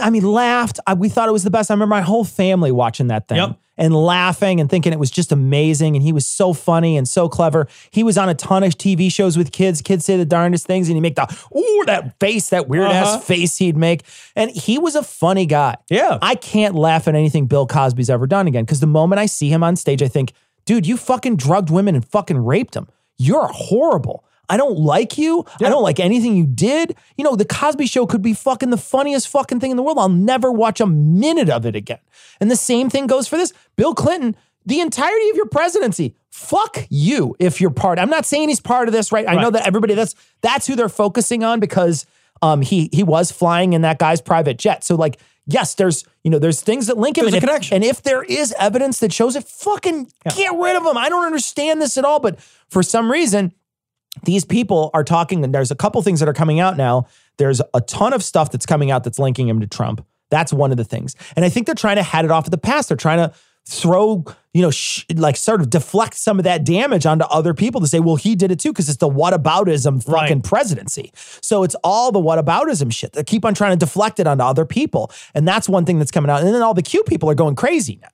I 0.00 0.10
mean, 0.10 0.24
laughed. 0.24 0.78
I, 0.86 0.94
we 0.94 1.08
thought 1.08 1.28
it 1.28 1.32
was 1.32 1.44
the 1.44 1.50
best. 1.50 1.70
I 1.70 1.74
remember 1.74 1.94
my 1.94 2.02
whole 2.02 2.24
family 2.24 2.70
watching 2.70 3.06
that 3.06 3.28
thing 3.28 3.38
Yep. 3.38 3.58
and 3.78 3.94
laughing 3.94 4.60
and 4.60 4.68
thinking 4.68 4.92
it 4.92 4.98
was 4.98 5.10
just 5.10 5.32
amazing. 5.32 5.96
And 5.96 6.02
he 6.02 6.12
was 6.12 6.26
so 6.26 6.52
funny 6.52 6.98
and 6.98 7.08
so 7.08 7.30
clever. 7.30 7.66
He 7.90 8.02
was 8.02 8.18
on 8.18 8.28
a 8.28 8.34
ton 8.34 8.62
of 8.62 8.76
TV 8.76 9.10
shows 9.10 9.38
with 9.38 9.52
kids. 9.52 9.80
Kids 9.80 10.04
say 10.04 10.18
the 10.18 10.26
darndest 10.26 10.66
things, 10.66 10.88
and 10.88 10.96
he 10.96 11.00
make 11.00 11.14
the 11.16 11.24
ooh 11.56 11.84
that 11.86 12.18
face, 12.20 12.50
that 12.50 12.68
weird 12.68 12.88
Uh-huh. 12.88 13.16
ass 13.16 13.24
face 13.24 13.56
he'd 13.56 13.76
make. 13.76 14.02
And 14.36 14.50
he 14.50 14.76
was 14.78 14.96
a 14.96 15.02
funny 15.02 15.46
guy. 15.46 15.76
Yeah. 15.88 16.18
I 16.20 16.34
can't 16.34 16.74
laugh 16.74 17.08
at 17.08 17.14
anything 17.14 17.46
Bill 17.46 17.66
Cosby's 17.66 18.10
ever 18.10 18.26
done 18.26 18.46
again 18.48 18.64
because 18.64 18.80
the 18.80 18.86
moment 18.86 19.18
I 19.18 19.26
see 19.26 19.48
him 19.48 19.62
on 19.62 19.76
stage, 19.76 20.02
I 20.02 20.08
think, 20.08 20.34
dude, 20.66 20.86
you 20.86 20.98
fucking 20.98 21.36
drugged 21.36 21.70
women 21.70 21.94
and 21.94 22.04
fucking 22.04 22.36
raped 22.36 22.74
them. 22.74 22.88
You're 23.16 23.48
horrible. 23.50 24.24
I 24.50 24.56
don't 24.56 24.78
like 24.78 25.16
you. 25.16 25.44
I 25.60 25.68
don't 25.68 25.82
like 25.82 26.00
anything 26.00 26.36
you 26.36 26.46
did. 26.46 26.96
You 27.16 27.24
know, 27.24 27.36
the 27.36 27.44
Cosby 27.44 27.86
show 27.86 28.04
could 28.04 28.20
be 28.20 28.34
fucking 28.34 28.70
the 28.70 28.76
funniest 28.76 29.28
fucking 29.28 29.60
thing 29.60 29.70
in 29.70 29.76
the 29.76 29.82
world. 29.82 29.98
I'll 29.98 30.08
never 30.08 30.50
watch 30.50 30.80
a 30.80 30.86
minute 30.86 31.48
of 31.48 31.64
it 31.64 31.76
again. 31.76 32.00
And 32.40 32.50
the 32.50 32.56
same 32.56 32.90
thing 32.90 33.06
goes 33.06 33.28
for 33.28 33.36
this. 33.36 33.52
Bill 33.76 33.94
Clinton, 33.94 34.34
the 34.66 34.80
entirety 34.80 35.30
of 35.30 35.36
your 35.36 35.46
presidency, 35.46 36.16
fuck 36.30 36.86
you 36.90 37.36
if 37.38 37.60
you're 37.60 37.70
part. 37.70 37.98
I'm 37.98 38.10
not 38.10 38.26
saying 38.26 38.48
he's 38.48 38.60
part 38.60 38.88
of 38.88 38.92
this, 38.92 39.12
right? 39.12 39.26
I 39.28 39.40
know 39.40 39.50
that 39.50 39.66
everybody 39.66 39.94
that's 39.94 40.14
that's 40.40 40.66
who 40.66 40.74
they're 40.74 40.88
focusing 40.88 41.44
on 41.44 41.60
because 41.60 42.04
um 42.42 42.60
he 42.60 42.88
he 42.92 43.02
was 43.02 43.30
flying 43.30 43.72
in 43.72 43.82
that 43.82 43.98
guy's 43.98 44.20
private 44.20 44.58
jet. 44.58 44.82
So 44.84 44.96
like 44.96 45.18
yes, 45.46 45.74
there's 45.74 46.04
you 46.24 46.30
know 46.30 46.38
there's 46.38 46.60
things 46.60 46.86
that 46.88 46.98
link 46.98 47.18
him. 47.18 47.24
There's 47.24 47.34
and 47.34 47.42
a 47.42 47.44
if- 47.44 47.48
connection. 47.48 47.74
And 47.76 47.84
if 47.84 48.02
there 48.02 48.22
is 48.22 48.54
evidence 48.58 48.98
that 49.00 49.12
shows 49.12 49.36
it, 49.36 49.44
fucking 49.44 50.10
get 50.36 50.54
rid 50.56 50.76
of 50.76 50.84
him. 50.84 50.96
I 50.96 51.08
don't 51.08 51.24
understand 51.24 51.80
this 51.80 51.96
at 51.96 52.04
all. 52.04 52.20
But 52.20 52.40
for 52.68 52.82
some 52.82 53.10
reason, 53.10 53.52
these 54.24 54.44
people 54.44 54.90
are 54.94 55.04
talking, 55.04 55.44
and 55.44 55.54
there's 55.54 55.70
a 55.70 55.76
couple 55.76 56.00
things 56.02 56.20
that 56.20 56.28
are 56.28 56.34
coming 56.34 56.60
out 56.60 56.76
now. 56.76 57.06
There's 57.36 57.60
a 57.74 57.80
ton 57.80 58.12
of 58.12 58.22
stuff 58.22 58.50
that's 58.50 58.66
coming 58.66 58.90
out 58.90 59.04
that's 59.04 59.18
linking 59.18 59.48
him 59.48 59.60
to 59.60 59.66
Trump. 59.66 60.04
That's 60.30 60.52
one 60.52 60.70
of 60.70 60.76
the 60.76 60.84
things. 60.84 61.16
And 61.36 61.44
I 61.44 61.48
think 61.48 61.66
they're 61.66 61.74
trying 61.74 61.96
to 61.96 62.02
head 62.02 62.24
it 62.24 62.30
off 62.30 62.46
of 62.46 62.50
the 62.50 62.58
past. 62.58 62.88
They're 62.88 62.96
trying 62.96 63.18
to 63.18 63.32
throw, 63.66 64.24
you 64.54 64.62
know, 64.62 64.70
sh- 64.70 65.04
like 65.14 65.36
sort 65.36 65.60
of 65.60 65.70
deflect 65.70 66.14
some 66.14 66.38
of 66.38 66.44
that 66.44 66.64
damage 66.64 67.04
onto 67.06 67.24
other 67.26 67.52
people 67.54 67.80
to 67.80 67.86
say, 67.86 68.00
well, 68.00 68.16
he 68.16 68.34
did 68.34 68.50
it 68.50 68.58
too, 68.58 68.72
because 68.72 68.88
it's 68.88 68.98
the 68.98 69.08
whataboutism 69.08 70.02
fucking 70.04 70.42
presidency. 70.42 71.12
So 71.40 71.62
it's 71.62 71.74
all 71.84 72.10
the 72.10 72.20
whataboutism 72.20 72.92
shit. 72.92 73.12
They 73.12 73.22
keep 73.24 73.44
on 73.44 73.54
trying 73.54 73.72
to 73.72 73.76
deflect 73.76 74.18
it 74.18 74.26
onto 74.26 74.42
other 74.44 74.64
people. 74.64 75.10
And 75.34 75.46
that's 75.46 75.68
one 75.68 75.84
thing 75.84 75.98
that's 75.98 76.10
coming 76.10 76.30
out. 76.30 76.42
And 76.42 76.52
then 76.54 76.62
all 76.62 76.74
the 76.74 76.82
Q 76.82 77.04
people 77.04 77.30
are 77.30 77.34
going 77.34 77.54
crazy 77.54 77.98
now. 78.00 78.08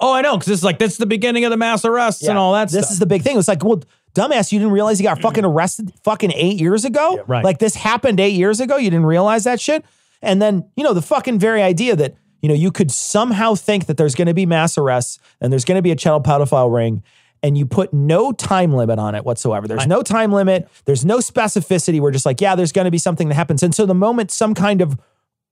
Oh, 0.00 0.12
I 0.14 0.20
know, 0.20 0.36
because 0.36 0.52
it's 0.52 0.62
like, 0.62 0.78
this 0.78 0.92
is 0.92 0.98
the 0.98 1.06
beginning 1.06 1.44
of 1.44 1.50
the 1.50 1.56
mass 1.56 1.84
arrests 1.84 2.26
and 2.26 2.38
all 2.38 2.52
that 2.52 2.68
This 2.70 2.84
stuff. 2.84 2.92
is 2.92 2.98
the 3.00 3.06
big 3.06 3.22
thing. 3.22 3.36
It's 3.36 3.48
like, 3.48 3.64
well, 3.64 3.82
dumbass, 4.18 4.52
you 4.52 4.58
didn't 4.58 4.72
realize 4.72 5.00
you 5.00 5.04
got 5.04 5.20
fucking 5.20 5.44
mm-hmm. 5.44 5.52
arrested 5.52 5.92
fucking 6.02 6.32
eight 6.32 6.60
years 6.60 6.84
ago? 6.84 7.24
right. 7.26 7.44
Like 7.44 7.58
this 7.58 7.74
happened 7.74 8.20
eight 8.20 8.34
years 8.34 8.60
ago. 8.60 8.76
You 8.76 8.90
didn't 8.90 9.06
realize 9.06 9.44
that 9.44 9.60
shit? 9.60 9.84
And 10.20 10.42
then, 10.42 10.68
you 10.76 10.84
know, 10.84 10.94
the 10.94 11.02
fucking 11.02 11.38
very 11.38 11.62
idea 11.62 11.94
that, 11.96 12.16
you 12.42 12.48
know, 12.48 12.54
you 12.54 12.70
could 12.70 12.90
somehow 12.90 13.54
think 13.54 13.86
that 13.86 13.96
there's 13.96 14.14
going 14.14 14.26
to 14.26 14.34
be 14.34 14.46
mass 14.46 14.76
arrests 14.76 15.18
and 15.40 15.52
there's 15.52 15.64
going 15.64 15.76
to 15.76 15.82
be 15.82 15.90
a 15.90 15.96
child 15.96 16.24
pedophile 16.24 16.72
ring 16.72 17.02
and 17.42 17.56
you 17.56 17.66
put 17.66 17.92
no 17.92 18.32
time 18.32 18.72
limit 18.72 18.98
on 18.98 19.14
it 19.14 19.24
whatsoever. 19.24 19.68
There's 19.68 19.86
no 19.86 20.02
time 20.02 20.32
limit. 20.32 20.68
There's 20.84 21.04
no 21.04 21.18
specificity. 21.18 22.00
We're 22.00 22.10
just 22.10 22.26
like, 22.26 22.40
yeah, 22.40 22.54
there's 22.54 22.72
going 22.72 22.86
to 22.86 22.90
be 22.90 22.98
something 22.98 23.28
that 23.28 23.34
happens. 23.34 23.62
And 23.62 23.74
so 23.74 23.86
the 23.86 23.94
moment 23.94 24.30
some 24.30 24.54
kind 24.54 24.80
of, 24.80 24.98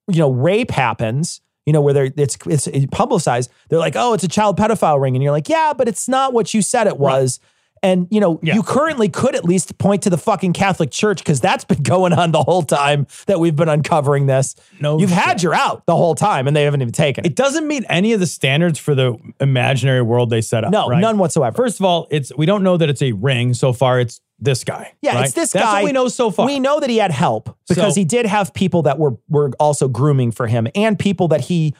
you 0.08 0.18
know, 0.18 0.30
rape 0.30 0.70
happens, 0.70 1.40
you 1.64 1.72
know, 1.72 1.80
where 1.80 1.94
they're, 1.94 2.12
it's, 2.16 2.36
it's 2.46 2.86
publicized, 2.90 3.50
they're 3.68 3.78
like, 3.78 3.94
oh, 3.96 4.14
it's 4.14 4.24
a 4.24 4.28
child 4.28 4.58
pedophile 4.58 5.00
ring. 5.00 5.14
And 5.14 5.22
you're 5.22 5.32
like, 5.32 5.48
yeah, 5.48 5.72
but 5.76 5.88
it's 5.88 6.08
not 6.08 6.32
what 6.32 6.54
you 6.54 6.62
said 6.62 6.86
it 6.86 6.98
was. 6.98 7.40
And, 7.82 8.08
you 8.10 8.20
know, 8.20 8.40
you 8.42 8.62
currently 8.62 9.08
could 9.08 9.34
at 9.34 9.44
least 9.44 9.76
point 9.78 10.02
to 10.02 10.10
the 10.10 10.16
fucking 10.18 10.54
Catholic 10.54 10.90
Church 10.90 11.18
because 11.18 11.40
that's 11.40 11.64
been 11.64 11.82
going 11.82 12.12
on 12.12 12.32
the 12.32 12.42
whole 12.42 12.62
time 12.62 13.06
that 13.26 13.38
we've 13.38 13.54
been 13.54 13.68
uncovering 13.68 14.26
this. 14.26 14.54
No 14.80 14.98
You've 14.98 15.10
had 15.10 15.42
your 15.42 15.54
out 15.54 15.84
the 15.86 15.94
whole 15.94 16.14
time 16.14 16.46
and 16.48 16.56
they 16.56 16.64
haven't 16.64 16.80
even 16.82 16.92
taken 16.92 17.24
it. 17.24 17.28
It 17.32 17.36
doesn't 17.36 17.66
meet 17.66 17.84
any 17.88 18.12
of 18.12 18.20
the 18.20 18.26
standards 18.26 18.78
for 18.78 18.94
the 18.94 19.16
imaginary 19.40 20.02
world 20.02 20.30
they 20.30 20.40
set 20.40 20.64
up. 20.64 20.72
No, 20.72 20.88
right? 20.88 21.00
none 21.00 21.18
whatsoever. 21.18 21.54
First 21.54 21.78
of 21.78 21.84
all, 21.84 22.08
it's 22.10 22.32
we 22.36 22.46
don't 22.46 22.62
know 22.62 22.76
that 22.76 22.88
it's 22.88 23.02
a 23.02 23.12
ring 23.12 23.54
so 23.54 23.72
far. 23.72 24.00
It's 24.00 24.20
this 24.38 24.64
guy. 24.64 24.92
Yeah, 25.00 25.14
right? 25.14 25.24
it's 25.26 25.34
this 25.34 25.52
That's 25.52 25.64
guy. 25.64 25.82
what 25.82 25.84
we 25.84 25.92
know 25.92 26.08
so 26.08 26.30
far. 26.30 26.46
We 26.46 26.58
know 26.58 26.80
that 26.80 26.90
he 26.90 26.96
had 26.98 27.10
help 27.10 27.56
because 27.68 27.94
So- 27.94 28.00
he 28.00 28.04
did 28.04 28.26
have 28.26 28.52
people 28.52 28.82
that 28.82 28.98
were 28.98 29.16
were 29.28 29.52
also 29.60 29.86
grooming 29.88 30.32
for 30.32 30.46
him, 30.46 30.66
and 30.74 30.98
people 30.98 31.28
that 31.28 31.42
he 31.42 31.74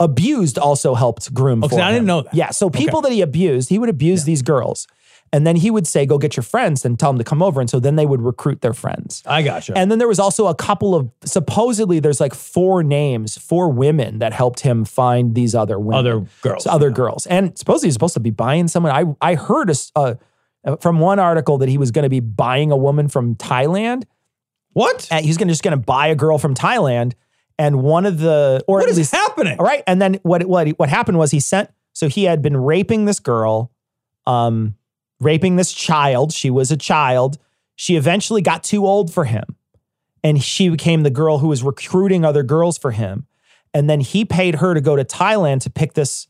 abused 0.00 0.58
also 0.58 0.94
helped 0.94 1.32
groom. 1.32 1.62
Oh, 1.62 1.66
okay, 1.66 1.76
for 1.76 1.82
I 1.82 1.92
didn't 1.92 2.06
know 2.06 2.22
that. 2.22 2.34
Yeah, 2.34 2.50
so 2.50 2.68
people 2.68 3.00
that 3.02 3.12
he 3.12 3.20
abused, 3.20 3.68
he 3.68 3.78
would 3.78 3.88
abuse 3.88 4.24
these 4.24 4.42
girls, 4.42 4.86
and 5.34 5.44
then 5.44 5.56
he 5.56 5.68
would 5.68 5.84
say, 5.84 6.06
"Go 6.06 6.16
get 6.16 6.36
your 6.36 6.44
friends," 6.44 6.84
and 6.84 6.96
tell 6.96 7.10
them 7.10 7.18
to 7.18 7.24
come 7.24 7.42
over, 7.42 7.60
and 7.60 7.68
so 7.68 7.80
then 7.80 7.96
they 7.96 8.06
would 8.06 8.22
recruit 8.22 8.60
their 8.60 8.72
friends. 8.72 9.20
I 9.26 9.42
gotcha. 9.42 9.76
And 9.76 9.90
then 9.90 9.98
there 9.98 10.06
was 10.06 10.20
also 10.20 10.46
a 10.46 10.54
couple 10.54 10.94
of 10.94 11.10
supposedly 11.24 11.98
there's 11.98 12.20
like 12.20 12.34
four 12.34 12.84
names, 12.84 13.36
four 13.36 13.68
women 13.68 14.20
that 14.20 14.32
helped 14.32 14.60
him 14.60 14.84
find 14.84 15.34
these 15.34 15.52
other 15.52 15.76
women, 15.78 15.98
Other 15.98 16.26
girls, 16.42 16.62
So 16.62 16.70
other 16.70 16.90
girls, 16.90 17.26
and 17.26 17.58
supposedly 17.58 17.88
he's 17.88 17.94
supposed 17.94 18.14
to 18.14 18.20
be 18.20 18.30
buying 18.30 18.68
someone. 18.68 18.92
I 18.92 19.30
I 19.32 19.34
heard 19.34 19.70
a 19.70 19.74
uh, 19.96 20.14
from 20.80 21.00
one 21.00 21.18
article 21.18 21.58
that 21.58 21.68
he 21.68 21.78
was 21.78 21.90
going 21.90 22.04
to 22.04 22.08
be 22.08 22.20
buying 22.20 22.70
a 22.70 22.76
woman 22.76 23.08
from 23.08 23.34
Thailand. 23.34 24.04
What? 24.72 25.08
And 25.10 25.26
he's 25.26 25.36
going 25.36 25.48
to 25.48 25.52
just 25.52 25.64
going 25.64 25.76
to 25.76 25.84
buy 25.84 26.06
a 26.06 26.14
girl 26.14 26.38
from 26.38 26.54
Thailand, 26.54 27.14
and 27.58 27.82
one 27.82 28.06
of 28.06 28.18
the 28.18 28.62
or 28.68 28.78
What 28.78 28.84
at 28.84 28.90
is 28.90 28.98
least 28.98 29.12
happening? 29.12 29.58
all 29.58 29.66
right. 29.66 29.82
And 29.88 30.00
then 30.00 30.20
what 30.22 30.44
what 30.44 30.68
what 30.78 30.88
happened 30.88 31.18
was 31.18 31.32
he 31.32 31.40
sent 31.40 31.70
so 31.92 32.08
he 32.08 32.24
had 32.24 32.40
been 32.40 32.56
raping 32.56 33.04
this 33.04 33.18
girl, 33.20 33.72
um, 34.26 34.74
raping 35.24 35.56
this 35.56 35.72
child. 35.72 36.32
She 36.32 36.50
was 36.50 36.70
a 36.70 36.76
child. 36.76 37.38
She 37.76 37.96
eventually 37.96 38.42
got 38.42 38.62
too 38.62 38.86
old 38.86 39.12
for 39.12 39.24
him, 39.24 39.56
and 40.22 40.42
she 40.42 40.68
became 40.68 41.02
the 41.02 41.10
girl 41.10 41.38
who 41.38 41.48
was 41.48 41.62
recruiting 41.62 42.24
other 42.24 42.42
girls 42.42 42.78
for 42.78 42.92
him. 42.92 43.26
And 43.72 43.90
then 43.90 44.00
he 44.00 44.24
paid 44.24 44.56
her 44.56 44.74
to 44.74 44.80
go 44.80 44.94
to 44.94 45.04
Thailand 45.04 45.62
to 45.62 45.70
pick 45.70 45.94
this 45.94 46.28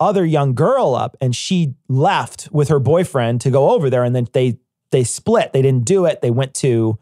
other 0.00 0.24
young 0.24 0.54
girl 0.54 0.94
up, 0.94 1.16
and 1.20 1.34
she 1.36 1.74
left 1.88 2.48
with 2.50 2.68
her 2.68 2.78
boyfriend 2.78 3.40
to 3.42 3.50
go 3.50 3.70
over 3.70 3.90
there. 3.90 4.04
And 4.04 4.14
then 4.14 4.28
they 4.32 4.58
they 4.90 5.04
split. 5.04 5.52
They 5.52 5.60
didn't 5.60 5.84
do 5.84 6.06
it. 6.06 6.22
They 6.22 6.30
went 6.30 6.54
to 6.54 6.98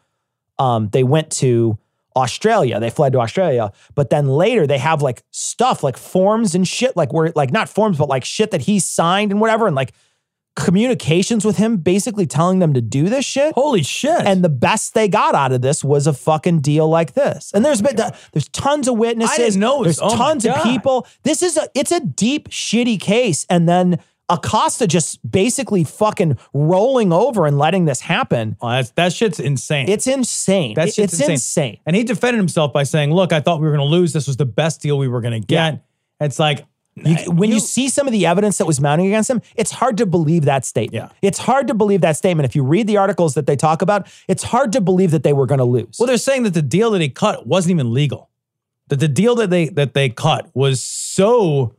um, 0.58 0.88
they 0.88 1.04
went 1.04 1.30
to 1.32 1.78
Australia. 2.16 2.80
They 2.80 2.90
fled 2.90 3.12
to 3.12 3.20
Australia. 3.20 3.70
But 3.94 4.10
then 4.10 4.26
later 4.26 4.66
they 4.66 4.78
have 4.78 5.02
like 5.02 5.22
stuff 5.30 5.82
like 5.82 5.96
forms 5.96 6.54
and 6.54 6.66
shit, 6.66 6.96
like 6.96 7.12
where 7.12 7.32
like 7.36 7.52
not 7.52 7.68
forms, 7.68 7.98
but 7.98 8.08
like 8.08 8.24
shit 8.24 8.50
that 8.50 8.62
he 8.62 8.78
signed 8.80 9.30
and 9.30 9.40
whatever, 9.40 9.66
and 9.66 9.76
like 9.76 9.92
communications 10.56 11.44
with 11.44 11.58
him 11.58 11.76
basically 11.76 12.26
telling 12.26 12.58
them 12.58 12.74
to 12.74 12.80
do 12.80 13.08
this 13.08 13.24
shit. 13.24 13.54
Holy 13.54 13.82
shit. 13.82 14.22
And 14.26 14.42
the 14.42 14.48
best 14.48 14.94
they 14.94 15.06
got 15.06 15.34
out 15.34 15.52
of 15.52 15.60
this 15.60 15.84
was 15.84 16.06
a 16.06 16.12
fucking 16.12 16.60
deal 16.60 16.88
like 16.88 17.12
this. 17.12 17.52
And 17.54 17.64
there's 17.64 17.80
oh 17.80 17.84
been 17.84 17.96
there's 18.32 18.48
tons 18.48 18.88
of 18.88 18.98
witnesses. 18.98 19.34
I 19.34 19.42
didn't 19.42 19.60
know 19.60 19.84
There's 19.84 20.00
oh 20.00 20.16
tons 20.16 20.44
of 20.44 20.60
people. 20.62 21.06
This 21.22 21.42
is 21.42 21.56
a 21.56 21.68
it's 21.74 21.92
a 21.92 22.00
deep 22.00 22.48
shitty 22.48 22.98
case. 23.00 23.46
And 23.48 23.68
then 23.68 24.00
Acosta 24.28 24.86
just 24.86 25.30
basically 25.30 25.84
fucking 25.84 26.38
rolling 26.52 27.12
over 27.12 27.46
and 27.46 27.58
letting 27.58 27.84
this 27.84 28.00
happen. 28.00 28.56
Oh, 28.60 28.70
that's, 28.70 28.90
that 28.92 29.12
shit's 29.12 29.38
insane. 29.38 29.88
It's 29.88 30.06
insane. 30.06 30.74
That 30.74 30.92
shit's 30.92 31.12
it's 31.12 31.20
insane. 31.20 31.30
insane. 31.32 31.80
And 31.86 31.94
he 31.94 32.02
defended 32.02 32.38
himself 32.38 32.72
by 32.72 32.82
saying, 32.82 33.12
"Look, 33.12 33.32
I 33.32 33.40
thought 33.40 33.60
we 33.60 33.66
were 33.66 33.76
going 33.76 33.88
to 33.88 33.94
lose. 33.94 34.12
This 34.12 34.26
was 34.26 34.36
the 34.36 34.46
best 34.46 34.80
deal 34.80 34.98
we 34.98 35.06
were 35.06 35.20
going 35.20 35.40
to 35.40 35.46
get." 35.46 35.84
It's 36.18 36.38
like 36.38 36.64
You, 36.96 37.30
when 37.30 37.52
you, 37.52 37.60
see 37.60 37.90
some 37.90 38.06
of 38.06 38.12
the 38.12 38.24
evidence 38.24 38.56
that 38.56 38.64
was 38.64 38.80
mounting 38.80 39.06
against 39.08 39.28
him, 39.28 39.42
it's 39.54 39.70
hard 39.70 39.98
to 39.98 40.06
believe 40.06 40.46
that 40.46 40.64
statement. 40.64 41.12
It's 41.20 41.38
hard 41.38 41.66
to 41.68 41.74
believe 41.74 42.00
that 42.00 42.16
statement. 42.16 42.46
If 42.46 42.56
you 42.56 42.62
read 42.62 42.86
the 42.86 42.96
articles 42.96 43.34
that 43.34 43.46
they 43.46 43.54
talk 43.54 43.82
about, 43.82 44.08
it's 44.28 44.42
hard 44.42 44.72
to 44.72 44.80
believe 44.80 45.10
that 45.10 45.22
they 45.22 45.34
were 45.34 45.44
going 45.44 45.58
to 45.58 45.64
lose. 45.64 45.96
Well, 45.98 46.06
they're 46.06 46.16
saying 46.16 46.44
that 46.44 46.54
the 46.54 46.62
deal 46.62 46.90
that 46.92 47.02
he 47.02 47.10
cut 47.10 47.46
wasn't 47.46 47.72
even 47.72 47.92
legal. 47.92 48.30
That 48.88 49.00
the 49.00 49.08
deal 49.08 49.34
that 49.36 49.50
they 49.50 49.68
that 49.70 49.92
they 49.92 50.08
cut 50.08 50.48
was 50.54 50.82
so 50.82 51.74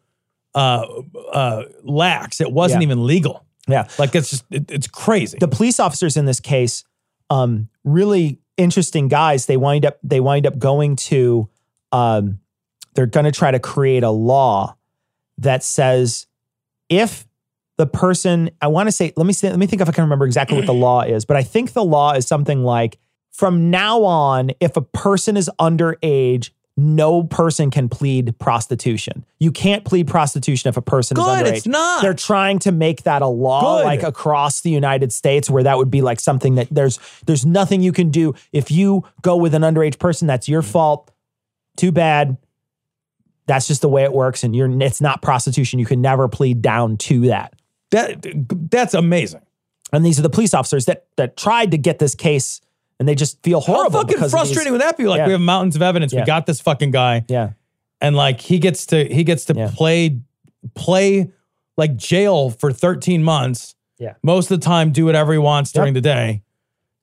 uh, 0.53 0.85
uh, 1.31 1.63
lax, 1.83 2.39
it 2.39 2.51
wasn't 2.51 2.83
Yeah. 2.83 2.87
even 2.87 3.05
legal. 3.05 3.43
Yeah, 3.67 3.87
like 3.97 4.13
it's 4.15 4.29
just 4.29 4.45
it, 4.51 4.69
it's 4.69 4.87
crazy. 4.87 5.37
the 5.39 5.47
police 5.47 5.79
officers 5.79 6.15
in 6.15 6.25
this 6.25 6.39
case, 6.39 6.83
um, 7.29 7.69
really 7.83 8.39
interesting 8.55 9.07
guys. 9.07 9.45
They 9.47 9.57
wind 9.57 9.83
up 9.83 9.97
they 10.03 10.19
wind 10.19 10.45
up 10.45 10.59
going 10.59 10.95
to, 10.95 11.49
um, 11.91 12.39
they're 12.93 13.07
going 13.07 13.25
to 13.25 13.31
try 13.31 13.51
to 13.51 13.59
create 13.59 14.03
a 14.03 14.11
law 14.11 14.75
that 15.37 15.63
says 15.63 16.27
if 16.89 17.27
the 17.77 17.85
person 17.87 18.49
I 18.61 18.67
want 18.67 18.87
to 18.87 18.91
say 18.91 19.13
let 19.15 19.25
me 19.27 19.33
say 19.33 19.49
let 19.49 19.59
me 19.59 19.67
think 19.67 19.81
if 19.81 19.89
I 19.89 19.91
can 19.91 20.03
remember 20.03 20.25
exactly 20.25 20.57
what 20.57 20.65
the 20.65 20.73
law 20.73 21.01
is, 21.01 21.25
but 21.25 21.37
I 21.37 21.43
think 21.43 21.73
the 21.73 21.83
law 21.85 22.13
is 22.13 22.27
something 22.27 22.63
like 22.63 22.97
from 23.31 23.69
now 23.69 24.03
on, 24.03 24.51
if 24.59 24.77
a 24.77 24.81
person 24.81 25.37
is 25.37 25.49
underage. 25.59 26.49
No 26.79 27.23
person 27.23 27.71
can 27.71 27.89
plead 27.89 28.37
prostitution. 28.37 29.25
You 29.39 29.51
can't 29.51 29.83
plead 29.83 30.05
prostitution 30.05 30.69
if 30.69 30.77
a 30.77 30.81
person 30.83 31.17
is 31.17 31.23
Good, 31.25 31.45
underage. 31.47 31.57
it's 31.57 31.65
not. 31.65 32.03
They're 32.03 32.13
trying 32.13 32.59
to 32.59 32.71
make 32.71 33.01
that 33.01 33.23
a 33.23 33.27
law, 33.27 33.79
Good. 33.79 33.85
like 33.85 34.03
across 34.03 34.61
the 34.61 34.69
United 34.69 35.11
States, 35.11 35.49
where 35.49 35.63
that 35.63 35.79
would 35.79 35.89
be 35.89 36.01
like 36.01 36.19
something 36.19 36.53
that 36.53 36.67
there's 36.69 36.99
there's 37.25 37.47
nothing 37.47 37.81
you 37.81 37.91
can 37.91 38.11
do 38.11 38.35
if 38.53 38.69
you 38.69 39.03
go 39.23 39.35
with 39.37 39.55
an 39.55 39.63
underage 39.63 39.97
person. 39.97 40.27
That's 40.27 40.47
your 40.47 40.61
fault. 40.61 41.09
Too 41.77 41.91
bad. 41.91 42.37
That's 43.47 43.67
just 43.67 43.81
the 43.81 43.89
way 43.89 44.03
it 44.03 44.13
works, 44.13 44.43
and 44.43 44.55
you're 44.55 44.69
it's 44.81 45.01
not 45.01 45.21
prostitution. 45.21 45.79
You 45.79 45.85
can 45.85 46.01
never 46.01 46.27
plead 46.27 46.61
down 46.61 46.97
to 46.97 47.27
that. 47.27 47.53
That 47.91 48.25
that's 48.69 48.93
amazing. 48.93 49.41
And 49.93 50.05
these 50.05 50.19
are 50.19 50.21
the 50.21 50.29
police 50.29 50.53
officers 50.53 50.85
that 50.85 51.05
that 51.15 51.37
tried 51.37 51.71
to 51.71 51.77
get 51.77 51.97
this 51.97 52.13
case, 52.13 52.59
and 52.99 53.07
they 53.07 53.15
just 53.15 53.41
feel 53.43 53.61
horrible. 53.61 53.99
How 54.01 54.05
fucking 54.05 54.29
frustrating 54.29 54.73
would 54.73 54.81
that 54.81 54.97
be? 54.97 55.05
Like 55.05 55.19
Yeah. 55.19 55.27
we 55.27 55.31
have 55.31 55.41
mountains 55.41 55.75
of 55.77 55.81
evidence. 55.81 56.11
Yeah. 56.13 56.21
We 56.21 56.25
got 56.25 56.45
this 56.45 56.59
fucking 56.59 56.91
guy. 56.91 57.23
Yeah. 57.29 57.51
And 58.01 58.15
like 58.15 58.41
he 58.41 58.59
gets 58.59 58.85
to 58.87 59.05
he 59.05 59.23
gets 59.23 59.45
to 59.45 59.71
play 59.73 60.19
play 60.75 61.31
like 61.77 61.95
jail 61.95 62.49
for 62.49 62.73
13 62.73 63.23
months. 63.23 63.75
Yeah. 63.97 64.13
Most 64.23 64.51
of 64.51 64.59
the 64.59 64.65
time, 64.65 64.91
do 64.91 65.05
whatever 65.05 65.31
he 65.31 65.39
wants 65.39 65.71
during 65.71 65.93
the 65.93 66.01
day. 66.01 66.43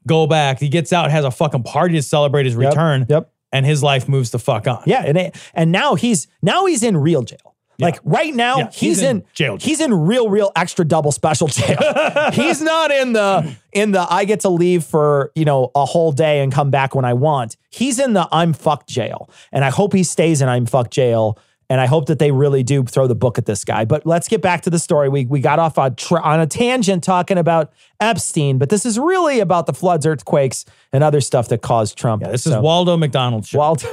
Go 0.06 0.26
back. 0.26 0.60
He 0.60 0.68
gets 0.68 0.92
out, 0.92 1.10
has 1.10 1.24
a 1.24 1.30
fucking 1.30 1.62
party 1.62 1.94
to 1.94 2.02
celebrate 2.02 2.44
his 2.44 2.54
Yep. 2.54 2.70
return. 2.70 3.06
Yep. 3.08 3.30
And 3.54 3.64
his 3.64 3.82
life 3.82 4.08
moves 4.08 4.30
the 4.30 4.38
fuck 4.38 4.66
on. 4.66 4.82
Yeah, 4.84 5.02
and 5.06 5.16
it, 5.16 5.36
and 5.54 5.72
now 5.72 5.94
he's 5.94 6.26
now 6.42 6.66
he's 6.66 6.82
in 6.82 6.96
real 6.96 7.22
jail. 7.22 7.54
Like 7.78 7.98
right 8.04 8.34
now, 8.34 8.58
Yeah, 8.58 8.64
he's, 8.66 8.80
he's 8.80 9.02
in 9.02 9.16
in, 9.18 9.24
jail 9.32 9.56
He's 9.60 9.80
in 9.80 9.92
real, 9.92 10.28
real 10.28 10.52
extra 10.54 10.84
double 10.84 11.12
special 11.12 11.48
jail. 11.48 11.78
he's 12.32 12.60
not 12.60 12.90
in 12.90 13.12
the 13.12 13.56
in 13.72 13.92
the 13.92 14.06
I 14.08 14.24
get 14.24 14.40
to 14.40 14.48
leave 14.48 14.84
for 14.84 15.32
you 15.34 15.44
know 15.44 15.70
a 15.74 15.84
whole 15.84 16.12
day 16.12 16.40
and 16.42 16.52
come 16.52 16.70
back 16.70 16.94
when 16.94 17.04
I 17.04 17.14
want. 17.14 17.56
He's 17.70 17.98
in 17.98 18.12
the 18.12 18.28
I'm 18.30 18.52
fucked 18.52 18.88
jail, 18.88 19.30
and 19.52 19.64
I 19.64 19.70
hope 19.70 19.92
he 19.92 20.04
stays 20.04 20.40
in 20.40 20.48
I'm 20.48 20.66
fucked 20.66 20.92
jail. 20.92 21.38
And 21.74 21.80
I 21.80 21.86
hope 21.86 22.06
that 22.06 22.20
they 22.20 22.30
really 22.30 22.62
do 22.62 22.84
throw 22.84 23.08
the 23.08 23.16
book 23.16 23.36
at 23.36 23.46
this 23.46 23.64
guy. 23.64 23.84
But 23.84 24.06
let's 24.06 24.28
get 24.28 24.40
back 24.40 24.62
to 24.62 24.70
the 24.70 24.78
story. 24.78 25.08
We 25.08 25.24
we 25.24 25.40
got 25.40 25.58
off 25.58 25.76
on, 25.76 25.96
tr- 25.96 26.20
on 26.20 26.38
a 26.38 26.46
tangent 26.46 27.02
talking 27.02 27.36
about 27.36 27.72
Epstein, 27.98 28.58
but 28.58 28.68
this 28.68 28.86
is 28.86 28.96
really 28.96 29.40
about 29.40 29.66
the 29.66 29.72
floods, 29.72 30.06
earthquakes, 30.06 30.64
and 30.92 31.02
other 31.02 31.20
stuff 31.20 31.48
that 31.48 31.62
caused 31.62 31.98
Trump. 31.98 32.22
Yeah, 32.22 32.30
this 32.30 32.46
is 32.46 32.56
Waldo 32.58 32.96
McDonald 32.96 33.44
shit. 33.44 33.58
Waldo. 33.58 33.88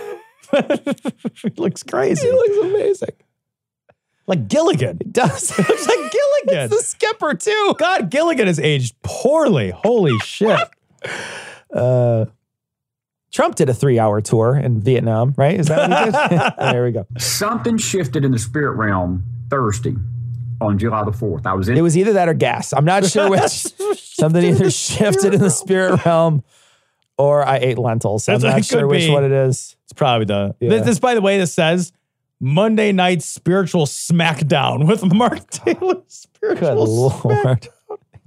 he 1.42 1.50
looks 1.58 1.82
crazy. 1.82 2.28
He 2.28 2.32
looks 2.32 2.58
amazing. 2.58 3.16
Like 4.28 4.48
Gilligan. 4.48 4.98
It 5.02 5.12
does. 5.12 5.58
It 5.58 5.58
looks 5.68 5.88
like 5.88 5.98
Gilligan. 5.98 6.66
It's 6.66 6.78
the 6.78 6.84
skipper 6.84 7.34
too. 7.34 7.76
God, 7.80 8.12
Gilligan 8.12 8.46
has 8.46 8.60
aged 8.60 8.94
poorly. 9.02 9.72
Holy 9.72 10.20
shit. 10.20 10.60
Uh, 11.74 12.26
Trump 13.32 13.56
did 13.56 13.70
a 13.70 13.74
three-hour 13.74 14.22
tour 14.22 14.58
in 14.58 14.80
Vietnam, 14.82 15.34
right? 15.38 15.60
Is 15.60 15.68
that 15.68 15.90
what 15.90 16.30
he 16.30 16.36
did? 16.38 16.54
there 16.74 16.84
we 16.84 16.92
go. 16.92 17.06
Something 17.18 17.78
shifted 17.78 18.26
in 18.26 18.32
the 18.32 18.40
spirit 18.40 18.74
realm 18.74 19.24
Thursday. 19.50 19.96
on 20.60 20.78
July 20.78 21.04
the 21.06 21.12
4th. 21.12 21.46
I 21.46 21.54
was 21.54 21.70
in 21.70 21.78
It 21.78 21.82
was 21.82 21.98
either 21.98 22.14
that 22.14 22.28
or 22.28 22.34
gas. 22.34 22.74
I'm 22.74 22.86
not 22.86 23.06
sure 23.06 23.30
which. 23.30 23.42
Something 23.98 24.44
either 24.44 24.70
shifted 24.70 25.34
in 25.34 25.42
the 25.42 25.50
spirit 25.50 26.06
realm 26.06 26.44
or 27.18 27.46
I 27.46 27.58
ate 27.58 27.78
lentils. 27.78 28.28
I'm 28.28 28.42
not 28.42 28.66
sure 28.66 28.86
which 28.86 29.08
be. 29.08 29.12
one 29.12 29.24
it 29.24 29.32
is. 29.32 29.76
It's 29.86 29.94
probably 29.94 30.26
the. 30.26 30.56
Yeah. 30.60 30.70
This, 30.70 30.86
this, 30.86 31.00
by 31.00 31.14
the 31.16 31.22
way, 31.22 31.38
this 31.38 31.54
says 31.54 31.92
Monday 32.40 32.92
night 32.92 33.22
spiritual 33.24 33.86
smackdown 33.86 34.88
with 34.88 35.04
Mark 35.14 35.50
Taylor. 35.52 35.96
Good 35.96 36.12
Spiritual 36.12 36.86
lord. 36.86 37.68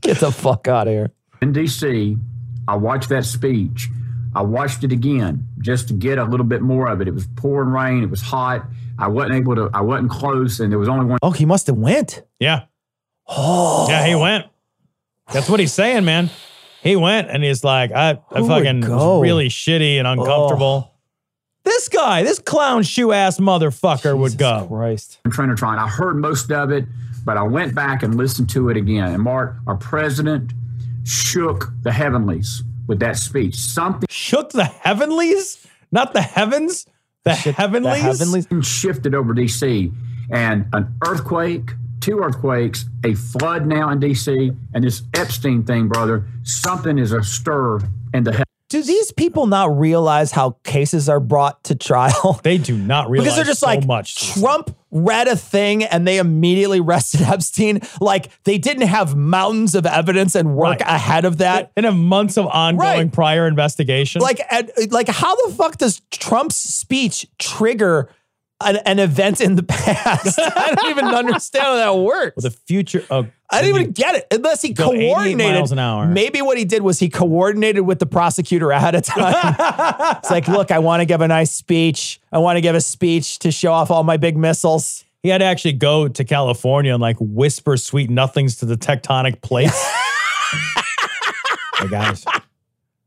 Get 0.01 0.19
the 0.19 0.33
fuck 0.33 0.67
out 0.69 0.87
of 0.89 0.93
here. 0.93 1.13
in 1.43 1.53
DC. 1.53 2.19
I 2.67 2.77
watched 2.77 3.09
that 3.11 3.25
speech. 3.25 3.89
I 4.35 4.43
watched 4.43 4.85
it 4.85 4.93
again 4.93 5.47
just 5.61 5.89
to 5.89 5.95
get 5.95 6.19
a 6.19 6.25
little 6.25 6.47
bit 6.47 6.61
more 6.63 6.89
of 6.89 7.01
it. 7.01 7.09
It 7.09 7.15
was 7.15 7.27
pouring 7.37 7.71
rain. 7.71 8.03
It 8.03 8.11
was 8.11 8.21
hot. 8.21 8.65
I 8.99 9.09
wasn't 9.09 9.35
able 9.35 9.55
to. 9.57 9.71
I 9.73 9.81
wasn't 9.81 10.11
close, 10.11 10.61
and 10.61 10.71
there 10.71 10.79
was 10.79 10.89
only 10.89 11.07
one. 11.07 11.19
Oh, 11.23 11.31
he 11.31 11.45
must 11.45 11.67
have 11.69 11.77
went. 11.77 12.23
Yeah. 12.39 12.65
Oh. 13.29 13.87
Yeah, 13.89 14.07
he 14.07 14.15
went. 14.15 14.47
That's 15.33 15.49
what 15.49 15.61
he's 15.61 15.73
saying, 15.73 16.05
man. 16.05 16.31
He 16.83 16.97
went 16.97 17.31
and 17.31 17.43
he's 17.43 17.65
like, 17.65 17.93
I, 17.93 18.19
I 18.31 18.41
Who 18.41 18.47
fucking 18.47 18.83
was 18.83 19.23
really 19.23 19.49
shitty 19.49 19.97
and 19.97 20.07
uncomfortable. 20.07 20.93
This 21.65 21.89
guy, 21.89 22.23
this 22.23 22.39
clown 22.39 22.83
shoe 22.83 23.13
ass 23.13 23.41
motherfucker 23.41 24.17
would 24.19 24.37
go. 24.37 24.67
Christ. 24.69 25.19
Trinitron. 25.29 25.79
I 25.79 25.89
heard 25.89 26.17
most 26.17 26.53
of 26.53 26.71
it, 26.71 26.85
but 27.25 27.39
I 27.39 27.43
went 27.43 27.75
back 27.75 28.03
and 28.03 28.17
listened 28.17 28.51
to 28.51 28.69
it 28.69 28.77
again. 28.77 29.15
And 29.15 29.23
Mark, 29.23 29.57
our 29.67 29.77
president, 29.77 30.53
shook 31.05 31.73
the 31.83 31.91
heavenlies 31.91 32.63
with 32.87 33.01
that 33.01 33.17
speech. 33.17 33.57
Something 33.57 34.07
Shook 34.11 34.51
the 34.51 34.65
heavenlies? 34.65 35.67
Not 35.93 36.13
the 36.13 36.23
heavens? 36.23 36.87
The 37.25 37.35
heavenlies? 37.35 38.19
The 38.19 38.25
heavenlies? 38.25 38.67
shifted 38.67 39.15
over 39.15 39.35
DC, 39.35 39.93
and 40.31 40.67
an 40.73 40.95
earthquake, 41.07 41.71
two 42.01 42.19
earthquakes, 42.19 42.85
a 43.05 43.15
flood 43.15 43.67
now 43.67 43.91
in 43.91 44.01
DC, 44.01 44.57
and 44.75 44.85
this 44.85 45.03
Epstein 45.15 45.65
thing, 45.65 45.89
brother. 45.89 46.27
Something 46.43 46.99
is 46.99 47.13
astir 47.13 47.79
in 48.13 48.25
the 48.25 48.33
heavens. 48.33 48.54
Do 48.75 48.83
these 48.83 49.13
people 49.13 49.47
not 49.47 49.79
realize 49.79 50.33
how 50.33 50.57
cases 50.65 51.09
are 51.09 51.21
brought 51.21 51.63
to 51.65 51.77
trial? 51.77 52.41
They 52.43 52.59
do 52.59 52.77
not 52.77 53.09
realize 53.09 53.27
because 53.27 53.37
they're 53.37 53.45
just 53.45 53.61
so 53.61 53.67
like 53.69 53.87
much. 53.87 54.33
Trump 54.35 54.77
read 54.91 55.29
a 55.29 55.37
thing 55.37 55.85
and 55.85 56.07
they 56.09 56.19
immediately 56.19 56.81
arrested 56.81 57.21
Epstein. 57.35 57.83
Like 58.01 58.31
they 58.43 58.59
didn't 58.59 58.89
have 58.89 59.15
mountains 59.15 59.77
of 59.77 59.87
evidence 59.87 60.35
and 60.35 60.57
work 60.57 60.81
Right. 60.81 60.81
ahead 60.81 61.25
of 61.25 61.39
that. 61.39 61.71
And 61.77 61.87
have 61.87 61.95
months 61.95 62.37
of 62.37 62.47
ongoing 62.49 62.79
Right. 62.99 63.13
prior 63.13 63.47
investigation. 63.47 64.21
Like, 64.23 64.41
and, 64.51 64.73
like 64.91 65.07
how 65.07 65.37
the 65.47 65.55
fuck 65.55 65.79
does 65.79 66.03
Trump's 66.11 66.57
speech 66.57 67.29
trigger 67.39 68.11
an, 68.61 68.77
an 68.87 68.99
event 68.99 69.41
in 69.41 69.55
the 69.55 69.63
past? 69.69 70.37
I 70.39 70.75
don't 70.75 70.91
even 70.91 71.05
understand 71.07 71.65
how 71.65 71.77
that 71.77 71.97
works. 71.97 72.43
the 72.43 72.51
future 72.51 73.05
of 73.09 73.29
I 73.55 73.63
didn't 73.63 73.81
even 73.81 73.93
get 73.93 74.15
it 74.17 74.27
unless 74.31 74.63
he 74.63 74.73
Go 74.73 74.93
88 74.93 75.09
coordinated. 75.13 75.55
miles 75.55 75.73
an 75.73 75.79
hour. 75.79 76.07
Maybe 76.07 76.43
what 76.43 76.59
he 76.59 76.65
did 76.65 76.83
was 76.83 76.99
he 76.99 77.09
coordinated 77.09 77.87
with 77.87 77.99
the 77.99 78.07
prosecutor 78.07 78.71
ahead 78.71 78.95
of 78.95 79.03
time. 79.03 79.35
it's 80.19 80.31
like, 80.31 80.49
look, 80.49 80.71
I 80.71 80.79
want 80.81 81.01
to 81.01 81.07
give 81.07 81.21
a 81.21 81.29
nice 81.29 81.51
speech. 81.53 82.21
I 82.33 82.39
want 82.39 82.57
to 82.57 82.61
give 82.61 82.75
a 82.75 82.81
speech 82.81 83.39
to 83.41 83.51
show 83.51 83.73
off 83.73 83.91
all 83.91 84.03
my 84.05 84.17
big 84.17 84.37
missiles. 84.37 85.05
he 85.23 85.29
had 85.29 85.39
to 85.39 85.45
actually 85.45 85.73
go 85.75 86.09
to 86.09 86.25
California 86.25 86.93
and 86.93 87.01
like 87.01 87.17
whisper 87.21 87.77
sweet 87.77 88.11
nothings 88.11 88.57
to 88.57 88.67
the 88.67 88.77
tectonic 88.77 89.41
plates. 89.43 89.81
hey 91.79 91.89
guys, 91.89 92.25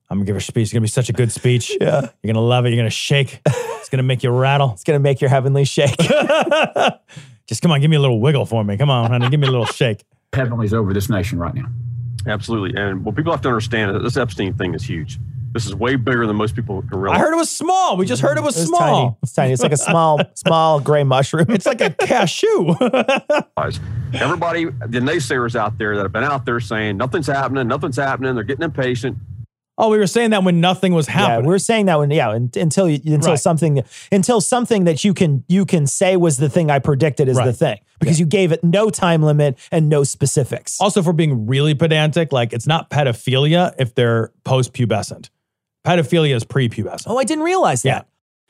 I'm 0.09 0.17
gonna 0.19 0.25
give 0.25 0.35
a 0.35 0.41
speech. 0.41 0.63
It's 0.63 0.73
gonna 0.73 0.81
be 0.81 0.87
such 0.87 1.09
a 1.09 1.13
good 1.13 1.31
speech. 1.31 1.75
Yeah. 1.79 2.01
You're 2.23 2.33
gonna 2.33 2.45
love 2.45 2.65
it. 2.65 2.69
You're 2.69 2.77
gonna 2.79 2.89
shake. 2.89 3.41
It's 3.45 3.89
gonna 3.89 4.03
make 4.03 4.23
you 4.23 4.31
rattle. 4.31 4.71
It's 4.73 4.83
gonna 4.83 4.99
make 4.99 5.21
your 5.21 5.29
heavenly 5.29 5.63
shake. 5.65 5.95
Just 7.47 7.61
come 7.61 7.71
on, 7.71 7.79
give 7.79 7.89
me 7.89 7.95
a 7.95 7.99
little 8.01 8.19
wiggle 8.19 8.45
for 8.45 8.61
me. 8.63 8.75
Come 8.77 8.89
on, 8.89 9.09
honey, 9.09 9.29
give 9.29 9.39
me 9.39 9.47
a 9.47 9.51
little 9.51 9.65
shake. 9.65 10.03
Heavenlies 10.33 10.73
over 10.73 10.93
this 10.93 11.09
nation 11.09 11.39
right 11.39 11.53
now. 11.53 11.65
Absolutely. 12.27 12.79
And 12.79 13.05
what 13.05 13.15
people 13.15 13.31
have 13.31 13.41
to 13.41 13.47
understand 13.47 13.91
is 13.91 13.95
that 13.97 14.03
this 14.03 14.17
Epstein 14.17 14.53
thing 14.55 14.73
is 14.73 14.83
huge. 14.83 15.19
This 15.53 15.65
is 15.65 15.73
way 15.73 15.95
bigger 15.95 16.27
than 16.27 16.35
most 16.35 16.53
people 16.55 16.81
can 16.81 16.99
realize. 16.99 17.17
I 17.19 17.23
heard 17.23 17.33
it 17.33 17.37
was 17.37 17.49
small. 17.49 17.95
We 17.95 18.05
just 18.05 18.21
heard 18.21 18.37
it 18.37 18.43
was 18.43 18.57
It's 18.57 18.67
small. 18.67 18.79
tiny. 18.79 19.15
It's 19.23 19.31
tiny. 19.33 19.53
It's 19.53 19.63
like 19.63 19.71
a 19.71 19.77
small, 19.77 20.19
small 20.35 20.81
gray 20.81 21.03
mushroom. 21.05 21.45
It's 21.49 21.65
like 21.65 21.79
a 21.79 21.91
cashew. 21.91 22.75
Everybody, 24.13 24.65
the 24.65 24.99
naysayers 24.99 25.55
out 25.55 25.77
there 25.77 25.95
that 25.95 26.03
have 26.03 26.11
been 26.11 26.23
out 26.25 26.45
there 26.45 26.59
saying 26.59 26.97
nothing's 26.97 27.27
happening, 27.27 27.67
nothing's 27.67 27.97
happening, 27.97 28.35
they're 28.35 28.43
getting 28.43 28.63
impatient. 28.63 29.17
Oh, 29.77 29.89
we 29.89 29.97
were 29.97 30.07
saying 30.07 30.31
that 30.31 30.43
when 30.43 30.59
nothing 30.59 30.93
was 30.93 31.07
happening. 31.07 31.23
Yeah, 31.23 31.29
happening. 31.33 31.47
we're 31.49 31.59
saying 31.59 31.85
that 31.85 31.99
when 31.99 32.11
yeah 32.11 32.31
until 32.33 32.89
you, 32.89 32.99
until 33.13 33.31
Right. 33.31 33.39
something 33.39 33.83
until 34.11 34.41
something 34.41 34.85
that 34.85 35.03
you 35.03 35.13
can 35.13 35.43
you 35.47 35.65
can 35.65 35.85
say 35.87 36.17
was 36.17 36.37
the 36.37 36.49
thing 36.49 36.71
I 36.71 36.79
predicted 36.79 37.27
is 37.29 37.37
the 37.37 37.53
thing 37.53 37.79
because 37.99 38.19
you 38.19 38.25
gave 38.25 38.51
it 38.51 38.63
no 38.63 38.89
time 38.89 39.21
limit 39.23 39.57
and 39.71 39.89
no 39.89 40.03
specifics. 40.03 40.79
also, 40.79 41.01
for 41.01 41.13
being 41.13 41.47
really 41.47 41.73
pedantic, 41.75 42.31
like 42.31 42.53
it's 42.53 42.67
not 42.67 42.89
pedophilia 42.89 43.73
if 43.79 43.95
they're 43.95 44.31
post-pubescent. 44.43 45.29
Pedophilia 45.85 46.35
is 46.35 46.43
pre-pubescent. 46.43 47.03
Oh, 47.07 47.17
I 47.17 47.23
didn't 47.23 47.43
realize 47.45 47.81
that. 47.83 47.89
Yeah. 47.89 48.01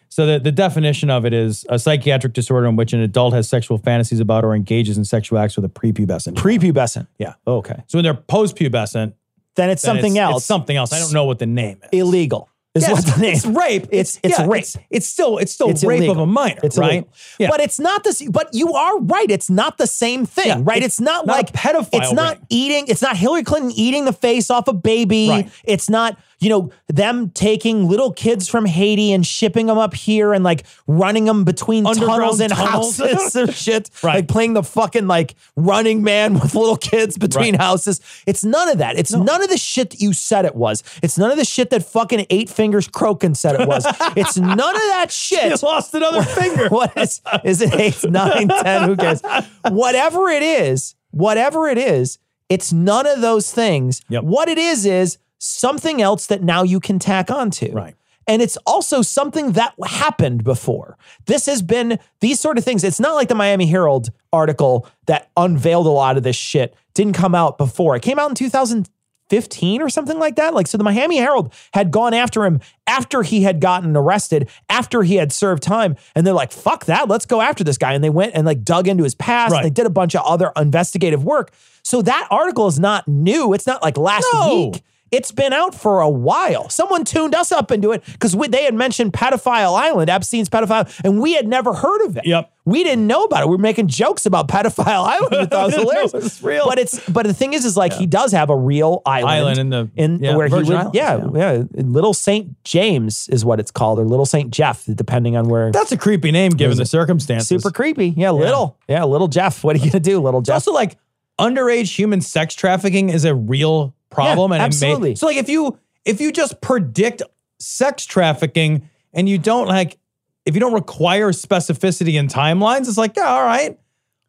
So 0.10 0.26
the, 0.26 0.40
the 0.40 0.52
definition 0.52 1.10
of 1.12 1.26
it 1.26 1.34
is 1.34 1.66
a 1.70 1.78
psychiatric 1.78 2.34
disorder 2.34 2.66
in 2.68 2.76
which 2.76 2.94
an 2.94 3.02
adult 3.02 3.34
has 3.34 3.48
sexual 3.48 3.78
fantasies 3.78 4.20
about 4.20 4.44
or 4.44 4.56
engages 4.56 4.98
in 4.98 5.06
sexual 5.06 5.38
acts 5.38 5.56
with 5.56 5.66
a 5.66 5.70
prepubescent. 5.70 6.34
Prepubescent. 6.36 7.08
yeah. 7.20 7.34
Oh, 7.46 7.58
okay. 7.58 7.84
So 7.88 7.98
when 7.98 8.04
they're 8.04 8.14
post-pubescent, 8.16 9.14
Then 9.58 9.70
it's 9.70 9.82
then 9.82 9.96
something 9.96 10.14
it's- 10.16 10.32
else. 10.32 10.38
It's 10.44 10.46
something 10.46 10.78
else. 10.78 10.94
I 10.94 11.00
don't 11.00 11.12
know 11.14 11.26
what 11.26 11.40
the 11.40 11.46
name 11.46 11.80
is. 11.84 11.90
illegal. 11.92 12.50
Is 12.76 12.84
Yes, 12.84 12.92
what 12.92 13.16
the 13.16 13.22
name. 13.22 13.34
It's 13.34 13.46
rape. 13.48 13.88
It's 13.92 14.20
it's 14.22 14.38
yeah, 14.38 14.46
rape. 14.46 14.62
It's, 14.62 14.78
it's 14.92 15.08
still 15.08 15.40
it's 15.40 15.52
still 15.52 15.70
It's 15.70 15.84
rape 15.84 15.98
illegal. 15.98 16.18
of 16.18 16.22
a 16.22 16.26
minor, 16.28 16.60
It's 16.62 16.78
right? 16.78 16.92
illegal. 16.92 17.10
Yeah. 17.40 17.50
But 17.50 17.60
it's 17.62 17.80
not 17.80 18.04
this. 18.04 18.22
But 18.30 18.54
you 18.54 18.72
are 18.74 19.00
right. 19.00 19.32
It's 19.32 19.50
not 19.50 19.80
the 19.80 19.88
same 19.88 20.28
thing, 20.28 20.48
Yeah, 20.48 20.60
right? 20.62 20.78
it's 20.84 21.00
It's, 21.00 21.02
not, 21.02 21.26
not 21.26 21.36
like 21.38 21.52
pedophile 21.54 21.90
It's 21.94 22.12
not 22.14 22.38
eating. 22.50 22.86
It's 22.88 23.02
not 23.02 23.18
Hillary 23.18 23.42
Clinton 23.44 23.72
eating 23.72 24.06
the 24.06 24.14
face 24.14 24.52
off 24.52 24.68
a 24.68 24.74
baby. 24.74 25.28
Right. 25.30 25.50
It's 25.64 25.90
not 25.90 26.20
you 26.40 26.50
know 26.50 26.72
them 26.88 27.30
taking 27.32 27.88
little 27.88 28.12
kids 28.14 28.48
from 28.48 28.66
Haiti 28.66 29.12
and 29.12 29.26
shipping 29.26 29.66
them 29.66 29.78
up 29.78 29.94
here 29.94 30.34
and 30.34 30.44
like 30.44 30.66
running 30.88 31.26
them 31.26 31.44
between 31.44 31.84
tunnels 31.84 32.40
and 32.40 32.54
tunnels. 32.54 32.98
houses 32.98 33.36
and 33.36 33.54
shit. 33.54 33.90
Right. 34.04 34.16
Like 34.16 34.28
playing 34.28 34.54
the 34.54 34.64
fucking 34.64 35.08
like 35.08 35.36
running 35.56 36.04
man 36.04 36.34
with 36.40 36.54
little 36.56 36.78
kids 36.78 37.18
between 37.18 37.54
Right. 37.56 37.62
houses. 37.62 38.02
It's 38.28 38.44
none 38.44 38.70
of 38.70 38.78
that. 38.78 38.98
It's 38.98 39.12
none 39.14 39.42
of 39.42 39.50
the 39.50 39.58
shit 39.58 39.90
that 39.92 40.02
you 40.02 40.14
said 40.14 40.46
it 40.46 40.56
was. 40.56 40.84
It's 41.02 41.18
none 41.18 41.32
of 41.32 41.38
the 41.38 41.46
shit 41.46 41.70
that 41.72 41.84
fucking 41.84 42.26
Eight 42.30 42.50
Fingers 42.50 42.88
Crokin 42.88 43.36
said 43.36 43.60
it 43.60 43.68
was. 43.68 43.86
it's 44.16 44.38
none 44.38 44.60
of 44.76 44.82
that 44.94 45.08
shit. 45.12 45.60
You 45.62 45.68
lost 45.68 45.94
another 45.94 46.22
finger. 46.24 46.70
what 46.70 46.96
is 46.98 47.22
is 47.44 47.62
it 47.62 47.74
eight, 47.74 48.04
nine, 48.10 48.48
ten? 48.48 48.84
Who 48.90 48.96
cares? 48.96 49.22
Whatever 49.70 50.30
it 50.30 50.44
is, 50.44 50.96
whatever 51.12 51.68
it 51.68 51.78
is, 51.78 52.20
it's 52.50 52.72
none 52.72 53.06
of 53.06 53.22
those 53.22 53.52
things. 53.52 54.02
Yep. 54.10 54.24
What 54.24 54.50
it 54.50 54.58
is 54.58 54.86
is 54.86 55.18
something 55.40 56.02
else 56.02 56.28
that 56.28 56.42
now 56.44 56.64
you 56.64 56.80
can 56.80 57.00
tack 57.00 57.30
onto. 57.32 57.72
Right. 57.72 57.96
And 58.30 58.42
it's 58.42 58.58
also 58.66 59.02
something 59.02 59.54
that 59.54 59.74
happened 59.86 60.44
before. 60.44 60.98
This 61.28 61.46
has 61.46 61.62
been 61.62 61.98
these 62.20 62.40
sort 62.42 62.58
of 62.58 62.66
things. 62.66 62.84
It's 62.84 63.00
not 63.00 63.14
like 63.16 63.30
the 63.30 63.36
Miami 63.36 63.68
Herald 63.68 64.10
article 64.34 64.86
that 65.06 65.30
unveiled 65.38 65.88
a 65.88 65.92
lot 65.92 66.18
of 66.18 66.24
this 66.24 66.36
shit 66.36 66.76
didn't 66.94 67.14
come 67.14 67.34
out 67.34 67.58
before. 67.58 67.96
It 67.96 68.02
came 68.02 68.20
out 68.20 68.28
in 68.30 68.36
2015 68.36 69.82
or 69.82 69.88
something 69.90 70.20
like 70.20 70.36
that. 70.36 70.54
Like, 70.54 70.68
so 70.68 70.78
the 70.78 70.84
Miami 70.84 71.18
Herald 71.18 71.54
had 71.74 71.90
gone 71.92 72.14
after 72.14 72.44
him 72.44 72.60
after 72.86 73.24
he 73.24 73.44
had 73.44 73.62
gotten 73.62 73.96
arrested, 73.96 74.50
after 74.70 75.04
he 75.04 75.16
had 75.16 75.32
served 75.32 75.64
time. 75.64 75.96
And 76.14 76.28
they're 76.28 76.34
like, 76.34 76.52
fuck 76.52 76.84
that. 76.86 77.08
Let's 77.08 77.26
go 77.26 77.40
after 77.40 77.64
this 77.64 77.78
guy. 77.78 77.94
And 77.94 78.04
they 78.04 78.10
went 78.10 78.34
and 78.36 78.46
like 78.46 78.64
dug 78.66 78.90
into 78.90 79.06
his 79.06 79.16
past. 79.16 79.54
Right. 79.54 79.64
They 79.64 79.70
did 79.70 79.86
a 79.86 79.90
bunch 79.90 80.16
of 80.16 80.26
other 80.26 80.52
investigative 80.58 81.24
work. 81.24 81.54
So 81.82 82.02
that 82.02 82.28
article 82.30 82.68
is 82.68 82.78
not 82.78 83.08
new. 83.08 83.54
It's 83.54 83.66
not 83.68 83.82
like 83.82 83.96
last 83.98 84.28
No. 84.34 84.70
week. 84.74 84.84
It's 85.12 85.32
been 85.32 85.54
out 85.54 85.74
for 85.74 86.02
a 86.02 86.10
while. 86.10 86.70
Someone 86.70 87.06
tuned 87.06 87.34
us 87.34 87.52
up 87.52 87.72
into 87.72 87.92
it 87.92 88.04
because 88.06 88.34
they 88.36 88.64
had 88.64 88.74
mentioned 88.74 89.14
Pedophile 89.14 89.74
Island, 89.80 90.10
Epstein's 90.10 90.50
Pedophile, 90.50 90.92
and 91.04 91.22
we 91.22 91.34
had 91.34 91.48
never 91.48 91.74
heard 91.74 92.06
of 92.06 92.18
it. 92.18 92.26
Yep. 92.26 92.52
We 92.66 92.84
didn't 92.84 93.08
know 93.08 93.24
about 93.24 93.44
it. 93.44 93.46
We 93.48 93.56
were 93.56 93.62
making 93.62 93.88
jokes 93.88 94.26
about 94.26 94.50
Pedophile 94.50 94.86
Island. 95.08 95.32
We 95.32 95.46
thought 95.46 95.72
it 95.72 95.76
was 95.76 95.76
hilarious. 95.82 96.14
it 96.14 96.24
was 96.24 96.44
real. 96.44 96.66
But 96.68 96.80
it's 96.80 97.10
but 97.10 97.26
the 97.26 97.34
thing 97.34 97.54
is, 97.54 97.64
is 97.64 97.78
like 97.78 97.94
he 97.94 98.06
does 98.06 98.34
have 98.34 98.50
a 98.50 98.56
real 98.58 99.02
island, 99.06 99.30
Island 99.32 99.58
in 99.60 99.70
the- 99.70 99.90
in 99.96 100.20
yeah, 100.22 100.36
where 100.36 100.48
he 100.48 100.52
Virgin 100.52 100.76
lived. 100.76 100.98
Islands, 100.98 101.38
yeah, 101.38 101.54
yeah, 101.54 101.84
Little 101.84 102.14
Saint 102.14 102.62
James 102.66 103.30
is 103.30 103.46
what 103.46 103.62
it's 103.62 103.72
called, 103.72 104.00
or 104.00 104.04
Little 104.06 104.26
Saint 104.26 104.52
Jeff, 104.52 104.84
depending 104.94 105.38
on 105.38 105.48
where. 105.48 105.72
That's 105.72 105.94
a 105.94 105.98
creepy 105.98 106.32
name 106.32 106.52
given 106.52 106.76
the 106.78 106.86
circumstances. 106.86 107.48
super 107.48 107.72
creepy. 107.72 108.10
Yeah, 108.18 108.32
little. 108.32 108.78
Yeah, 108.90 109.06
little 109.06 109.30
Jeff. 109.30 109.64
What 109.64 109.78
are 109.78 109.80
you 109.80 109.90
gonna 109.90 110.02
do, 110.02 110.20
little 110.20 110.42
It's 110.42 110.48
Jeff? 110.48 110.56
also 110.56 110.74
like 110.74 110.98
underage 111.40 111.96
human 111.96 112.20
sex 112.20 112.54
trafficking 112.56 113.10
is 113.10 113.24
a 113.24 113.34
real 113.34 113.94
problem. 114.18 114.52
Yeah, 114.52 114.56
and 114.56 114.62
it 114.74 114.82
may- 114.82 114.88
absolutely. 114.92 115.16
so 115.16 115.28
like 115.28 115.38
if 115.38 115.50
you 115.50 115.78
if 116.06 116.20
you 116.22 116.32
just 116.32 116.60
predict 116.62 117.22
sex 117.60 118.06
trafficking 118.06 118.90
and 119.14 119.28
you 119.30 119.38
don't 119.38 119.68
like 119.68 119.98
if 120.46 120.54
you 120.56 120.60
don't 120.62 120.74
require 120.74 121.32
specificity 121.32 122.18
and 122.20 122.30
timelines, 122.30 122.88
it's 122.88 122.98
like, 122.98 123.16
yeah, 123.18 123.28
all 123.30 123.44
right. 123.44 123.78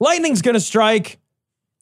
Lightning's 0.01 0.43
gonna 0.43 0.61
strike. 0.61 1.19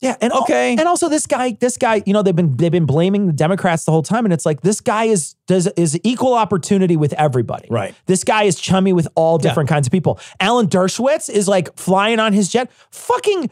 Yeah, 0.03 0.15
and 0.21 0.31
al- 0.31 0.43
Okay. 0.43 0.73
and 0.73 0.87
also 0.87 1.09
this 1.09 1.27
guy, 1.27 1.57
this 1.59 1.79
guy, 1.79 2.03
you 2.05 2.13
know, 2.13 2.23
they've 2.23 2.37
been 2.37 2.55
they've 2.59 2.71
been 2.71 2.85
blaming 2.85 3.27
the 3.29 3.33
Democrats 3.33 3.85
the 3.87 3.93
whole 3.93 4.03
time, 4.03 4.27
and 4.27 4.33
it's 4.35 4.45
like 4.45 4.61
this 4.61 4.83
guy 4.83 5.05
is 5.05 5.35
does 5.47 5.67
is 5.69 5.99
equal 6.05 6.35
opportunity 6.35 6.99
with 6.99 7.15
everybody. 7.15 7.67
Right. 7.71 7.95
This 8.05 8.23
guy 8.23 8.43
is 8.43 8.61
chummy 8.61 8.93
with 8.93 9.09
all 9.15 9.39
Yeah. 9.41 9.49
different 9.49 9.71
kinds 9.71 9.87
of 9.87 9.93
people. 9.93 10.19
Alan 10.39 10.67
Dershowitz 10.67 11.31
is 11.31 11.49
like 11.49 11.75
flying 11.79 12.21
on 12.21 12.35
his 12.35 12.51
jet. 12.51 12.71
Fucking 12.91 13.49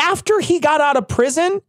after 0.00 0.40
he 0.40 0.58
got 0.58 0.80
out 0.80 0.96
of 0.96 1.06
prison, 1.06 1.60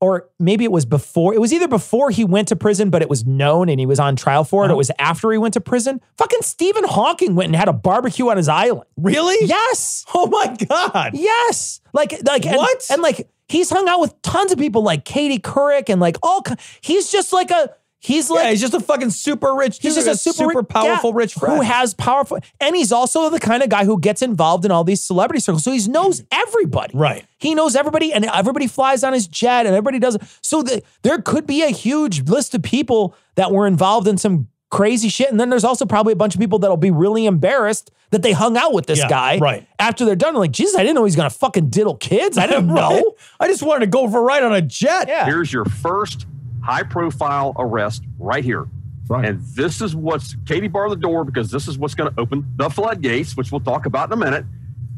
or 0.00 0.28
maybe 0.38 0.64
it 0.64 0.72
was 0.72 0.86
before, 0.86 1.34
it 1.34 1.40
was 1.40 1.52
either 1.52 1.68
before 1.68 2.10
he 2.10 2.24
went 2.24 2.48
to 2.48 2.56
prison, 2.56 2.88
but 2.90 3.02
it 3.02 3.08
was 3.10 3.26
known 3.26 3.68
and 3.68 3.78
he 3.78 3.86
was 3.86 4.00
on 4.00 4.16
trial 4.16 4.44
for 4.44 4.62
it. 4.62 4.66
Uh-huh. 4.66 4.72
Or 4.72 4.74
it 4.74 4.78
was 4.78 4.90
after 4.98 5.30
he 5.30 5.38
went 5.38 5.54
to 5.54 5.60
prison. 5.60 6.00
Fucking 6.16 6.40
Stephen 6.42 6.84
Hawking 6.84 7.34
went 7.34 7.48
and 7.48 7.56
had 7.56 7.68
a 7.68 7.72
barbecue 7.72 8.28
on 8.30 8.36
his 8.36 8.48
island. 8.48 8.84
Really? 8.96 9.46
Yes. 9.46 10.04
Oh 10.14 10.26
my 10.26 10.56
god. 10.68 11.10
Yes. 11.14 11.80
Like, 11.92 12.14
like, 12.24 12.46
and- 12.46 12.56
What? 12.56 12.86
And, 12.90 13.02
like, 13.02 13.28
he's 13.48 13.68
hung 13.70 13.88
out 13.88 14.00
with 14.00 14.20
tons 14.22 14.52
of 14.52 14.58
people 14.58 14.82
like 14.82 15.04
Katie 15.04 15.38
Couric 15.40 15.88
and 15.88 16.00
like 16.00 16.16
all. 16.22 16.42
He's 16.80 17.10
just 17.10 17.32
like 17.32 17.50
a. 17.50 17.70
He's 18.02 18.30
like 18.30 18.44
yeah, 18.44 18.50
he's 18.50 18.62
just 18.62 18.72
a 18.72 18.80
fucking 18.80 19.10
super 19.10 19.54
rich. 19.54 19.78
He's 19.82 19.94
dude, 19.94 20.06
just 20.06 20.26
a 20.26 20.32
super, 20.32 20.50
super 20.52 20.62
powerful 20.62 21.10
yeah, 21.10 21.16
rich 21.16 21.34
friend. 21.34 21.56
who 21.56 21.60
has 21.60 21.92
powerful, 21.92 22.38
and 22.58 22.74
he's 22.74 22.92
also 22.92 23.28
the 23.28 23.38
kind 23.38 23.62
of 23.62 23.68
guy 23.68 23.84
who 23.84 24.00
gets 24.00 24.22
involved 24.22 24.64
in 24.64 24.70
all 24.70 24.84
these 24.84 25.02
celebrity 25.02 25.38
circles. 25.40 25.64
So 25.64 25.70
he 25.72 25.86
knows 25.86 26.22
everybody. 26.32 26.96
Right. 26.96 27.26
He 27.36 27.54
knows 27.54 27.76
everybody, 27.76 28.10
and 28.14 28.24
everybody 28.24 28.66
flies 28.68 29.04
on 29.04 29.12
his 29.12 29.28
jet, 29.28 29.66
and 29.66 29.74
everybody 29.74 29.98
does. 29.98 30.14
it. 30.14 30.22
So 30.40 30.62
the, 30.62 30.82
there 31.02 31.20
could 31.20 31.46
be 31.46 31.62
a 31.62 31.68
huge 31.68 32.22
list 32.22 32.54
of 32.54 32.62
people 32.62 33.14
that 33.34 33.52
were 33.52 33.66
involved 33.66 34.08
in 34.08 34.16
some 34.16 34.48
crazy 34.70 35.10
shit, 35.10 35.30
and 35.30 35.38
then 35.38 35.50
there's 35.50 35.64
also 35.64 35.84
probably 35.84 36.14
a 36.14 36.16
bunch 36.16 36.34
of 36.34 36.40
people 36.40 36.58
that'll 36.60 36.78
be 36.78 36.90
really 36.90 37.26
embarrassed 37.26 37.90
that 38.12 38.22
they 38.22 38.32
hung 38.32 38.56
out 38.56 38.72
with 38.72 38.86
this 38.86 39.00
Yeah, 39.00 39.08
guy. 39.08 39.38
right. 39.38 39.66
After 39.78 40.06
they're 40.06 40.16
done, 40.16 40.34
like 40.36 40.52
Jesus, 40.52 40.74
I 40.74 40.80
didn't 40.84 40.94
know 40.94 41.04
he's 41.04 41.16
gonna 41.16 41.28
fucking 41.28 41.68
diddle 41.68 41.96
kids. 41.96 42.38
I 42.38 42.46
didn't 42.48 42.68
Right. 42.70 42.90
know. 43.02 43.14
I 43.38 43.46
just 43.46 43.62
wanted 43.62 43.80
to 43.80 43.86
go 43.88 44.08
for 44.08 44.18
a 44.20 44.22
ride 44.22 44.42
on 44.42 44.54
a 44.54 44.62
jet. 44.62 45.06
Yeah. 45.08 45.26
Here's 45.26 45.52
your 45.52 45.64
first 45.66 46.26
high 46.70 46.82
profile 46.84 47.52
arrest 47.58 48.04
right 48.18 48.44
here. 48.44 48.66
Right. 49.08 49.24
And 49.24 49.42
this 49.56 49.80
is 49.80 49.96
what's 49.96 50.36
Katie 50.46 50.68
barred 50.68 50.92
the 50.92 50.96
door 50.96 51.24
because 51.24 51.50
this 51.50 51.66
is 51.66 51.76
what's 51.76 51.94
going 51.94 52.14
to 52.14 52.20
open 52.20 52.46
the 52.56 52.70
floodgates, 52.70 53.36
which 53.36 53.50
we'll 53.50 53.60
talk 53.60 53.86
about 53.86 54.08
in 54.08 54.12
a 54.12 54.16
minute. 54.16 54.44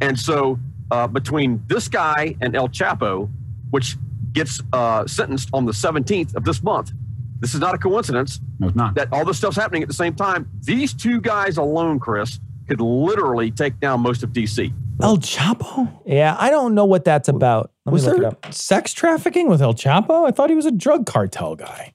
And 0.03 0.19
so, 0.19 0.59
uh, 0.91 1.07
between 1.07 1.63
this 1.67 1.89
guy 1.89 2.37
and 2.43 2.55
El 2.55 2.69
Chapo, 2.69 3.31
which 3.71 3.97
gets 4.33 4.61
uh, 4.75 5.07
sentenced 5.07 5.49
on 5.55 5.65
the 5.65 5.73
17th 5.73 6.35
of 6.35 6.45
this 6.45 6.63
month, 6.63 6.93
this 7.41 7.55
is 7.55 7.61
not 7.61 7.75
a 7.75 7.79
coincidence 7.79 8.39
No, 8.61 8.69
it's 8.69 8.77
not. 8.77 8.95
that 8.97 9.09
all 9.13 9.25
this 9.25 9.39
stuff's 9.39 9.57
happening 9.57 9.83
at 9.83 9.89
the 9.89 9.95
same 9.95 10.15
time. 10.15 10.49
These 10.61 10.93
two 10.95 11.21
guys 11.21 11.57
alone, 11.57 11.99
Chris, 11.99 12.39
could 12.69 12.81
literally 12.81 13.51
take 13.51 13.81
down 13.81 14.01
most 14.01 14.23
of 14.23 14.31
DC. 14.31 14.73
El 15.03 15.17
Chapo? 15.19 15.91
Yeah, 16.07 16.37
I 16.39 16.51
don't 16.51 16.75
know 16.75 16.85
what 16.85 17.05
that's 17.05 17.29
about. 17.29 17.72
Let 17.85 17.93
Was 17.93 18.05
there 18.05 18.37
sex 18.51 18.93
trafficking 18.93 19.49
with 19.49 19.61
El 19.61 19.75
Chapo? 19.75 20.27
I 20.27 20.31
thought 20.31 20.51
he 20.51 20.57
was 20.57 20.67
a 20.67 20.71
drug 20.71 21.07
cartel 21.07 21.57
guy. 21.57 21.95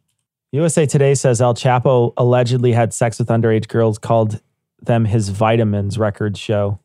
USA 0.51 0.85
Today 0.85 1.13
says 1.13 1.41
El 1.41 1.53
Chapo 1.53 2.13
allegedly 2.17 2.73
had 2.73 2.93
sex 2.93 3.19
with 3.19 3.29
underage 3.29 3.67
girls, 3.67 3.97
called 3.97 4.41
them 4.81 5.05
his 5.05 5.29
vitamins 5.29 5.97
records 5.97 6.39
show. 6.39 6.79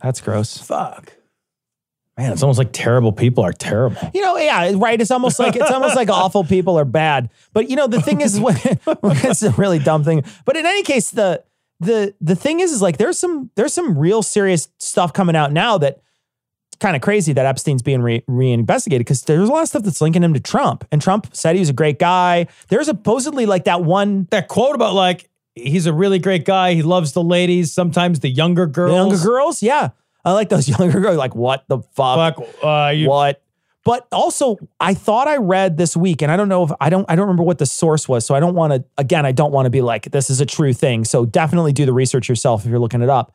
That's 0.00 0.20
gross. 0.20 0.58
Fuck. 0.58 1.14
Man, 2.16 2.32
it's 2.32 2.42
almost 2.42 2.58
like 2.58 2.70
terrible 2.72 3.12
people 3.12 3.42
are 3.42 3.52
terrible. 3.52 3.98
You 4.14 4.20
know, 4.20 4.36
yeah, 4.36 4.72
right. 4.76 5.00
It's 5.00 5.10
almost 5.10 5.40
like 5.40 5.56
it's 5.56 5.70
almost 5.70 5.96
like 5.96 6.08
awful 6.10 6.44
people 6.44 6.78
are 6.78 6.84
bad. 6.84 7.28
But 7.52 7.68
you 7.68 7.74
know, 7.74 7.88
the 7.88 8.00
thing 8.00 8.20
is, 8.20 8.38
when, 8.40 8.56
it's 8.86 9.42
a 9.42 9.50
really 9.52 9.80
dumb 9.80 10.04
thing. 10.04 10.22
But 10.44 10.56
in 10.56 10.64
any 10.64 10.84
case, 10.84 11.10
the 11.10 11.42
the 11.80 12.14
the 12.20 12.36
thing 12.36 12.60
is, 12.60 12.70
is 12.70 12.80
like 12.80 12.98
there's 12.98 13.18
some 13.18 13.50
there's 13.56 13.72
some 13.72 13.98
real 13.98 14.22
serious 14.22 14.68
stuff 14.78 15.12
coming 15.12 15.34
out 15.34 15.50
now 15.50 15.76
that 15.78 16.03
kind 16.84 16.94
of 16.96 17.00
crazy 17.00 17.32
that 17.32 17.46
Epstein's 17.46 17.80
being 17.80 18.02
re- 18.02 18.22
reinvestigated 18.26 19.06
because 19.06 19.22
there's 19.22 19.48
a 19.48 19.52
lot 19.52 19.62
of 19.62 19.68
stuff 19.68 19.84
that's 19.84 20.02
linking 20.02 20.22
him 20.22 20.34
to 20.34 20.40
Trump. 20.40 20.86
And 20.92 21.00
Trump 21.00 21.34
said 21.34 21.56
he 21.56 21.60
was 21.60 21.70
a 21.70 21.74
great 21.74 21.98
guy. 21.98 22.46
There's 22.68 22.86
supposedly 22.86 23.46
like 23.46 23.64
that 23.64 23.82
one 23.82 24.28
That 24.30 24.48
quote 24.48 24.74
about 24.74 24.92
like 24.92 25.30
he's 25.54 25.86
a 25.86 25.94
really 25.94 26.18
great 26.18 26.44
guy. 26.44 26.74
He 26.74 26.82
loves 26.82 27.12
the 27.12 27.22
ladies, 27.22 27.72
sometimes 27.72 28.20
the 28.20 28.28
younger 28.28 28.66
girls. 28.66 28.90
The 28.90 28.96
younger 28.96 29.16
girls, 29.16 29.62
yeah. 29.62 29.90
I 30.26 30.32
like 30.32 30.50
those 30.50 30.68
younger 30.78 31.00
girls. 31.00 31.16
Like, 31.16 31.34
what 31.34 31.64
the 31.68 31.78
fuck? 31.94 32.36
Fuck, 32.36 32.48
uh, 32.62 32.90
you, 32.90 33.08
what? 33.08 33.40
But 33.86 34.06
also, 34.12 34.56
I 34.78 34.92
thought 34.92 35.26
I 35.26 35.38
read 35.38 35.78
this 35.78 35.96
week, 35.96 36.20
and 36.20 36.30
I 36.30 36.36
don't 36.36 36.50
know 36.50 36.64
if 36.64 36.70
I 36.82 36.90
don't 36.90 37.06
I 37.08 37.16
don't 37.16 37.24
remember 37.24 37.44
what 37.44 37.58
the 37.58 37.66
source 37.66 38.06
was. 38.06 38.26
So 38.26 38.34
I 38.34 38.40
don't 38.40 38.54
want 38.54 38.74
to 38.74 38.84
again, 38.98 39.24
I 39.24 39.32
don't 39.32 39.52
want 39.52 39.64
to 39.66 39.70
be 39.70 39.80
like, 39.80 40.10
this 40.10 40.28
is 40.28 40.42
a 40.42 40.46
true 40.46 40.74
thing. 40.74 41.04
So 41.04 41.24
definitely 41.24 41.72
do 41.72 41.86
the 41.86 41.94
research 41.94 42.28
yourself 42.28 42.64
if 42.64 42.70
you're 42.70 42.78
looking 42.78 43.00
it 43.00 43.10
up. 43.10 43.34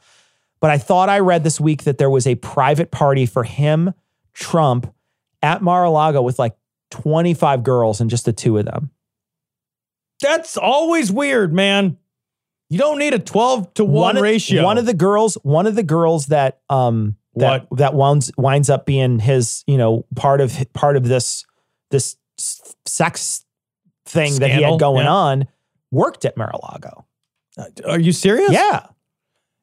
But 0.61 0.71
I 0.71 0.77
thought 0.77 1.09
I 1.09 1.19
read 1.19 1.43
this 1.43 1.59
week 1.59 1.83
that 1.83 1.97
there 1.97 2.09
was 2.09 2.27
a 2.27 2.35
private 2.35 2.91
party 2.91 3.25
for 3.25 3.43
him, 3.43 3.93
Trump, 4.33 4.93
at 5.41 5.61
Mar-a-Lago 5.61 6.21
with 6.21 6.37
like 6.37 6.55
25 6.91 7.63
girls 7.63 8.01
and 8.01 8.09
just 8.09 8.25
the 8.25 8.33
two 8.33 8.57
of 8.57 8.65
them. 8.65 8.91
That's 10.21 10.57
always 10.57 11.11
weird, 11.11 11.53
man. 11.53 11.97
You 12.69 12.77
don't 12.77 12.99
need 12.99 13.13
a 13.13 13.19
12 13.19 13.73
to 13.75 13.85
1 13.85 14.17
of- 14.17 14.23
ratio. 14.23 14.63
One 14.63 14.77
of 14.77 14.85
the 14.85 14.93
girls, 14.93 15.35
one 15.43 15.65
of 15.65 15.75
the 15.75 15.83
girls 15.83 16.27
that 16.27 16.59
um 16.69 17.15
that 17.35 17.67
that 17.71 17.93
winds 17.93 18.31
winds 18.37 18.69
up 18.69 18.85
being 18.85 19.19
his, 19.19 19.63
you 19.65 19.77
know, 19.77 20.05
part 20.15 20.41
of 20.41 20.57
part 20.73 20.97
of 20.97 21.07
this 21.07 21.45
this 21.89 22.17
sex 22.85 23.45
thing 24.05 24.39
that 24.39 24.51
he 24.51 24.61
had 24.61 24.79
going 24.79 25.05
yeah. 25.05 25.11
on 25.11 25.47
worked 25.91 26.25
at 26.25 26.35
Mar-a-Lago. 26.37 27.05
Are 27.87 27.99
you 27.99 28.11
serious? 28.11 28.51
Yeah. 28.51 28.87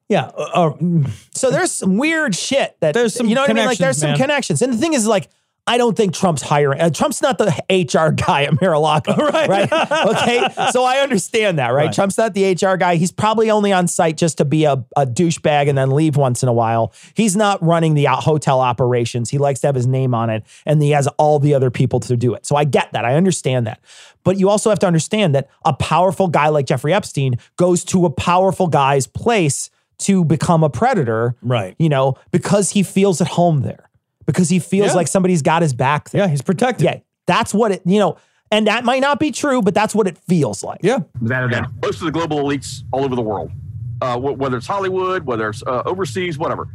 Yeah. 0.08 0.26
Uh, 0.36 0.42
uh, 0.54 0.72
mm, 0.74 1.10
So 1.34 1.50
there's 1.50 1.72
some 1.72 1.96
weird 1.98 2.34
shit 2.34 2.76
that 2.80 2.94
There's 2.94 3.14
some 3.14 3.26
you 3.28 3.34
know 3.34 3.40
what 3.42 3.50
I 3.50 3.54
mean. 3.54 3.66
Like 3.66 3.78
there's 3.78 3.98
some 3.98 4.10
man. 4.10 4.18
connections, 4.18 4.62
and 4.62 4.72
the 4.72 4.76
thing 4.78 4.94
is, 4.94 5.06
like, 5.06 5.28
I 5.68 5.78
don't 5.78 5.96
think 5.96 6.14
Trump's 6.14 6.42
hiring. 6.42 6.80
Uh, 6.80 6.90
Trump's 6.90 7.20
not 7.20 7.38
the 7.38 7.46
HR 7.68 8.12
guy 8.12 8.44
at 8.44 8.60
Mar-a-Lago, 8.60 9.16
Right. 9.32 9.48
right? 9.48 9.72
Okay, 10.06 10.48
so 10.70 10.84
I 10.84 10.98
understand 10.98 11.58
that, 11.58 11.70
right? 11.70 11.86
Right. 11.86 11.92
Trump's 11.92 12.16
not 12.16 12.34
the 12.34 12.52
HR 12.52 12.76
guy. 12.76 12.94
He's 12.94 13.10
probably 13.10 13.50
only 13.50 13.72
on 13.72 13.88
site 13.88 14.16
just 14.16 14.38
to 14.38 14.44
be 14.44 14.62
a, 14.64 14.74
a 14.96 15.04
douchebag 15.04 15.68
and 15.68 15.76
then 15.76 15.90
leave 15.90 16.16
once 16.16 16.44
in 16.44 16.48
a 16.48 16.52
while. 16.52 16.92
He's 17.14 17.34
not 17.34 17.60
running 17.64 17.94
the 17.94 18.04
hotel 18.04 18.60
operations. 18.60 19.28
He 19.28 19.38
likes 19.38 19.58
to 19.62 19.66
have 19.66 19.74
his 19.74 19.88
name 19.88 20.14
on 20.14 20.30
it, 20.30 20.44
and 20.66 20.80
he 20.80 20.90
has 20.92 21.08
all 21.18 21.40
the 21.40 21.52
other 21.54 21.72
people 21.72 21.98
to 21.98 22.16
do 22.16 22.32
it. 22.34 22.46
So 22.46 22.54
I 22.54 22.62
get 22.62 22.92
that. 22.92 23.04
I 23.04 23.16
understand 23.16 23.66
that. 23.66 23.80
But 24.22 24.38
you 24.38 24.48
also 24.48 24.70
have 24.70 24.78
to 24.78 24.86
understand 24.86 25.34
that 25.34 25.50
a 25.64 25.72
powerful 25.72 26.28
guy 26.28 26.46
like 26.46 26.66
Jeffrey 26.66 26.94
Epstein 26.94 27.38
goes 27.56 27.82
to 27.86 28.06
a 28.06 28.10
powerful 28.10 28.68
guy's 28.68 29.08
place 29.08 29.68
to 30.01 30.24
become 30.24 30.62
a 30.62 30.70
predator, 30.70 31.35
Right. 31.43 31.74
You 31.78 31.89
know, 31.89 32.14
because 32.31 32.70
he 32.70 32.82
feels 32.82 33.20
at 33.20 33.28
home 33.28 33.62
there, 33.62 33.89
because 34.27 34.48
he 34.48 34.59
feels 34.59 34.89
Yeah. 34.89 34.94
like 34.94 35.09
somebody's 35.09 35.43
got 35.43 35.62
his 35.62 35.73
back 35.73 36.10
there. 36.10 36.23
yeah, 36.23 36.28
he's 36.28 36.43
protected. 36.43 36.85
Yeah, 36.85 36.98
that's 37.27 37.55
what 37.55 37.73
it, 37.73 37.82
you 37.86 37.98
know, 37.98 38.16
and 38.51 38.66
that 38.66 38.85
might 38.85 39.01
not 39.01 39.18
be 39.18 39.31
true, 39.32 39.62
but 39.62 39.74
that's 39.74 39.94
what 39.94 40.06
it 40.06 40.18
feels 40.18 40.62
like. 40.62 40.81
Yeah. 40.82 40.98
Without 41.20 41.44
a 41.44 41.48
doubt. 41.48 41.70
most 41.82 41.98
of 42.01 42.05
the 42.06 42.12
global 42.12 42.39
elites 42.44 42.82
all 42.93 43.05
over 43.05 43.16
the 43.16 43.23
world, 43.23 43.51
uh, 44.02 44.16
wh- 44.18 44.39
whether 44.39 44.56
it's 44.59 44.66
Hollywood, 44.66 45.24
whether 45.27 45.48
it's 45.48 45.62
uh, 45.66 45.82
overseas, 45.86 46.39
whatever. 46.39 46.68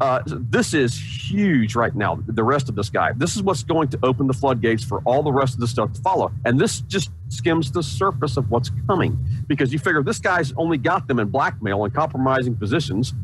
Uh, 0.00 0.20
this 0.26 0.74
is 0.74 0.98
huge 0.98 1.74
right 1.74 1.94
now. 1.94 2.18
The 2.26 2.44
rest 2.44 2.68
of 2.68 2.74
this 2.74 2.90
guy. 2.90 3.12
This 3.16 3.34
is 3.34 3.42
what's 3.42 3.62
going 3.62 3.88
to 3.88 3.98
open 4.02 4.26
the 4.26 4.34
floodgates 4.34 4.84
for 4.84 5.00
all 5.06 5.22
the 5.22 5.32
rest 5.32 5.54
of 5.54 5.60
the 5.60 5.66
stuff 5.66 5.92
to 5.94 6.02
follow. 6.02 6.32
And 6.44 6.58
this 6.58 6.80
just 6.82 7.10
skims 7.28 7.72
the 7.72 7.82
surface 7.82 8.36
of 8.36 8.50
what's 8.50 8.70
coming 8.86 9.18
because 9.46 9.72
you 9.72 9.78
figure 9.78 10.02
this 10.02 10.18
guy's 10.18 10.52
only 10.56 10.76
got 10.76 11.08
them 11.08 11.18
in 11.18 11.28
blackmail 11.28 11.84
and 11.84 11.94
compromising 11.94 12.54
positions, 12.54 13.14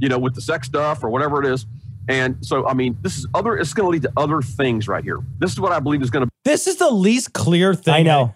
you 0.00 0.08
know, 0.08 0.18
with 0.18 0.34
the 0.34 0.42
sex 0.42 0.66
stuff 0.66 1.02
or 1.02 1.08
whatever 1.08 1.42
it 1.42 1.50
is. 1.50 1.66
And 2.08 2.44
so, 2.44 2.66
I 2.66 2.74
mean, 2.74 2.96
this 3.02 3.18
is 3.18 3.26
other. 3.34 3.56
It's 3.56 3.74
going 3.74 3.86
to 3.86 3.90
lead 3.90 4.02
to 4.02 4.12
other 4.16 4.40
things 4.40 4.88
right 4.88 5.04
here. 5.04 5.18
This 5.38 5.52
is 5.52 5.60
what 5.60 5.72
I 5.72 5.80
believe 5.80 6.02
is 6.02 6.10
going 6.10 6.26
to 6.26 6.30
This 6.44 6.66
is 6.66 6.76
the 6.76 6.90
least 6.90 7.32
clear 7.32 7.74
thing. 7.74 7.94
I 7.94 8.02
know. 8.02 8.34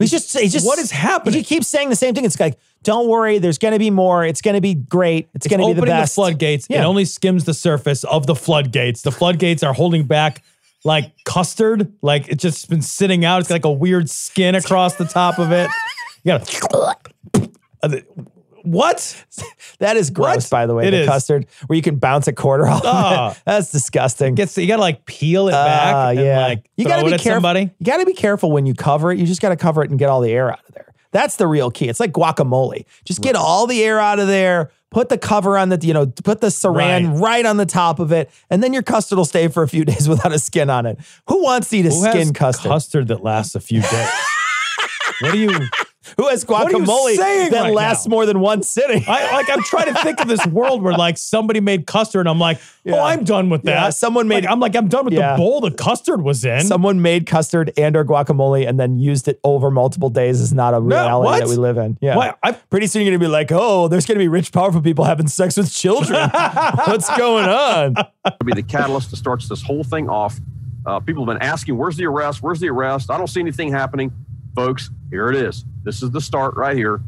He's 0.00 0.10
just, 0.10 0.36
he's 0.36 0.52
just, 0.52 0.66
What 0.66 0.78
is 0.78 0.90
happening? 0.90 1.34
He 1.34 1.44
keeps 1.44 1.68
saying 1.68 1.90
the 1.90 1.96
same 1.96 2.14
thing. 2.14 2.24
It's 2.24 2.40
like, 2.40 2.58
don't 2.82 3.06
worry, 3.08 3.38
there's 3.38 3.58
going 3.58 3.72
to 3.72 3.78
be 3.78 3.90
more. 3.90 4.24
It's 4.24 4.40
going 4.40 4.54
to 4.54 4.60
be 4.60 4.74
great. 4.74 5.28
It's, 5.34 5.46
going 5.46 5.60
to 5.60 5.66
be 5.66 5.72
the 5.74 5.80
opening 5.82 6.00
The 6.00 6.06
floodgates. 6.06 6.66
Yeah. 6.70 6.80
It 6.80 6.84
only 6.84 7.04
skims 7.04 7.44
the 7.44 7.54
surface 7.54 8.02
of 8.04 8.26
the 8.26 8.34
floodgates. 8.34 9.02
The 9.02 9.12
floodgates 9.12 9.62
are 9.62 9.74
holding 9.74 10.04
back 10.04 10.42
like 10.84 11.12
custard. 11.24 11.92
Like 12.02 12.28
it's 12.28 12.42
just 12.42 12.68
been 12.70 12.82
sitting 12.82 13.24
out. 13.24 13.40
It's 13.40 13.48
got 13.48 13.56
like 13.56 13.64
a 13.66 13.72
weird 13.72 14.08
skin 14.08 14.54
across 14.54 14.96
the 14.96 15.04
top 15.04 15.38
of 15.38 15.52
it. 15.52 15.68
You 16.24 16.38
gotta. 16.38 16.96
Uh, 17.82 17.96
What? 18.62 19.24
That 19.78 19.96
is 19.96 20.10
gross, 20.10 20.44
What? 20.44 20.50
by 20.50 20.66
the 20.66 20.74
way. 20.74 20.88
It 20.88 20.90
the 20.90 21.00
is. 21.02 21.08
custard 21.08 21.46
where 21.66 21.76
you 21.76 21.82
can 21.82 21.96
bounce 21.96 22.28
a 22.28 22.32
quarter 22.32 22.66
off. 22.66 22.82
of 22.84 22.86
Ah. 22.86 23.36
That's 23.46 23.70
disgusting. 23.72 24.34
Gets 24.34 24.56
you 24.58 24.66
gotta 24.66 24.82
like 24.82 25.04
peel 25.06 25.48
it 25.48 25.52
back 25.52 25.94
Ah, 25.94 26.10
yeah. 26.10 26.40
like 26.46 26.70
you 26.76 26.84
gotta 26.84 27.04
be 27.04 27.10
careful. 27.10 27.32
somebody. 27.32 27.70
You 27.78 27.86
gotta 27.86 28.04
be 28.06 28.12
careful 28.14 28.52
when 28.52 28.66
you 28.66 28.74
cover 28.74 29.10
it. 29.12 29.18
You 29.18 29.26
just 29.26 29.40
gotta 29.40 29.56
cover 29.56 29.82
it 29.82 29.90
and 29.90 29.98
get 29.98 30.08
all 30.10 30.20
the 30.20 30.30
air 30.32 30.50
out 30.52 30.60
of 30.68 30.74
there. 30.74 30.92
That's 31.12 31.36
the 31.36 31.46
real 31.46 31.70
key. 31.70 31.88
It's 31.88 31.98
like 32.00 32.12
guacamole. 32.12 32.84
Just 33.04 33.20
get 33.22 33.34
all 33.36 33.66
the 33.66 33.82
air 33.82 33.98
out 33.98 34.18
of 34.18 34.28
there. 34.28 34.70
Put 34.90 35.08
the 35.08 35.18
cover 35.18 35.56
on 35.56 35.68
the, 35.68 35.78
you 35.82 35.94
know, 35.94 36.06
put 36.06 36.40
the 36.40 36.48
saran 36.48 37.10
Right. 37.12 37.20
right, 37.20 37.46
on 37.46 37.56
the 37.56 37.66
top 37.66 37.98
of 38.00 38.10
it, 38.12 38.28
and 38.50 38.60
then 38.62 38.72
your 38.72 38.82
custard 38.82 39.18
will 39.18 39.24
stay 39.24 39.46
for 39.48 39.62
a 39.62 39.68
few 39.68 39.84
days 39.86 40.08
without 40.08 40.32
a 40.32 40.38
skin 40.38 40.68
on 40.68 40.84
it. 40.86 40.98
Who 41.28 41.42
wants 41.42 41.68
to 41.70 41.78
eat 41.78 41.86
a 41.86 41.90
Who 41.90 42.00
skin 42.10 42.32
custard? 42.32 42.68
custard 42.70 43.08
that 43.08 43.22
lasts 43.22 43.54
a 43.54 43.60
few 43.60 43.80
days? 43.82 44.08
what 45.20 45.32
do 45.32 45.38
you? 45.38 45.50
Who 46.16 46.28
has 46.28 46.46
What 46.46 46.66
are 46.66 46.70
you 46.78 46.84
guacamole 46.84 47.16
saying 47.16 47.50
that 47.52 47.62
right 47.62 47.74
lasts 47.74 48.06
now? 48.06 48.10
more 48.10 48.26
than 48.26 48.40
one 48.40 48.62
sitting. 48.62 49.04
I 49.08 49.32
like 49.32 49.50
I'm 49.50 49.62
trying 49.62 49.92
to 49.94 50.00
think 50.02 50.20
of 50.20 50.28
this 50.28 50.44
world 50.46 50.82
where 50.82 50.92
like 50.94 51.18
somebody 51.18 51.60
made 51.60 51.86
custard 51.86 52.20
and 52.20 52.28
I'm 52.28 52.38
like, 52.38 52.58
oh, 52.58 52.60
Yeah. 52.84 53.02
I'm 53.02 53.24
done 53.24 53.50
with 53.50 53.62
that. 53.64 53.70
Yeah, 53.70 53.90
someone 53.90 54.28
made- 54.28 54.44
Like, 54.44 54.52
I'm 54.52 54.60
like, 54.60 54.74
I'm 54.76 54.88
done 54.88 55.04
with 55.04 55.14
Yeah. 55.14 55.32
the 55.32 55.38
bowl 55.38 55.60
the 55.60 55.70
custard 55.70 56.22
was 56.22 56.44
in. 56.44 56.60
Someone 56.62 57.02
made 57.02 57.26
custard 57.26 57.72
and 57.76 57.96
or 57.96 58.04
guacamole 58.04 58.68
and 58.68 58.78
then 58.78 58.98
used 58.98 59.28
it 59.28 59.38
over 59.44 59.70
multiple 59.70 60.10
days 60.10 60.40
is 60.40 60.52
not 60.52 60.74
a 60.74 60.80
reality 60.80 61.24
what? 61.26 61.38
that 61.40 61.48
we 61.48 61.56
live 61.56 61.78
in. 61.78 61.98
Yeah. 62.00 62.16
What? 62.16 62.38
I- 62.42 62.52
Pretty 62.52 62.86
soon 62.86 63.02
you're 63.02 63.10
gonna 63.12 63.24
be 63.24 63.30
like, 63.30 63.50
oh, 63.52 63.88
there's 63.88 64.06
gonna 64.06 64.18
be 64.18 64.28
rich, 64.28 64.52
powerful 64.52 64.80
people 64.80 65.04
having 65.04 65.28
sex 65.28 65.56
with 65.56 65.72
children. 65.72 66.30
What's 66.86 67.08
going 67.16 67.48
on? 67.48 67.94
to 67.94 68.44
be 68.44 68.52
the 68.52 68.62
catalyst 68.62 69.10
that 69.10 69.16
starts 69.16 69.48
this 69.48 69.62
whole 69.62 69.84
thing 69.84 70.08
off. 70.08 70.38
Uh, 70.86 70.98
people 71.00 71.24
have 71.26 71.38
been 71.38 71.46
asking, 71.46 71.76
"Where's 71.76 71.96
the 71.96 72.06
arrest? 72.06 72.42
Where's 72.42 72.58
the 72.60 72.68
arrest?" 72.68 73.10
I 73.10 73.18
don't 73.18 73.26
see 73.26 73.40
anything 73.40 73.70
happening, 73.70 74.12
folks. 74.54 74.90
Here 75.10 75.28
it 75.30 75.36
is. 75.36 75.64
This 75.82 76.02
is 76.02 76.10
the 76.10 76.20
start 76.20 76.54
right 76.56 76.76
here. 76.76 77.00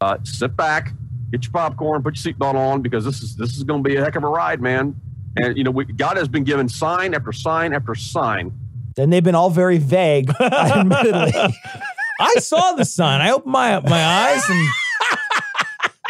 Uh, 0.00 0.18
sit 0.22 0.56
back, 0.56 0.92
get 1.30 1.44
your 1.44 1.52
popcorn, 1.52 2.02
put 2.02 2.22
your 2.22 2.34
seatbelt 2.34 2.54
on 2.54 2.82
because 2.82 3.04
this 3.04 3.22
is 3.22 3.36
this 3.36 3.56
is 3.56 3.62
going 3.64 3.82
to 3.82 3.88
be 3.88 3.96
a 3.96 4.04
heck 4.04 4.16
of 4.16 4.24
a 4.24 4.28
ride, 4.28 4.60
man. 4.60 4.94
And 5.36 5.56
you 5.56 5.64
know, 5.64 5.70
we, 5.70 5.84
God 5.84 6.16
has 6.16 6.28
been 6.28 6.44
given 6.44 6.68
sign 6.68 7.14
after 7.14 7.32
sign 7.32 7.72
after 7.72 7.94
sign. 7.94 8.52
And 8.96 9.12
they've 9.12 9.22
been 9.22 9.34
all 9.36 9.50
very 9.50 9.78
vague, 9.78 10.30
admittedly. 10.40 11.32
I 12.20 12.34
saw 12.40 12.72
the 12.72 12.84
sign. 12.84 13.20
I 13.20 13.30
opened 13.30 13.52
my 13.52 13.78
my 13.80 14.04
eyes 14.04 14.42
and 14.48 14.68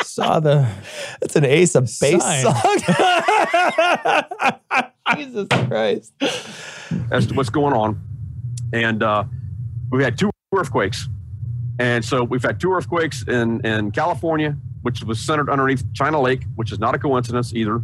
saw 0.04 0.40
the 0.40 0.66
It's 1.20 1.36
an 1.36 1.44
ace 1.44 1.74
of 1.74 1.84
base 2.00 2.22
Sign. 2.22 2.42
song. 2.44 2.78
Jesus 5.16 5.46
Christ. 5.68 6.12
as 7.10 7.26
to 7.26 7.34
what's 7.34 7.50
going 7.50 7.74
on. 7.74 8.00
And 8.72 9.02
uh, 9.02 9.24
we've 9.90 10.02
had 10.02 10.18
two 10.18 10.30
earthquakes. 10.56 11.08
And 11.78 12.04
so 12.04 12.24
we've 12.24 12.42
had 12.42 12.60
two 12.60 12.72
earthquakes 12.72 13.22
in, 13.28 13.64
in 13.64 13.92
California, 13.92 14.56
which 14.82 15.02
was 15.04 15.20
centered 15.20 15.48
underneath 15.48 15.84
China 15.92 16.20
Lake, 16.20 16.44
which 16.56 16.72
is 16.72 16.78
not 16.78 16.94
a 16.94 16.98
coincidence 16.98 17.54
either. 17.54 17.82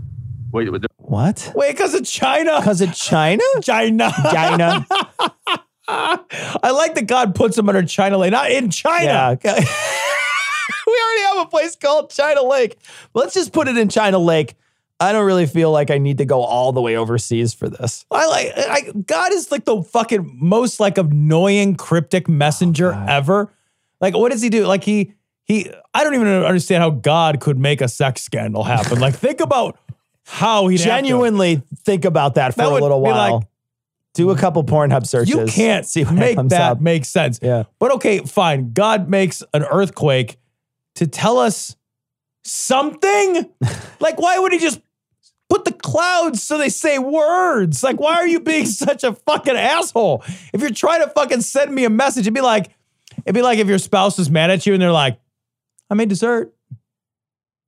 Wait, 0.53 0.71
wait, 0.71 0.85
What? 0.99 1.53
Wait, 1.55 1.73
because 1.73 1.95
of 1.95 2.05
China. 2.05 2.57
Because 2.59 2.81
of 2.81 2.95
China? 2.95 3.43
China. 3.63 4.13
China. 4.31 4.87
I 5.89 6.71
like 6.71 6.95
that 6.95 7.07
God 7.07 7.35
puts 7.35 7.57
them 7.57 7.69
under 7.69 7.83
China 7.83 8.19
Lake, 8.19 8.33
not 8.33 8.51
in 8.51 8.71
China. 8.71 9.05
Yeah. 9.05 9.31
okay. 9.31 9.55
we 10.87 11.03
already 11.03 11.23
have 11.37 11.47
a 11.47 11.51
place 11.51 11.77
called 11.77 12.11
China 12.11 12.43
Lake. 12.43 12.79
Let's 13.13 13.35
just 13.35 13.53
put 13.53 13.69
it 13.69 13.77
in 13.77 13.89
China 13.89 14.19
Lake. 14.19 14.55
I 15.01 15.13
don't 15.13 15.27
really 15.27 15.47
feel 15.47 15.71
like 15.71 15.91
I 15.91 15.99
need 15.99 16.19
to 16.19 16.25
go 16.25 16.43
all 16.43 16.73
the 16.73 16.81
way 16.81 16.97
overseas 16.97 17.53
for 17.53 17.69
this. 17.69 18.05
I 18.11 18.27
like 18.27 18.53
I, 18.57 18.93
God 19.07 19.33
is 19.33 19.51
like 19.51 19.65
the 19.65 19.83
fucking 19.83 20.39
most 20.41 20.79
like 20.81 20.99
annoying 20.99 21.75
cryptic 21.77 22.29
messenger 22.29 22.93
ever. 23.09 23.53
Like, 24.01 24.15
what 24.17 24.31
does 24.33 24.41
he 24.43 24.49
do? 24.51 24.67
Like 24.67 24.85
he 24.85 25.15
he 25.45 25.71
I 25.93 26.05
don't 26.05 26.15
even 26.15 26.29
understand 26.29 26.83
how 26.83 26.91
God 26.91 27.41
could 27.41 27.59
make 27.59 27.81
a 27.81 27.89
sex 27.89 28.23
scandal 28.23 28.63
happen. 28.65 29.01
Like, 29.01 29.15
think 29.15 29.41
about 29.41 29.79
how 30.27 30.69
he 30.69 30.77
Genuinely 30.79 31.63
think 31.85 32.05
about 32.05 32.37
that 32.37 32.55
for 32.55 32.63
That 32.63 32.69
a 32.73 32.75
little 32.75 33.01
while. 33.01 33.39
like- 33.39 33.49
Do 34.15 34.31
a 34.31 34.37
couple 34.37 34.63
Pornhub 34.65 35.07
searches. 35.07 35.35
You 35.35 35.45
can't 35.47 35.85
see 35.85 36.05
what 36.05 36.15
make 36.15 36.37
that 36.37 36.61
up. 36.73 36.81
make 36.81 37.05
sense. 37.05 37.41
Yeah. 37.43 37.65
But 37.79 37.93
okay, 37.97 38.21
fine. 38.21 38.73
God 38.73 39.09
makes 39.09 39.43
an 39.53 39.65
earthquake 39.65 40.39
to 40.95 41.07
tell 41.09 41.37
us 41.39 41.77
something. 42.45 43.51
like, 44.01 44.21
why 44.21 44.39
would 44.39 44.53
he 44.53 44.59
just 44.59 44.81
put 45.49 45.65
the 45.65 45.73
clouds 45.73 46.43
so 46.43 46.59
they 46.59 46.69
say 46.69 46.99
words? 46.99 47.83
Like, 47.83 48.01
why 48.01 48.17
are 48.17 48.27
you 48.27 48.41
being 48.41 48.67
such 48.85 49.05
a 49.05 49.13
fucking 49.13 49.57
asshole? 49.57 50.25
If 50.53 50.61
you're 50.61 50.71
trying 50.71 51.03
to 51.03 51.11
fucking 51.11 51.41
send 51.41 51.75
me 51.75 51.85
a 51.85 51.91
message, 51.91 52.23
it'd 52.23 52.35
be 52.35 52.41
like, 52.41 52.71
it'd 53.25 53.35
be 53.35 53.43
like 53.43 53.59
if 53.59 53.69
your 53.69 53.79
spouse 53.79 54.19
is 54.19 54.31
mad 54.31 54.51
at 54.51 54.67
you 54.67 54.73
and 54.75 54.83
they're 54.83 54.93
like, 54.93 55.19
I 55.91 55.95
made 55.95 56.09
dessert. 56.09 56.55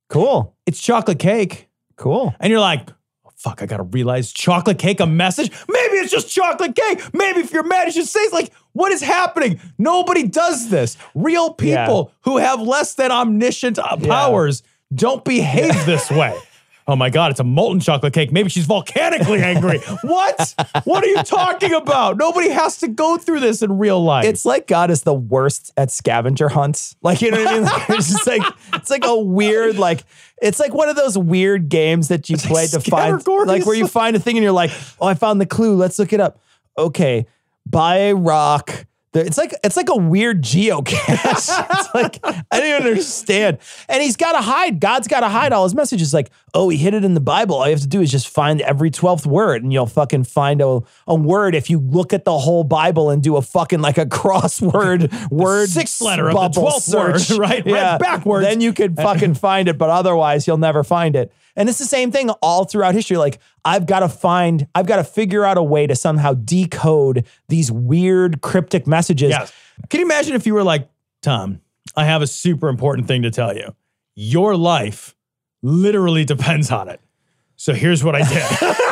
Cool. 0.09 0.55
It's 0.65 0.81
chocolate 0.81 1.19
cake. 1.19 1.67
Cool. 1.97 2.33
And 2.39 2.51
you're 2.51 2.59
like, 2.59 2.89
oh, 3.25 3.31
fuck, 3.35 3.61
I 3.61 3.65
gotta 3.65 3.83
realize 3.83 4.31
chocolate 4.31 4.79
cake, 4.79 4.99
a 4.99 5.05
message? 5.05 5.51
Maybe 5.67 5.97
it's 5.97 6.11
just 6.11 6.33
chocolate 6.33 6.75
cake. 6.75 7.13
Maybe 7.13 7.41
if 7.41 7.51
you're 7.51 7.63
mad, 7.63 7.85
you 7.85 7.91
should 7.91 8.07
say 8.07 8.21
it's 8.21 8.33
like, 8.33 8.51
what 8.77 8.91
is 8.91 9.01
happening? 9.01 9.59
Nobody 9.77 10.27
does 10.27 10.69
this. 10.69 10.97
Real 11.15 11.53
people 11.53 12.11
who 12.21 12.37
have 12.37 12.61
less 12.61 12.93
than 12.93 13.11
omniscient 13.11 13.79
uh, 13.79 13.97
powers 13.97 14.63
don't 14.93 15.25
behave 15.25 15.85
this 15.85 16.09
way. 16.09 16.37
Oh 16.89 16.95
my 16.95 17.09
God, 17.09 17.31
it's 17.31 17.41
a 17.41 17.43
molten 17.43 17.81
chocolate 17.81 18.13
cake. 18.13 18.31
Maybe 18.31 18.47
she's 18.47 18.65
volcanically 18.65 19.41
angry. 19.41 19.79
what? 20.03 20.55
What 20.85 21.03
are 21.03 21.07
you 21.07 21.21
talking 21.21 21.73
about? 21.73 22.15
Nobody 22.15 22.49
has 22.49 22.77
to 22.77 22.87
go 22.87 23.17
through 23.17 23.41
this 23.41 23.61
in 23.61 23.77
real 23.77 24.01
life. 24.01 24.23
It's 24.23 24.45
like 24.45 24.67
God 24.67 24.89
is 24.89 25.01
the 25.01 25.13
worst 25.13 25.73
at 25.75 25.91
scavenger 25.91 26.47
hunts. 26.47 26.95
Like, 27.07 27.21
you 27.21 27.31
know 27.31 27.43
what 27.43 27.47
I 27.47 27.53
mean? 27.55 27.63
Like, 27.63 27.89
it's 27.89 28.09
just 28.09 28.25
like, 28.25 28.41
it's 28.73 28.89
like 28.89 29.03
a 29.05 29.17
weird, 29.19 29.77
like, 29.77 30.05
it's 30.41 30.59
like 30.59 30.73
one 30.73 30.87
of 30.87 30.95
those 30.95 31.17
weird 31.17 31.67
games 31.67 32.07
that 32.07 32.29
you 32.29 32.37
play 32.37 32.67
to 32.67 32.79
find, 32.79 33.25
like, 33.45 33.65
where 33.65 33.75
you 33.75 33.87
find 33.87 34.15
a 34.15 34.19
thing 34.19 34.37
and 34.37 34.43
you're 34.43 34.53
like, 34.53 34.71
oh, 35.01 35.07
I 35.07 35.13
found 35.13 35.41
the 35.41 35.45
clue. 35.45 35.75
Let's 35.75 35.99
look 35.99 36.13
it 36.13 36.21
up. 36.21 36.39
Okay. 36.77 37.27
Buy 37.69 37.97
a 37.97 38.15
rock. 38.15 38.87
It's 39.25 39.37
like 39.37 39.53
it's 39.63 39.77
like 39.77 39.89
a 39.89 39.95
weird 39.95 40.43
geocache. 40.43 40.91
it's 41.25 41.93
like 41.93 42.19
I 42.23 42.59
don't 42.59 42.85
understand. 42.85 43.57
And 43.89 44.03
he's 44.03 44.15
got 44.15 44.33
to 44.33 44.41
hide. 44.41 44.79
God's 44.79 45.07
got 45.07 45.21
to 45.21 45.29
hide 45.29 45.53
all 45.53 45.63
his 45.63 45.73
messages. 45.73 46.13
Like, 46.13 46.29
oh, 46.53 46.69
he 46.69 46.77
hid 46.77 46.93
it 46.93 47.03
in 47.03 47.13
the 47.13 47.21
Bible. 47.21 47.55
All 47.55 47.65
you 47.65 47.71
have 47.71 47.81
to 47.81 47.87
do 47.87 48.01
is 48.01 48.11
just 48.11 48.27
find 48.27 48.61
every 48.61 48.91
twelfth 48.91 49.25
word, 49.25 49.63
and 49.63 49.73
you'll 49.73 49.87
fucking 49.87 50.25
find 50.25 50.61
a, 50.61 50.81
a 51.07 51.15
word 51.15 51.55
if 51.55 51.69
you 51.69 51.79
look 51.79 52.13
at 52.13 52.25
the 52.25 52.37
whole 52.37 52.63
Bible 52.63 53.09
and 53.09 53.23
do 53.23 53.37
a 53.37 53.41
fucking 53.41 53.81
like 53.81 53.97
a 53.97 54.05
crossword 54.05 55.29
word 55.31 55.69
sixth 55.69 56.01
letter 56.01 56.29
of 56.29 56.53
the 56.53 56.61
12th 56.61 56.95
word, 56.95 57.19
search. 57.19 57.37
right? 57.39 57.65
Backwards. 57.65 58.45
Then 58.45 58.61
you 58.61 58.73
could 58.73 58.95
fucking 58.95 59.35
find 59.35 59.67
it, 59.67 59.77
but 59.77 59.89
otherwise 59.89 60.45
you'll 60.45 60.57
never 60.57 60.83
find 60.83 61.15
it. 61.15 61.31
And 61.57 61.67
it's 61.67 61.79
the 61.79 61.85
same 61.85 62.11
thing 62.11 62.29
all 62.29 62.63
throughout 62.65 62.93
history. 62.93 63.17
Like 63.17 63.39
I've 63.65 63.85
got 63.85 63.99
to 63.99 64.09
find, 64.09 64.67
I've 64.73 64.85
got 64.85 64.97
to 64.97 65.03
figure 65.03 65.43
out 65.43 65.57
a 65.57 65.63
way 65.63 65.87
to 65.87 65.95
somehow 65.95 66.33
decode 66.35 67.25
these 67.49 67.71
weird 67.71 68.41
cryptic 68.41 68.87
messages. 68.87 69.31
Yes. 69.31 69.51
Can 69.89 69.99
you 69.99 70.05
imagine 70.05 70.35
if 70.35 70.45
you 70.45 70.53
were 70.53 70.63
like, 70.63 70.87
Tom, 71.21 71.59
I 71.95 72.05
have 72.05 72.21
a 72.21 72.27
super 72.27 72.69
important 72.69 73.07
thing 73.07 73.23
to 73.23 73.31
tell 73.31 73.55
you. 73.55 73.75
Your 74.15 74.55
life 74.55 75.15
literally 75.61 76.23
depends 76.23 76.71
on 76.71 76.87
it. 76.89 77.01
So 77.55 77.73
here's 77.73 78.03
what 78.03 78.15
I 78.15 78.21
did. 78.27 78.77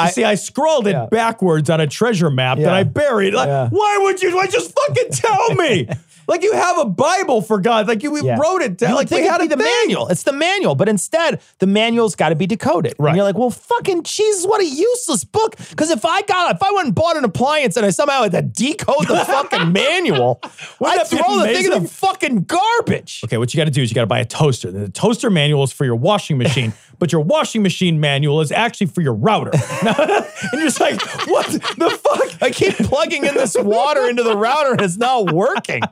You 0.00 0.08
see, 0.10 0.22
I 0.24 0.36
scrolled 0.36 0.86
it 0.86 1.10
backwards 1.10 1.68
on 1.70 1.80
a 1.80 1.86
treasure 1.88 2.30
map 2.30 2.58
that 2.58 2.72
I 2.72 2.84
buried. 2.84 3.34
Like, 3.34 3.48
Yeah. 3.48 3.68
Why 3.68 3.98
would 4.02 4.22
you? 4.22 4.34
Why 4.34 4.46
just 4.46 4.72
fucking 4.72 5.10
tell 5.10 5.54
me? 5.56 5.88
like 6.28 6.42
you 6.42 6.52
have 6.52 6.78
a 6.78 6.84
Bible 6.84 7.42
for 7.42 7.58
God. 7.60 7.88
Like 7.88 8.02
you 8.02 8.10
we 8.12 8.22
Yeah. 8.22 8.38
wrote 8.38 8.62
it 8.62 8.76
down. 8.76 8.94
Like 8.94 9.10
we 9.10 9.24
had 9.26 9.40
the 9.40 9.48
thing. 9.48 9.58
manual. 9.58 10.08
It's 10.08 10.22
the 10.22 10.32
manual, 10.32 10.74
but 10.74 10.88
instead 10.88 11.40
the 11.58 11.66
manual's 11.66 12.14
got 12.14 12.28
to 12.28 12.36
be 12.36 12.46
decoded. 12.46 12.94
Right. 12.98 13.10
And 13.10 13.16
you're 13.16 13.24
like, 13.24 13.36
well, 13.38 13.50
fucking 13.50 14.02
Jesus, 14.04 14.46
what 14.46 14.60
a 14.60 14.66
useless 14.66 15.24
book. 15.24 15.56
Because 15.70 15.90
if 15.90 16.04
I 16.04 16.22
got, 16.22 16.54
if 16.54 16.62
I 16.62 16.70
went 16.72 16.86
and 16.86 16.94
bought 16.94 17.16
an 17.16 17.24
appliance 17.24 17.76
and 17.76 17.84
I 17.86 17.90
somehow 17.90 18.22
had 18.22 18.32
to 18.32 18.42
decode 18.42 19.08
the 19.08 19.16
fucking 19.26 19.72
manual, 19.72 20.40
I'd 20.84 21.06
throw 21.06 21.38
the 21.40 21.46
thing 21.52 21.72
in 21.72 21.82
the 21.82 21.88
fucking 21.88 22.44
garbage. 22.44 23.22
Okay, 23.24 23.38
what 23.38 23.52
you 23.54 23.58
got 23.58 23.64
to 23.64 23.70
do 23.70 23.82
is 23.82 23.90
you 23.90 23.94
got 23.94 24.02
to 24.02 24.06
buy 24.06 24.20
a 24.20 24.24
toaster. 24.26 24.70
The 24.70 24.88
toaster 24.90 25.30
manual 25.30 25.64
is 25.64 25.72
for 25.72 25.84
your 25.84 25.96
washing 25.96 26.36
machine, 26.38 26.72
but 26.98 27.12
your 27.12 27.20
washing 27.22 27.62
machine 27.62 28.00
manual 28.00 28.40
is 28.40 28.50
actually 28.52 28.88
for 28.88 29.00
your 29.00 29.14
router. 29.14 29.50
and 29.82 30.26
you're 30.52 30.62
just 30.62 30.80
like, 30.80 31.00
what 31.26 31.46
the 31.46 31.98
fuck? 32.02 32.42
I 32.42 32.50
keep 32.50 32.74
plugging 32.74 33.24
in 33.24 33.34
this 33.34 33.56
water 33.58 34.08
into 34.08 34.22
the 34.22 34.36
router 34.36 34.72
and 34.72 34.80
it's 34.80 34.96
not 34.96 35.32
working. 35.32 35.82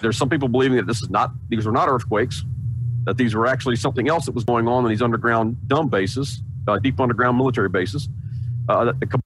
There's 0.00 0.16
some 0.16 0.28
people 0.28 0.48
believing 0.48 0.78
that 0.78 0.86
this 0.86 1.02
is 1.02 1.10
not 1.10 1.32
these 1.48 1.66
were 1.66 1.72
not 1.72 1.88
earthquakes, 1.88 2.44
that 3.04 3.16
these 3.16 3.34
were 3.34 3.46
actually 3.46 3.76
something 3.76 4.08
else 4.08 4.26
that 4.26 4.34
was 4.34 4.44
going 4.44 4.66
on 4.68 4.84
in 4.84 4.90
these 4.90 5.02
underground 5.02 5.56
dumb 5.68 5.88
bases, 5.88 6.42
uh, 6.66 6.78
deep 6.78 6.98
underground 6.98 7.36
military 7.36 7.68
bases. 7.68 8.08
Uh, 8.68 8.86
that 8.86 9.00
the 9.00 9.20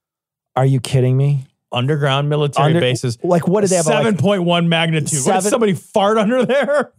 Are 0.56 0.66
you 0.66 0.80
kidding 0.80 1.16
me? 1.16 1.46
Underground 1.70 2.28
military 2.28 2.66
Under- 2.68 2.80
bases. 2.80 3.18
like, 3.22 3.48
what 3.48 3.62
did 3.62 3.70
they 3.70 3.76
have, 3.76 3.86
like- 3.86 4.04
Seven 4.04 4.16
point 4.16 4.44
one 4.44 4.68
magnitude. 4.68 5.24
What, 5.24 5.42
did 5.42 5.50
somebody 5.50 5.74
fart 5.74 6.18
under 6.18 6.44
there? 6.44 6.92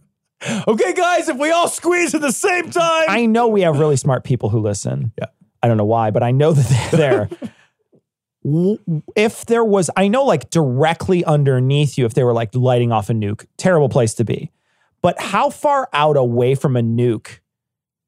Okay, 0.68 0.92
guys, 0.92 1.28
if 1.28 1.38
we 1.38 1.50
all 1.50 1.68
squeeze 1.68 2.14
at 2.14 2.20
the 2.20 2.32
same 2.32 2.70
time. 2.70 3.04
I 3.08 3.26
know 3.26 3.48
we 3.48 3.62
have 3.62 3.78
really 3.78 3.96
smart 3.96 4.24
people 4.24 4.50
who 4.50 4.60
listen. 4.60 5.12
Yeah. 5.20 5.26
I 5.62 5.68
don't 5.68 5.78
know 5.78 5.86
why, 5.86 6.10
but 6.10 6.22
I 6.22 6.30
know 6.30 6.52
that 6.52 6.90
they're 6.92 7.28
there. 8.44 9.00
If 9.16 9.46
there 9.46 9.64
was, 9.64 9.90
I 9.96 10.06
know 10.06 10.24
like 10.24 10.50
directly 10.50 11.24
underneath 11.24 11.98
you, 11.98 12.04
if 12.04 12.14
they 12.14 12.22
were 12.22 12.34
like 12.34 12.54
lighting 12.54 12.92
off 12.92 13.10
a 13.10 13.14
nuke, 13.14 13.46
terrible 13.56 13.88
place 13.88 14.14
to 14.14 14.24
be. 14.24 14.52
But 15.02 15.20
how 15.20 15.50
far 15.50 15.88
out 15.92 16.16
away 16.16 16.54
from 16.54 16.76
a 16.76 16.82
nuke 16.82 17.40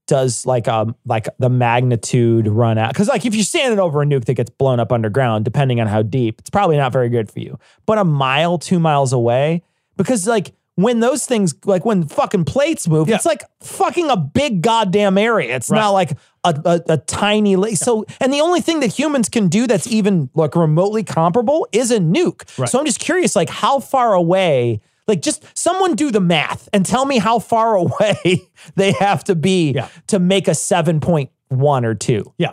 does 0.07 0.47
like 0.47 0.69
um 0.69 0.95
like 1.05 1.29
the 1.39 1.49
magnitude 1.49 2.47
run 2.47 2.79
out? 2.79 2.93
Because 2.93 3.09
like 3.09 3.25
if 3.25 3.35
you're 3.35 3.45
standing 3.45 3.81
over 3.81 4.03
a 4.03 4.07
nuke 4.07 4.27
that 4.27 4.35
gets 4.35 4.51
blown 4.51 4.79
up 4.79 4.93
underground, 4.93 5.45
depending 5.45 5.81
on 5.81 5.87
how 5.87 6.03
deep, 6.03 6.41
it's 6.41 6.51
probably 6.51 6.77
not 6.77 6.93
very 6.93 7.09
good 7.09 7.31
for 7.31 7.41
you. 7.41 7.59
But 7.87 7.99
a 7.99 8.05
mile, 8.05 8.59
two 8.59 8.79
miles 8.79 9.13
away, 9.13 9.63
because 9.97 10.27
like 10.27 10.53
when 10.79 11.01
those 11.01 11.27
things 11.27 11.57
like 11.65 11.85
when 11.85 12.07
fucking 12.07 12.45
plates 12.45 12.87
move, 12.87 13.09
it's 13.09 13.27
like 13.27 13.43
fucking 13.61 14.11
a 14.11 14.17
big 14.17 14.63
goddamn 14.63 15.19
area. 15.19 15.57
It's 15.57 15.73
not 15.73 15.91
like 15.91 16.13
a, 16.45 16.55
a, 16.65 16.93
a 16.93 16.97
tiny 16.99 17.57
la- 17.57 17.75
so 17.75 18.05
and 18.21 18.33
the 18.33 18.41
only 18.41 18.61
thing 18.61 18.79
that 18.81 18.97
humans 18.97 19.29
can 19.29 19.49
do 19.49 19.67
that's 19.67 19.89
even 19.89 20.31
like 20.35 20.55
remotely 20.55 21.03
comparable 21.03 21.67
is 21.73 21.91
a 21.91 21.99
nuke. 21.99 22.49
So 22.69 22.79
I'm 22.79 22.87
just 22.87 23.01
curious, 23.01 23.35
like 23.35 23.51
how 23.51 23.81
far 23.81 24.15
away, 24.15 24.81
Like 25.09 25.21
just 25.21 25.43
someone 25.59 25.97
do 25.97 26.13
the 26.13 26.21
math 26.21 26.69
and 26.73 26.87
tell 26.87 27.05
me 27.07 27.19
how 27.19 27.41
far 27.41 27.75
away 27.85 28.43
they 28.77 28.93
have 28.93 29.25
to 29.25 29.35
be 29.35 29.81
to 30.07 30.21
make 30.21 30.47
a 30.47 30.53
7.1 30.53 31.85
or 31.85 31.95
2. 31.97 32.35
Yeah. 32.39 32.53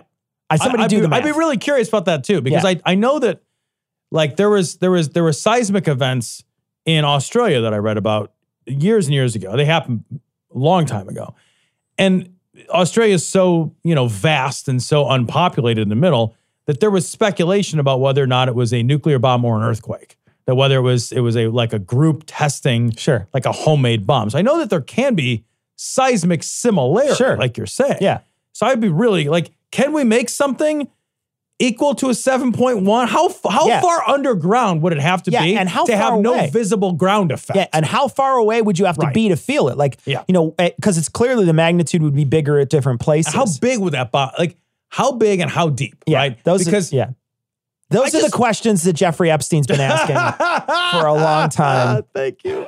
I 0.49 0.55
somebody 0.57 0.83
I'd 0.85 0.89
do 0.89 0.95
be, 0.97 1.01
the 1.01 1.09
math. 1.09 1.19
I'd 1.19 1.25
be 1.25 1.31
really 1.31 1.57
curious 1.57 1.89
about 1.89 2.05
that 2.05 2.23
too 2.23 2.41
because 2.41 2.63
Yeah. 2.63 2.81
I 2.85 2.93
I 2.93 2.95
know 2.95 3.19
that 3.19 3.43
like 4.11 4.35
there 4.35 4.49
was 4.49 4.77
there 4.77 4.89
was 4.89 5.09
there 5.09 5.23
were 5.23 5.33
seismic 5.33 5.87
events 5.87 6.43
in 6.85 7.03
Australia 7.05 7.61
that 7.61 7.73
I 7.73 7.77
read 7.77 7.97
about 7.97 8.31
years 8.65 9.05
and 9.07 9.13
years 9.13 9.35
ago. 9.35 9.55
They 9.57 9.65
happened 9.65 10.03
a 10.53 10.57
long 10.57 10.85
time 10.85 11.07
ago, 11.09 11.35
and 11.97 12.29
Australia 12.69 13.15
is 13.15 13.25
so 13.25 13.73
you 13.83 13.95
know 13.95 14.07
vast 14.07 14.67
and 14.67 14.81
so 14.81 15.09
unpopulated 15.09 15.81
in 15.83 15.89
the 15.89 15.95
middle 15.95 16.35
that 16.67 16.79
there 16.79 16.89
was 16.91 17.07
speculation 17.07 17.79
about 17.79 17.99
whether 18.01 18.23
or 18.23 18.27
not 18.27 18.47
it 18.47 18.55
was 18.55 18.73
a 18.73 18.81
nuclear 18.83 19.19
bomb 19.19 19.45
or 19.45 19.57
an 19.57 19.63
earthquake. 19.63 20.17
That 20.45 20.55
whether 20.55 20.77
it 20.77 20.81
was 20.81 21.11
it 21.11 21.21
was 21.21 21.35
a 21.35 21.47
like 21.47 21.73
a 21.73 21.79
group 21.79 22.23
testing, 22.27 22.91
sure, 22.95 23.27
like 23.33 23.45
a 23.45 23.51
homemade 23.51 24.05
bomb. 24.05 24.29
So 24.29 24.37
I 24.37 24.41
know 24.43 24.59
that 24.59 24.69
there 24.69 24.81
can 24.81 25.15
be 25.15 25.43
seismic 25.75 26.41
similarity, 26.43 27.15
Sure. 27.15 27.35
like 27.37 27.57
you're 27.57 27.65
saying. 27.65 27.97
Yeah. 27.99 28.19
So 28.53 28.65
I'd 28.65 28.79
be 28.79 28.87
really 28.87 29.27
like, 29.27 29.51
can 29.71 29.91
we 29.91 30.03
make 30.05 30.29
something 30.29 30.87
equal 31.59 31.95
to 31.95 32.07
a 32.07 32.13
7.1? 32.13 33.07
How 33.07 33.29
how 33.49 33.67
Yeah. 33.67 33.81
far 33.81 34.07
underground 34.09 34.81
would 34.81 34.93
it 34.93 34.99
have 34.99 35.23
to 35.23 35.31
Yeah, 35.31 35.43
be 35.43 35.55
and 35.57 35.69
how 35.69 35.85
to 35.85 35.91
far 35.91 36.11
have 36.11 36.19
no 36.19 36.33
away? 36.33 36.49
visible 36.51 36.93
ground 36.93 37.31
effect? 37.31 37.55
Yeah, 37.57 37.67
and 37.73 37.85
how 37.85 38.07
far 38.07 38.33
away 38.37 38.61
would 38.61 38.77
you 38.79 38.85
have 38.85 38.97
to 38.97 39.05
Right. 39.05 39.13
be 39.13 39.29
to 39.29 39.35
feel 39.37 39.69
it? 39.69 39.77
Like, 39.77 39.97
Yeah. 40.05 40.23
you 40.27 40.33
know, 40.33 40.53
eh, 40.59 40.71
because 40.75 40.97
it's 40.97 41.09
clearly 41.09 41.45
the 41.45 41.53
magnitude 41.53 42.01
would 42.03 42.15
be 42.15 42.25
bigger 42.25 42.59
at 42.59 42.69
different 42.69 42.99
places. 42.99 43.33
How 43.33 43.45
big 43.61 43.79
would 43.79 43.93
that 43.93 44.11
bomb? 44.11 44.31
Like 44.37 44.57
how 44.89 45.11
big 45.13 45.39
and 45.39 45.49
how 45.49 45.69
deep? 45.69 45.95
Yeah, 46.05 46.17
right? 46.17 46.43
those 46.43 46.65
because 46.65 46.91
are, 46.91 46.95
yeah, 46.97 47.07
those 47.89 48.03
I 48.13 48.17
are 48.17 48.21
just- 48.21 48.25
the 48.31 48.37
questions 48.37 48.83
that 48.83 48.93
Jeffrey 48.93 49.31
Epstein's 49.31 49.67
been 49.67 49.79
asking 49.81 50.15
for 50.99 51.05
a 51.05 51.13
long 51.13 51.49
time. 51.49 52.03
Thank 52.13 52.43
you. 52.43 52.65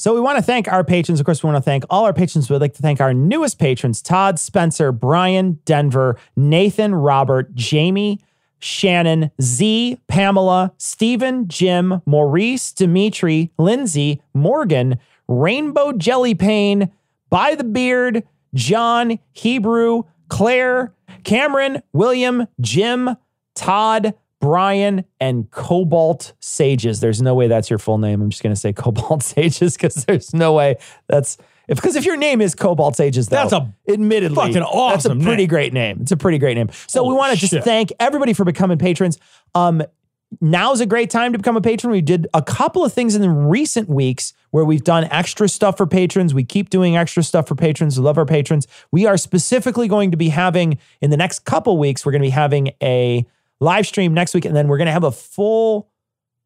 So 0.00 0.14
we 0.14 0.20
want 0.20 0.38
to 0.38 0.42
thank 0.42 0.66
our 0.66 0.82
patrons. 0.82 1.20
Of 1.20 1.26
course, 1.26 1.42
we 1.42 1.48
want 1.48 1.62
to 1.62 1.70
thank 1.70 1.84
all 1.90 2.06
our 2.06 2.14
patrons. 2.14 2.48
We'd 2.48 2.62
like 2.62 2.72
to 2.72 2.80
thank 2.80 3.02
our 3.02 3.12
newest 3.12 3.58
patrons: 3.58 4.00
Todd, 4.00 4.38
Spencer, 4.38 4.92
Brian, 4.92 5.58
Denver, 5.66 6.16
Nathan, 6.34 6.94
Robert, 6.94 7.54
Jamie, 7.54 8.18
Shannon, 8.60 9.30
Z, 9.42 10.00
Pamela, 10.08 10.72
Stephen, 10.78 11.48
Jim, 11.48 12.00
Maurice, 12.06 12.72
Dimitri, 12.72 13.52
Lindsay, 13.58 14.22
Morgan, 14.32 14.98
Rainbow 15.28 15.92
Jelly 15.92 16.34
Pain, 16.34 16.90
By 17.28 17.54
the 17.54 17.64
Beard, 17.64 18.26
John, 18.54 19.18
Hebrew, 19.32 20.04
Claire, 20.28 20.94
Cameron, 21.24 21.82
William, 21.92 22.46
Jim, 22.58 23.16
Todd, 23.54 24.14
Brian, 24.40 25.04
and 25.20 25.50
Cobalt 25.50 26.32
Sages. 26.40 27.00
There's 27.00 27.20
no 27.20 27.34
way 27.34 27.46
that's 27.46 27.68
your 27.68 27.78
full 27.78 27.98
name. 27.98 28.22
I'm 28.22 28.30
just 28.30 28.42
going 28.42 28.54
to 28.54 28.60
say 28.60 28.72
Cobalt 28.72 29.22
Sages 29.22 29.76
because 29.76 30.04
there's 30.06 30.34
no 30.34 30.54
way 30.54 30.76
that's 31.08 31.36
if 31.68 31.76
because 31.76 31.94
if 31.94 32.04
your 32.04 32.16
name 32.16 32.40
is 32.40 32.56
Cobalt 32.56 32.96
Sages, 32.96 33.28
though, 33.28 33.36
That's 33.36 33.52
a 33.52 33.72
admittedly 33.88 34.34
fucking 34.34 34.62
awesome. 34.62 35.18
That's 35.18 35.24
a 35.24 35.24
pretty 35.24 35.42
name. 35.42 35.48
great 35.48 35.72
name. 35.72 35.98
It's 36.00 36.10
a 36.10 36.16
pretty 36.16 36.38
great 36.38 36.56
name. 36.56 36.68
So 36.88 37.06
we 37.06 37.14
want 37.14 37.32
to 37.32 37.38
just 37.38 37.64
thank 37.64 37.92
everybody 38.00 38.32
for 38.32 38.44
becoming 38.44 38.76
patrons. 38.76 39.18
Um, 39.54 39.82
now's 40.40 40.80
a 40.80 40.86
great 40.86 41.10
time 41.10 41.32
to 41.32 41.38
become 41.38 41.56
a 41.56 41.60
patron. 41.60 41.92
We 41.92 42.00
did 42.00 42.26
a 42.34 42.42
couple 42.42 42.84
of 42.84 42.92
things 42.92 43.14
in 43.14 43.22
the 43.22 43.30
recent 43.30 43.88
weeks 43.88 44.32
where 44.50 44.64
we've 44.64 44.82
done 44.82 45.04
extra 45.04 45.48
stuff 45.48 45.76
for 45.76 45.86
patrons. 45.86 46.34
We 46.34 46.44
keep 46.44 46.70
doing 46.70 46.96
extra 46.96 47.22
stuff 47.22 47.46
for 47.46 47.54
patrons. 47.54 47.98
We 47.98 48.04
love 48.04 48.18
our 48.18 48.26
patrons. 48.26 48.66
We 48.90 49.06
are 49.06 49.16
specifically 49.16 49.86
going 49.86 50.10
to 50.10 50.16
be 50.16 50.30
having 50.30 50.78
in 51.00 51.10
the 51.10 51.16
next 51.16 51.44
couple 51.44 51.78
weeks, 51.78 52.04
we're 52.04 52.12
going 52.12 52.22
to 52.22 52.26
be 52.26 52.30
having 52.30 52.72
a 52.82 53.26
live 53.60 53.86
stream 53.86 54.14
next 54.14 54.34
week, 54.34 54.44
and 54.44 54.56
then 54.56 54.68
we're 54.68 54.78
going 54.78 54.86
to 54.86 54.92
have 54.92 55.04
a 55.04 55.12
full 55.12 55.90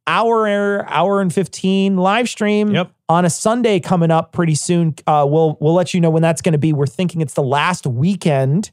hour, 0.06 0.84
hour 0.88 1.20
and 1.20 1.32
15 1.32 1.96
live 1.96 2.28
stream 2.28 2.74
on 3.08 3.24
a 3.24 3.30
Sunday 3.30 3.80
coming 3.80 4.10
up 4.10 4.32
pretty 4.32 4.54
soon. 4.54 4.94
Uh, 5.06 5.26
we'll 5.28 5.56
we'll 5.60 5.74
let 5.74 5.94
you 5.94 6.00
know 6.00 6.10
when 6.10 6.22
that's 6.22 6.42
going 6.42 6.52
to 6.52 6.58
be. 6.58 6.72
We're 6.72 6.86
thinking 6.86 7.20
it's 7.20 7.34
the 7.34 7.42
last 7.42 7.86
weekend 7.86 8.70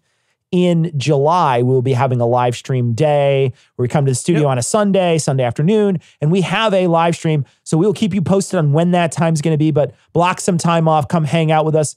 in 0.51 0.91
July. 0.97 1.61
We'll 1.61 1.81
be 1.81 1.93
having 1.93 2.19
a 2.19 2.25
live 2.25 2.55
stream 2.55 2.93
day 2.93 3.53
where 3.75 3.85
we 3.85 3.87
come 3.87 4.05
to 4.05 4.11
the 4.11 4.15
studio 4.15 4.47
on 4.47 4.57
a 4.57 4.61
Sunday, 4.61 5.17
Sunday 5.17 5.43
afternoon, 5.43 5.99
and 6.19 6.31
we 6.31 6.41
have 6.41 6.73
a 6.73 6.87
live 6.87 7.15
stream. 7.15 7.45
So 7.63 7.77
we'll 7.77 7.93
keep 7.93 8.13
you 8.13 8.21
posted 8.21 8.57
on 8.57 8.73
when 8.73 8.91
that 8.91 9.13
time's 9.13 9.41
going 9.41 9.53
to 9.53 9.57
be, 9.57 9.71
but 9.71 9.93
block 10.11 10.41
some 10.41 10.57
time 10.57 10.87
off, 10.87 11.07
come 11.07 11.23
hang 11.23 11.51
out 11.51 11.63
with 11.65 11.75
us. 11.75 11.95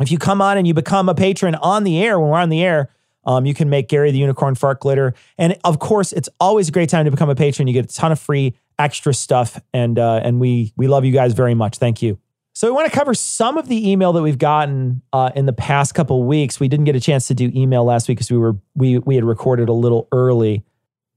If 0.00 0.10
you 0.10 0.18
come 0.18 0.42
on 0.42 0.58
and 0.58 0.66
you 0.66 0.74
become 0.74 1.08
a 1.08 1.14
patron 1.14 1.54
on 1.54 1.84
the 1.84 2.02
air 2.02 2.18
when 2.18 2.30
we're 2.30 2.38
on 2.38 2.50
the 2.50 2.62
air, 2.62 2.90
um, 3.26 3.44
you 3.44 3.52
can 3.52 3.68
make 3.68 3.88
Gary 3.88 4.10
the 4.12 4.18
Unicorn 4.18 4.54
fart 4.54 4.80
glitter. 4.80 5.14
And 5.36 5.58
of 5.64 5.78
course, 5.78 6.12
it's 6.12 6.28
always 6.40 6.68
a 6.68 6.72
great 6.72 6.88
time 6.88 7.04
to 7.04 7.10
become 7.10 7.28
a 7.28 7.34
patron. 7.34 7.68
You 7.68 7.74
get 7.74 7.84
a 7.84 7.94
ton 7.94 8.12
of 8.12 8.18
free 8.18 8.54
extra 8.78 9.12
stuff, 9.12 9.60
and 9.74 9.98
uh, 9.98 10.20
and 10.22 10.40
we 10.40 10.72
we 10.76 10.86
love 10.86 11.04
you 11.04 11.12
guys 11.12 11.34
very 11.34 11.54
much. 11.54 11.78
Thank 11.78 12.00
you. 12.02 12.18
So 12.54 12.68
we 12.68 12.72
want 12.72 12.90
to 12.90 12.98
cover 12.98 13.12
some 13.12 13.58
of 13.58 13.68
the 13.68 13.90
email 13.90 14.14
that 14.14 14.22
we've 14.22 14.38
gotten 14.38 15.02
uh, 15.12 15.30
in 15.34 15.44
the 15.44 15.52
past 15.52 15.94
couple 15.94 16.24
weeks. 16.24 16.58
We 16.58 16.68
didn't 16.68 16.86
get 16.86 16.96
a 16.96 17.00
chance 17.00 17.28
to 17.28 17.34
do 17.34 17.52
email 17.54 17.84
last 17.84 18.08
week 18.08 18.16
because 18.16 18.30
we 18.30 18.38
were 18.38 18.56
we 18.74 18.98
we 18.98 19.14
had 19.14 19.24
recorded 19.24 19.68
a 19.68 19.74
little 19.74 20.08
early. 20.12 20.64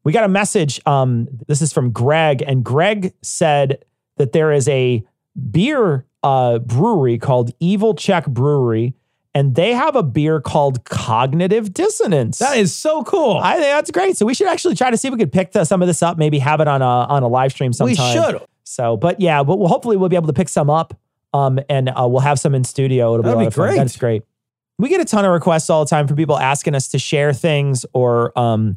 We 0.04 0.12
got 0.12 0.24
a 0.24 0.30
message. 0.30 0.82
Um, 0.86 1.28
this 1.48 1.62
is 1.62 1.72
from 1.72 1.92
Greg, 1.92 2.42
and 2.46 2.64
Greg 2.64 3.14
said 3.22 3.86
that 4.18 4.34
there 4.34 4.52
is 4.52 4.68
a 4.68 5.06
beer 5.52 6.06
uh, 6.24 6.60
brewery 6.60 7.18
called 7.18 7.52
Evil 7.60 7.94
Czech 7.94 8.28
Brewery, 8.28 8.94
and 9.34 9.56
they 9.56 9.74
have 9.74 9.96
a 9.96 10.04
beer 10.04 10.42
called 10.42 10.84
Cognitive 10.86 11.74
Dissonance. 11.74 12.40
That 12.40 12.58
is 12.58 12.76
so 12.76 13.04
cool. 13.04 13.38
I 13.38 13.54
think 13.54 13.64
that's 13.66 13.92
great. 13.92 14.18
So 14.18 14.26
we 14.26 14.34
should 14.34 14.48
actually 14.48 14.76
try 14.76 14.90
to 14.92 14.98
see 14.98 15.08
if 15.08 15.14
we 15.14 15.18
could 15.20 15.32
pick 15.32 15.52
the- 15.52 15.66
some 15.66 15.82
of 15.82 15.88
this 15.88 16.02
up, 16.02 16.18
maybe 16.18 16.40
have 16.40 16.60
it 16.62 16.68
on 16.68 16.82
a 16.82 16.86
on 16.86 17.24
a 17.24 17.28
live 17.28 17.52
stream 17.52 17.72
sometime. 17.74 17.92
We 17.92 18.14
should. 18.14 18.42
So, 18.64 18.98
but 18.98 19.20
yeah, 19.20 19.44
but 19.44 19.58
we'll, 19.60 19.68
hopefully 19.68 19.98
we'll 19.98 20.10
be 20.10 20.16
able 20.16 20.28
to 20.28 20.34
pick 20.34 20.50
some 20.50 20.70
up, 20.70 20.94
um, 21.34 21.60
and 21.70 21.90
uh, 21.90 22.08
we'll 22.10 22.20
have 22.22 22.40
some 22.40 22.54
in 22.54 22.64
studio. 22.64 23.14
It'll 23.14 23.24
be, 23.24 23.28
That'd 23.28 23.36
lot 23.38 23.42
be 23.42 23.48
of 23.48 23.54
fun. 23.56 23.68
great. 23.70 23.78
That's 23.78 23.98
great. 23.98 24.24
We 24.78 24.90
get 24.90 25.02
a 25.02 25.06
ton 25.06 25.26
of 25.26 25.32
requests 25.32 25.70
all 25.70 25.84
the 25.84 25.90
time 25.90 26.08
from 26.08 26.16
people 26.18 26.38
asking 26.38 26.76
us 26.76 26.88
to 26.90 27.00
share 27.00 27.34
things 27.34 27.86
or 27.94 28.38
um, 28.38 28.76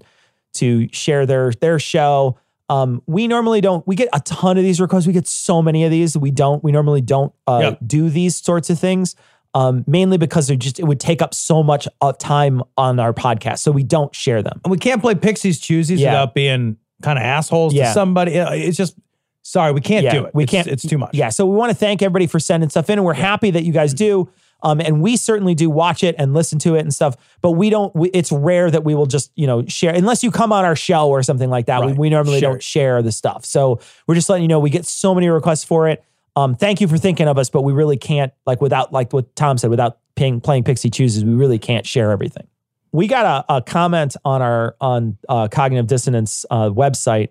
to 0.55 0.89
share 0.93 1.27
their 1.27 1.53
their 1.53 1.79
show. 1.79 2.39
Um, 2.69 3.03
we 3.07 3.29
normally 3.29 3.61
don't. 3.61 3.87
We 3.87 3.97
get 3.97 4.09
a 4.15 4.21
ton 4.21 4.57
of 4.57 4.65
these 4.65 4.81
requests. 4.81 5.07
We 5.07 5.13
get 5.13 5.27
so 5.29 5.61
many 5.61 5.85
of 5.85 5.91
these. 5.91 6.17
We 6.17 6.31
don't. 6.31 6.65
We 6.65 6.73
normally 6.73 7.03
don't 7.03 7.33
uh, 7.47 7.59
Yep. 7.63 7.79
do 7.87 8.09
these 8.11 8.37
sorts 8.37 8.71
of 8.71 8.79
things. 8.79 9.15
Um, 9.55 9.85
mainly 9.87 10.17
because 10.17 10.47
they're 10.47 10.57
just 10.57 10.79
it 10.79 10.85
would 10.85 10.99
take 11.01 11.21
up 11.21 11.35
so 11.35 11.63
much 11.63 11.87
of 12.01 12.17
time 12.17 12.63
on 12.79 12.99
our 12.99 13.13
podcast, 13.13 13.59
so 13.59 13.71
we 13.71 13.83
don't 13.83 14.15
share 14.15 14.43
them. 14.43 14.61
And 14.65 14.71
we 14.71 14.79
can't 14.79 15.03
play 15.03 15.15
Pixies 15.15 15.61
Choosies 15.61 15.99
Yeah. 15.99 16.13
without 16.13 16.35
being 16.35 16.79
kind 17.03 17.19
of 17.19 17.23
assholes 17.25 17.75
Yeah. 17.75 17.89
to 17.89 17.93
somebody. 17.93 18.33
It's 18.33 18.77
just 18.79 18.95
sorry, 19.43 19.73
we 19.73 19.81
can't 19.83 20.05
Yeah, 20.05 20.13
do 20.15 20.25
it. 20.25 20.35
We 20.35 20.45
It's- 20.45 20.65
can't. 20.65 20.73
It's 20.73 20.87
too 20.87 20.97
much. 20.97 21.11
Yeah. 21.15 21.29
So 21.29 21.45
we 21.45 21.55
want 21.57 21.71
to 21.71 21.77
thank 21.77 22.01
everybody 22.01 22.27
for 22.27 22.39
sending 22.41 22.71
stuff 22.71 22.89
in, 22.89 22.99
and 22.99 23.05
we're 23.05 23.13
happy 23.13 23.51
that 23.51 23.65
you 23.65 23.73
guys 23.73 23.93
do. 23.93 24.31
Um, 24.65 24.81
and 24.81 25.03
we 25.03 25.17
certainly 25.17 25.57
do 25.57 25.69
watch 25.69 26.05
it 26.05 26.15
and 26.19 26.33
listen 26.35 26.59
to 26.61 26.77
it 26.77 26.81
and 26.83 26.95
stuff. 26.95 27.17
But 27.43 27.51
we 27.51 27.69
don't. 27.69 27.93
We, 27.97 28.09
it's 28.11 28.31
rare 28.31 28.71
that 28.71 28.85
we 28.85 28.95
will 28.95 29.07
just 29.07 29.33
you 29.35 29.47
know 29.47 29.67
share 29.67 29.93
unless 29.93 30.23
you 30.23 30.31
come 30.31 30.53
on 30.53 30.65
our 30.65 30.77
show 30.77 31.09
or 31.11 31.23
something 31.25 31.51
like 31.51 31.67
that. 31.67 31.81
We, 31.81 31.89
Right. 31.89 31.99
we 31.99 32.09
normally 32.11 32.39
Share 32.41 32.51
don't 32.53 32.63
share 32.63 33.03
the 33.03 33.11
stuff. 33.13 33.45
So 33.45 33.81
we're 34.07 34.15
just 34.15 34.31
letting 34.31 34.43
you 34.45 34.49
know 34.49 34.61
we 34.61 34.71
get 34.71 34.87
so 34.87 35.15
many 35.15 35.29
requests 35.29 35.65
for 35.65 35.89
it. 35.89 36.03
Um, 36.35 36.55
thank 36.55 36.81
you 36.81 36.89
for 36.89 36.97
thinking 36.97 37.29
of 37.29 37.39
us, 37.39 37.51
but 37.51 37.63
we 37.63 37.73
really 37.73 37.97
can't 37.97 38.33
like 38.47 38.61
without 38.61 38.93
like 38.93 39.13
what 39.13 39.35
Tom 39.37 39.59
said 39.59 39.71
without 39.71 39.99
playing 40.17 40.65
Pixie 40.65 40.91
chooses. 40.91 41.25
We 41.25 41.35
really 41.35 41.59
can't 41.59 41.87
share 41.87 42.11
everything. 42.11 42.47
We 42.93 43.07
got 43.07 43.45
a, 43.49 43.57
a 43.57 43.63
comment 43.63 44.17
on 44.25 44.43
our 44.43 44.77
on 44.81 45.19
uh, 45.29 45.49
cognitive 45.49 45.87
dissonance 45.87 46.45
uh, 46.51 46.71
website 46.71 47.29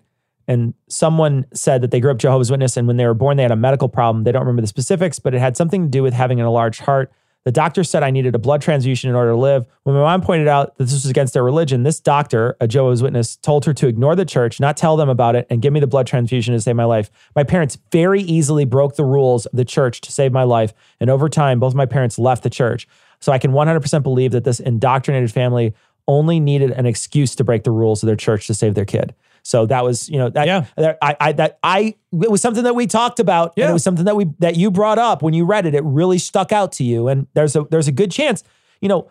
and 0.48 0.74
someone 0.88 1.46
said 1.54 1.82
that 1.82 1.90
they 1.90 2.00
grew 2.00 2.10
up 2.10 2.18
Jehovah's 2.18 2.50
Witness, 2.50 2.76
and 2.76 2.86
when 2.86 2.96
they 2.96 3.06
were 3.06 3.14
born, 3.14 3.36
they 3.36 3.42
had 3.42 3.52
a 3.52 3.56
medical 3.56 3.88
problem. 3.88 4.24
They 4.24 4.32
don't 4.32 4.42
remember 4.42 4.62
the 4.62 4.68
specifics, 4.68 5.18
but 5.18 5.34
it 5.34 5.38
had 5.38 5.56
something 5.56 5.84
to 5.84 5.88
do 5.88 6.02
with 6.02 6.14
having 6.14 6.40
an 6.40 6.46
enlarged 6.46 6.80
heart. 6.80 7.12
The 7.44 7.52
doctor 7.52 7.82
said 7.82 8.04
I 8.04 8.10
needed 8.10 8.36
a 8.36 8.38
blood 8.38 8.62
transfusion 8.62 9.10
in 9.10 9.16
order 9.16 9.32
to 9.32 9.36
live. 9.36 9.66
When 9.82 9.96
my 9.96 10.02
mom 10.02 10.22
pointed 10.22 10.46
out 10.46 10.76
that 10.76 10.84
this 10.84 10.92
was 10.92 11.06
against 11.06 11.34
their 11.34 11.42
religion, 11.42 11.82
this 11.82 11.98
doctor, 11.98 12.56
a 12.60 12.68
Jehovah's 12.68 13.02
Witness, 13.02 13.36
told 13.36 13.64
her 13.64 13.74
to 13.74 13.88
ignore 13.88 14.14
the 14.14 14.24
church, 14.24 14.60
not 14.60 14.76
tell 14.76 14.96
them 14.96 15.08
about 15.08 15.34
it, 15.34 15.46
and 15.50 15.60
give 15.60 15.72
me 15.72 15.80
the 15.80 15.88
blood 15.88 16.06
transfusion 16.06 16.54
to 16.54 16.60
save 16.60 16.76
my 16.76 16.84
life. 16.84 17.10
My 17.34 17.42
parents 17.42 17.78
very 17.90 18.22
easily 18.22 18.64
broke 18.64 18.94
the 18.94 19.04
rules 19.04 19.46
of 19.46 19.56
the 19.56 19.64
church 19.64 20.00
to 20.02 20.12
save 20.12 20.32
my 20.32 20.44
life, 20.44 20.72
and 21.00 21.10
over 21.10 21.28
time, 21.28 21.58
both 21.58 21.74
my 21.74 21.86
parents 21.86 22.16
left 22.16 22.44
the 22.44 22.50
church. 22.50 22.86
So 23.18 23.32
I 23.32 23.38
can 23.38 23.52
100% 23.52 24.02
believe 24.02 24.30
that 24.32 24.44
this 24.44 24.60
indoctrinated 24.60 25.32
family 25.32 25.74
only 26.06 26.38
needed 26.38 26.70
an 26.72 26.86
excuse 26.86 27.34
to 27.36 27.44
break 27.44 27.64
the 27.64 27.70
rules 27.70 28.02
of 28.02 28.06
their 28.06 28.16
church 28.16 28.46
to 28.48 28.54
save 28.54 28.74
their 28.74 28.84
kid. 28.84 29.14
So 29.42 29.66
that 29.66 29.82
was, 29.84 30.08
you 30.08 30.18
know, 30.18 30.30
that, 30.30 30.46
Yeah. 30.46 30.64
that 30.76 30.98
I, 31.02 31.16
I, 31.20 31.32
that 31.32 31.58
I, 31.62 31.96
it 32.20 32.30
was 32.30 32.40
something 32.40 32.62
that 32.64 32.74
we 32.74 32.86
talked 32.86 33.18
about. 33.20 33.54
And 33.56 33.64
Yeah. 33.64 33.70
it 33.70 33.72
was 33.72 33.82
something 33.82 34.04
that 34.04 34.14
we, 34.16 34.26
that 34.38 34.56
you 34.56 34.70
brought 34.70 34.98
up 34.98 35.20
when 35.22 35.34
you 35.34 35.44
read 35.44 35.66
it. 35.66 35.74
It 35.74 35.82
really 35.84 36.18
stuck 36.18 36.52
out 36.52 36.72
to 36.72 36.84
you. 36.84 37.08
And 37.08 37.26
there's 37.34 37.56
a, 37.56 37.64
there's 37.70 37.88
a 37.88 37.92
good 37.92 38.10
chance, 38.12 38.44
you 38.80 38.88
know, 38.88 39.10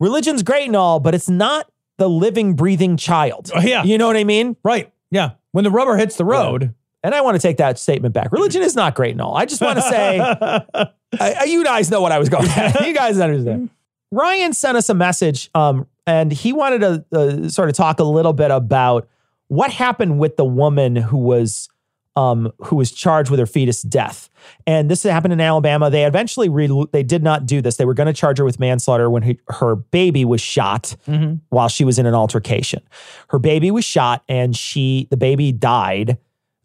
religion's 0.00 0.42
great 0.42 0.66
and 0.66 0.76
all, 0.76 1.00
but 1.00 1.14
it's 1.14 1.28
not 1.30 1.70
the 1.96 2.08
living, 2.08 2.54
breathing 2.54 2.96
child. 2.96 3.50
Oh, 3.54 3.60
yeah. 3.60 3.84
You 3.84 3.96
know 3.98 4.06
what 4.06 4.16
I 4.16 4.24
mean? 4.24 4.56
Right. 4.62 4.92
Yeah. 5.10 5.30
When 5.52 5.64
the 5.64 5.70
rubber 5.70 5.96
hits 5.96 6.16
the 6.16 6.24
road. 6.24 6.74
And 7.02 7.14
I 7.14 7.20
want 7.20 7.34
to 7.34 7.38
take 7.40 7.58
that 7.58 7.78
statement 7.78 8.14
back. 8.14 8.32
Religion 8.32 8.62
is 8.62 8.74
not 8.74 8.94
great 8.94 9.12
and 9.12 9.20
all. 9.20 9.36
I 9.36 9.44
just 9.44 9.60
want 9.60 9.76
to 9.78 9.82
say, 9.82 10.18
I- 11.20 11.44
you 11.46 11.62
guys 11.62 11.90
know 11.90 12.00
what 12.00 12.12
I 12.12 12.18
was 12.18 12.28
going 12.30 12.48
at. 12.56 12.86
You 12.86 12.94
guys 12.94 13.18
understand. 13.20 13.68
Ryan 14.10 14.52
sent 14.52 14.76
us 14.78 14.88
a 14.88 14.94
message 14.94 15.50
um, 15.54 15.86
and 16.06 16.32
he 16.32 16.52
wanted 16.52 16.80
to 16.80 17.04
uh, 17.44 17.48
sort 17.50 17.68
of 17.68 17.74
talk 17.74 18.00
a 18.00 18.04
little 18.04 18.32
bit 18.32 18.50
about 18.50 19.06
what 19.48 19.70
happened 19.70 20.18
with 20.18 20.36
the 20.36 20.44
woman 20.44 20.96
who 20.96 21.18
was 21.18 21.68
um, 22.16 22.52
who 22.58 22.76
was 22.76 22.92
charged 22.92 23.28
with 23.28 23.40
her 23.40 23.46
fetus 23.46 23.82
death. 23.82 24.30
And 24.68 24.88
this 24.88 25.02
happened 25.02 25.32
in 25.32 25.40
Alabama. 25.40 25.90
They 25.90 26.04
eventually 26.04 26.48
re- 26.48 26.86
they 26.92 27.02
did 27.02 27.24
not 27.24 27.44
do 27.44 27.60
this. 27.60 27.76
They 27.76 27.84
were 27.84 27.92
going 27.94 28.06
to 28.06 28.12
charge 28.12 28.38
her 28.38 28.44
with 28.44 28.60
manslaughter 28.60 29.10
when 29.10 29.24
he, 29.24 29.40
her 29.48 29.74
baby 29.74 30.24
was 30.24 30.40
shot 30.40 30.94
Mhm. 31.08 31.40
while 31.48 31.66
she 31.66 31.84
was 31.84 31.98
in 31.98 32.06
an 32.06 32.14
altercation. 32.14 32.82
Her 33.30 33.40
baby 33.40 33.72
was 33.72 33.84
shot, 33.84 34.22
and 34.28 34.54
she 34.56 35.08
the 35.10 35.16
baby 35.16 35.50
died. 35.50 36.18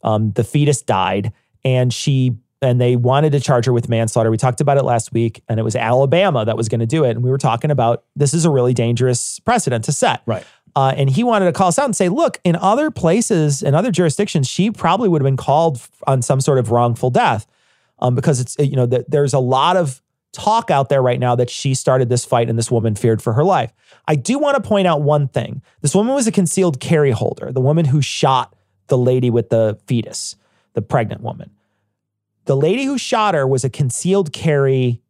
Um, 0.04 0.34
the 0.34 0.44
fetus 0.44 0.84
died, 0.84 1.34
and 1.66 1.92
she 1.92 2.38
and 2.62 2.80
they 2.80 2.96
wanted 2.98 3.32
to 3.32 3.40
charge 3.40 3.66
her 3.66 3.72
with 3.74 3.88
manslaughter. 3.90 4.30
We 4.30 4.36
talked 4.38 4.60
about 4.62 4.78
it 4.78 4.84
last 4.84 5.14
week, 5.14 5.42
and 5.48 5.60
it 5.60 5.64
was 5.64 5.76
Alabama 5.78 6.44
that 6.46 6.58
was 6.58 6.68
going 6.70 6.82
to 6.82 6.86
do 6.86 7.06
it. 7.06 7.12
And 7.12 7.24
we 7.24 7.32
were 7.32 7.38
talking 7.38 7.72
about 7.72 8.04
this 8.18 8.34
is 8.34 8.44
a 8.46 8.50
really 8.50 8.74
dangerous 8.74 9.40
precedent 9.40 9.86
to 9.86 9.94
set. 9.94 10.22
Right. 10.26 10.44
Uh, 10.76 10.94
and 10.96 11.10
he 11.10 11.24
wanted 11.24 11.46
to 11.46 11.54
call 11.54 11.68
us 11.68 11.80
out 11.80 11.86
and 11.86 11.96
say, 11.96 12.10
look, 12.10 12.40
in 12.44 12.56
other 12.56 12.92
places, 12.92 13.64
in 13.64 13.76
other 13.76 13.92
jurisdictions, 13.92 14.48
she 14.48 14.72
probably 14.72 15.10
would 15.10 15.22
have 15.22 15.26
been 15.26 15.38
called 15.38 15.82
on 16.08 16.22
some 16.22 16.42
sort 16.42 16.58
of 16.58 16.72
wrongful 16.72 17.10
death 17.10 17.48
um, 18.00 18.16
because 18.16 18.40
it's, 18.40 18.56
you 18.60 18.76
know, 18.76 18.88
th- 18.88 19.06
there's 19.08 19.34
a 19.34 19.40
lot 19.40 19.78
of 19.78 20.02
talk 20.32 20.70
out 20.70 20.90
there 20.90 21.02
right 21.02 21.20
now 21.20 21.36
that 21.36 21.50
she 21.50 21.74
started 21.74 22.08
this 22.10 22.24
fight 22.24 22.50
and 22.50 22.58
this 22.58 22.70
woman 22.70 22.96
feared 22.96 23.22
for 23.22 23.34
her 23.34 23.44
life. 23.44 23.74
I 24.08 24.16
do 24.16 24.38
want 24.38 24.62
to 24.62 24.68
point 24.68 24.88
out 24.88 25.02
one 25.02 25.28
thing. 25.28 25.62
This 25.82 25.96
woman 25.96 26.14
was 26.14 26.28
a 26.28 26.32
concealed 26.32 26.80
carry 26.80 27.12
holder, 27.12 27.52
the 27.52 27.62
woman 27.62 27.86
who 27.86 28.02
shot 28.02 28.56
the 28.88 28.98
lady 28.98 29.30
with 29.30 29.50
the 29.50 29.80
fetus, 29.88 30.36
the 30.74 30.82
pregnant 30.82 31.22
woman. 31.22 31.52
The 32.46 32.56
lady 32.56 32.86
who 32.86 32.98
shot 32.98 33.34
her 33.36 33.48
was 33.48 33.64
a 33.64 33.70
concealed 33.70 34.34
carry 34.34 35.02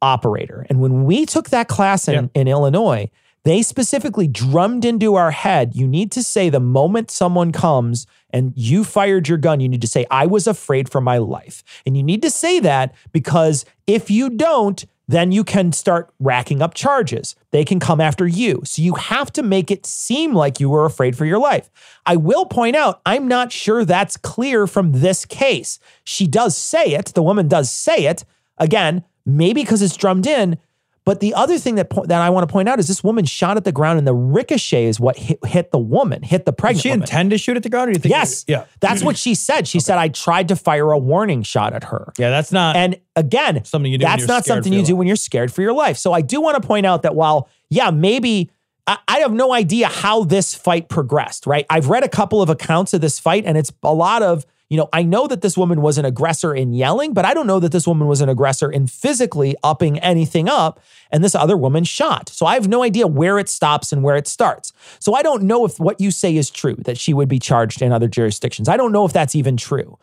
operator. 0.00 0.66
And 0.68 0.80
when 0.80 1.04
we 1.04 1.26
took 1.26 1.50
that 1.50 1.68
class 1.68 2.08
in, 2.08 2.30
in 2.34 2.46
Illinois, 2.48 3.10
they 3.48 3.62
specifically 3.62 4.28
drummed 4.28 4.84
into 4.84 5.14
our 5.14 5.30
head 5.30 5.74
you 5.74 5.86
need 5.88 6.12
to 6.12 6.22
say 6.22 6.50
the 6.50 6.60
moment 6.60 7.10
someone 7.10 7.52
comes 7.52 8.06
and 8.30 8.52
you 8.56 8.84
fired 8.84 9.28
your 9.28 9.38
gun, 9.38 9.60
you 9.60 9.68
need 9.68 9.80
to 9.80 9.86
say, 9.86 10.04
I 10.10 10.26
was 10.26 10.46
afraid 10.46 10.90
for 10.90 11.00
my 11.00 11.18
life. 11.18 11.64
And 11.86 11.96
you 11.96 12.02
need 12.02 12.22
to 12.22 12.30
say 12.30 12.60
that 12.60 12.94
because 13.12 13.64
if 13.86 14.10
you 14.10 14.30
don't, 14.30 14.84
then 15.06 15.32
you 15.32 15.42
can 15.42 15.72
start 15.72 16.12
racking 16.20 16.60
up 16.60 16.74
charges. 16.74 17.34
They 17.50 17.64
can 17.64 17.80
come 17.80 18.00
after 18.00 18.26
you. 18.26 18.60
So 18.64 18.82
you 18.82 18.94
have 18.94 19.32
to 19.32 19.42
make 19.42 19.70
it 19.70 19.86
seem 19.86 20.34
like 20.34 20.60
you 20.60 20.68
were 20.68 20.84
afraid 20.84 21.16
for 21.16 21.24
your 21.24 21.38
life. 21.38 21.70
I 22.04 22.16
will 22.16 22.44
point 22.44 22.76
out, 22.76 23.00
I'm 23.06 23.26
not 23.26 23.50
sure 23.50 23.84
that's 23.84 24.18
clear 24.18 24.66
from 24.66 24.92
this 24.92 25.24
case. 25.24 25.78
She 26.04 26.26
does 26.26 26.56
say 26.56 26.92
it, 26.92 27.06
the 27.14 27.22
woman 27.22 27.48
does 27.48 27.70
say 27.70 28.04
it. 28.04 28.24
Again, 28.58 29.04
maybe 29.24 29.62
because 29.62 29.80
it's 29.80 29.96
drummed 29.96 30.26
in. 30.26 30.58
But 31.08 31.20
the 31.20 31.32
other 31.32 31.56
thing 31.56 31.76
that 31.76 31.88
po- 31.88 32.04
that 32.04 32.20
I 32.20 32.28
want 32.28 32.46
to 32.46 32.52
point 32.52 32.68
out 32.68 32.78
is 32.78 32.86
this 32.86 33.02
woman 33.02 33.24
shot 33.24 33.56
at 33.56 33.64
the 33.64 33.72
ground, 33.72 33.96
and 33.96 34.06
the 34.06 34.12
ricochet 34.12 34.84
is 34.84 35.00
what 35.00 35.16
hit, 35.16 35.42
hit 35.42 35.70
the 35.70 35.78
woman, 35.78 36.22
hit 36.22 36.44
the 36.44 36.52
pregnant. 36.52 36.82
she 36.82 36.90
woman. 36.90 37.04
intend 37.04 37.30
to 37.30 37.38
shoot 37.38 37.56
at 37.56 37.62
the 37.62 37.70
ground? 37.70 37.88
Or 37.88 37.92
do 37.94 37.96
you 37.96 38.02
think? 38.02 38.10
Yes. 38.10 38.44
Yeah. 38.46 38.66
That's 38.80 39.02
what 39.02 39.16
she 39.16 39.34
said. 39.34 39.66
She 39.66 39.80
said, 39.80 39.96
I 39.96 40.08
tried 40.08 40.48
to 40.48 40.56
fire 40.56 40.92
a 40.92 40.98
warning 40.98 41.42
shot 41.44 41.72
at 41.72 41.84
her. 41.84 42.12
Yeah, 42.18 42.28
that's 42.28 42.52
not. 42.52 42.76
And 42.76 43.00
again, 43.16 43.64
something 43.64 43.90
you 43.90 43.96
do 43.96 44.04
when 44.04 44.10
That's 44.10 44.20
you're 44.20 44.28
not 44.28 44.44
something 44.44 44.70
you 44.70 44.84
do 44.84 44.96
when 44.96 45.06
you're 45.06 45.16
scared 45.16 45.50
for 45.50 45.62
your 45.62 45.72
life. 45.72 45.96
So 45.96 46.12
I 46.12 46.20
do 46.20 46.42
want 46.42 46.62
to 46.62 46.66
point 46.68 46.84
out 46.84 47.00
that 47.04 47.14
while, 47.14 47.48
yeah, 47.70 47.90
maybe 47.90 48.50
I, 48.86 48.98
I 49.08 49.18
have 49.20 49.32
no 49.32 49.54
idea 49.54 49.88
how 49.88 50.24
this 50.24 50.54
fight 50.54 50.90
progressed, 50.90 51.46
right? 51.46 51.64
I've 51.70 51.88
read 51.88 52.04
a 52.04 52.08
couple 52.10 52.42
of 52.42 52.50
accounts 52.50 52.92
of 52.92 53.00
this 53.00 53.18
fight, 53.18 53.46
and 53.46 53.56
it's 53.56 53.72
a 53.82 53.94
lot 53.94 54.22
of, 54.22 54.44
you 54.68 54.76
know, 54.76 54.88
I 54.92 55.02
know 55.02 55.26
that 55.26 55.40
this 55.40 55.56
woman 55.56 55.80
was 55.80 55.96
an 55.96 56.04
aggressor 56.04 56.54
in 56.54 56.74
yelling, 56.74 57.14
but 57.14 57.24
I 57.24 57.32
don't 57.32 57.46
know 57.46 57.58
that 57.60 57.72
this 57.72 57.86
woman 57.86 58.06
was 58.06 58.20
an 58.20 58.28
aggressor 58.28 58.70
in 58.70 58.86
physically 58.86 59.56
upping 59.62 59.98
anything 60.00 60.48
up. 60.48 60.80
And 61.10 61.24
this 61.24 61.34
other 61.34 61.56
woman 61.56 61.84
shot. 61.84 62.28
So 62.28 62.44
I 62.44 62.52
have 62.52 62.68
no 62.68 62.82
idea 62.82 63.06
where 63.06 63.38
it 63.38 63.48
stops 63.48 63.92
and 63.92 64.02
where 64.02 64.16
it 64.16 64.28
starts. 64.28 64.74
So 64.98 65.14
I 65.14 65.22
don't 65.22 65.44
know 65.44 65.64
if 65.64 65.80
what 65.80 66.00
you 66.02 66.10
say 66.10 66.36
is 66.36 66.50
true, 66.50 66.76
that 66.80 66.98
she 66.98 67.14
would 67.14 67.30
be 67.30 67.38
charged 67.38 67.80
in 67.80 67.92
other 67.92 68.08
jurisdictions. 68.08 68.68
I 68.68 68.76
don't 68.76 68.92
know 68.92 69.06
if 69.06 69.14
that's 69.14 69.34
even 69.34 69.56
true. 69.56 69.98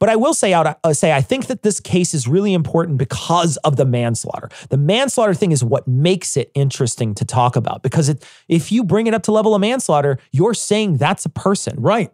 But 0.00 0.08
I 0.08 0.16
will 0.16 0.34
say 0.34 0.52
out 0.52 0.78
uh, 0.84 0.92
say 0.92 1.12
I 1.12 1.20
think 1.20 1.46
that 1.46 1.62
this 1.62 1.80
case 1.80 2.14
is 2.14 2.28
really 2.28 2.54
important 2.54 2.98
because 2.98 3.56
of 3.58 3.76
the 3.76 3.84
manslaughter. 3.84 4.48
The 4.68 4.76
manslaughter 4.76 5.34
thing 5.34 5.52
is 5.52 5.64
what 5.64 5.88
makes 5.88 6.36
it 6.36 6.50
interesting 6.54 7.14
to 7.16 7.24
talk 7.24 7.56
about 7.56 7.82
because 7.82 8.08
it, 8.08 8.24
if 8.48 8.70
you 8.70 8.84
bring 8.84 9.06
it 9.06 9.14
up 9.14 9.22
to 9.24 9.32
level 9.32 9.54
of 9.54 9.60
manslaughter, 9.60 10.18
you're 10.30 10.54
saying 10.54 10.96
that's 10.98 11.24
a 11.24 11.30
person. 11.30 11.80
Right. 11.80 12.12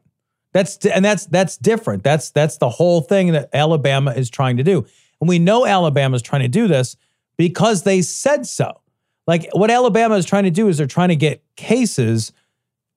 That's 0.54 0.76
and 0.86 1.04
that's 1.04 1.26
that's 1.26 1.56
different. 1.58 2.02
That's 2.04 2.30
that's 2.30 2.56
the 2.58 2.70
whole 2.70 3.02
thing 3.02 3.32
that 3.32 3.50
Alabama 3.52 4.12
is 4.12 4.30
trying 4.30 4.56
to 4.56 4.62
do. 4.62 4.86
And 5.20 5.28
we 5.28 5.38
know 5.38 5.66
Alabama 5.66 6.14
is 6.16 6.22
trying 6.22 6.42
to 6.42 6.48
do 6.48 6.66
this 6.68 6.96
because 7.36 7.82
they 7.82 8.00
said 8.00 8.46
so. 8.46 8.80
Like 9.26 9.48
what 9.52 9.70
Alabama 9.70 10.14
is 10.14 10.24
trying 10.24 10.44
to 10.44 10.50
do 10.50 10.68
is 10.68 10.78
they're 10.78 10.86
trying 10.86 11.08
to 11.08 11.16
get 11.16 11.42
cases, 11.56 12.32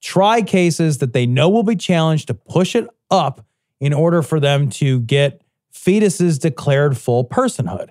try 0.02 0.42
cases 0.42 1.00
that 1.00 1.14
they 1.14 1.26
know 1.26 1.50
will 1.50 1.64
be 1.64 1.76
challenged 1.76 2.28
to 2.28 2.34
push 2.34 2.76
it 2.76 2.88
up 3.10 3.46
in 3.80 3.92
order 3.94 4.22
for 4.22 4.40
them 4.40 4.70
to 4.70 5.00
get 5.02 5.42
fetuses 5.74 6.40
declared 6.40 6.98
full 6.98 7.26
personhood. 7.26 7.90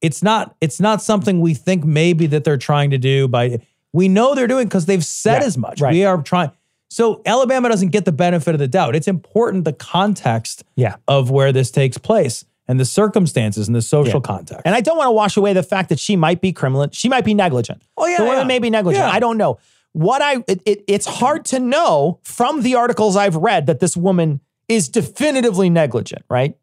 It's 0.00 0.22
not 0.22 0.54
it's 0.60 0.78
not 0.80 1.02
something 1.02 1.40
we 1.40 1.54
think 1.54 1.84
maybe 1.84 2.26
that 2.28 2.44
they're 2.44 2.56
trying 2.58 2.90
to 2.90 2.98
do 2.98 3.26
by 3.28 3.60
we 3.92 4.06
know 4.08 4.34
they're 4.36 4.46
doing 4.46 4.66
because 4.68 4.86
they've 4.86 5.04
said 5.04 5.40
Yeah, 5.40 5.46
as 5.46 5.58
much. 5.58 5.80
right. 5.80 5.92
We 5.92 6.04
are 6.04 6.22
trying 6.22 6.52
so 6.90 7.22
Alabama 7.24 7.68
doesn't 7.68 7.88
get 7.88 8.04
the 8.04 8.12
benefit 8.12 8.54
of 8.54 8.58
the 8.58 8.68
doubt. 8.68 8.96
It's 8.96 9.08
important 9.08 9.64
the 9.64 9.72
context 9.72 10.64
Yeah. 10.76 10.96
of 11.08 11.30
where 11.30 11.52
this 11.52 11.70
takes 11.70 11.96
place 11.96 12.44
and 12.68 12.78
the 12.78 12.84
circumstances 12.84 13.68
and 13.68 13.74
the 13.74 13.82
social 13.82 14.20
Yeah. 14.20 14.26
context. 14.26 14.62
And 14.64 14.74
I 14.74 14.80
don't 14.80 14.96
want 14.98 15.06
to 15.08 15.12
wash 15.12 15.36
away 15.36 15.52
the 15.52 15.62
fact 15.62 15.88
that 15.88 15.98
she 15.98 16.16
might 16.16 16.40
be 16.40 16.52
criminal. 16.52 16.88
She 16.92 17.08
might 17.08 17.24
be 17.24 17.32
negligent. 17.34 17.82
Oh, 17.96 18.06
yeah, 18.06 18.18
the 18.18 18.24
woman 18.24 18.40
yeah. 18.40 18.44
may 18.44 18.58
be 18.58 18.70
negligent. 18.70 19.04
Yeah. 19.06 19.10
I 19.10 19.20
don't 19.20 19.38
know. 19.38 19.58
What 19.92 20.22
I 20.22 20.44
it, 20.46 20.62
it, 20.66 20.84
it's 20.86 21.06
hard 21.06 21.44
to 21.46 21.58
know 21.58 22.20
from 22.22 22.62
the 22.62 22.76
articles 22.76 23.16
I've 23.16 23.34
read 23.34 23.66
that 23.66 23.80
this 23.80 23.96
woman 23.96 24.40
is 24.68 24.88
definitively 24.88 25.68
negligent. 25.68 26.22
Right. 26.30 26.56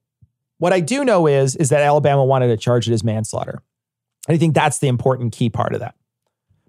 What 0.60 0.72
I 0.72 0.80
do 0.80 1.04
know 1.04 1.28
is 1.28 1.56
is 1.58 1.68
that 1.70 1.82
Alabama 1.82 2.24
wanted 2.24 2.48
to 2.48 2.58
charge 2.58 2.90
it 2.90 2.94
as 2.94 3.04
manslaughter. 3.04 3.62
And 4.30 4.36
I 4.36 4.38
think 4.38 4.56
that's 4.56 4.80
the 4.80 4.88
important 4.88 5.34
key 5.34 5.50
part 5.50 5.74
of 5.74 5.82
that. 5.82 5.96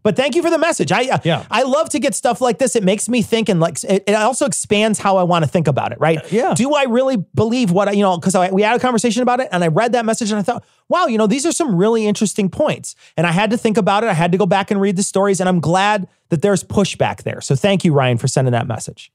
But 0.08 0.16
thank 0.16 0.34
you 0.34 0.40
for 0.40 0.48
the 0.48 0.56
message. 0.56 0.90
I 0.90 1.02
uh, 1.02 1.18
Yeah. 1.22 1.44
I 1.50 1.64
love 1.64 1.90
to 1.90 1.98
get 1.98 2.14
stuff 2.14 2.40
like 2.40 2.56
this. 2.56 2.74
It 2.74 2.82
makes 2.82 3.10
me 3.10 3.20
think, 3.20 3.50
and 3.50 3.60
like 3.60 3.84
it, 3.84 4.04
it 4.06 4.14
also 4.14 4.46
expands 4.46 4.98
how 4.98 5.18
I 5.18 5.22
want 5.22 5.44
to 5.44 5.50
think 5.50 5.68
about 5.68 5.92
it. 5.92 6.00
Right? 6.00 6.18
Yeah. 6.32 6.54
Do 6.54 6.72
I 6.72 6.84
really 6.84 7.18
believe 7.34 7.72
what 7.72 7.88
I 7.88 7.92
you 7.92 8.04
know? 8.04 8.16
Because 8.16 8.34
we 8.50 8.62
had 8.62 8.74
a 8.74 8.78
conversation 8.78 9.22
about 9.22 9.40
it, 9.40 9.50
and 9.52 9.62
I 9.62 9.66
read 9.66 9.92
that 9.92 10.06
message, 10.06 10.30
and 10.30 10.38
I 10.38 10.42
thought, 10.42 10.64
wow, 10.88 11.08
you 11.08 11.18
know, 11.18 11.26
these 11.26 11.44
are 11.44 11.52
some 11.52 11.76
really 11.76 12.06
interesting 12.06 12.48
points. 12.48 12.94
And 13.18 13.26
I 13.26 13.32
had 13.32 13.50
to 13.50 13.58
think 13.58 13.76
about 13.76 14.02
it. 14.02 14.08
I 14.08 14.14
had 14.14 14.32
to 14.32 14.38
go 14.38 14.46
back 14.46 14.70
and 14.70 14.80
read 14.80 14.96
the 14.96 15.02
stories, 15.02 15.40
and 15.40 15.48
I'm 15.48 15.60
glad 15.60 16.08
that 16.30 16.40
there's 16.40 16.64
pushback 16.64 17.24
there. 17.24 17.42
So 17.42 17.54
thank 17.54 17.84
you, 17.84 17.92
Ryan, 17.92 18.16
for 18.16 18.28
sending 18.28 18.52
that 18.52 18.66
message. 18.66 19.12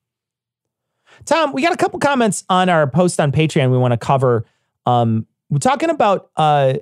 Tom, 1.25 1.53
we 1.53 1.63
got 1.63 1.73
a 1.73 1.77
couple 1.77 1.97
comments 1.97 2.43
on 2.49 2.69
our 2.69 2.85
post 2.85 3.19
on 3.19 3.31
Patreon 3.31 3.71
we 3.71 3.79
want 3.79 3.93
to 3.93 3.97
cover. 3.97 4.45
Um, 4.85 5.25
we're 5.49 5.57
talking 5.57 5.89
about 5.89 6.29
uh, 6.37 6.75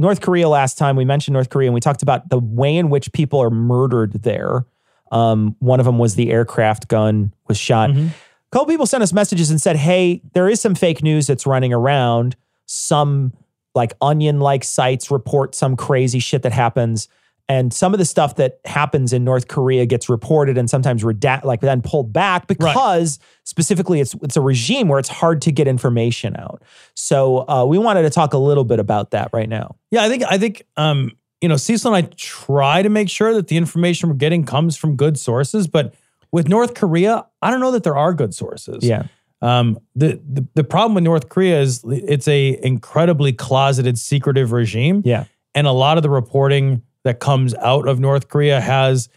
North 0.00 0.22
Korea 0.22 0.48
last 0.48 0.78
time. 0.78 0.96
We 0.96 1.04
mentioned 1.04 1.34
North 1.34 1.50
Korea 1.50 1.68
and 1.68 1.74
we 1.74 1.80
talked 1.80 2.02
about 2.02 2.30
the 2.30 2.38
way 2.38 2.74
in 2.76 2.88
which 2.88 3.12
people 3.12 3.38
are 3.40 3.50
murdered 3.50 4.22
there. 4.22 4.64
Um, 5.12 5.56
one 5.58 5.78
of 5.78 5.86
them 5.86 5.98
was 5.98 6.14
the 6.14 6.30
aircraft 6.30 6.88
gun 6.88 7.34
was 7.48 7.58
shot. 7.58 7.90
A 7.90 8.10
couple 8.50 8.66
people 8.66 8.86
sent 8.86 9.02
us 9.02 9.12
messages 9.12 9.50
and 9.50 9.60
said, 9.60 9.76
hey, 9.76 10.22
there 10.32 10.48
is 10.48 10.60
some 10.60 10.74
fake 10.74 11.02
news 11.02 11.26
that's 11.26 11.46
running 11.46 11.74
around. 11.74 12.34
Some 12.64 13.34
like 13.74 13.92
onion 14.00 14.40
like 14.40 14.64
sites 14.64 15.10
report 15.10 15.54
some 15.54 15.76
crazy 15.76 16.18
shit 16.18 16.42
that 16.42 16.52
happens. 16.52 17.06
And 17.50 17.74
some 17.74 17.92
of 17.92 17.98
the 17.98 18.04
stuff 18.04 18.36
that 18.36 18.60
happens 18.64 19.12
in 19.12 19.24
North 19.24 19.48
Korea 19.48 19.84
gets 19.84 20.08
reported 20.08 20.56
and 20.56 20.70
sometimes 20.70 21.02
redact, 21.02 21.42
like 21.42 21.60
then 21.60 21.82
pulled 21.82 22.12
back 22.12 22.46
because 22.46 23.18
specifically 23.42 23.98
it's 23.98 24.14
it's 24.22 24.36
a 24.36 24.40
regime 24.40 24.86
where 24.86 25.00
it's 25.00 25.08
hard 25.08 25.42
to 25.42 25.50
get 25.50 25.66
information 25.66 26.36
out. 26.36 26.62
So 26.94 27.48
uh, 27.48 27.64
we 27.64 27.76
wanted 27.76 28.02
to 28.02 28.10
talk 28.10 28.34
a 28.34 28.38
little 28.38 28.62
bit 28.62 28.78
about 28.78 29.10
that 29.10 29.30
right 29.32 29.48
now. 29.48 29.74
Yeah, 29.90 30.04
I 30.04 30.08
think 30.08 30.22
I 30.30 30.38
think 30.38 30.62
um, 30.76 31.10
you 31.40 31.48
know, 31.48 31.56
Cecil 31.56 31.92
and 31.92 32.06
I 32.06 32.08
try 32.14 32.82
to 32.82 32.88
make 32.88 33.10
sure 33.10 33.34
that 33.34 33.48
the 33.48 33.56
information 33.56 34.10
we're 34.10 34.14
getting 34.14 34.44
comes 34.44 34.76
from 34.76 34.94
good 34.94 35.18
sources, 35.18 35.66
but 35.66 35.92
with 36.30 36.48
North 36.48 36.74
Korea, 36.74 37.26
I 37.42 37.50
don't 37.50 37.58
know 37.58 37.72
that 37.72 37.82
there 37.82 37.96
are 37.96 38.14
good 38.14 38.32
sources. 38.32 38.84
Yeah. 38.84 39.08
Um, 39.42 39.80
the, 39.96 40.20
the 40.24 40.46
the 40.54 40.62
problem 40.62 40.94
with 40.94 41.02
North 41.02 41.28
Korea 41.28 41.60
is 41.60 41.82
it's 41.84 42.28
a 42.28 42.60
incredibly 42.62 43.32
closeted, 43.32 43.98
secretive 43.98 44.52
regime. 44.52 45.02
Yeah. 45.04 45.24
And 45.52 45.66
a 45.66 45.72
lot 45.72 45.96
of 45.96 46.04
the 46.04 46.10
reporting 46.10 46.82
that 47.04 47.20
comes 47.20 47.54
out 47.56 47.88
of 47.88 47.98
North 48.00 48.28
Korea 48.28 48.60
has 48.60 49.08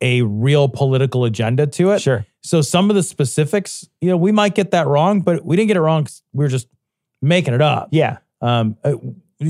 a 0.00 0.22
real 0.22 0.68
political 0.68 1.24
agenda 1.24 1.66
to 1.66 1.90
it. 1.90 2.00
Sure. 2.00 2.26
So 2.42 2.60
some 2.60 2.90
of 2.90 2.96
the 2.96 3.02
specifics, 3.02 3.88
you 4.00 4.08
know, 4.08 4.16
we 4.16 4.32
might 4.32 4.54
get 4.54 4.72
that 4.72 4.86
wrong, 4.86 5.20
but 5.20 5.44
we 5.44 5.56
didn't 5.56 5.68
get 5.68 5.76
it 5.76 5.80
wrong. 5.80 6.06
We 6.32 6.44
were 6.44 6.48
just 6.48 6.66
making 7.20 7.54
it 7.54 7.62
up. 7.62 7.88
Yeah. 7.92 8.18
Um, 8.40 8.76
uh, 8.82 8.94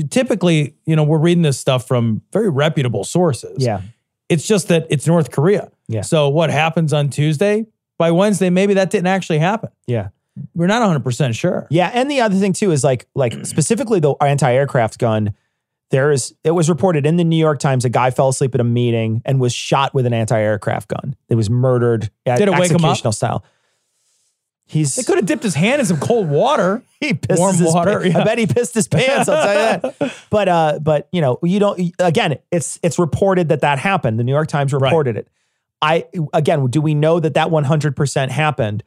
typically, 0.09 0.75
you 0.85 0.95
know, 0.95 1.03
we're 1.03 1.17
reading 1.17 1.41
this 1.41 1.59
stuff 1.59 1.87
from 1.87 2.21
very 2.31 2.49
reputable 2.49 3.03
sources. 3.03 3.63
Yeah. 3.65 3.81
It's 4.29 4.47
just 4.47 4.67
that 4.67 4.87
it's 4.89 5.07
North 5.07 5.31
Korea. 5.31 5.71
Yeah. 5.87 6.01
So 6.01 6.29
what 6.29 6.49
happens 6.49 6.93
on 6.93 7.09
Tuesday? 7.09 7.65
By 7.97 8.11
Wednesday, 8.11 8.49
maybe 8.49 8.75
that 8.75 8.89
didn't 8.89 9.07
actually 9.07 9.39
happen. 9.39 9.69
Yeah. 9.87 10.09
We're 10.55 10.67
not 10.67 10.81
100% 10.81 11.35
sure. 11.35 11.67
Yeah, 11.69 11.91
and 11.93 12.09
the 12.09 12.21
other 12.21 12.35
thing 12.35 12.53
too 12.53 12.71
is 12.71 12.83
like 12.83 13.07
like 13.13 13.45
specifically 13.45 13.99
the 13.99 14.15
anti-aircraft 14.19 14.97
gun. 14.97 15.35
There 15.93 16.11
is 16.11 16.33
it 16.43 16.51
was 16.51 16.69
reported 16.69 17.05
in 17.05 17.17
the 17.17 17.23
New 17.23 17.37
York 17.37 17.59
Times 17.59 17.85
a 17.85 17.89
guy 17.89 18.09
fell 18.09 18.29
asleep 18.29 18.55
at 18.55 18.59
a 18.59 18.63
meeting 18.63 19.21
and 19.25 19.39
was 19.39 19.53
shot 19.53 19.93
with 19.93 20.07
an 20.07 20.13
anti-aircraft 20.13 20.89
gun. 20.89 21.15
It 21.29 21.35
was 21.35 21.51
murdered 21.51 22.09
at 22.25 22.39
Did 22.39 22.47
it 22.47 22.59
wake 22.59 22.71
him 22.71 22.83
up? 22.83 22.97
style. 23.13 23.45
He's 24.65 24.95
They 24.95 25.03
could 25.03 25.17
have 25.17 25.27
dipped 25.27 25.43
his 25.43 25.53
hand 25.53 25.81
in 25.81 25.85
some 25.85 25.99
cold 25.99 26.27
water. 26.29 26.81
he 26.99 27.13
pissed 27.13 27.39
Warm 27.39 27.55
his 27.55 27.71
water, 27.71 27.99
pa- 27.99 28.05
yeah. 28.07 28.17
I 28.19 28.23
bet 28.23 28.39
he 28.39 28.47
pissed 28.47 28.73
his 28.73 28.87
pants. 28.87 29.29
I'll 29.29 29.43
tell 29.45 29.53
you 29.83 29.91
that. 29.99 30.15
But 30.31 30.49
uh, 30.49 30.79
but 30.81 31.09
you 31.11 31.21
know, 31.21 31.37
you 31.43 31.59
don't. 31.59 31.91
Again, 31.99 32.39
it's 32.51 32.79
it's 32.81 32.97
reported 32.97 33.49
that 33.49 33.61
that 33.61 33.77
happened. 33.77 34.17
The 34.17 34.23
New 34.23 34.31
York 34.31 34.47
Times 34.47 34.73
reported 34.73 35.15
it. 35.15 35.27
I 35.81 36.05
again, 36.33 36.65
do 36.67 36.81
we 36.81 36.95
know 36.95 37.19
that 37.19 37.35
that 37.35 37.51
one 37.51 37.65
hundred 37.65 37.95
percent 37.95 38.31
happened? 38.31 38.83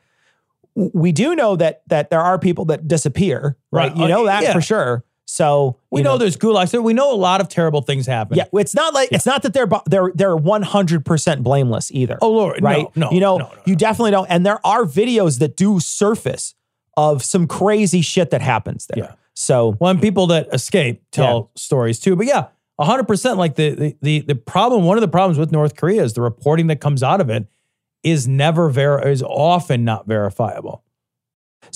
We 0.74 1.12
do 1.12 1.36
know 1.36 1.54
that 1.54 1.82
that 1.86 2.10
there 2.10 2.20
are 2.20 2.36
people 2.38 2.64
that 2.66 2.88
disappear, 2.88 3.56
right? 3.70 3.90
Right. 3.90 3.96
You 3.96 4.04
Uh, 4.06 4.08
know 4.08 4.24
that 4.26 4.42
yeah. 4.42 4.52
for 4.52 4.60
sure. 4.60 5.04
So 5.36 5.76
We 5.90 6.00
you 6.00 6.04
know, 6.04 6.16
there's 6.16 6.38
gulags. 6.38 6.70
So 6.70 6.80
we 6.80 6.94
know 6.94 7.12
a 7.12 7.14
lot 7.14 7.42
of 7.42 7.48
terrible 7.50 7.82
things 7.82 8.06
happen. 8.06 8.38
yeah, 8.38 8.44
it's 8.54 8.74
not 8.74 8.94
like 8.94 9.12
it's 9.12 9.26
not 9.26 9.42
that 9.42 9.52
they're 9.52 9.68
they're 9.84 10.10
they're 10.14 10.34
one 10.34 10.62
hundred 10.62 11.04
percent 11.04 11.42
blameless 11.42 11.90
either. 11.92 12.16
Oh 12.22 12.32
Lord, 12.32 12.62
right? 12.62 12.86
no, 12.96 13.10
you 13.10 13.20
know, 13.20 13.36
no, 13.36 13.48
no, 13.48 13.62
you 13.66 13.76
definitely 13.76 14.12
don't. 14.12 14.26
And 14.28 14.46
there 14.46 14.66
are 14.66 14.84
videos 14.84 15.38
that 15.40 15.54
do 15.54 15.78
surface 15.78 16.54
of 16.96 17.22
some 17.22 17.46
crazy 17.46 18.00
shit 18.00 18.30
that 18.30 18.40
happens 18.40 18.86
there. 18.86 19.04
Yeah. 19.04 19.14
So 19.34 19.76
Well, 19.78 19.90
and 19.90 20.00
people 20.00 20.28
that 20.28 20.48
escape 20.54 21.02
tell 21.10 21.50
stories 21.54 22.00
too. 22.00 22.16
But 22.16 22.24
yeah, 22.24 22.46
hundred 22.80 23.04
percent. 23.04 23.36
Like 23.36 23.56
the, 23.56 23.74
the 23.74 23.96
the 24.00 24.20
the 24.20 24.34
problem. 24.34 24.84
One 24.84 24.96
of 24.96 25.02
the 25.02 25.08
problems 25.08 25.38
with 25.38 25.52
North 25.52 25.76
Korea 25.76 26.02
is 26.02 26.14
the 26.14 26.22
reporting 26.22 26.68
that 26.68 26.80
comes 26.80 27.02
out 27.02 27.20
of 27.20 27.28
it 27.28 27.46
is 28.02 28.26
never 28.26 28.70
ver 28.70 29.06
is 29.06 29.22
often 29.22 29.84
not 29.84 30.06
verifiable. 30.06 30.82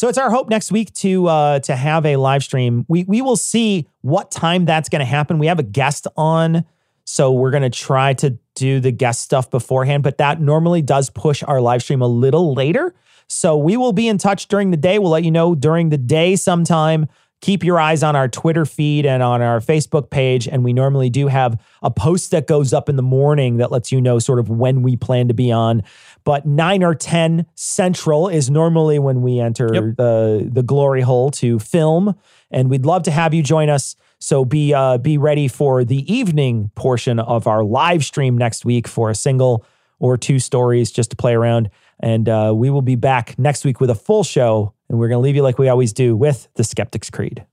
So 0.00 0.08
it's 0.08 0.16
our 0.16 0.30
hope 0.30 0.48
next 0.48 0.72
week 0.72 0.94
to 0.94 1.26
uh, 1.26 1.58
to 1.58 1.76
have 1.76 2.06
a 2.06 2.16
live 2.16 2.42
stream. 2.42 2.86
We 2.88 3.04
we 3.04 3.20
will 3.20 3.36
see 3.36 3.86
what 4.00 4.30
time 4.30 4.64
that's 4.64 4.88
going 4.88 5.00
to 5.00 5.04
happen. 5.04 5.38
We 5.38 5.46
have 5.48 5.58
a 5.58 5.62
guest 5.62 6.06
on, 6.16 6.64
so 7.04 7.32
we're 7.32 7.50
going 7.50 7.64
to 7.64 7.68
try 7.68 8.14
to 8.14 8.38
do 8.54 8.80
the 8.80 8.92
guest 8.92 9.20
stuff 9.20 9.50
beforehand. 9.50 10.02
But 10.02 10.16
that 10.16 10.40
normally 10.40 10.80
does 10.80 11.10
push 11.10 11.42
our 11.42 11.60
live 11.60 11.82
stream 11.82 12.00
a 12.00 12.06
little 12.06 12.54
later. 12.54 12.94
So 13.26 13.58
we 13.58 13.76
will 13.76 13.92
be 13.92 14.08
in 14.08 14.16
touch 14.16 14.48
during 14.48 14.70
the 14.70 14.78
day. 14.78 14.98
We'll 14.98 15.10
let 15.10 15.22
you 15.22 15.30
know 15.30 15.54
during 15.54 15.90
the 15.90 15.98
day 15.98 16.34
sometime. 16.34 17.06
Keep 17.40 17.64
your 17.64 17.80
eyes 17.80 18.02
on 18.02 18.16
our 18.16 18.28
Twitter 18.28 18.66
feed 18.66 19.06
and 19.06 19.22
on 19.22 19.40
our 19.40 19.60
Facebook 19.60 20.10
page. 20.10 20.46
And 20.46 20.62
we 20.62 20.72
normally 20.74 21.08
do 21.08 21.28
have 21.28 21.58
a 21.82 21.90
post 21.90 22.32
that 22.32 22.46
goes 22.46 22.74
up 22.74 22.88
in 22.90 22.96
the 22.96 23.02
morning 23.02 23.56
that 23.56 23.70
lets 23.72 23.90
you 23.90 24.00
know 24.00 24.18
sort 24.18 24.38
of 24.38 24.50
when 24.50 24.82
we 24.82 24.94
plan 24.96 25.28
to 25.28 25.34
be 25.34 25.50
on. 25.50 25.82
But 26.24 26.44
nine 26.44 26.82
or 26.84 26.94
10 26.94 27.46
central 27.54 28.28
is 28.28 28.50
normally 28.50 28.98
when 28.98 29.22
we 29.22 29.40
enter 29.40 29.70
Yep. 29.72 29.96
the, 29.96 30.48
the 30.52 30.62
glory 30.62 31.00
hole 31.00 31.30
to 31.32 31.58
film. 31.58 32.14
And 32.50 32.68
we'd 32.68 32.84
love 32.84 33.04
to 33.04 33.10
have 33.10 33.32
you 33.32 33.42
join 33.42 33.70
us. 33.70 33.96
So 34.18 34.44
be 34.44 34.74
uh, 34.74 34.98
be 34.98 35.16
ready 35.16 35.48
for 35.48 35.82
the 35.82 36.12
evening 36.12 36.70
portion 36.74 37.18
of 37.18 37.46
our 37.46 37.64
live 37.64 38.04
stream 38.04 38.36
next 38.36 38.66
week 38.66 38.86
for 38.86 39.08
a 39.08 39.14
single 39.14 39.64
or 39.98 40.18
two 40.18 40.38
stories 40.38 40.90
just 40.90 41.08
to 41.10 41.16
play 41.16 41.34
around. 41.34 41.70
And 42.00 42.28
uh, 42.28 42.52
we 42.54 42.68
will 42.68 42.82
be 42.82 42.96
back 42.96 43.38
next 43.38 43.64
week 43.64 43.80
with 43.80 43.88
a 43.88 43.94
full 43.94 44.24
show. 44.24 44.74
And 44.90 44.98
we're 44.98 45.08
going 45.08 45.20
to 45.20 45.24
leave 45.24 45.36
you 45.36 45.42
like 45.42 45.56
we 45.56 45.68
always 45.68 45.92
do 45.92 46.16
with 46.16 46.48
the 46.54 46.64
Skeptic's 46.64 47.10
Creed. 47.10 47.46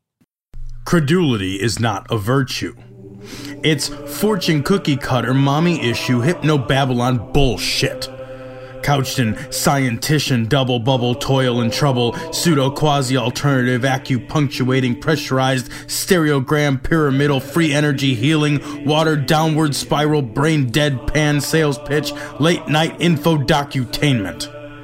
Credulity 0.85 1.61
is 1.61 1.79
not 1.79 2.07
a 2.09 2.17
virtue. 2.17 2.75
It's 3.63 3.89
fortune 3.89 4.63
cookie 4.63 4.97
cutter, 4.97 5.35
mommy 5.35 5.79
issue, 5.87 6.21
hypno 6.21 6.57
Babylon 6.57 7.31
bullshit. 7.31 8.09
Couched 8.81 9.19
in 9.19 9.35
scientician, 9.35 10.49
double 10.49 10.79
bubble, 10.79 11.13
toil 11.13 11.61
and 11.61 11.71
trouble, 11.71 12.13
pseudo 12.31 12.71
quasi 12.71 13.17
alternative, 13.17 13.81
acupunctuating, 13.81 14.99
pressurized, 14.99 15.69
stereogram, 15.87 16.81
pyramidal, 16.81 17.39
free 17.39 17.71
energy 17.71 18.15
healing, 18.15 18.85
water 18.85 19.15
downward 19.15 19.75
spiral, 19.75 20.23
brain 20.23 20.67
dead 20.67 21.05
pan 21.05 21.39
sales 21.39 21.77
pitch, 21.77 22.13
late 22.39 22.67
night 22.67 22.95
info 22.99 23.37
docutainment. 23.37 24.56